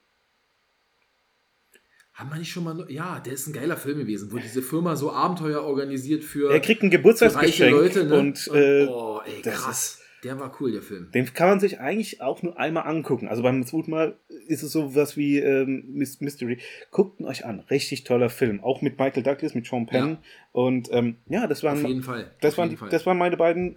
Haben 2.13 2.29
wir 2.29 2.37
nicht 2.37 2.51
schon 2.51 2.63
mal. 2.63 2.85
Ja, 2.89 3.19
der 3.19 3.33
ist 3.33 3.47
ein 3.47 3.53
geiler 3.53 3.75
Film 3.75 3.97
gewesen, 3.97 4.31
wo 4.31 4.37
diese 4.37 4.61
Firma 4.61 4.95
so 4.95 5.11
Abenteuer 5.11 5.63
organisiert 5.63 6.23
für, 6.23 6.51
Er 6.51 6.59
kriegt 6.59 6.83
ein 6.83 6.91
Geburtstagsgeschenk 6.91 7.71
Leute. 7.71 8.03
Ne? 8.05 8.19
und, 8.19 8.49
äh, 8.53 8.85
oh, 8.87 9.19
ey, 9.25 9.41
krass. 9.41 9.99
Der 10.23 10.39
war 10.39 10.55
cool, 10.61 10.71
der 10.71 10.81
Film. 10.81 11.11
Den 11.11 11.33
kann 11.33 11.49
man 11.49 11.59
sich 11.59 11.81
eigentlich 11.81 12.21
auch 12.21 12.41
nur 12.43 12.57
einmal 12.57 12.87
angucken. 12.87 13.27
Also 13.27 13.43
beim 13.43 13.65
zweiten 13.65 13.91
Mal 13.91 14.17
ist 14.47 14.63
es 14.63 14.71
so 14.71 14.95
was 14.95 15.17
wie 15.17 15.39
ähm, 15.39 15.83
Mys- 15.97 16.23
Mystery. 16.23 16.59
Guckt 16.91 17.19
ihn 17.19 17.25
euch 17.25 17.43
an. 17.45 17.59
Richtig 17.69 18.05
toller 18.05 18.29
Film. 18.29 18.63
Auch 18.63 18.81
mit 18.81 18.97
Michael 18.97 19.23
Douglas, 19.23 19.53
mit 19.53 19.65
Sean 19.65 19.85
Penn. 19.85 20.09
Ja. 20.11 20.17
Und 20.53 20.87
ähm, 20.93 21.17
ja, 21.27 21.45
das 21.47 21.61
waren, 21.63 21.79
Auf 21.83 21.89
jeden 21.89 22.03
Fall. 22.03 22.31
das, 22.39 22.53
Auf 22.53 22.57
waren 22.59 22.69
die, 22.69 22.77
Fall. 22.77 22.87
das 22.89 23.05
waren 23.05 23.17
meine 23.17 23.35
beiden 23.35 23.75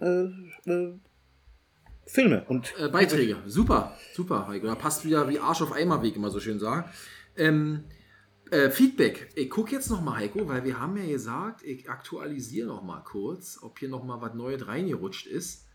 äh, 0.65 0.71
äh, 0.71 0.93
Filme. 2.05 2.45
Und 2.47 2.73
Äh, 2.79 2.87
Beiträge. 2.89 3.37
Super, 3.47 3.97
super, 4.13 4.47
Heiko. 4.47 4.67
Da 4.67 4.75
passt 4.75 5.03
wieder 5.05 5.27
wie 5.27 5.39
Arsch 5.39 5.61
auf 5.61 5.73
Eimer, 5.73 6.01
wie 6.01 6.09
ich 6.09 6.15
immer 6.15 6.29
so 6.29 6.39
schön 6.39 6.59
sage. 6.59 6.85
Ähm, 7.35 7.83
Äh, 8.51 8.69
Feedback. 8.69 9.29
Ich 9.35 9.49
gucke 9.49 9.71
jetzt 9.73 9.89
noch 9.89 10.01
mal, 10.01 10.15
Heiko, 10.17 10.47
weil 10.47 10.63
wir 10.63 10.79
haben 10.79 10.95
ja 10.97 11.05
gesagt, 11.05 11.63
ich 11.63 11.89
aktualisiere 11.89 12.67
noch 12.67 12.83
mal 12.83 13.01
kurz, 13.03 13.59
ob 13.61 13.79
hier 13.79 13.89
noch 13.89 14.03
mal 14.03 14.21
was 14.21 14.33
Neues 14.35 14.67
reingerutscht 14.67 15.27
ist. 15.27 15.65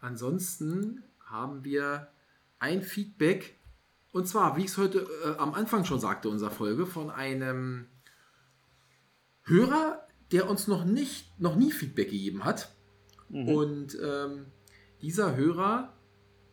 Ansonsten 0.00 1.02
haben 1.24 1.64
wir 1.64 2.08
ein 2.58 2.82
Feedback, 2.82 3.58
und 4.12 4.26
zwar, 4.28 4.56
wie 4.56 4.60
ich 4.62 4.66
es 4.68 4.78
heute 4.78 5.06
äh, 5.24 5.38
am 5.38 5.54
Anfang 5.54 5.84
schon 5.84 6.00
sagte, 6.00 6.28
unserer 6.28 6.50
Folge, 6.50 6.86
von 6.86 7.10
einem 7.10 7.86
Hörer, 9.44 10.06
der 10.30 10.48
uns 10.48 10.68
noch 10.68 10.84
nicht, 10.84 11.38
noch 11.40 11.56
nie 11.56 11.72
Feedback 11.72 12.10
gegeben 12.10 12.44
hat. 12.44 12.74
Und 13.30 13.96
ähm, 14.02 14.46
dieser 15.00 15.36
Hörer, 15.36 15.94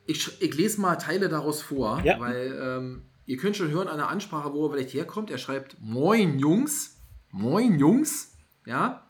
ich, 0.05 0.41
ich 0.41 0.55
lese 0.55 0.79
mal 0.81 0.95
Teile 0.95 1.27
daraus 1.29 1.61
vor, 1.61 2.01
Ja. 2.03 2.19
weil 2.19 2.57
ähm, 2.61 3.08
ihr 3.29 3.37
könnt 3.37 3.55
schon 3.55 3.69
hören 3.69 3.87
an 3.87 3.97
der 3.97 4.09
Ansprache, 4.09 4.53
wo 4.53 4.65
er 4.65 4.71
vielleicht 4.71 4.93
herkommt. 4.95 5.29
Er 5.29 5.37
schreibt: 5.37 5.77
Moin 5.79 6.39
Jungs, 6.39 6.97
moin 7.29 7.77
Jungs, 7.77 8.35
ja. 8.65 9.05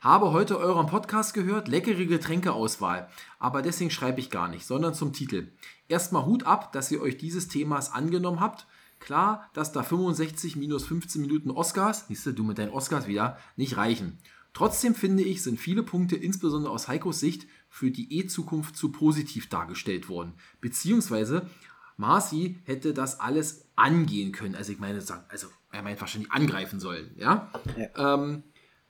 Habe 0.00 0.32
heute 0.32 0.58
euren 0.58 0.86
Podcast 0.86 1.34
gehört, 1.34 1.68
leckere 1.68 2.06
Getränkeauswahl. 2.06 3.10
Aber 3.38 3.60
deswegen 3.60 3.90
schreibe 3.90 4.20
ich 4.20 4.30
gar 4.30 4.48
nicht, 4.48 4.64
sondern 4.64 4.94
zum 4.94 5.12
Titel. 5.12 5.48
Erstmal 5.88 6.24
Hut 6.24 6.44
ab, 6.44 6.72
dass 6.72 6.90
ihr 6.90 7.02
euch 7.02 7.18
dieses 7.18 7.48
Themas 7.48 7.92
angenommen 7.92 8.40
habt. 8.40 8.66
Klar, 9.00 9.50
dass 9.52 9.72
da 9.72 9.82
65 9.82 10.56
minus 10.56 10.86
15 10.86 11.20
Minuten 11.20 11.50
Oscars, 11.50 12.06
siehst 12.08 12.26
du, 12.26 12.44
mit 12.44 12.56
deinen 12.56 12.72
Oscars 12.72 13.06
wieder, 13.06 13.38
nicht 13.56 13.76
reichen. 13.76 14.18
Trotzdem 14.54 14.94
finde 14.94 15.22
ich, 15.22 15.42
sind 15.42 15.60
viele 15.60 15.82
Punkte, 15.82 16.16
insbesondere 16.16 16.72
aus 16.72 16.88
Heikos 16.88 17.20
Sicht, 17.20 17.46
für 17.68 17.90
die 17.90 18.18
E-Zukunft 18.18 18.76
zu 18.76 18.92
positiv 18.92 19.50
dargestellt 19.50 20.08
worden. 20.08 20.34
Beziehungsweise, 20.62 21.50
Marci 21.96 22.58
hätte 22.64 22.92
das 22.92 23.20
alles 23.20 23.66
angehen 23.74 24.32
können. 24.32 24.54
Also 24.54 24.72
ich 24.72 24.78
meine, 24.78 24.98
also 25.28 25.46
er 25.72 25.82
meint 25.82 26.00
wahrscheinlich 26.00 26.32
angreifen 26.32 26.80
sollen, 26.80 27.10
ja? 27.16 27.50
Ähm, 27.96 28.42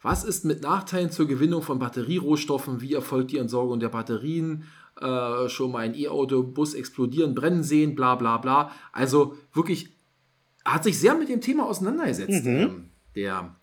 was 0.03 0.25
ist 0.25 0.45
mit 0.45 0.63
Nachteilen 0.63 1.11
zur 1.11 1.27
Gewinnung 1.27 1.63
von 1.63 1.79
Batterierohstoffen? 1.79 2.81
Wie 2.81 2.95
erfolgt 2.95 3.33
die 3.33 3.39
Entsorgung 3.39 3.81
der 3.81 3.89
Batterien? 3.89 4.65
Äh, 5.01 5.49
schon 5.49 5.73
mal 5.73 5.81
ein 5.81 5.95
E-Auto, 5.95 6.43
Bus 6.43 6.75
explodieren, 6.75 7.35
brennen 7.35 7.63
sehen, 7.63 7.95
bla 7.95 8.15
bla 8.15 8.39
bla. 8.39 8.71
Also 8.93 9.37
wirklich, 9.53 9.91
er 10.65 10.75
hat 10.75 10.85
sich 10.85 10.99
sehr 10.99 11.15
mit 11.15 11.29
dem 11.29 11.41
Thema 11.41 11.67
auseinandergesetzt. 11.67 12.47
Ähm, 12.47 12.91
der 13.15 13.55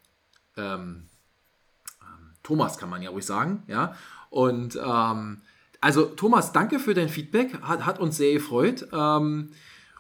ähm, 0.57 1.03
ähm, 2.01 2.29
Thomas 2.43 2.77
kann 2.77 2.89
man 2.89 3.01
ja 3.01 3.09
ruhig 3.09 3.25
sagen, 3.25 3.63
ja. 3.67 3.95
Und 4.29 4.77
ähm, 4.83 5.41
also 5.83 6.05
Thomas, 6.05 6.53
danke 6.53 6.79
für 6.79 6.93
dein 6.93 7.09
Feedback, 7.09 7.61
hat, 7.61 7.85
hat 7.85 7.99
uns 7.99 8.15
sehr 8.15 8.31
gefreut. 8.31 8.87
Ähm, 8.93 9.49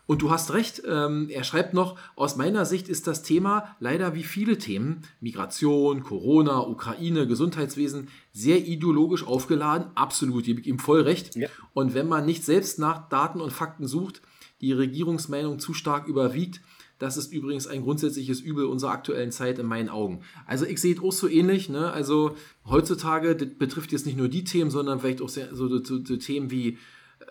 und 0.05 0.21
du 0.21 0.31
hast 0.31 0.53
recht, 0.53 0.81
ähm, 0.87 1.27
er 1.29 1.43
schreibt 1.43 1.73
noch, 1.73 1.97
aus 2.15 2.37
meiner 2.37 2.65
Sicht 2.65 2.87
ist 2.87 3.05
das 3.05 3.21
Thema 3.21 3.75
leider 3.81 4.15
wie 4.15 4.23
viele 4.23 4.57
Themen, 4.57 5.01
Migration, 5.19 6.03
Corona, 6.03 6.59
Ukraine, 6.61 7.27
Gesundheitswesen, 7.27 8.07
sehr 8.31 8.65
ideologisch 8.65 9.27
aufgeladen. 9.27 9.87
Absolut, 9.95 10.45
gebe 10.45 10.61
ich 10.61 10.67
ihm 10.67 10.79
voll 10.79 11.01
recht. 11.01 11.35
Ja. 11.35 11.49
Und 11.73 11.93
wenn 11.93 12.07
man 12.07 12.25
nicht 12.25 12.45
selbst 12.45 12.79
nach 12.79 13.09
Daten 13.09 13.41
und 13.41 13.51
Fakten 13.51 13.85
sucht, 13.85 14.21
die 14.61 14.71
Regierungsmeinung 14.71 15.59
zu 15.59 15.73
stark 15.73 16.07
überwiegt, 16.07 16.61
das 16.99 17.17
ist 17.17 17.33
übrigens 17.33 17.67
ein 17.67 17.83
grundsätzliches 17.83 18.39
Übel 18.39 18.65
unserer 18.65 18.91
aktuellen 18.91 19.31
Zeit 19.31 19.59
in 19.59 19.65
meinen 19.65 19.89
Augen. 19.89 20.21
Also 20.45 20.65
ich 20.65 20.79
sehe 20.79 20.95
es 20.95 21.01
auch 21.01 21.11
so 21.11 21.27
ähnlich. 21.27 21.69
Ne? 21.69 21.91
Also 21.91 22.35
heutzutage, 22.65 23.35
das 23.35 23.49
betrifft 23.57 23.91
jetzt 23.91 24.05
nicht 24.05 24.17
nur 24.17 24.29
die 24.29 24.43
Themen, 24.43 24.71
sondern 24.71 24.99
vielleicht 24.99 25.21
auch 25.21 25.29
sehr, 25.29 25.53
so, 25.55 25.67
so, 25.83 26.03
so 26.03 26.17
Themen 26.17 26.51
wie 26.51 26.77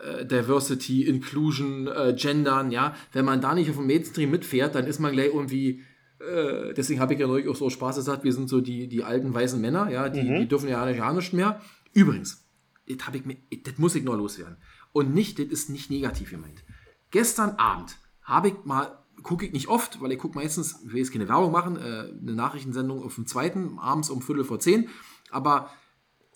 äh, 0.03 0.27
Diversity, 0.27 1.03
Inclusion, 1.03 1.87
äh, 1.87 2.15
Gendern. 2.17 2.71
Ja, 2.71 2.95
wenn 3.13 3.25
man 3.25 3.41
da 3.41 3.55
nicht 3.55 3.71
auf 3.71 3.77
dem 3.77 3.87
Mainstream 3.87 4.31
mitfährt, 4.31 4.75
dann 4.75 4.87
ist 4.87 4.99
man 4.99 5.13
gleich 5.13 5.29
irgendwie 5.29 5.81
äh, 6.23 6.75
deswegen 6.75 7.01
habe 7.01 7.15
ich 7.15 7.21
ja 7.21 7.27
neulich 7.27 7.49
auch 7.49 7.57
so 7.57 7.69
Spaß 7.69 7.97
gesagt, 7.97 8.25
wir 8.25 8.33
sind 8.33 8.49
so 8.49 8.61
die, 8.61 8.89
die 8.89 9.03
alten 9.03 9.35
weißen 9.35 9.61
Männer, 9.61 9.91
ja, 9.91 10.09
die, 10.09 10.23
die 10.23 10.47
dürfen 10.47 10.69
ja 10.69 10.85
nicht, 10.87 10.99
ja 10.99 11.13
nicht 11.13 11.33
mehr. 11.33 11.61
Übrigens, 11.93 12.47
das, 12.87 13.15
ich 13.15 13.25
mir, 13.25 13.37
das 13.65 13.79
muss 13.79 13.95
ich 13.95 14.05
noch 14.05 14.17
loswerden. 14.17 14.57
Und 14.93 15.15
nicht, 15.15 15.39
das 15.39 15.47
ist 15.47 15.71
nicht 15.71 15.91
negativ 15.91 16.31
gemeint. 16.31 16.65
Gestern 17.11 17.51
Abend 17.57 17.97
habe 18.23 18.49
ich 18.49 18.55
mal, 18.65 19.02
gucke 19.23 19.47
ich 19.47 19.53
nicht 19.53 19.69
oft, 19.69 20.01
weil 20.01 20.13
ich 20.13 20.19
gucke 20.19 20.37
meistens, 20.37 20.81
ich 20.85 20.93
will 20.93 20.99
jetzt 20.99 21.13
keine 21.13 21.29
Werbung 21.29 21.53
machen, 21.53 21.77
äh, 21.77 21.81
eine 21.81 22.35
Nachrichtensendung 22.35 23.03
auf 23.03 23.15
dem 23.15 23.27
zweiten, 23.27 23.79
abends 23.79 24.11
um 24.11 24.23
Viertel 24.23 24.45
vor 24.45 24.61
zehn, 24.61 24.89
aber 25.31 25.71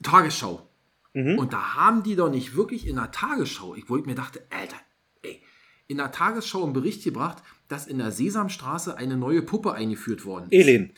Tagesschau. 0.03 0.68
Und 1.39 1.53
da 1.53 1.74
haben 1.74 2.03
die 2.03 2.14
doch 2.14 2.30
nicht 2.30 2.57
wirklich 2.57 2.87
in 2.87 2.97
der 2.97 3.11
Tagesschau, 3.11 3.74
ich 3.74 3.89
wollte 3.89 4.07
mir 4.07 4.14
dachte, 4.14 4.43
Alter, 4.51 4.76
ey, 5.22 5.41
in 5.87 5.97
der 5.97 6.12
Tagesschau 6.12 6.62
einen 6.62 6.74
Bericht 6.74 7.05
gebracht, 7.05 7.43
dass 7.68 7.87
in 7.87 7.99
der 7.99 8.12
Sesamstraße 8.12 8.97
eine 8.97 9.16
neue 9.16 9.43
Puppe 9.43 9.72
eingeführt 9.72 10.24
worden 10.26 10.51
ist. 10.51 10.66
Elin. 10.66 10.93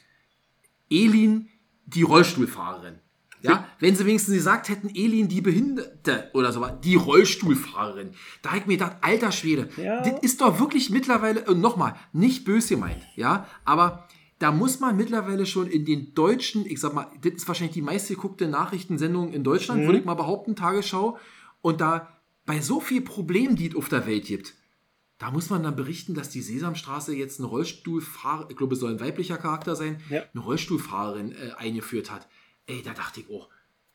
Elin, 0.91 1.49
die 1.87 2.03
Rollstuhlfahrerin. 2.03 2.99
Ja, 3.43 3.67
wenn 3.79 3.95
sie 3.95 4.05
wenigstens 4.07 4.35
gesagt 4.35 4.69
hätten, 4.69 4.89
Elin, 4.89 5.29
die 5.29 5.41
Behinderte 5.41 6.31
oder 6.35 6.53
so, 6.53 6.65
die 6.83 6.97
Rollstuhlfahrerin. 6.97 8.11
Da 8.43 8.51
habe 8.51 8.59
ich 8.61 8.67
mir 8.67 8.77
gedacht, 8.79 8.97
alter 9.01 9.31
Schwede, 9.33 9.69
Ja. 9.77 10.01
das 10.03 10.21
ist 10.23 10.41
doch 10.41 10.59
wirklich 10.59 10.91
mittlerweile, 10.91 11.45
und 11.45 11.61
nochmal, 11.61 11.95
nicht 12.13 12.45
böse 12.45 12.75
gemeint, 12.75 13.03
ja, 13.17 13.47
aber 13.65 14.09
da 14.41 14.53
muss 14.53 14.81
man 14.81 14.97
mittlerweile 14.97 15.47
schon 15.47 15.67
in 15.69 15.85
den 15.85 16.15
deutschen, 16.15 16.65
ich 16.67 16.81
sag 16.81 16.95
mal, 16.95 17.07
das 17.23 17.33
ist 17.35 17.49
wahrscheinlich 17.49 17.75
die 17.75 17.83
meistgeguckte 17.83 18.49
Nachrichtensendung 18.49 19.33
in 19.33 19.45
Deutschland, 19.45 19.83
würde 19.87 19.99
ich 19.99 20.05
mal 20.05 20.15
behaupten, 20.15 20.57
Tagesschau, 20.57 21.19
und 21.61 21.81
da 21.81 22.09
bei 22.47 22.61
so 22.61 22.81
viel 22.81 23.01
Problemen, 23.03 23.57
die 23.57 23.69
es 23.69 23.77
auf 23.77 23.89
der 23.89 24.07
Welt 24.07 24.25
gibt, 24.27 24.55
da 25.19 25.33
muss 25.33 25.51
man 25.51 25.65
dann 25.65 25.75
berichten, 25.75 26.15
dass 26.15 26.31
die 26.31 26.41
Sesamstraße 26.41 27.13
jetzt 27.15 27.41
eine 27.41 27.49
Rollstuhlfahrerin, 27.49 28.47
ich 28.51 28.57
glaube, 28.57 28.75
es 28.75 28.81
soll 28.81 28.93
ein 28.93 29.01
weiblicher 29.01 29.37
Charakter 29.37 29.75
sein, 29.75 30.01
Ja. 30.11 30.23
eine 30.33 30.43
Rollstuhlfahrerin 30.45 31.33
äh, 31.33 31.51
eingeführt 31.57 32.11
hat. 32.13 32.29
Ey, 32.69 32.83
da 32.85 32.93
dachte 32.93 33.21
ich, 33.21 33.27
oh, 33.29 33.45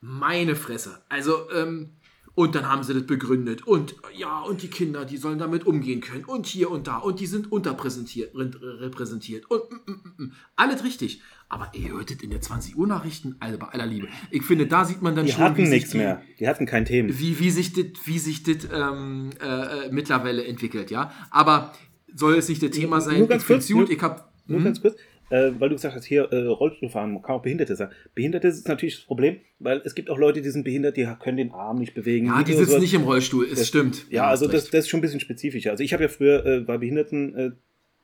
meine 0.01 0.55
Fresse. 0.55 1.01
Also, 1.07 1.49
ähm, 1.51 1.91
und 2.36 2.55
dann 2.55 2.67
haben 2.67 2.82
sie 2.84 2.95
das 2.95 3.05
begründet. 3.05 3.67
Und 3.67 3.95
ja, 4.17 4.41
und 4.41 4.63
die 4.63 4.67
Kinder, 4.67 5.05
die 5.05 5.17
sollen 5.17 5.38
damit 5.38 5.67
umgehen 5.67 6.01
können. 6.01 6.26
Und 6.26 6.47
hier 6.47 6.71
und 6.71 6.88
da. 6.88 6.97
Und 6.97 7.19
die 7.19 7.28
sind 7.28 7.51
unterpräsentiert, 7.51 8.34
re- 8.36 8.49
repräsentiert. 8.82 9.45
Und 9.51 9.61
mm, 9.71 9.76
mm, 9.86 9.91
mm, 9.93 10.24
mm. 10.24 10.32
alles 10.55 10.84
richtig. 10.84 11.21
Aber 11.47 11.69
ihr 11.76 11.89
hörtet 11.91 12.24
in 12.24 12.32
der 12.32 12.41
20 12.41 12.76
Uhr 12.76 12.88
Nachrichten, 12.88 13.36
also 13.39 13.59
bei 13.59 13.67
aller 13.67 13.86
Liebe. 13.86 14.07
Ich 14.32 14.41
finde, 14.41 14.65
da 14.65 14.84
sieht 14.84 15.03
man 15.03 15.15
dann 15.15 15.28
Die 15.28 15.32
schon, 15.32 15.41
wie 15.41 15.43
hatten 15.45 15.69
nichts 15.69 15.91
die, 15.91 15.97
mehr. 15.97 16.24
Die 16.39 16.47
hatten 16.47 16.65
kein 16.65 16.86
Thema. 16.86 17.09
wie, 17.19 17.39
wie 17.39 17.51
sich 17.51 17.71
das 17.74 17.86
wie 18.05 18.17
sich 18.17 18.41
das, 18.41 18.67
ähm, 18.74 19.30
äh, 19.39 19.86
äh, 19.86 19.91
mittlerweile 19.91 20.43
entwickelt, 20.45 20.89
ja. 20.89 21.11
Aber 21.30 21.71
soll 22.11 22.34
es 22.36 22.49
nicht 22.49 22.63
das 22.63 22.71
Thema 22.71 22.99
sein? 22.99 23.19
Nur 23.19 23.28
ganz 23.28 23.45
kurz, 23.45 23.67
gut, 23.67 23.76
nur- 23.78 23.89
ich 23.91 24.01
hab, 24.01 24.34
Nur 24.47 24.57
hm? 24.57 24.65
ganz 24.65 24.82
kurz, 24.82 24.95
äh, 25.34 25.51
weil 25.59 25.69
du 25.69 25.75
gesagt 25.75 25.95
hast, 25.95 26.05
hier 26.05 26.23
äh, 26.31 26.45
Rollstuhlfahren, 26.45 27.13
man 27.13 27.21
kann 27.23 27.36
auch 27.38 27.41
Behinderte 27.41 27.75
sein. 27.75 27.89
Behinderte 28.13 28.47
ist 28.49 28.67
natürlich 28.67 28.97
das 28.97 29.05
Problem, 29.05 29.38
weil 29.59 29.81
es 29.84 29.95
gibt 29.95 30.09
auch 30.09 30.17
Leute, 30.17 30.41
die 30.41 30.49
sind 30.49 30.63
behindert, 30.63 30.95
die 30.97 31.07
können 31.21 31.38
den 31.38 31.51
Arm 31.51 31.79
nicht 31.79 31.93
bewegen. 31.93 32.27
ja, 32.27 32.43
die 32.43 32.53
sitzen 32.53 32.79
nicht 32.79 32.93
im 32.93 33.03
Rollstuhl, 33.03 33.47
es 33.51 33.67
stimmt. 33.67 34.05
Ja, 34.09 34.27
also 34.27 34.47
das, 34.47 34.65
das 34.69 34.81
ist 34.86 34.89
schon 34.89 34.99
ein 34.99 35.01
bisschen 35.01 35.19
spezifischer. 35.19 35.71
Also 35.71 35.84
ich 35.84 35.91
habe 35.93 36.03
ja 36.03 36.09
früher 36.09 36.45
äh, 36.45 36.67
war 36.67 36.77
Behinderten 36.77 37.36
äh, 37.38 37.51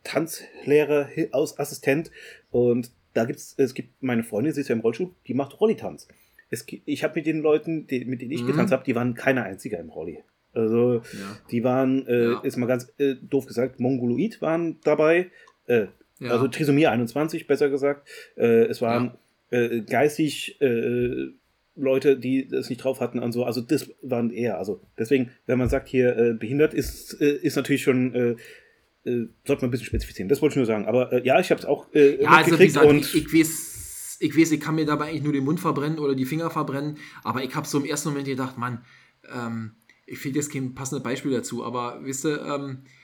Tanzlehrer, 0.04 1.08
aus 1.32 1.60
Assistent 1.60 2.12
und 2.52 2.92
da 3.14 3.26
gibt's 3.26 3.54
es 3.58 3.74
gibt 3.74 4.02
meine 4.02 4.24
Freundin, 4.24 4.54
sie 4.54 4.62
ist 4.62 4.68
ja 4.70 4.76
im 4.76 4.82
Rollstuhl, 4.82 5.12
die 5.28 5.34
macht 5.34 5.60
Rollitanz. 5.60 6.08
Ich 6.86 7.04
habe 7.04 7.14
mit 7.16 7.28
den 7.28 7.42
Leuten, 7.42 7.86
die, 7.86 8.06
mit 8.06 8.22
denen 8.22 8.32
ich 8.32 8.44
Mhm. 8.44 8.48
getanzt 8.48 8.74
habe, 8.74 8.84
die 8.84 8.96
waren 8.96 9.14
keiner 9.14 9.44
einziger 9.44 9.80
im 9.80 9.90
Rolli. 9.90 10.24
Also 10.54 10.96
Ja. 10.96 11.02
die 11.52 11.64
waren, 11.64 12.08
äh, 12.08 12.32
Ja. 12.32 12.40
ist 12.40 12.58
mal 12.58 12.66
ganz 12.66 12.92
äh, 12.98 13.16
doof 13.22 13.46
gesagt, 13.46 13.80
Mongoloid 13.80 14.42
waren 14.42 14.78
dabei, 14.84 15.30
äh, 15.68 15.88
Ja. 16.20 16.32
also 16.32 16.48
Trisomie 16.48 16.88
21 16.88 17.48
besser 17.48 17.70
gesagt. 17.70 18.08
Äh, 18.36 18.66
es 18.66 18.82
waren 18.82 19.18
äh, 19.52 19.82
geistig 19.82 20.60
äh, 20.62 21.28
Leute, 21.76 22.18
die 22.18 22.48
das 22.48 22.70
nicht 22.70 22.84
drauf 22.84 23.00
hatten 23.00 23.20
und 23.20 23.32
so. 23.32 23.46
Also 23.46 23.62
das 23.62 23.90
waren 24.02 24.32
eher. 24.32 24.58
Also 24.58 24.82
deswegen, 24.98 25.32
wenn 25.46 25.58
man 25.58 25.70
sagt 25.70 25.88
hier 25.88 26.18
äh, 26.18 26.34
behindert, 26.34 26.74
ist, 26.74 27.20
äh, 27.22 27.38
ist 27.38 27.56
natürlich 27.56 27.84
schon 27.84 28.36
äh, 29.06 29.28
sollte 29.46 29.62
man 29.62 29.70
ein 29.70 29.72
bisschen 29.72 29.88
spezifizieren. 29.88 30.30
Das 30.30 30.42
wollte 30.42 30.54
ich 30.54 30.58
nur 30.58 30.66
sagen. 30.66 30.86
Aber 30.86 31.12
äh, 31.12 31.26
ja, 31.26 31.40
ich 31.40 31.52
habe 31.52 31.60
es 31.60 31.66
auch 31.66 31.88
äh, 31.94 32.22
Ja, 32.22 32.32
also 32.32 32.58
gesagt, 32.58 32.86
und 32.86 33.00
ich, 33.00 33.16
ich, 33.16 33.34
weiß, 33.34 34.18
ich 34.20 34.38
weiß, 34.38 34.52
ich 34.52 34.60
kann 34.60 34.76
mir 34.76 34.86
dabei 34.86 35.08
eigentlich 35.08 35.24
nur 35.24 35.34
den 35.34 35.46
Mund 35.46 35.60
verbrennen 35.60 36.00
oder 36.00 36.16
die 36.16 36.26
Finger 36.26 36.50
verbrennen, 36.50 36.98
aber 37.24 37.44
ich 37.44 37.56
habe 37.56 37.68
so 37.68 37.80
im 37.80 37.86
ersten 37.86 38.10
Moment 38.10 38.28
gedacht, 38.28 38.58
Mann, 38.58 38.84
ähm, 39.34 39.76
ich 40.06 40.20
finde 40.20 40.40
jetzt 40.40 40.52
kein 40.52 40.74
passendes 40.74 41.04
Beispiel 41.04 41.32
dazu, 41.32 41.64
aber 41.64 42.00
wisst 42.04 42.26
ihr, 42.26 42.42
ähm, 42.44 42.80
äh, 42.84 42.99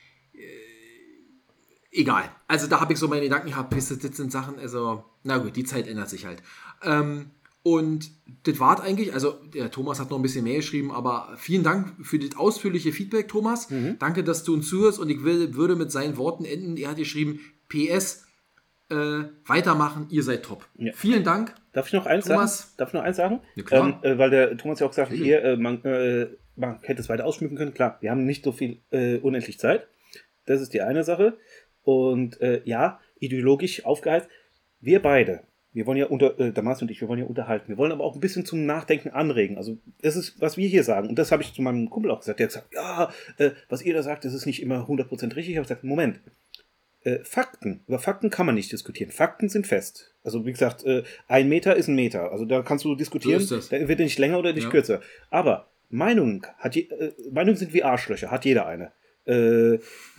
egal. 1.96 2.24
Also 2.46 2.66
da 2.66 2.80
habe 2.80 2.92
ich 2.92 2.98
so 2.98 3.08
meine 3.08 3.22
Gedanken 3.22 3.48
gehabt, 3.48 3.72
das 3.74 3.88
sind 3.88 4.30
Sachen, 4.30 4.58
also, 4.58 5.04
na 5.22 5.38
gut, 5.38 5.56
die 5.56 5.64
Zeit 5.64 5.88
ändert 5.88 6.08
sich 6.08 6.26
halt. 6.26 6.42
Ähm, 6.82 7.30
und 7.62 8.10
das 8.44 8.60
war 8.60 8.80
eigentlich, 8.80 9.12
also 9.12 9.32
der 9.52 9.72
Thomas 9.72 9.98
hat 9.98 10.10
noch 10.10 10.18
ein 10.18 10.22
bisschen 10.22 10.44
mehr 10.44 10.56
geschrieben, 10.56 10.92
aber 10.92 11.32
vielen 11.36 11.64
Dank 11.64 11.94
für 12.00 12.16
das 12.16 12.36
ausführliche 12.36 12.92
Feedback, 12.92 13.26
Thomas. 13.26 13.70
Mhm. 13.70 13.96
Danke, 13.98 14.22
dass 14.22 14.44
du 14.44 14.54
uns 14.54 14.68
zuhörst 14.68 15.00
und 15.00 15.10
ich 15.10 15.24
will, 15.24 15.54
würde 15.56 15.74
mit 15.74 15.90
seinen 15.90 16.16
Worten 16.16 16.44
enden. 16.44 16.76
Er 16.76 16.90
hat 16.90 16.96
geschrieben, 16.96 17.40
PS, 17.68 18.24
äh, 18.88 19.24
weitermachen, 19.46 20.06
ihr 20.10 20.22
seid 20.22 20.44
top. 20.44 20.64
Ja. 20.76 20.92
Vielen 20.94 21.24
Dank. 21.24 21.56
Darf 21.72 21.88
ich 21.88 21.92
noch 21.92 22.06
eins 22.06 22.26
Thomas? 22.26 22.58
sagen? 22.58 22.70
Darf 22.76 22.88
ich 22.90 22.94
noch 22.94 23.02
eins 23.02 23.16
sagen? 23.16 23.40
Ja, 23.56 23.64
klar. 23.64 24.00
Ähm, 24.02 24.12
äh, 24.12 24.18
weil 24.18 24.30
der 24.30 24.56
Thomas 24.56 24.78
ja 24.78 24.86
auch 24.86 24.92
sagt, 24.92 25.10
Natürlich. 25.10 25.26
hier, 25.26 25.42
äh, 25.42 25.56
man, 25.56 25.82
äh, 25.84 26.28
man 26.54 26.78
hätte 26.82 27.00
es 27.00 27.08
weiter 27.08 27.24
ausschmücken 27.24 27.56
können. 27.56 27.74
Klar, 27.74 27.98
wir 28.00 28.12
haben 28.12 28.24
nicht 28.24 28.44
so 28.44 28.52
viel 28.52 28.78
äh, 28.92 29.16
unendlich 29.16 29.58
Zeit. 29.58 29.88
Das 30.46 30.60
ist 30.60 30.72
die 30.72 30.82
eine 30.82 31.02
Sache. 31.02 31.36
Und 31.86 32.40
äh, 32.40 32.62
ja, 32.64 32.98
ideologisch 33.20 33.84
aufgeheizt. 33.84 34.28
Wir 34.80 35.00
beide, 35.00 35.44
wir 35.72 35.86
wollen 35.86 35.98
ja 35.98 36.06
unter, 36.06 36.36
äh, 36.40 36.50
Damas 36.50 36.82
und 36.82 36.90
ich, 36.90 37.00
wir 37.00 37.06
wollen 37.06 37.20
ja 37.20 37.26
unterhalten. 37.26 37.68
Wir 37.68 37.78
wollen 37.78 37.92
aber 37.92 38.02
auch 38.02 38.14
ein 38.16 38.20
bisschen 38.20 38.44
zum 38.44 38.66
Nachdenken 38.66 39.10
anregen. 39.10 39.56
Also, 39.56 39.78
das 40.02 40.16
ist, 40.16 40.40
was 40.40 40.56
wir 40.56 40.66
hier 40.68 40.82
sagen. 40.82 41.08
Und 41.08 41.16
das 41.16 41.30
habe 41.30 41.44
ich 41.44 41.54
zu 41.54 41.62
meinem 41.62 41.88
Kumpel 41.88 42.10
auch 42.10 42.18
gesagt. 42.18 42.40
Der 42.40 42.46
hat 42.48 42.52
gesagt, 42.52 42.74
ja, 42.74 43.12
äh, 43.38 43.52
was 43.68 43.82
ihr 43.82 43.94
da 43.94 44.02
sagt, 44.02 44.24
das 44.24 44.34
ist 44.34 44.46
nicht 44.46 44.60
immer 44.62 44.88
100% 44.88 45.36
richtig. 45.36 45.50
Ich 45.50 45.56
habe 45.58 45.64
gesagt, 45.68 45.84
Moment. 45.84 46.18
Äh, 47.04 47.20
Fakten. 47.22 47.84
Über 47.86 48.00
Fakten 48.00 48.30
kann 48.30 48.46
man 48.46 48.56
nicht 48.56 48.72
diskutieren. 48.72 49.12
Fakten 49.12 49.48
sind 49.48 49.68
fest. 49.68 50.12
Also, 50.24 50.44
wie 50.44 50.50
gesagt, 50.50 50.84
äh, 50.84 51.04
ein 51.28 51.48
Meter 51.48 51.76
ist 51.76 51.86
ein 51.86 51.94
Meter. 51.94 52.32
Also, 52.32 52.46
da 52.46 52.62
kannst 52.62 52.84
du 52.84 52.96
diskutieren. 52.96 53.38
So. 53.40 53.60
Da 53.60 53.86
wird 53.86 54.00
er 54.00 54.06
nicht 54.06 54.18
länger 54.18 54.40
oder 54.40 54.52
nicht 54.52 54.64
Ja. 54.64 54.70
kürzer. 54.70 55.00
Aber 55.30 55.68
Meinungen, 55.88 56.42
hat 56.58 56.74
je, 56.74 56.88
äh, 56.88 57.12
Meinungen 57.30 57.56
sind 57.56 57.72
wie 57.72 57.84
Arschlöcher. 57.84 58.32
Hat 58.32 58.44
jeder 58.44 58.66
eine. 58.66 58.90
Äh, 59.26 59.78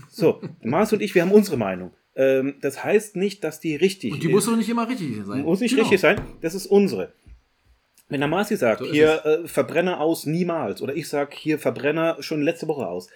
so, 0.10 0.42
Mars 0.62 0.94
und 0.94 1.02
ich, 1.02 1.16
wir 1.16 1.22
haben 1.24 1.32
unsere 1.32 1.58
Meinung. 1.58 1.92
Ähm, 2.16 2.56
das 2.62 2.84
heißt 2.84 3.16
nicht, 3.16 3.44
dass 3.44 3.60
die 3.60 3.76
richtig 3.76 4.14
Und 4.14 4.24
die 4.24 4.28
ist. 4.28 4.34
muss 4.34 4.46
doch 4.46 4.56
nicht 4.58 4.70
immer 4.70 4.88
richtig 4.90 5.16
sein. 5.26 5.44
Muss 5.44 5.60
nicht 5.60 5.72
Genau. 5.72 5.84
richtig 5.84 6.00
sein, 6.02 6.20
das 6.42 6.56
ist 6.56 6.66
unsere. 6.68 7.14
Wenn 8.10 8.22
der 8.22 8.30
Marci 8.30 8.56
sagt, 8.56 8.80
So 8.80 8.86
ist 8.86 8.92
hier 8.94 9.26
äh, 9.26 9.48
Verbrenner 9.48 10.00
aus 10.00 10.26
niemals, 10.26 10.82
oder 10.82 10.96
ich 10.96 11.08
sage 11.10 11.36
hier 11.38 11.60
Verbrenner 11.60 12.18
schon 12.22 12.42
letzte 12.42 12.68
Woche 12.68 12.88
aus, 12.88 13.10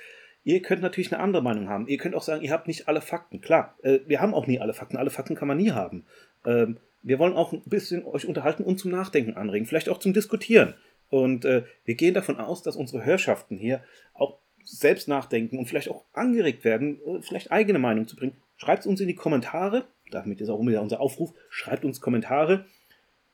ihr 0.43 0.61
könnt 0.61 0.81
natürlich 0.81 1.13
eine 1.13 1.21
andere 1.23 1.41
Meinung 1.41 1.69
haben. 1.69 1.87
Ihr 1.87 1.97
könnt 1.97 2.13
auch 2.15 2.23
sagen, 2.23 2.43
ihr 2.43 2.51
habt 2.51 2.67
nicht 2.67 2.87
alle 2.87 3.01
Fakten. 3.01 3.41
Klar, 3.41 3.75
äh, 3.83 3.99
wir 4.07 4.19
haben 4.21 4.33
auch 4.33 4.47
nie 4.47 4.59
alle 4.59 4.73
Fakten. 4.73 4.97
Alle 4.97 5.09
Fakten 5.09 5.35
kann 5.35 5.47
man 5.47 5.57
nie 5.57 5.71
haben. 5.71 6.03
Ähm, 6.45 6.77
wir 7.03 7.19
wollen 7.19 7.33
auch 7.33 7.53
ein 7.53 7.61
bisschen 7.65 8.05
euch 8.05 8.27
unterhalten 8.27 8.63
und 8.63 8.77
zum 8.79 8.91
Nachdenken 8.91 9.33
anregen, 9.35 9.65
vielleicht 9.65 9.89
auch 9.89 9.97
zum 9.99 10.13
Diskutieren. 10.13 10.75
Und 11.09 11.45
äh, 11.45 11.63
wir 11.85 11.95
gehen 11.95 12.13
davon 12.13 12.37
aus, 12.37 12.61
dass 12.61 12.75
unsere 12.75 13.03
Hörschaften 13.05 13.57
hier 13.57 13.81
auch 14.13 14.37
selbst 14.66 15.07
nachdenken 15.07 15.57
und 15.57 15.68
vielleicht 15.68 15.89
auch 15.89 16.05
angeregt 16.14 16.64
werden, 16.64 16.99
äh, 17.05 17.22
vielleicht 17.22 17.51
eigene 17.51 17.80
Meinung 17.80 18.07
zu 18.07 18.16
bringen. 18.16 18.38
Schreibt 18.57 18.82
es 18.82 18.88
uns 18.88 19.01
in 19.01 19.07
die 19.07 19.16
Kommentare. 19.16 19.86
Damit 20.12 20.41
ist 20.41 20.49
auch 20.49 20.59
wieder 20.62 20.82
unser 20.82 20.99
Aufruf. 20.99 21.34
Schreibt 21.49 21.86
uns 21.86 22.01
Kommentare. 22.01 22.66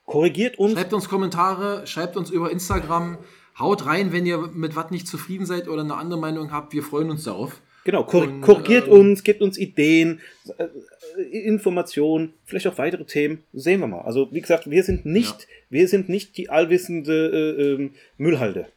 Korrigiert 0.06 0.58
uns. 0.58 0.74
Schreibt 0.74 0.94
uns 0.94 1.10
Kommentare, 1.10 1.86
schreibt 1.86 2.16
uns 2.16 2.30
über 2.30 2.50
Instagram, 2.50 3.18
haut 3.60 3.86
rein, 3.86 4.14
wenn 4.14 4.26
ihr 4.26 4.38
mit 4.38 4.76
was 4.76 4.90
nicht 4.90 5.08
zufrieden 5.08 5.46
seid 5.46 5.68
oder 5.68 5.82
eine 5.82 5.96
andere 5.96 6.20
Meinung 6.20 6.52
habt. 6.52 6.74
Wir 6.74 6.82
freuen 6.82 7.10
uns 7.10 7.26
darauf. 7.26 7.62
Genau, 7.84 8.04
kor 8.04 8.24
Und, 8.24 8.42
korrigiert 8.42 8.88
ähm, 8.88 8.94
uns, 8.94 9.24
gebt 9.24 9.42
uns 9.42 9.58
Ideen, 9.58 10.20
äh, 10.58 10.64
äh, 10.64 11.40
Informationen, 11.46 12.34
vielleicht 12.44 12.68
auch 12.68 12.78
weitere 12.78 13.06
Themen. 13.06 13.44
Sehen 13.54 13.80
wir 13.80 13.88
mal. 13.88 14.02
Also, 14.02 14.30
wie 14.32 14.42
gesagt, 14.42 14.70
wir 14.70 14.84
sind 14.84 15.06
nicht, 15.06 15.48
wir 15.70 15.88
sind 15.88 16.10
nicht 16.10 16.38
die 16.38 16.50
allwissende 16.50 17.56
äh, 17.58 17.74
ähm, 17.74 17.92
Müllhalde. 18.18 18.68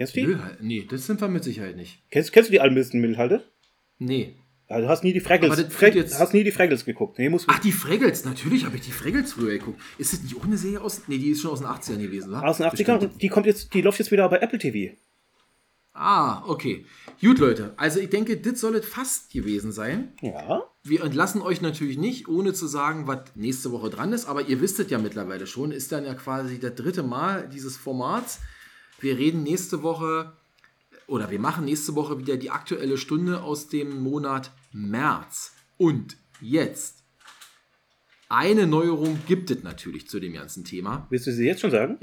Kennst 0.00 0.16
du 0.16 0.20
die? 0.20 0.26
Nö, 0.28 0.38
nee, 0.62 0.86
das 0.88 1.04
sind 1.06 1.20
wir 1.20 1.28
mit 1.28 1.44
Sicherheit 1.44 1.76
nicht. 1.76 2.02
Kennst, 2.10 2.32
kennst 2.32 2.48
du 2.48 2.52
die 2.52 2.60
allwissende 2.62 3.06
Müllhalde? 3.06 3.44
Nee. 3.98 4.34
Du 4.66 4.88
hast 4.88 5.04
nie 5.04 5.12
die 5.12 5.20
Fraggles, 5.20 5.50
das 5.58 5.94
jetzt- 5.94 6.18
hast 6.18 6.32
nie 6.32 6.42
die 6.42 6.52
Fraggles 6.52 6.86
geguckt. 6.86 7.18
Nee, 7.18 7.28
muss 7.28 7.44
Ach, 7.48 7.58
die 7.58 7.70
Fraggles. 7.70 8.24
Natürlich 8.24 8.64
habe 8.64 8.76
ich 8.76 8.82
die 8.82 8.92
Fraggles 8.92 9.34
früher 9.34 9.58
geguckt. 9.58 9.78
Ist 9.98 10.14
das 10.14 10.22
nicht 10.22 10.34
auch 10.38 10.44
eine 10.44 10.56
Serie 10.56 10.80
aus... 10.80 11.02
Nee, 11.06 11.18
die 11.18 11.28
ist 11.28 11.42
schon 11.42 11.50
aus 11.50 11.58
den 11.58 11.66
80ern 11.68 11.98
gewesen, 12.00 12.32
wa? 12.32 12.40
aus 12.40 12.56
den 12.56 12.66
80ern 12.66 12.70
Bestimmt. 12.76 13.02
und 13.02 13.20
die 13.22 13.28
kommt 13.28 13.44
jetzt, 13.44 13.74
die 13.74 13.82
läuft 13.82 13.98
jetzt 13.98 14.10
wieder 14.10 14.26
bei 14.30 14.38
Apple 14.38 14.58
TV. 14.58 14.96
Ah, 15.92 16.44
okay. 16.46 16.86
Gut, 17.20 17.38
Leute. 17.38 17.74
Also 17.76 18.00
ich 18.00 18.08
denke, 18.08 18.38
das 18.38 18.58
soll 18.58 18.76
es 18.76 18.86
fast 18.86 19.30
gewesen 19.30 19.70
sein. 19.70 20.14
Ja. 20.22 20.62
Wir 20.82 21.04
entlassen 21.04 21.42
euch 21.42 21.60
natürlich 21.60 21.98
nicht, 21.98 22.26
ohne 22.26 22.54
zu 22.54 22.66
sagen, 22.68 23.06
was 23.06 23.32
nächste 23.34 23.70
Woche 23.72 23.90
dran 23.90 24.14
ist. 24.14 24.24
Aber 24.24 24.48
ihr 24.48 24.62
wisst 24.62 24.80
es 24.80 24.88
ja 24.88 24.96
mittlerweile 24.96 25.46
schon. 25.46 25.72
Ist 25.72 25.92
dann 25.92 26.06
ja 26.06 26.14
quasi 26.14 26.58
der 26.58 26.70
dritte 26.70 27.02
Mal 27.02 27.50
dieses 27.52 27.76
Formats. 27.76 28.40
Wir 29.00 29.18
reden 29.18 29.42
nächste 29.42 29.82
Woche 29.82 30.32
oder 31.06 31.30
wir 31.30 31.40
machen 31.40 31.64
nächste 31.64 31.94
Woche 31.94 32.18
wieder 32.18 32.36
die 32.36 32.50
aktuelle 32.50 32.98
Stunde 32.98 33.42
aus 33.42 33.68
dem 33.68 34.02
Monat 34.02 34.52
März. 34.72 35.52
Und 35.78 36.16
jetzt 36.40 37.02
eine 38.28 38.66
Neuerung 38.66 39.18
gibt 39.26 39.50
es 39.50 39.62
natürlich 39.62 40.08
zu 40.08 40.20
dem 40.20 40.34
ganzen 40.34 40.64
Thema. 40.64 41.06
Willst 41.10 41.26
du 41.26 41.32
sie 41.32 41.46
jetzt 41.46 41.62
schon 41.62 41.70
sagen? 41.70 41.98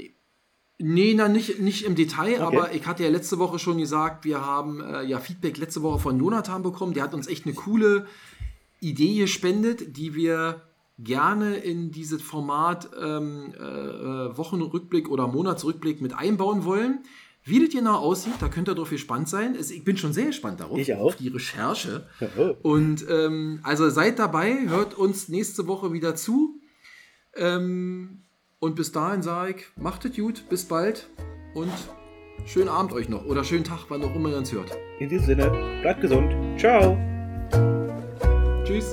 Nee, 0.80 1.14
na, 1.16 1.26
nicht, 1.28 1.58
nicht 1.60 1.84
im 1.84 1.94
Detail, 1.96 2.34
Okay. 2.34 2.42
aber 2.42 2.74
ich 2.74 2.86
hatte 2.86 3.02
ja 3.02 3.08
letzte 3.08 3.38
Woche 3.38 3.58
schon 3.58 3.78
gesagt, 3.78 4.24
wir 4.24 4.44
haben 4.44 4.80
äh, 4.80 5.02
ja 5.04 5.18
Feedback 5.18 5.56
letzte 5.56 5.82
Woche 5.82 5.98
von 5.98 6.18
Jonathan 6.18 6.62
bekommen. 6.62 6.94
Der 6.94 7.02
hat 7.02 7.14
uns 7.14 7.26
echt 7.26 7.46
eine 7.46 7.54
coole 7.54 8.06
Idee 8.80 9.18
gespendet, 9.18 9.96
die 9.96 10.14
wir 10.14 10.67
gerne 10.98 11.56
in 11.56 11.90
dieses 11.90 12.20
Format 12.22 12.90
ähm, 13.00 13.52
äh, 13.54 14.36
Wochenrückblick 14.36 15.08
oder 15.08 15.26
Monatsrückblick 15.28 16.00
mit 16.00 16.14
einbauen 16.14 16.64
wollen. 16.64 17.00
Wie 17.44 17.64
das 17.64 17.72
genau 17.72 17.96
aussieht, 17.96 18.34
da 18.40 18.48
könnt 18.48 18.68
ihr 18.68 18.74
drauf 18.74 18.90
gespannt 18.90 19.28
sein. 19.28 19.56
Ich 19.58 19.84
bin 19.84 19.96
schon 19.96 20.12
sehr 20.12 20.26
gespannt 20.26 20.60
darauf, 20.60 20.76
Ich 20.76 20.92
auch. 20.94 21.00
auf 21.06 21.16
die 21.16 21.28
Recherche. 21.28 22.06
Und 22.62 23.06
ähm, 23.08 23.60
also 23.62 23.88
seid 23.88 24.18
dabei, 24.18 24.66
hört 24.66 24.94
uns 24.94 25.28
nächste 25.28 25.66
Woche 25.66 25.92
wieder 25.92 26.14
zu. 26.14 26.60
Ähm, 27.36 28.22
und 28.58 28.74
bis 28.74 28.92
dahin 28.92 29.22
sage 29.22 29.54
ich, 29.56 29.66
macht 29.82 30.04
es 30.04 30.16
gut, 30.16 30.44
bis 30.50 30.64
bald 30.66 31.08
und 31.54 31.72
schönen 32.44 32.68
Abend 32.68 32.92
euch 32.92 33.08
noch 33.08 33.24
oder 33.24 33.44
schönen 33.44 33.64
Tag, 33.64 33.86
wann 33.88 34.02
auch 34.02 34.14
immer 34.14 34.30
ihr 34.30 34.36
uns 34.38 34.52
hört. 34.52 34.76
In 34.98 35.08
diesem 35.08 35.26
Sinne, 35.26 35.50
bleibt 35.80 36.00
gesund. 36.00 36.34
Ciao. 36.58 36.98
Tschüss. 38.64 38.92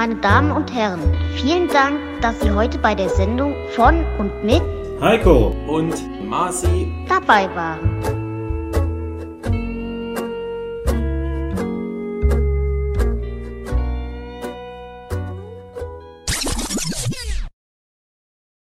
Meine 0.00 0.14
Damen 0.14 0.50
und 0.50 0.72
Herren, 0.72 1.14
vielen 1.34 1.68
Dank, 1.68 2.00
dass 2.22 2.40
Sie 2.40 2.50
heute 2.50 2.78
bei 2.78 2.94
der 2.94 3.10
Sendung 3.10 3.54
von 3.76 4.02
und 4.18 4.32
mit 4.42 4.62
Heiko 4.98 5.54
und 5.68 5.94
Marci 6.26 6.90
dabei 7.06 7.54
waren. 7.54 8.19